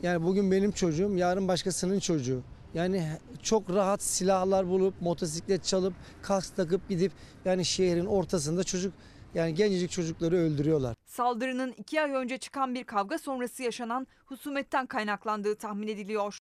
Yani 0.03 0.25
bugün 0.25 0.51
benim 0.51 0.73
çocuğum, 0.73 1.13
yarın 1.17 1.49
başkasının 1.49 1.99
çocuğu. 1.99 2.43
Yani 2.75 3.09
çok 3.43 3.71
rahat 3.71 4.03
silahlar 4.03 4.69
bulup, 4.69 5.03
motosiklet 5.03 5.65
çalıp, 5.65 5.95
kask 6.23 6.57
takıp 6.57 6.89
gidip 6.89 7.13
yani 7.45 7.65
şehrin 7.65 8.07
ortasında 8.07 8.65
çocuk 8.65 8.93
yani 9.37 9.55
gencecik 9.55 9.91
çocukları 9.91 10.37
öldürüyorlar. 10.37 10.97
Saldırının 11.05 11.75
iki 11.77 12.03
ay 12.03 12.13
önce 12.13 12.39
çıkan 12.39 12.75
bir 12.75 12.85
kavga 12.85 13.19
sonrası 13.19 13.63
yaşanan 13.63 14.07
husumetten 14.25 14.87
kaynaklandığı 14.87 15.55
tahmin 15.55 15.89
ediliyor. 15.89 16.39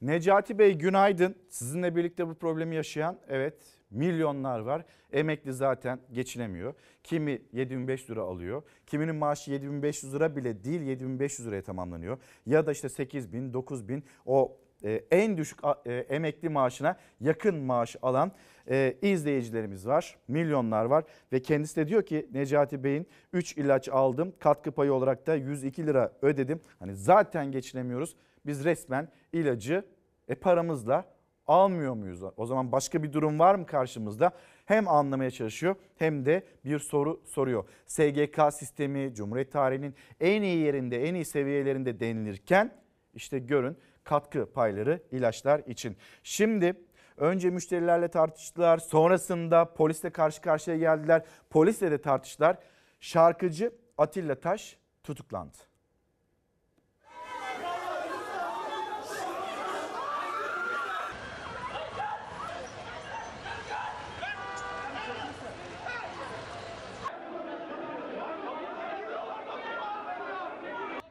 Necati 0.00 0.58
Bey 0.58 0.74
günaydın. 0.74 1.34
Sizinle 1.48 1.96
birlikte 1.96 2.28
bu 2.28 2.34
problemi 2.34 2.76
yaşayan 2.76 3.18
evet 3.28 3.54
milyonlar 3.90 4.58
var. 4.58 4.84
Emekli 5.12 5.52
zaten 5.52 6.00
geçinemiyor. 6.12 6.74
Kimi 7.04 7.42
7500 7.52 8.10
lira 8.10 8.22
alıyor. 8.22 8.62
Kiminin 8.86 9.14
maaşı 9.14 9.50
7500 9.50 10.14
lira 10.14 10.36
bile 10.36 10.64
değil 10.64 10.80
7500 10.80 11.48
liraya 11.48 11.62
tamamlanıyor. 11.62 12.18
Ya 12.46 12.66
da 12.66 12.72
işte 12.72 12.88
8000, 12.88 13.52
9000 13.52 14.04
o 14.26 14.56
e, 14.84 15.04
en 15.10 15.36
düşük 15.36 15.58
e, 15.86 15.92
emekli 15.92 16.48
maaşına 16.48 16.96
yakın 17.20 17.56
maaş 17.56 17.96
alan 18.02 18.32
e, 18.70 18.96
izleyicilerimiz 19.02 19.86
var. 19.86 20.16
Milyonlar 20.28 20.84
var 20.84 21.04
ve 21.32 21.42
kendisi 21.42 21.76
de 21.76 21.88
diyor 21.88 22.02
ki 22.02 22.28
Necati 22.32 22.84
Bey'in 22.84 23.06
3 23.32 23.56
ilaç 23.56 23.88
aldım. 23.88 24.32
Katkı 24.38 24.72
payı 24.72 24.92
olarak 24.92 25.26
da 25.26 25.34
102 25.34 25.86
lira 25.86 26.12
ödedim. 26.22 26.60
Hani 26.78 26.96
zaten 26.96 27.52
geçinemiyoruz. 27.52 28.16
Biz 28.46 28.64
resmen 28.64 29.08
ilacı 29.32 29.84
e, 30.28 30.34
paramızla 30.34 31.04
almıyor 31.46 31.94
muyuz? 31.94 32.22
O 32.36 32.46
zaman 32.46 32.72
başka 32.72 33.02
bir 33.02 33.12
durum 33.12 33.38
var 33.38 33.54
mı 33.54 33.66
karşımızda? 33.66 34.30
Hem 34.66 34.88
anlamaya 34.88 35.30
çalışıyor 35.30 35.76
hem 35.96 36.24
de 36.24 36.42
bir 36.64 36.78
soru 36.78 37.20
soruyor. 37.24 37.64
SGK 37.86 38.40
sistemi 38.52 39.14
Cumhuriyet 39.14 39.52
tarihinin 39.52 39.94
en 40.20 40.42
iyi 40.42 40.58
yerinde, 40.58 41.08
en 41.08 41.14
iyi 41.14 41.24
seviyelerinde 41.24 42.00
denilirken 42.00 42.72
işte 43.14 43.38
görün 43.38 43.76
katkı 44.04 44.52
payları 44.52 45.02
ilaçlar 45.12 45.62
için. 45.66 45.96
Şimdi 46.22 46.74
önce 47.18 47.50
müşterilerle 47.50 48.08
tartıştılar. 48.08 48.78
Sonrasında 48.78 49.74
polisle 49.74 50.10
karşı 50.10 50.40
karşıya 50.40 50.76
geldiler. 50.76 51.22
Polisle 51.50 51.90
de 51.90 52.00
tartıştılar. 52.00 52.56
Şarkıcı 53.00 53.72
Atilla 53.98 54.34
Taş 54.34 54.76
tutuklandı. 55.04 55.67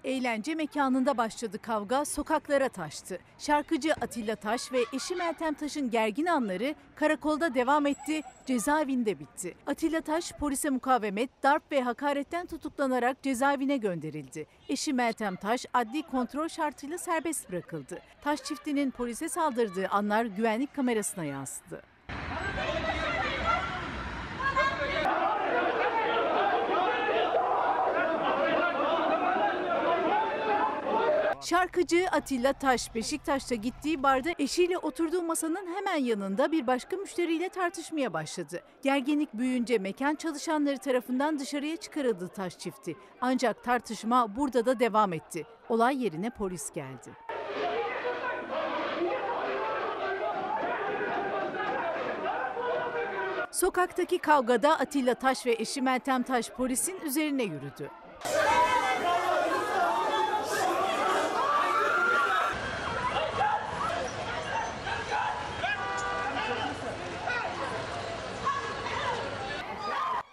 Eğlence 0.08 0.56
mekanında 0.56 1.18
başladı 1.18 1.62
kavga, 1.62 2.06
sokaklara 2.06 2.70
taştı. 2.70 3.20
Şarkıcı 3.40 3.94
Atilla 3.94 4.36
Taş 4.36 4.72
ve 4.72 4.80
eşi 4.94 5.16
Meltem 5.16 5.54
Taş'ın 5.54 5.92
gergin 5.92 6.26
anları 6.26 6.76
karakolda 6.96 7.54
devam 7.54 7.86
etti, 7.86 8.22
cezaevinde 8.46 9.20
bitti. 9.20 9.56
Atilla 9.66 10.02
Taş 10.02 10.32
polise 10.32 10.70
mukavemet, 10.70 11.44
darp 11.44 11.72
ve 11.72 11.82
hakaretten 11.82 12.46
tutuklanarak 12.46 13.24
cezaevine 13.24 13.78
gönderildi. 13.78 14.46
Eşi 14.70 14.94
Meltem 14.94 15.36
Taş 15.36 15.66
adli 15.74 16.04
kontrol 16.04 16.48
şartıyla 16.48 16.98
serbest 16.98 17.50
bırakıldı. 17.50 18.00
Taş 18.22 18.44
çiftinin 18.44 18.92
polise 18.92 19.30
saldırdığı 19.30 19.88
anlar 19.88 20.26
güvenlik 20.26 20.76
kamerasına 20.76 21.24
yansıdı. 21.24 21.97
Şarkıcı 31.42 32.08
Atilla 32.12 32.54
Taş 32.54 32.96
Beşiktaş'ta 32.96 33.56
gittiği 33.56 34.04
barda 34.04 34.30
eşiyle 34.40 34.78
oturduğu 34.78 35.22
masanın 35.22 35.76
hemen 35.76 35.96
yanında 35.96 36.52
bir 36.52 36.68
başka 36.68 36.98
müşteriyle 36.98 37.50
tartışmaya 37.50 38.14
başladı. 38.14 38.64
Gerginlik 38.84 39.34
büyüyünce 39.34 39.78
mekan 39.78 40.16
çalışanları 40.16 40.78
tarafından 40.78 41.40
dışarıya 41.40 41.78
çıkarıldı 41.78 42.28
Taş 42.28 42.58
çifti. 42.58 42.96
Ancak 43.22 43.64
tartışma 43.64 44.36
burada 44.36 44.66
da 44.66 44.80
devam 44.80 45.14
etti. 45.14 45.46
Olay 45.70 46.04
yerine 46.04 46.30
polis 46.30 46.74
geldi. 46.74 47.10
Sokaktaki 53.52 54.18
kavgada 54.18 54.80
Atilla 54.80 55.14
Taş 55.16 55.46
ve 55.46 55.56
eşi 55.60 55.82
Meltem 55.82 56.24
Taş 56.24 56.50
polisin 56.50 57.00
üzerine 57.06 57.44
yürüdü. 57.44 57.90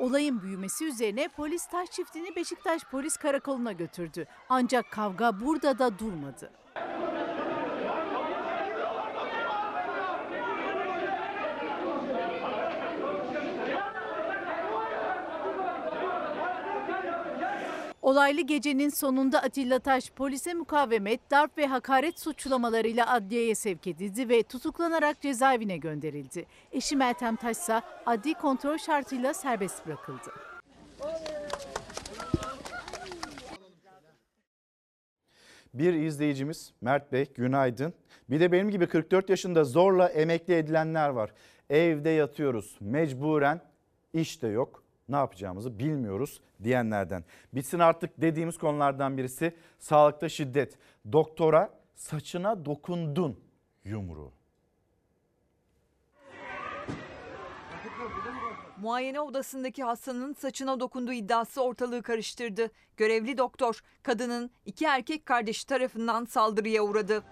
Olayın 0.04 0.42
büyümesi 0.42 0.84
üzerine 0.84 1.28
polis 1.28 1.66
taş 1.66 1.90
çiftini 1.90 2.36
Beşiktaş 2.36 2.84
Polis 2.84 3.16
Karakolu'na 3.16 3.72
götürdü. 3.72 4.26
Ancak 4.48 4.90
kavga 4.90 5.40
burada 5.40 5.78
da 5.78 5.98
durmadı. 5.98 6.50
Olaylı 18.04 18.40
gecenin 18.40 18.88
sonunda 18.88 19.38
Atilla 19.38 19.78
Taş 19.78 20.10
polise 20.10 20.54
mukavemet, 20.54 21.30
darp 21.30 21.58
ve 21.58 21.66
hakaret 21.66 22.20
suçlamalarıyla 22.20 23.12
adliyeye 23.12 23.54
sevk 23.54 23.86
edildi 23.86 24.28
ve 24.28 24.42
tutuklanarak 24.42 25.20
cezaevine 25.20 25.76
gönderildi. 25.76 26.46
Eşi 26.72 26.96
Meltem 26.96 27.36
Taş 27.36 27.56
ise 27.56 27.80
adli 28.06 28.34
kontrol 28.34 28.78
şartıyla 28.78 29.34
serbest 29.34 29.86
bırakıldı. 29.86 30.32
Bir 35.74 35.94
izleyicimiz 35.94 36.72
Mert 36.80 37.12
Bey 37.12 37.26
günaydın. 37.34 37.94
Bir 38.30 38.40
de 38.40 38.52
benim 38.52 38.70
gibi 38.70 38.86
44 38.86 39.30
yaşında 39.30 39.64
zorla 39.64 40.08
emekli 40.08 40.54
edilenler 40.54 41.08
var. 41.08 41.30
Evde 41.70 42.10
yatıyoruz 42.10 42.76
mecburen 42.80 43.60
iş 44.12 44.42
de 44.42 44.48
yok. 44.48 44.83
Ne 45.08 45.16
yapacağımızı 45.16 45.78
bilmiyoruz 45.78 46.40
diyenlerden. 46.62 47.24
Bitsin 47.54 47.78
artık 47.78 48.20
dediğimiz 48.20 48.58
konulardan 48.58 49.18
birisi 49.18 49.56
sağlıkta 49.78 50.28
şiddet. 50.28 50.78
Doktora 51.12 51.70
saçına 51.94 52.64
dokundun 52.64 53.40
yumruğu. 53.84 54.32
Muayene 58.80 59.20
odasındaki 59.20 59.84
hastanın 59.84 60.32
saçına 60.32 60.80
dokunduğu 60.80 61.12
iddiası 61.12 61.62
ortalığı 61.62 62.02
karıştırdı. 62.02 62.70
Görevli 62.96 63.38
doktor 63.38 63.80
kadının 64.02 64.50
iki 64.66 64.84
erkek 64.84 65.26
kardeşi 65.26 65.66
tarafından 65.66 66.24
saldırıya 66.24 66.82
uğradı. 66.82 67.22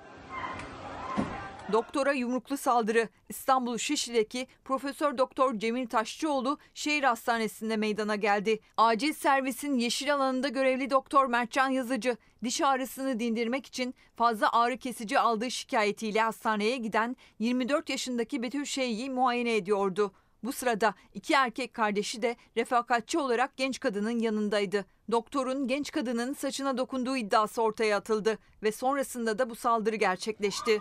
Doktora 1.73 2.13
yumruklu 2.13 2.57
saldırı 2.57 3.09
İstanbul 3.29 3.79
Şişli'deki 3.79 4.47
Profesör 4.65 5.19
Doktor 5.19 5.59
Cemil 5.59 5.87
Taşçıoğlu 5.87 6.59
Şehir 6.75 7.03
Hastanesi'nde 7.03 7.77
meydana 7.77 8.17
geldi. 8.17 8.61
Acil 8.77 9.13
servisin 9.13 9.79
yeşil 9.79 10.15
alanında 10.15 10.49
görevli 10.49 10.91
doktor 10.91 11.27
Mertcan 11.27 11.69
Yazıcı 11.69 12.17
diş 12.45 12.61
ağrısını 12.61 13.21
dindirmek 13.21 13.67
için 13.67 13.95
fazla 14.17 14.53
ağrı 14.53 14.77
kesici 14.79 15.19
aldığı 15.19 15.51
şikayetiyle 15.51 16.21
hastaneye 16.21 16.77
giden 16.77 17.17
24 17.39 17.89
yaşındaki 17.91 18.43
Betül 18.43 18.65
Şeyh'i 18.65 19.11
muayene 19.11 19.57
ediyordu. 19.57 20.13
Bu 20.45 20.53
sırada 20.53 20.95
iki 21.15 21.35
erkek 21.35 21.75
kardeşi 21.75 22.23
de 22.23 22.37
refakatçi 22.57 23.19
olarak 23.19 23.57
genç 23.57 23.81
kadının 23.81 24.19
yanındaydı. 24.19 24.85
Doktorun 25.11 25.69
genç 25.69 25.91
kadının 25.91 26.35
saçına 26.35 26.79
dokunduğu 26.79 27.17
iddiası 27.17 27.63
ortaya 27.63 27.97
atıldı 27.97 28.39
ve 28.63 28.73
sonrasında 28.73 29.39
da 29.39 29.51
bu 29.51 29.55
saldırı 29.55 29.97
gerçekleşti. 29.97 30.81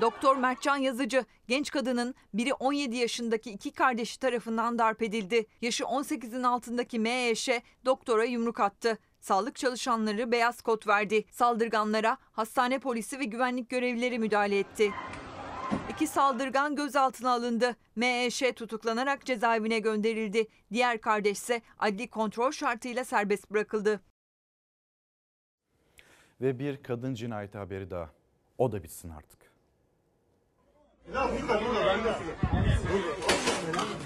Doktor 0.00 0.36
Mertcan 0.36 0.76
Yazıcı, 0.76 1.24
genç 1.48 1.70
kadının 1.70 2.14
biri 2.34 2.54
17 2.54 2.96
yaşındaki 2.96 3.50
iki 3.50 3.72
kardeşi 3.72 4.18
tarafından 4.18 4.78
darp 4.78 5.02
edildi. 5.02 5.46
Yaşı 5.62 5.84
18'in 5.84 6.42
altındaki 6.42 6.98
MEŞ 6.98 7.48
doktora 7.84 8.24
yumruk 8.24 8.60
attı. 8.60 8.98
Sağlık 9.20 9.56
çalışanları 9.56 10.32
beyaz 10.32 10.62
kot 10.62 10.86
verdi. 10.86 11.24
Saldırganlara 11.30 12.18
hastane 12.32 12.78
polisi 12.78 13.18
ve 13.18 13.24
güvenlik 13.24 13.70
görevlileri 13.70 14.18
müdahale 14.18 14.58
etti. 14.58 14.92
İki 15.90 16.06
saldırgan 16.06 16.76
gözaltına 16.76 17.30
alındı. 17.30 17.76
MEŞ 17.96 18.42
tutuklanarak 18.56 19.24
cezaevine 19.24 19.78
gönderildi. 19.78 20.46
Diğer 20.72 21.00
kardeş 21.00 21.38
ise 21.38 21.62
adli 21.78 22.10
kontrol 22.10 22.50
şartıyla 22.50 23.04
serbest 23.04 23.50
bırakıldı. 23.50 24.00
Ve 26.40 26.58
bir 26.58 26.82
kadın 26.82 27.14
cinayeti 27.14 27.58
haberi 27.58 27.90
daha. 27.90 28.23
O 28.58 28.72
da 28.72 28.82
bitsin 28.82 29.10
artık. 29.10 29.38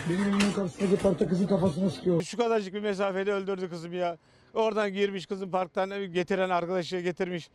Benim 0.08 0.22
evimin 0.22 0.52
karşısındaki 0.52 1.02
parkta 1.02 1.28
kızın 1.28 1.46
kafasına 1.46 1.90
sıkıyor. 1.90 2.22
Şu 2.22 2.36
kadarcık 2.36 2.74
bir 2.74 2.80
mesafede 2.80 3.32
öldürdü 3.32 3.70
kızım 3.70 3.92
ya. 3.92 4.18
Oradan 4.54 4.92
girmiş 4.92 5.26
kızım 5.26 5.50
parktan 5.50 6.12
getiren 6.12 6.50
arkadaşı 6.50 6.98
getirmiş. 7.00 7.50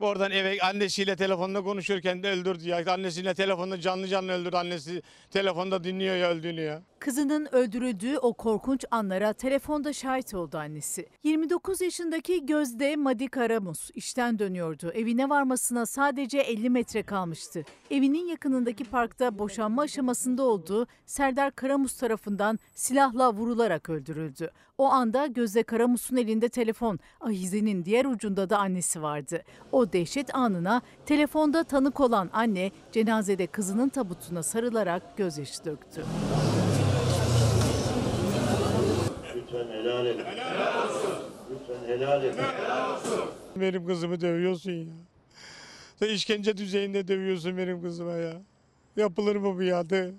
Oradan 0.00 0.30
eve 0.30 0.58
annesiyle 0.60 1.16
telefonda 1.16 1.62
konuşurken 1.62 2.22
de 2.22 2.30
öldürdü 2.30 2.68
ya. 2.68 2.92
Annesiyle 2.92 3.34
telefonda 3.34 3.80
canlı 3.80 4.08
canlı 4.08 4.32
öldürdü. 4.32 4.56
Annesi 4.56 5.02
telefonda 5.30 5.84
dinliyor 5.84 6.16
ya 6.16 6.28
öldüğünü 6.30 6.60
ya. 6.60 6.82
Kızının 7.00 7.54
öldürüldüğü 7.54 8.18
o 8.18 8.32
korkunç 8.32 8.84
anlara 8.90 9.32
telefonda 9.32 9.92
şahit 9.92 10.34
oldu 10.34 10.58
annesi. 10.58 11.06
29 11.24 11.80
yaşındaki 11.80 12.46
Gözde 12.46 12.96
Madi 12.96 13.28
Karamus 13.28 13.90
işten 13.94 14.38
dönüyordu. 14.38 14.92
Evine 14.94 15.28
varmasına 15.28 15.86
sadece 15.86 16.38
50 16.38 16.70
metre 16.70 17.02
kalmıştı. 17.02 17.64
Evinin 17.90 18.26
yakınındaki 18.26 18.84
parkta 18.84 19.38
boşanma 19.38 19.82
aşamasında 19.82 20.42
olduğu 20.42 20.86
Serdar 21.06 21.50
Karamus 21.50 21.96
tarafından 21.96 22.58
silahla 22.74 23.32
vurularak 23.34 23.90
öldürüldü. 23.90 24.50
O 24.78 24.84
anda 24.84 25.26
Gözde 25.26 25.62
Karamus'un 25.62 26.16
elinde 26.16 26.48
telefon, 26.48 26.98
ahizenin 27.20 27.84
diğer 27.84 28.04
ucunda 28.04 28.50
da 28.50 28.58
annesi 28.58 29.02
vardı. 29.02 29.42
O 29.72 29.92
dehşet 29.92 30.34
anına 30.34 30.82
telefonda 31.06 31.64
tanık 31.64 32.00
olan 32.00 32.30
anne 32.32 32.70
cenazede 32.92 33.46
kızının 33.46 33.88
tabutuna 33.88 34.42
sarılarak 34.42 35.16
gözyaşı 35.16 35.64
döktü. 35.64 36.04
Lütfen 39.68 39.82
helal 39.82 40.06
edin. 40.06 40.24
Lütfen 41.50 41.88
helal 41.94 42.24
edin. 42.24 42.40
Benim 43.56 43.86
kızımı 43.86 44.20
dövüyorsun 44.20 44.72
ya. 44.72 44.92
Sen 45.98 46.08
işkence 46.08 46.56
düzeyinde 46.56 47.08
dövüyorsun 47.08 47.56
benim 47.56 47.82
kızıma 47.82 48.12
ya. 48.12 48.32
Yapılır 48.96 49.36
mı 49.36 49.56
bu 49.56 49.62
ya? 49.62 49.90
De. 49.90 50.10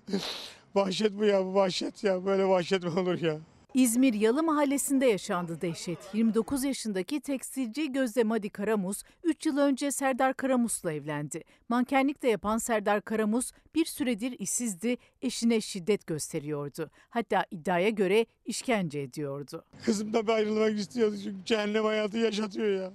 Vahşet 0.75 1.11
bu 1.13 1.25
ya 1.25 1.45
bu 1.45 1.55
vahşet 1.55 2.03
ya. 2.03 2.25
Böyle 2.25 2.45
vahşet 2.45 2.83
mi 2.83 2.99
olur 2.99 3.21
ya? 3.21 3.37
İzmir 3.73 4.13
Yalı 4.13 4.43
Mahallesi'nde 4.43 5.05
yaşandı 5.05 5.61
dehşet. 5.61 5.97
29 6.13 6.63
yaşındaki 6.63 7.21
tekstilci 7.21 7.91
Gözde 7.91 8.23
Madi 8.23 8.49
Karamus 8.49 9.03
3 9.23 9.45
yıl 9.45 9.57
önce 9.57 9.91
Serdar 9.91 10.33
Karamus'la 10.33 10.93
evlendi. 10.93 11.43
Mankenlik 11.69 12.23
de 12.23 12.27
yapan 12.27 12.57
Serdar 12.57 13.01
Karamus 13.01 13.51
bir 13.75 13.85
süredir 13.85 14.35
işsizdi, 14.39 14.97
eşine 15.21 15.61
şiddet 15.61 16.07
gösteriyordu. 16.07 16.89
Hatta 17.09 17.45
iddiaya 17.51 17.89
göre 17.89 18.25
işkence 18.45 18.99
ediyordu. 18.99 19.65
Kızım 19.85 20.13
da 20.13 20.27
bir 20.27 20.31
ayrılmak 20.31 20.79
istiyordu 20.79 21.15
çünkü 21.23 21.45
cehennem 21.45 21.85
hayatı 21.85 22.17
yaşatıyor 22.17 22.81
ya. 22.81 22.91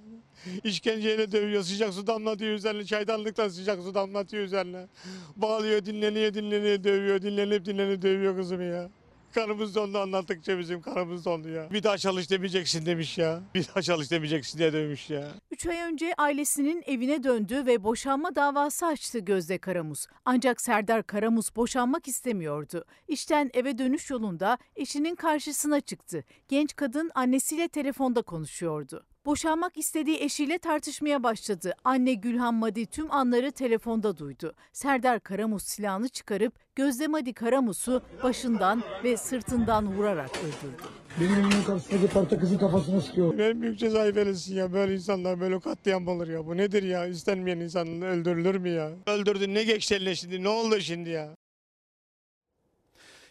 İşkenceyle 0.63 1.31
dövüyor, 1.31 1.63
sıcak 1.63 1.93
su 1.93 2.07
damlatıyor 2.07 2.53
üzerine, 2.53 2.85
çaydanlıktan 2.85 3.47
sıcak 3.47 3.83
su 3.83 3.95
damlatıyor 3.95 4.43
üzerine. 4.43 4.87
Bağlıyor, 5.35 5.85
dinleniyor, 5.85 6.33
dinleniyor, 6.33 6.83
dövüyor, 6.83 7.21
dinlenip 7.21 7.65
dinlenip 7.65 8.01
dövüyor 8.01 8.35
kızımı 8.35 8.63
ya. 8.63 8.89
Kanımız 9.35 9.75
dondu 9.75 9.97
anlattıkça 9.99 10.59
bizim 10.59 10.81
kanımız 10.81 11.25
dondu 11.25 11.49
ya. 11.49 11.71
Bir 11.71 11.83
daha 11.83 11.97
çalış 11.97 12.29
demeyeceksin 12.31 12.85
demiş 12.85 13.17
ya. 13.17 13.41
Bir 13.55 13.67
daha 13.67 13.81
çalış 13.81 14.11
demeyeceksin 14.11 14.59
diye 14.59 14.73
demiş 14.73 15.09
ya. 15.09 15.27
3 15.51 15.65
ay 15.65 15.81
önce 15.81 16.13
ailesinin 16.17 16.83
evine 16.85 17.23
döndü 17.23 17.65
ve 17.65 17.83
boşanma 17.83 18.35
davası 18.35 18.85
açtı 18.85 19.19
Gözde 19.19 19.57
Karamus. 19.57 20.07
Ancak 20.25 20.61
Serdar 20.61 21.03
Karamus 21.03 21.55
boşanmak 21.55 22.07
istemiyordu. 22.07 22.85
İşten 23.07 23.49
eve 23.53 23.77
dönüş 23.77 24.09
yolunda 24.09 24.57
eşinin 24.75 25.15
karşısına 25.15 25.81
çıktı. 25.81 26.23
Genç 26.47 26.75
kadın 26.75 27.11
annesiyle 27.15 27.67
telefonda 27.67 28.21
konuşuyordu. 28.21 29.05
Boşanmak 29.25 29.77
istediği 29.77 30.23
eşiyle 30.23 30.57
tartışmaya 30.57 31.23
başladı. 31.23 31.73
Anne 31.83 32.13
Gülhan 32.13 32.53
Madi 32.53 32.85
tüm 32.85 33.11
anları 33.11 33.51
telefonda 33.51 34.17
duydu. 34.17 34.53
Serdar 34.73 35.19
Karamus 35.19 35.63
silahını 35.63 36.09
çıkarıp 36.09 36.53
Gözde 36.75 37.07
Madi 37.07 37.33
Karamus'u 37.33 38.01
başından 38.23 38.83
ve 39.03 39.17
sırtından 39.17 39.97
vurarak 39.97 40.29
öldürdü. 40.37 40.83
Benim 41.19 41.33
evimin 41.33 41.63
karşısındaki 41.63 42.13
parkta 42.13 42.39
kızın 42.39 42.57
kafasına 42.57 43.01
sıkıyor. 43.01 43.37
Benim 43.37 43.61
büyük 43.61 43.79
cezayı 43.79 44.15
verilsin 44.15 44.55
ya. 44.55 44.73
Böyle 44.73 44.93
insanlar 44.93 45.39
böyle 45.39 45.59
katliam 45.59 46.07
olur 46.07 46.27
ya. 46.27 46.45
Bu 46.45 46.57
nedir 46.57 46.83
ya? 46.83 47.05
İstenmeyen 47.05 47.59
insan 47.59 48.01
öldürülür 48.01 48.55
mü 48.55 48.69
ya? 48.69 48.91
Öldürdün 49.07 49.53
ne 49.53 49.63
geçti 49.63 49.95
eline 49.95 50.15
şimdi? 50.15 50.43
Ne 50.43 50.49
oldu 50.49 50.79
şimdi 50.79 51.09
ya? 51.09 51.35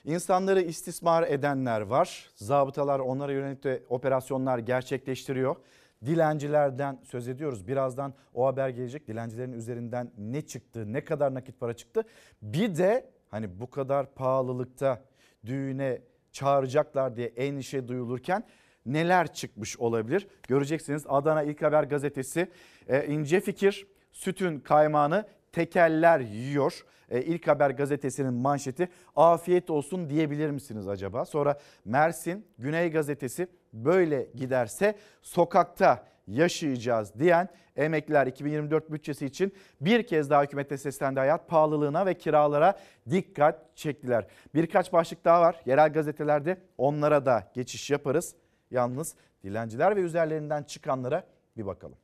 İnsanları 0.05 0.61
istismar 0.61 1.23
edenler 1.23 1.81
var. 1.81 2.31
Zabıtalar 2.37 2.99
onlara 2.99 3.33
yönelik 3.33 3.65
de 3.65 3.83
operasyonlar 3.89 4.59
gerçekleştiriyor. 4.59 5.57
Dilencilerden 6.07 7.01
söz 7.05 7.29
ediyoruz. 7.29 7.69
Birazdan 7.69 8.15
o 8.35 8.47
haber 8.47 8.69
gelecek. 8.69 9.09
Dilencilerin 9.09 9.53
üzerinden 9.53 10.13
ne 10.19 10.43
çıktı, 10.43 10.93
ne 10.93 11.05
kadar 11.05 11.35
nakit 11.35 11.61
para 11.61 11.75
çıktı. 11.75 12.03
Bir 12.43 12.77
de 12.77 13.11
hani 13.29 13.61
bu 13.61 13.71
kadar 13.71 14.15
pahalılıkta 14.15 15.05
düğüne 15.47 16.03
çağıracaklar 16.33 17.17
diye 17.17 17.27
endişe 17.27 17.89
duyulurken 17.89 18.45
neler 18.87 19.33
çıkmış 19.33 19.79
olabilir? 19.79 20.29
Göreceksiniz 20.49 21.05
Adana 21.09 21.43
İlk 21.43 21.63
Haber 21.63 21.85
gazetesi 21.85 22.49
e, 22.89 23.07
ince 23.07 23.41
fikir 23.41 23.87
sütün 24.13 24.61
kaymağını 24.61 25.27
tekeller 25.53 26.21
yiyor. 26.21 26.85
E, 27.09 27.23
İlk 27.23 27.49
Haber 27.49 27.71
gazetesinin 27.71 28.35
manşeti 28.35 28.89
afiyet 29.17 29.71
olsun 29.71 30.11
diyebilir 30.11 30.51
misiniz 30.51 30.89
acaba? 30.89 31.25
Sonra 31.25 31.59
Mersin 31.85 32.47
Güney 32.59 32.91
gazetesi 32.91 33.49
böyle 33.75 34.27
giderse 34.35 34.95
sokakta 35.23 36.07
yaşayacağız 36.27 37.13
diyen 37.19 37.49
emekliler 37.77 38.27
2024 38.27 38.93
bütçesi 38.93 39.27
için 39.27 39.53
bir 39.81 40.07
kez 40.07 40.31
daha 40.31 40.43
hükümete 40.43 40.79
seslendi 40.79 41.21
hayat 41.21 41.49
pahalılığına 41.49 42.07
ve 42.07 42.15
kiralara 42.15 42.79
dikkat 43.11 43.77
çektiler. 43.77 44.27
Birkaç 44.55 44.93
başlık 44.93 45.25
daha 45.25 45.41
var 45.41 45.61
yerel 45.67 45.93
gazetelerde 45.93 46.59
onlara 46.79 47.27
da 47.27 47.51
geçiş 47.55 47.91
yaparız. 47.91 48.35
Yalnız 48.71 49.15
dilenciler 49.43 49.97
ve 49.97 50.01
üzerlerinden 50.01 50.63
çıkanlara 50.63 51.25
bir 51.57 51.67
bakalım. 51.67 52.04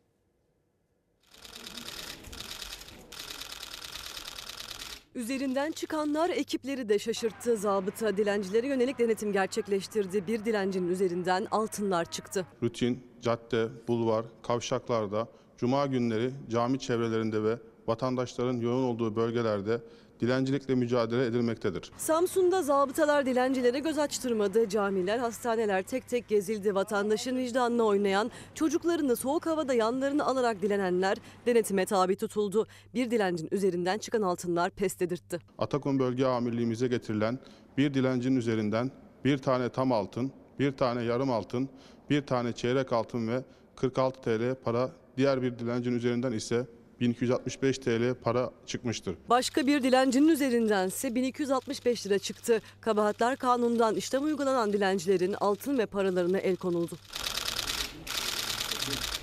Üzerinden 5.15 5.73
çıkanlar 5.73 6.31
ekipleri 6.31 6.89
de 6.89 6.99
şaşırttı. 6.99 7.57
Zabıta 7.57 8.17
dilencilere 8.17 8.67
yönelik 8.67 8.99
denetim 8.99 9.33
gerçekleştirdi. 9.33 10.27
Bir 10.27 10.45
dilencinin 10.45 10.89
üzerinden 10.89 11.47
altınlar 11.51 12.05
çıktı. 12.05 12.47
rutin, 12.63 13.05
cadde, 13.21 13.69
bulvar, 13.89 14.25
kavşaklarda, 14.43 15.29
cuma 15.59 15.87
günleri 15.87 16.31
cami 16.51 16.79
çevrelerinde 16.79 17.43
ve 17.43 17.59
vatandaşların 17.87 18.57
yoğun 18.57 18.85
olduğu 18.85 19.17
bölgelerde 19.17 19.81
dilencilikle 20.21 20.75
mücadele 20.75 21.27
edilmektedir. 21.27 21.93
Samsun'da 21.97 22.63
zabıtalar 22.63 23.27
dilencilere 23.27 23.79
göz 23.79 23.99
açtırmadı. 23.99 24.69
Camiler, 24.69 25.19
hastaneler 25.19 25.83
tek 25.83 26.09
tek 26.09 26.29
gezildi. 26.29 26.75
Vatandaşın 26.75 27.37
vicdanına 27.37 27.83
oynayan, 27.83 28.31
çocuklarını 28.55 29.17
soğuk 29.17 29.47
havada 29.47 29.75
yanlarını 29.75 30.25
alarak 30.25 30.63
dilenenler 30.63 31.19
denetime 31.47 31.87
tabi 31.87 32.17
tutuldu. 32.17 32.67
Bir 32.95 33.11
dilencin 33.11 33.49
üzerinden 33.51 33.99
çıkan 33.99 34.23
altınlar 34.23 34.71
pes 34.71 35.01
dedirtti. 35.01 35.39
Atakum 35.59 35.99
Bölge 35.99 36.25
Amirliğimize 36.25 36.89
getirilen 36.89 37.39
bir 37.79 37.95
dilencinin 37.95 38.37
üzerinden 38.37 38.91
bir 39.25 39.39
tane 39.39 39.69
tam 39.69 39.93
altın, 39.93 40.33
bir 40.59 40.73
tane 40.73 41.03
yarım 41.03 41.31
altın, 41.31 41.69
bir 42.11 42.27
tane 42.27 42.53
çeyrek 42.53 42.93
altın 42.93 43.29
ve 43.29 43.45
46 43.77 44.21
TL 44.21 44.55
para 44.65 44.91
diğer 45.17 45.43
bir 45.43 45.59
dilencinin 45.59 45.97
üzerinden 45.97 46.33
ise 46.33 46.67
1265 47.01 47.79
TL 47.79 48.15
para 48.15 48.51
çıkmıştır. 48.67 49.17
Başka 49.29 49.67
bir 49.67 49.83
dilencinin 49.83 50.29
üzerindense 50.29 51.15
1265 51.15 52.07
lira 52.07 52.19
çıktı. 52.19 52.63
Kabahatler 52.81 53.37
kanunundan 53.37 53.95
işlem 53.95 54.25
uygulanan 54.25 54.73
dilencilerin 54.73 55.35
altın 55.41 55.79
ve 55.79 55.87
paralarına 55.87 56.39
el 56.39 56.57
konuldu. 56.57 56.97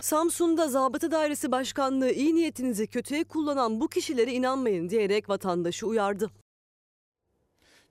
Samsun'da 0.01 0.67
Zabıta 0.67 1.11
Dairesi 1.11 1.51
Başkanlığı 1.51 2.11
iyi 2.11 2.35
niyetinizi 2.35 2.87
kötüye 2.87 3.23
kullanan 3.23 3.81
bu 3.81 3.87
kişilere 3.87 4.33
inanmayın 4.33 4.89
diyerek 4.89 5.29
vatandaşı 5.29 5.87
uyardı. 5.87 6.31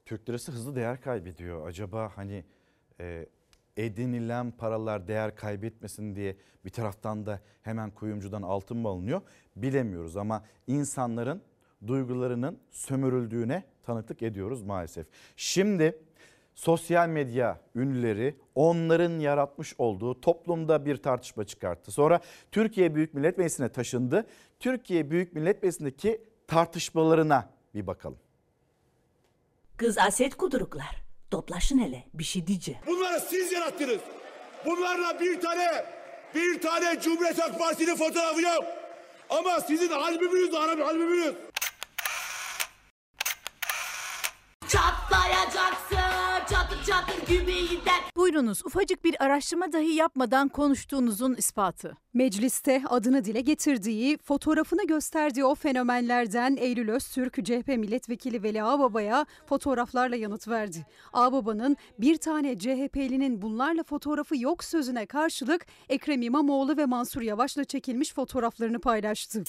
Türk 0.04 0.28
lirası 0.28 0.52
hızlı 0.52 0.76
değer 0.76 1.00
kaybediyor. 1.00 1.68
Acaba 1.68 2.12
hani 2.16 2.44
e, 3.00 3.26
edinilen 3.77 4.51
paralar 4.51 5.09
değer 5.09 5.36
kaybetmesin 5.36 6.16
diye 6.16 6.36
bir 6.65 6.70
taraftan 6.70 7.27
da 7.27 7.40
hemen 7.62 7.90
kuyumcudan 7.90 8.43
altın 8.43 8.77
mı 8.77 8.89
alınıyor 8.89 9.20
bilemiyoruz. 9.57 10.16
Ama 10.16 10.44
insanların 10.66 11.43
duygularının 11.86 12.59
sömürüldüğüne 12.70 13.65
tanıklık 13.82 14.23
ediyoruz 14.23 14.62
maalesef. 14.62 15.07
Şimdi 15.36 15.98
sosyal 16.55 17.09
medya 17.09 17.61
ünlüleri 17.74 18.36
onların 18.55 19.19
yaratmış 19.19 19.74
olduğu 19.78 20.20
toplumda 20.20 20.86
bir 20.86 20.97
tartışma 20.97 21.44
çıkarttı. 21.44 21.90
Sonra 21.93 22.20
Türkiye 22.53 22.94
Büyük 22.94 23.15
Millet 23.15 23.39
Meclisi'ne 23.39 23.69
taşındı. 23.69 24.27
Türkiye 24.61 25.11
Büyük 25.11 25.32
Millet 25.32 25.62
Meclisi'ndeki 25.62 26.20
tartışmalarına 26.47 27.51
bir 27.74 27.86
bakalım. 27.86 28.19
Kız 29.77 29.98
aset 29.98 30.35
kuduruklar. 30.35 31.06
Toplaşın 31.36 31.78
hele 31.78 32.04
bir 32.14 32.24
şey 32.24 32.46
diyeceğim. 32.46 32.80
Bunları 32.86 33.20
siz 33.20 33.52
yarattınız. 33.52 34.00
Bunlarla 34.66 35.20
bir 35.20 35.40
tane 35.40 35.84
Bir 36.34 36.60
tane 36.60 37.00
Cumhuriyet 37.00 37.38
Halk 37.38 37.58
Partisi'nin 37.58 37.96
fotoğrafı 37.96 38.40
yok. 38.40 38.64
Ama 39.30 39.60
sizin 39.60 39.90
albümünüz 39.90 40.52
var, 40.52 40.78
albümünüz. 40.78 41.34
Çatlayacaksın 44.68 46.26
çatır 46.48 46.85
çatır 46.85 47.27
gibi 47.27 47.68
gider. 47.68 48.01
Buyurunuz 48.16 48.66
ufacık 48.66 49.05
bir 49.05 49.24
araştırma 49.24 49.73
dahi 49.73 49.94
yapmadan 49.94 50.48
konuştuğunuzun 50.48 51.35
ispatı. 51.35 51.97
Mecliste 52.14 52.82
adını 52.89 53.24
dile 53.24 53.40
getirdiği, 53.40 54.18
fotoğrafını 54.18 54.86
gösterdiği 54.86 55.44
o 55.44 55.55
fenomenlerden 55.55 56.56
Eylül 56.56 56.89
Öztürk, 56.89 57.35
CHP 57.44 57.68
milletvekili 57.68 58.43
Veli 58.43 58.62
Ağbaba'ya 58.62 59.27
fotoğraflarla 59.47 60.16
yanıt 60.16 60.48
verdi. 60.48 60.86
Ağbaba'nın 61.12 61.77
bir 61.98 62.16
tane 62.16 62.59
CHP'linin 62.59 63.43
bunlarla 63.43 63.82
fotoğrafı 63.82 64.36
yok 64.36 64.64
sözüne 64.64 65.06
karşılık 65.06 65.66
Ekrem 65.89 66.23
İmamoğlu 66.23 66.77
ve 66.77 66.86
Mansur 66.86 67.23
Yavaş'la 67.23 67.64
çekilmiş 67.64 68.14
fotoğraflarını 68.14 68.81
paylaştı. 68.81 69.44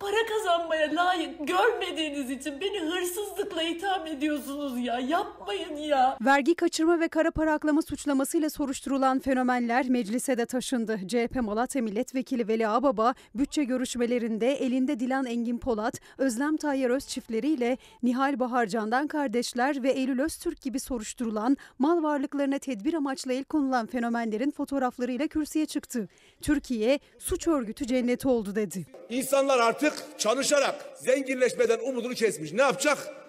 Para 0.00 0.26
kazanmaya 0.28 0.96
layık 0.96 1.48
görmediğiniz 1.48 2.30
için 2.30 2.60
beni 2.60 2.80
hırsızlıkla 2.80 3.62
itham 3.62 4.06
ediyorsunuz 4.06 4.78
ya. 4.78 4.98
Yapmayın 4.98 5.76
ya. 5.76 6.18
Vergi 6.36 6.54
kaçırma 6.54 7.00
ve 7.00 7.08
kara 7.08 7.30
para 7.30 7.52
aklama 7.52 7.82
suçlamasıyla 7.82 8.50
soruşturulan 8.50 9.18
fenomenler 9.18 9.88
meclise 9.88 10.38
de 10.38 10.46
taşındı. 10.46 11.00
CHP 11.08 11.42
Malatya 11.42 11.82
Milletvekili 11.82 12.48
Veli 12.48 12.68
Ağbaba 12.68 13.14
bütçe 13.34 13.64
görüşmelerinde 13.64 14.52
elinde 14.52 15.00
Dilan 15.00 15.26
Engin 15.26 15.58
Polat, 15.58 16.00
Özlem 16.18 16.56
Tayyar 16.56 16.90
Öz 16.90 17.06
çiftleriyle 17.06 17.78
Nihal 18.02 18.40
Baharcan'dan 18.40 19.06
kardeşler 19.06 19.82
ve 19.82 19.90
Eylül 19.90 20.20
Öztürk 20.20 20.60
gibi 20.62 20.80
soruşturulan 20.80 21.56
mal 21.78 22.02
varlıklarına 22.02 22.58
tedbir 22.58 22.94
amaçlı 22.94 23.32
el 23.32 23.44
konulan 23.44 23.86
fenomenlerin 23.86 24.50
fotoğraflarıyla 24.50 25.26
kürsüye 25.26 25.66
çıktı. 25.66 26.08
Türkiye 26.40 26.98
suç 27.18 27.48
örgütü 27.48 27.86
cenneti 27.86 28.28
oldu 28.28 28.54
dedi. 28.54 28.86
İnsanlar 29.08 29.58
artık 29.58 29.94
çalışarak 30.18 30.74
zenginleşmeden 30.96 31.78
umudunu 31.88 32.14
kesmiş. 32.14 32.52
Ne 32.52 32.62
yapacak? 32.62 33.25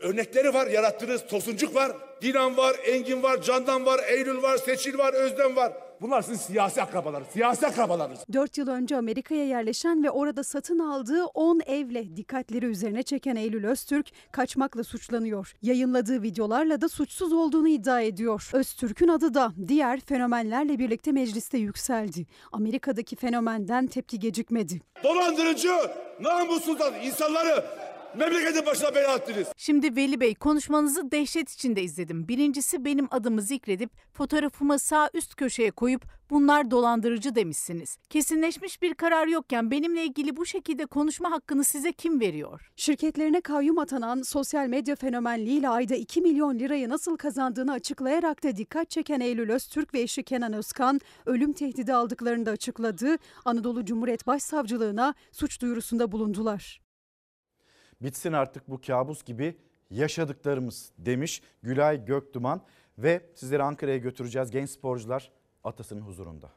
Örnekleri 0.00 0.54
var, 0.54 0.66
yarattığınız 0.66 1.26
tosuncuk 1.26 1.74
var. 1.74 1.92
Dinan 2.22 2.56
var, 2.56 2.76
Engin 2.86 3.22
var, 3.22 3.42
Candan 3.42 3.86
var, 3.86 4.00
Eylül 4.08 4.42
var, 4.42 4.58
Seçil 4.58 4.98
var, 4.98 5.14
Özlem 5.14 5.56
var. 5.56 5.72
Bunlar 6.00 6.22
sizin 6.22 6.38
siyasi 6.38 6.82
akrabalarınız, 6.82 7.28
siyasi 7.32 7.66
akrabalarınız. 7.66 8.18
4 8.32 8.58
yıl 8.58 8.68
önce 8.68 8.96
Amerika'ya 8.96 9.44
yerleşen 9.46 10.04
ve 10.04 10.10
orada 10.10 10.44
satın 10.44 10.78
aldığı 10.78 11.24
10 11.24 11.60
evle 11.66 12.16
dikkatleri 12.16 12.66
üzerine 12.66 13.02
çeken 13.02 13.36
Eylül 13.36 13.64
Öztürk 13.66 14.06
kaçmakla 14.32 14.84
suçlanıyor. 14.84 15.52
Yayınladığı 15.62 16.22
videolarla 16.22 16.80
da 16.80 16.88
suçsuz 16.88 17.32
olduğunu 17.32 17.68
iddia 17.68 18.00
ediyor. 18.00 18.50
Öztürk'ün 18.52 19.08
adı 19.08 19.34
da 19.34 19.52
diğer 19.68 20.00
fenomenlerle 20.00 20.78
birlikte 20.78 21.12
mecliste 21.12 21.58
yükseldi. 21.58 22.26
Amerika'daki 22.52 23.16
fenomenden 23.16 23.86
tepki 23.86 24.18
gecikmedi. 24.18 24.80
Dolandırıcı, 25.04 25.72
namussuz 26.20 26.78
insanları 27.04 27.64
memleketin 28.16 28.66
başına 28.66 28.94
bela 28.94 29.12
attınız. 29.12 29.46
Şimdi 29.56 29.96
Veli 29.96 30.20
Bey 30.20 30.34
konuşmanızı 30.34 31.10
dehşet 31.10 31.50
içinde 31.50 31.82
izledim. 31.82 32.28
Birincisi 32.28 32.84
benim 32.84 33.08
adımı 33.10 33.42
zikredip 33.42 33.90
fotoğrafımı 34.12 34.78
sağ 34.78 35.10
üst 35.14 35.34
köşeye 35.34 35.70
koyup 35.70 36.04
bunlar 36.30 36.70
dolandırıcı 36.70 37.34
demişsiniz. 37.34 37.98
Kesinleşmiş 38.10 38.82
bir 38.82 38.94
karar 38.94 39.26
yokken 39.26 39.70
benimle 39.70 40.04
ilgili 40.04 40.36
bu 40.36 40.46
şekilde 40.46 40.86
konuşma 40.86 41.30
hakkını 41.30 41.64
size 41.64 41.92
kim 41.92 42.20
veriyor? 42.20 42.72
Şirketlerine 42.76 43.40
kayyum 43.40 43.78
atanan 43.78 44.22
sosyal 44.22 44.66
medya 44.66 44.96
fenomenliğiyle 44.96 45.68
ayda 45.68 45.94
2 45.94 46.20
milyon 46.20 46.58
lirayı 46.58 46.88
nasıl 46.88 47.16
kazandığını 47.16 47.72
açıklayarak 47.72 48.44
da 48.44 48.56
dikkat 48.56 48.90
çeken 48.90 49.20
Eylül 49.20 49.50
Öztürk 49.50 49.94
ve 49.94 50.00
eşi 50.00 50.22
Kenan 50.22 50.52
Özkan 50.52 51.00
ölüm 51.26 51.52
tehdidi 51.52 51.94
aldıklarını 51.94 52.46
da 52.46 52.50
açıkladı. 52.50 53.16
Anadolu 53.44 53.84
Cumhuriyet 53.84 54.26
Başsavcılığına 54.26 55.14
suç 55.32 55.60
duyurusunda 55.60 56.12
bulundular. 56.12 56.82
Bitsin 58.02 58.32
artık 58.32 58.70
bu 58.70 58.80
kabus 58.80 59.24
gibi 59.24 59.56
yaşadıklarımız 59.90 60.92
demiş 60.98 61.42
Gülay 61.62 62.04
Göktuman 62.04 62.62
ve 62.98 63.22
sizleri 63.34 63.62
Ankara'ya 63.62 63.96
götüreceğiz 63.96 64.50
genç 64.50 64.70
sporcular 64.70 65.30
atasının 65.64 66.00
huzurunda. 66.00 66.50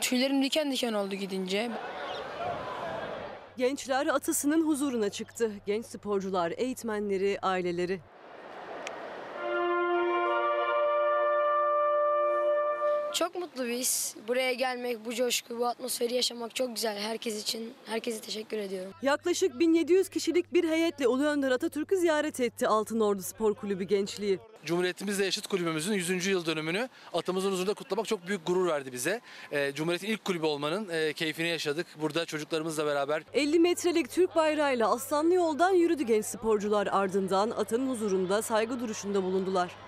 Tüylerim 0.00 0.42
diken 0.42 0.72
diken 0.72 0.92
oldu 0.92 1.14
gidince. 1.14 1.70
Gençler 3.56 4.06
atasının 4.06 4.66
huzuruna 4.66 5.10
çıktı. 5.10 5.52
Genç 5.66 5.86
sporcular, 5.86 6.52
eğitmenleri, 6.56 7.38
aileleri. 7.42 8.00
Çok 13.18 13.34
mutlu 13.34 13.68
biz. 13.68 14.16
Buraya 14.28 14.52
gelmek, 14.52 15.04
bu 15.04 15.14
coşku, 15.14 15.58
bu 15.58 15.66
atmosferi 15.66 16.14
yaşamak 16.14 16.54
çok 16.54 16.74
güzel. 16.74 16.98
Herkes 16.98 17.42
için, 17.42 17.74
herkese 17.86 18.20
teşekkür 18.20 18.58
ediyorum. 18.58 18.92
Yaklaşık 19.02 19.58
1700 19.58 20.08
kişilik 20.08 20.52
bir 20.52 20.68
heyetle 20.68 21.08
Ulu 21.08 21.24
Önder 21.24 21.50
Atatürk'ü 21.50 21.96
ziyaret 21.96 22.40
etti 22.40 22.68
Altınordu 22.68 23.22
Spor 23.22 23.54
Kulübü 23.54 23.84
gençliği. 23.84 24.38
Cumhuriyetimizle 24.64 25.24
yaşıt 25.24 25.46
kulübümüzün 25.46 25.94
100. 25.94 26.26
yıl 26.26 26.46
dönümünü 26.46 26.88
atamızın 27.12 27.52
huzurunda 27.52 27.74
kutlamak 27.74 28.06
çok 28.06 28.26
büyük 28.26 28.46
gurur 28.46 28.66
verdi 28.66 28.92
bize. 28.92 29.20
E, 29.52 29.72
Cumhuriyet'in 29.74 30.08
ilk 30.08 30.24
kulübü 30.24 30.46
olmanın 30.46 30.88
e, 30.88 31.12
keyfini 31.12 31.48
yaşadık. 31.48 31.86
Burada 32.00 32.24
çocuklarımızla 32.24 32.86
beraber 32.86 33.22
50 33.34 33.58
metrelik 33.58 34.10
Türk 34.10 34.36
bayrağıyla 34.36 34.90
Aslanlı 34.90 35.34
Yol'dan 35.34 35.70
yürüdü 35.70 36.02
genç 36.02 36.24
sporcular 36.24 36.88
ardından 36.92 37.50
atanın 37.50 37.90
huzurunda 37.90 38.42
saygı 38.42 38.80
duruşunda 38.80 39.22
bulundular. 39.22 39.85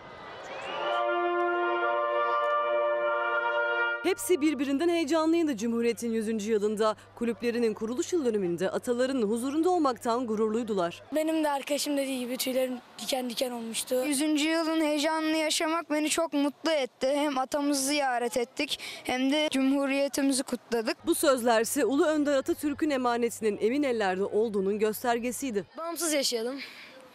Hepsi 4.09 4.40
birbirinden 4.40 4.89
heyecanlıydı 4.89 5.56
Cumhuriyet'in 5.56 6.12
100. 6.12 6.47
yılında. 6.47 6.97
Kulüplerinin 7.14 7.74
kuruluş 7.74 8.12
yıl 8.12 8.24
dönümünde 8.24 8.70
atalarının 8.70 9.30
huzurunda 9.30 9.70
olmaktan 9.70 10.26
gururluydular. 10.26 11.02
Benim 11.14 11.44
de 11.44 11.51
arkadaşım 11.51 11.97
dediği 11.97 12.18
gibi 12.18 12.36
tüylerim 12.36 12.78
diken 12.98 13.30
diken 13.30 13.51
olmuştu. 13.51 13.94
100. 14.06 14.20
yılın 14.44 14.80
heyecanını 14.80 15.36
yaşamak 15.36 15.90
beni 15.90 16.09
çok 16.09 16.32
mutlu 16.32 16.70
etti. 16.70 17.06
Hem 17.14 17.39
atamızı 17.39 17.86
ziyaret 17.86 18.36
ettik 18.36 18.80
hem 19.05 19.32
de 19.32 19.48
Cumhuriyetimizi 19.51 20.43
kutladık. 20.43 20.97
Bu 21.06 21.14
sözlerse 21.14 21.85
Ulu 21.85 22.06
Önder 22.06 22.35
Atatürk'ün 22.35 22.90
emanetinin 22.90 23.59
emin 23.60 23.82
ellerde 23.82 24.24
olduğunun 24.24 24.78
göstergesiydi. 24.78 25.64
Bağımsız 25.78 26.12
yaşayalım, 26.12 26.56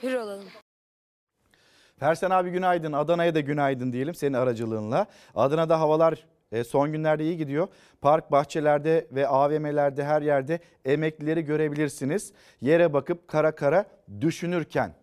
hür 0.04 0.14
olalım. 0.14 0.46
Fersen 2.00 2.30
abi 2.30 2.50
günaydın. 2.50 2.94
Adana'ya 2.94 3.36
da 3.36 3.40
günaydın 3.40 3.94
diyelim 3.94 4.16
senin 4.16 4.34
aracılığınla. 4.34 5.06
Adana'da 5.36 5.80
havalar 5.80 6.33
e, 6.54 6.64
son 6.64 6.92
günlerde 6.92 7.24
iyi 7.24 7.38
gidiyor. 7.38 7.68
Park, 8.02 8.32
bahçelerde 8.32 9.08
ve 9.12 9.28
AVM'lerde 9.28 10.04
her 10.04 10.22
yerde 10.22 10.60
emeklileri 10.86 11.46
görebilirsiniz. 11.46 12.34
Yere 12.62 12.94
bakıp 12.94 13.28
kara 13.28 13.56
kara 13.56 13.86
düşünürken 14.22 14.94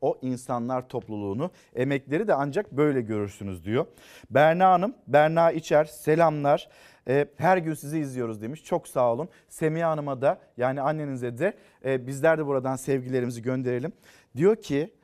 o 0.00 0.18
insanlar 0.22 0.88
topluluğunu 0.88 1.50
emekleri 1.74 2.28
de 2.28 2.34
ancak 2.34 2.72
böyle 2.72 3.00
görürsünüz 3.00 3.64
diyor. 3.64 3.86
Berna 4.30 4.70
Hanım, 4.70 4.94
Berna 5.06 5.52
İçer 5.52 5.84
selamlar. 5.84 6.68
E, 7.08 7.26
her 7.36 7.56
gün 7.56 7.74
sizi 7.74 7.98
izliyoruz 7.98 8.42
demiş. 8.42 8.64
Çok 8.64 8.88
sağ 8.88 9.12
olun. 9.12 9.28
Semiha 9.48 9.90
Hanım'a 9.90 10.22
da 10.22 10.40
yani 10.56 10.80
annenize 10.80 11.38
de 11.38 11.54
e, 11.84 12.06
bizler 12.06 12.38
de 12.38 12.46
buradan 12.46 12.76
sevgilerimizi 12.76 13.42
gönderelim. 13.42 13.92
Diyor 14.36 14.56
ki 14.56 14.94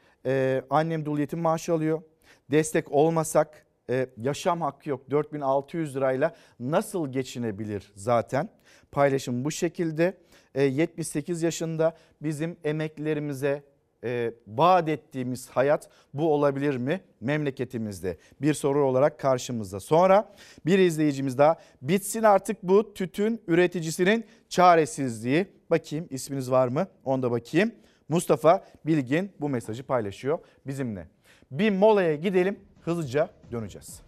annem 0.71 1.05
dul 1.05 1.19
yetim 1.19 1.41
maaşı 1.41 1.73
alıyor. 1.73 2.03
Destek 2.51 2.93
olmasak 2.93 3.66
e, 3.91 4.07
yaşam 4.17 4.61
hakkı 4.61 4.91
yok. 4.91 5.11
4600 5.11 5.97
lirayla 5.97 6.35
nasıl 6.61 7.13
geçinebilir 7.13 7.93
zaten? 7.95 8.49
Paylaşım 8.93 9.45
bu 9.45 9.51
şekilde. 9.51 10.19
E, 10.55 10.63
78 10.63 11.43
yaşında 11.43 11.97
bizim 12.23 12.57
emeklilerimize 12.65 13.63
e, 14.05 14.33
vaat 14.47 14.89
ettiğimiz 14.89 15.49
hayat 15.51 15.89
bu 16.15 16.33
olabilir 16.33 16.77
mi 16.77 17.01
memleketimizde? 17.21 18.17
Bir 18.41 18.55
soru 18.55 18.85
olarak 18.85 19.21
karşımızda. 19.21 19.81
Sonra 19.81 20.35
bir 20.67 20.79
izleyicimiz 20.79 21.39
daha 21.39 21.57
bitsin 21.83 22.23
artık 22.23 22.63
bu 22.63 22.95
tütün 22.95 23.43
üreticisinin 23.47 24.25
çaresizliği. 24.49 25.47
Bakayım 25.71 26.07
isminiz 26.11 26.51
var 26.51 26.69
mı? 26.69 26.87
Onda 27.05 27.31
bakayım. 27.31 27.73
Mustafa 28.09 28.65
Bilgin 28.87 29.33
bu 29.41 29.49
mesajı 29.49 29.83
paylaşıyor 29.83 30.39
bizimle. 30.67 31.09
Bir 31.51 31.71
molaya 31.71 32.15
gidelim 32.17 32.61
hızlıca 32.87 33.29
döneceğiz. 33.53 34.01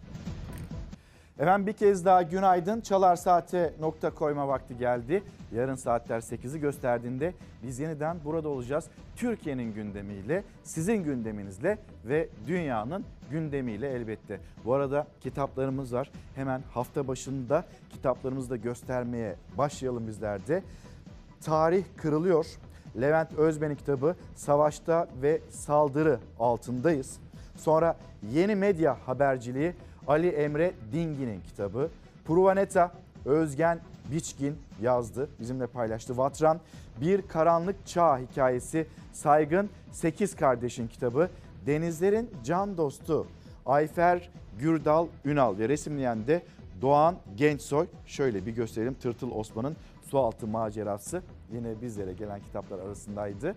Efendim 1.39 1.67
bir 1.67 1.73
kez 1.73 2.05
daha 2.05 2.21
günaydın. 2.21 2.81
Çalar 2.81 3.15
Saate 3.15 3.73
nokta 3.79 4.09
koyma 4.09 4.47
vakti 4.47 4.77
geldi. 4.77 5.23
Yarın 5.55 5.75
saatler 5.75 6.19
8'i 6.19 6.59
gösterdiğinde 6.59 7.33
biz 7.63 7.79
yeniden 7.79 8.17
burada 8.25 8.49
olacağız. 8.49 8.85
Türkiye'nin 9.15 9.73
gündemiyle, 9.73 10.43
sizin 10.63 10.95
gündeminizle 10.95 11.77
ve 12.05 12.29
dünyanın 12.47 13.05
gündemiyle 13.31 13.89
elbette. 13.89 14.39
Bu 14.65 14.73
arada 14.73 15.07
kitaplarımız 15.21 15.93
var. 15.93 16.11
Hemen 16.35 16.61
hafta 16.73 17.07
başında 17.07 17.65
kitaplarımızı 17.89 18.49
da 18.49 18.55
göstermeye 18.55 19.35
başlayalım 19.57 20.07
bizler 20.07 20.47
de. 20.47 20.63
Tarih 21.41 21.83
kırılıyor. 21.97 22.45
Levent 23.01 23.33
Özben'in 23.33 23.75
kitabı 23.75 24.15
Savaşta 24.35 25.07
ve 25.21 25.41
Saldırı 25.49 26.19
altındayız. 26.39 27.19
Sonra 27.59 27.97
yeni 28.31 28.55
medya 28.55 28.97
haberciliği 29.05 29.73
Ali 30.07 30.27
Emre 30.27 30.73
Dingin'in 30.91 31.41
kitabı. 31.41 31.89
Pruvaneta 32.25 32.91
Özgen 33.25 33.79
Biçkin 34.11 34.57
yazdı. 34.81 35.29
Bizimle 35.39 35.67
paylaştı. 35.67 36.17
Vatran 36.17 36.59
Bir 37.01 37.21
Karanlık 37.21 37.87
Çağ 37.87 38.19
hikayesi 38.19 38.87
Saygın 39.13 39.69
Sekiz 39.91 40.35
Kardeşin 40.35 40.87
kitabı. 40.87 41.29
Denizlerin 41.65 42.29
Can 42.43 42.77
Dostu 42.77 43.27
Ayfer 43.65 44.29
Gürdal 44.59 45.07
Ünal 45.25 45.57
ve 45.57 45.69
resimleyen 45.69 46.27
de 46.27 46.43
Doğan 46.81 47.15
Gençsoy. 47.37 47.87
Şöyle 48.05 48.45
bir 48.45 48.51
gösterelim 48.51 48.93
Tırtıl 48.93 49.31
Osman'ın 49.31 49.75
Sualtı 50.09 50.47
Macerası 50.47 51.21
yine 51.53 51.81
bizlere 51.81 52.13
gelen 52.13 52.39
kitaplar 52.39 52.79
arasındaydı. 52.79 53.55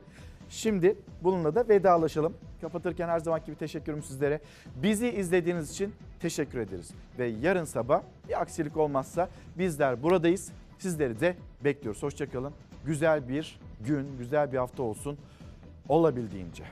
Şimdi 0.53 0.97
bununla 1.23 1.55
da 1.55 1.69
vedalaşalım. 1.69 2.35
Kapatırken 2.61 3.09
her 3.09 3.19
zamanki 3.19 3.47
gibi 3.47 3.57
teşekkürüm 3.57 4.03
sizlere. 4.03 4.41
Bizi 4.83 5.09
izlediğiniz 5.11 5.71
için 5.71 5.95
teşekkür 6.21 6.59
ederiz. 6.59 6.91
Ve 7.19 7.27
yarın 7.27 7.65
sabah 7.65 8.03
bir 8.29 8.41
aksilik 8.41 8.77
olmazsa 8.77 9.29
bizler 9.59 10.03
buradayız. 10.03 10.53
Sizleri 10.79 11.21
de 11.21 11.37
bekliyoruz. 11.65 12.03
Hoşçakalın. 12.03 12.53
Güzel 12.85 13.29
bir 13.29 13.59
gün, 13.81 14.19
güzel 14.19 14.53
bir 14.53 14.59
hafta 14.59 14.83
olsun 14.83 15.19
olabildiğince. 15.89 16.65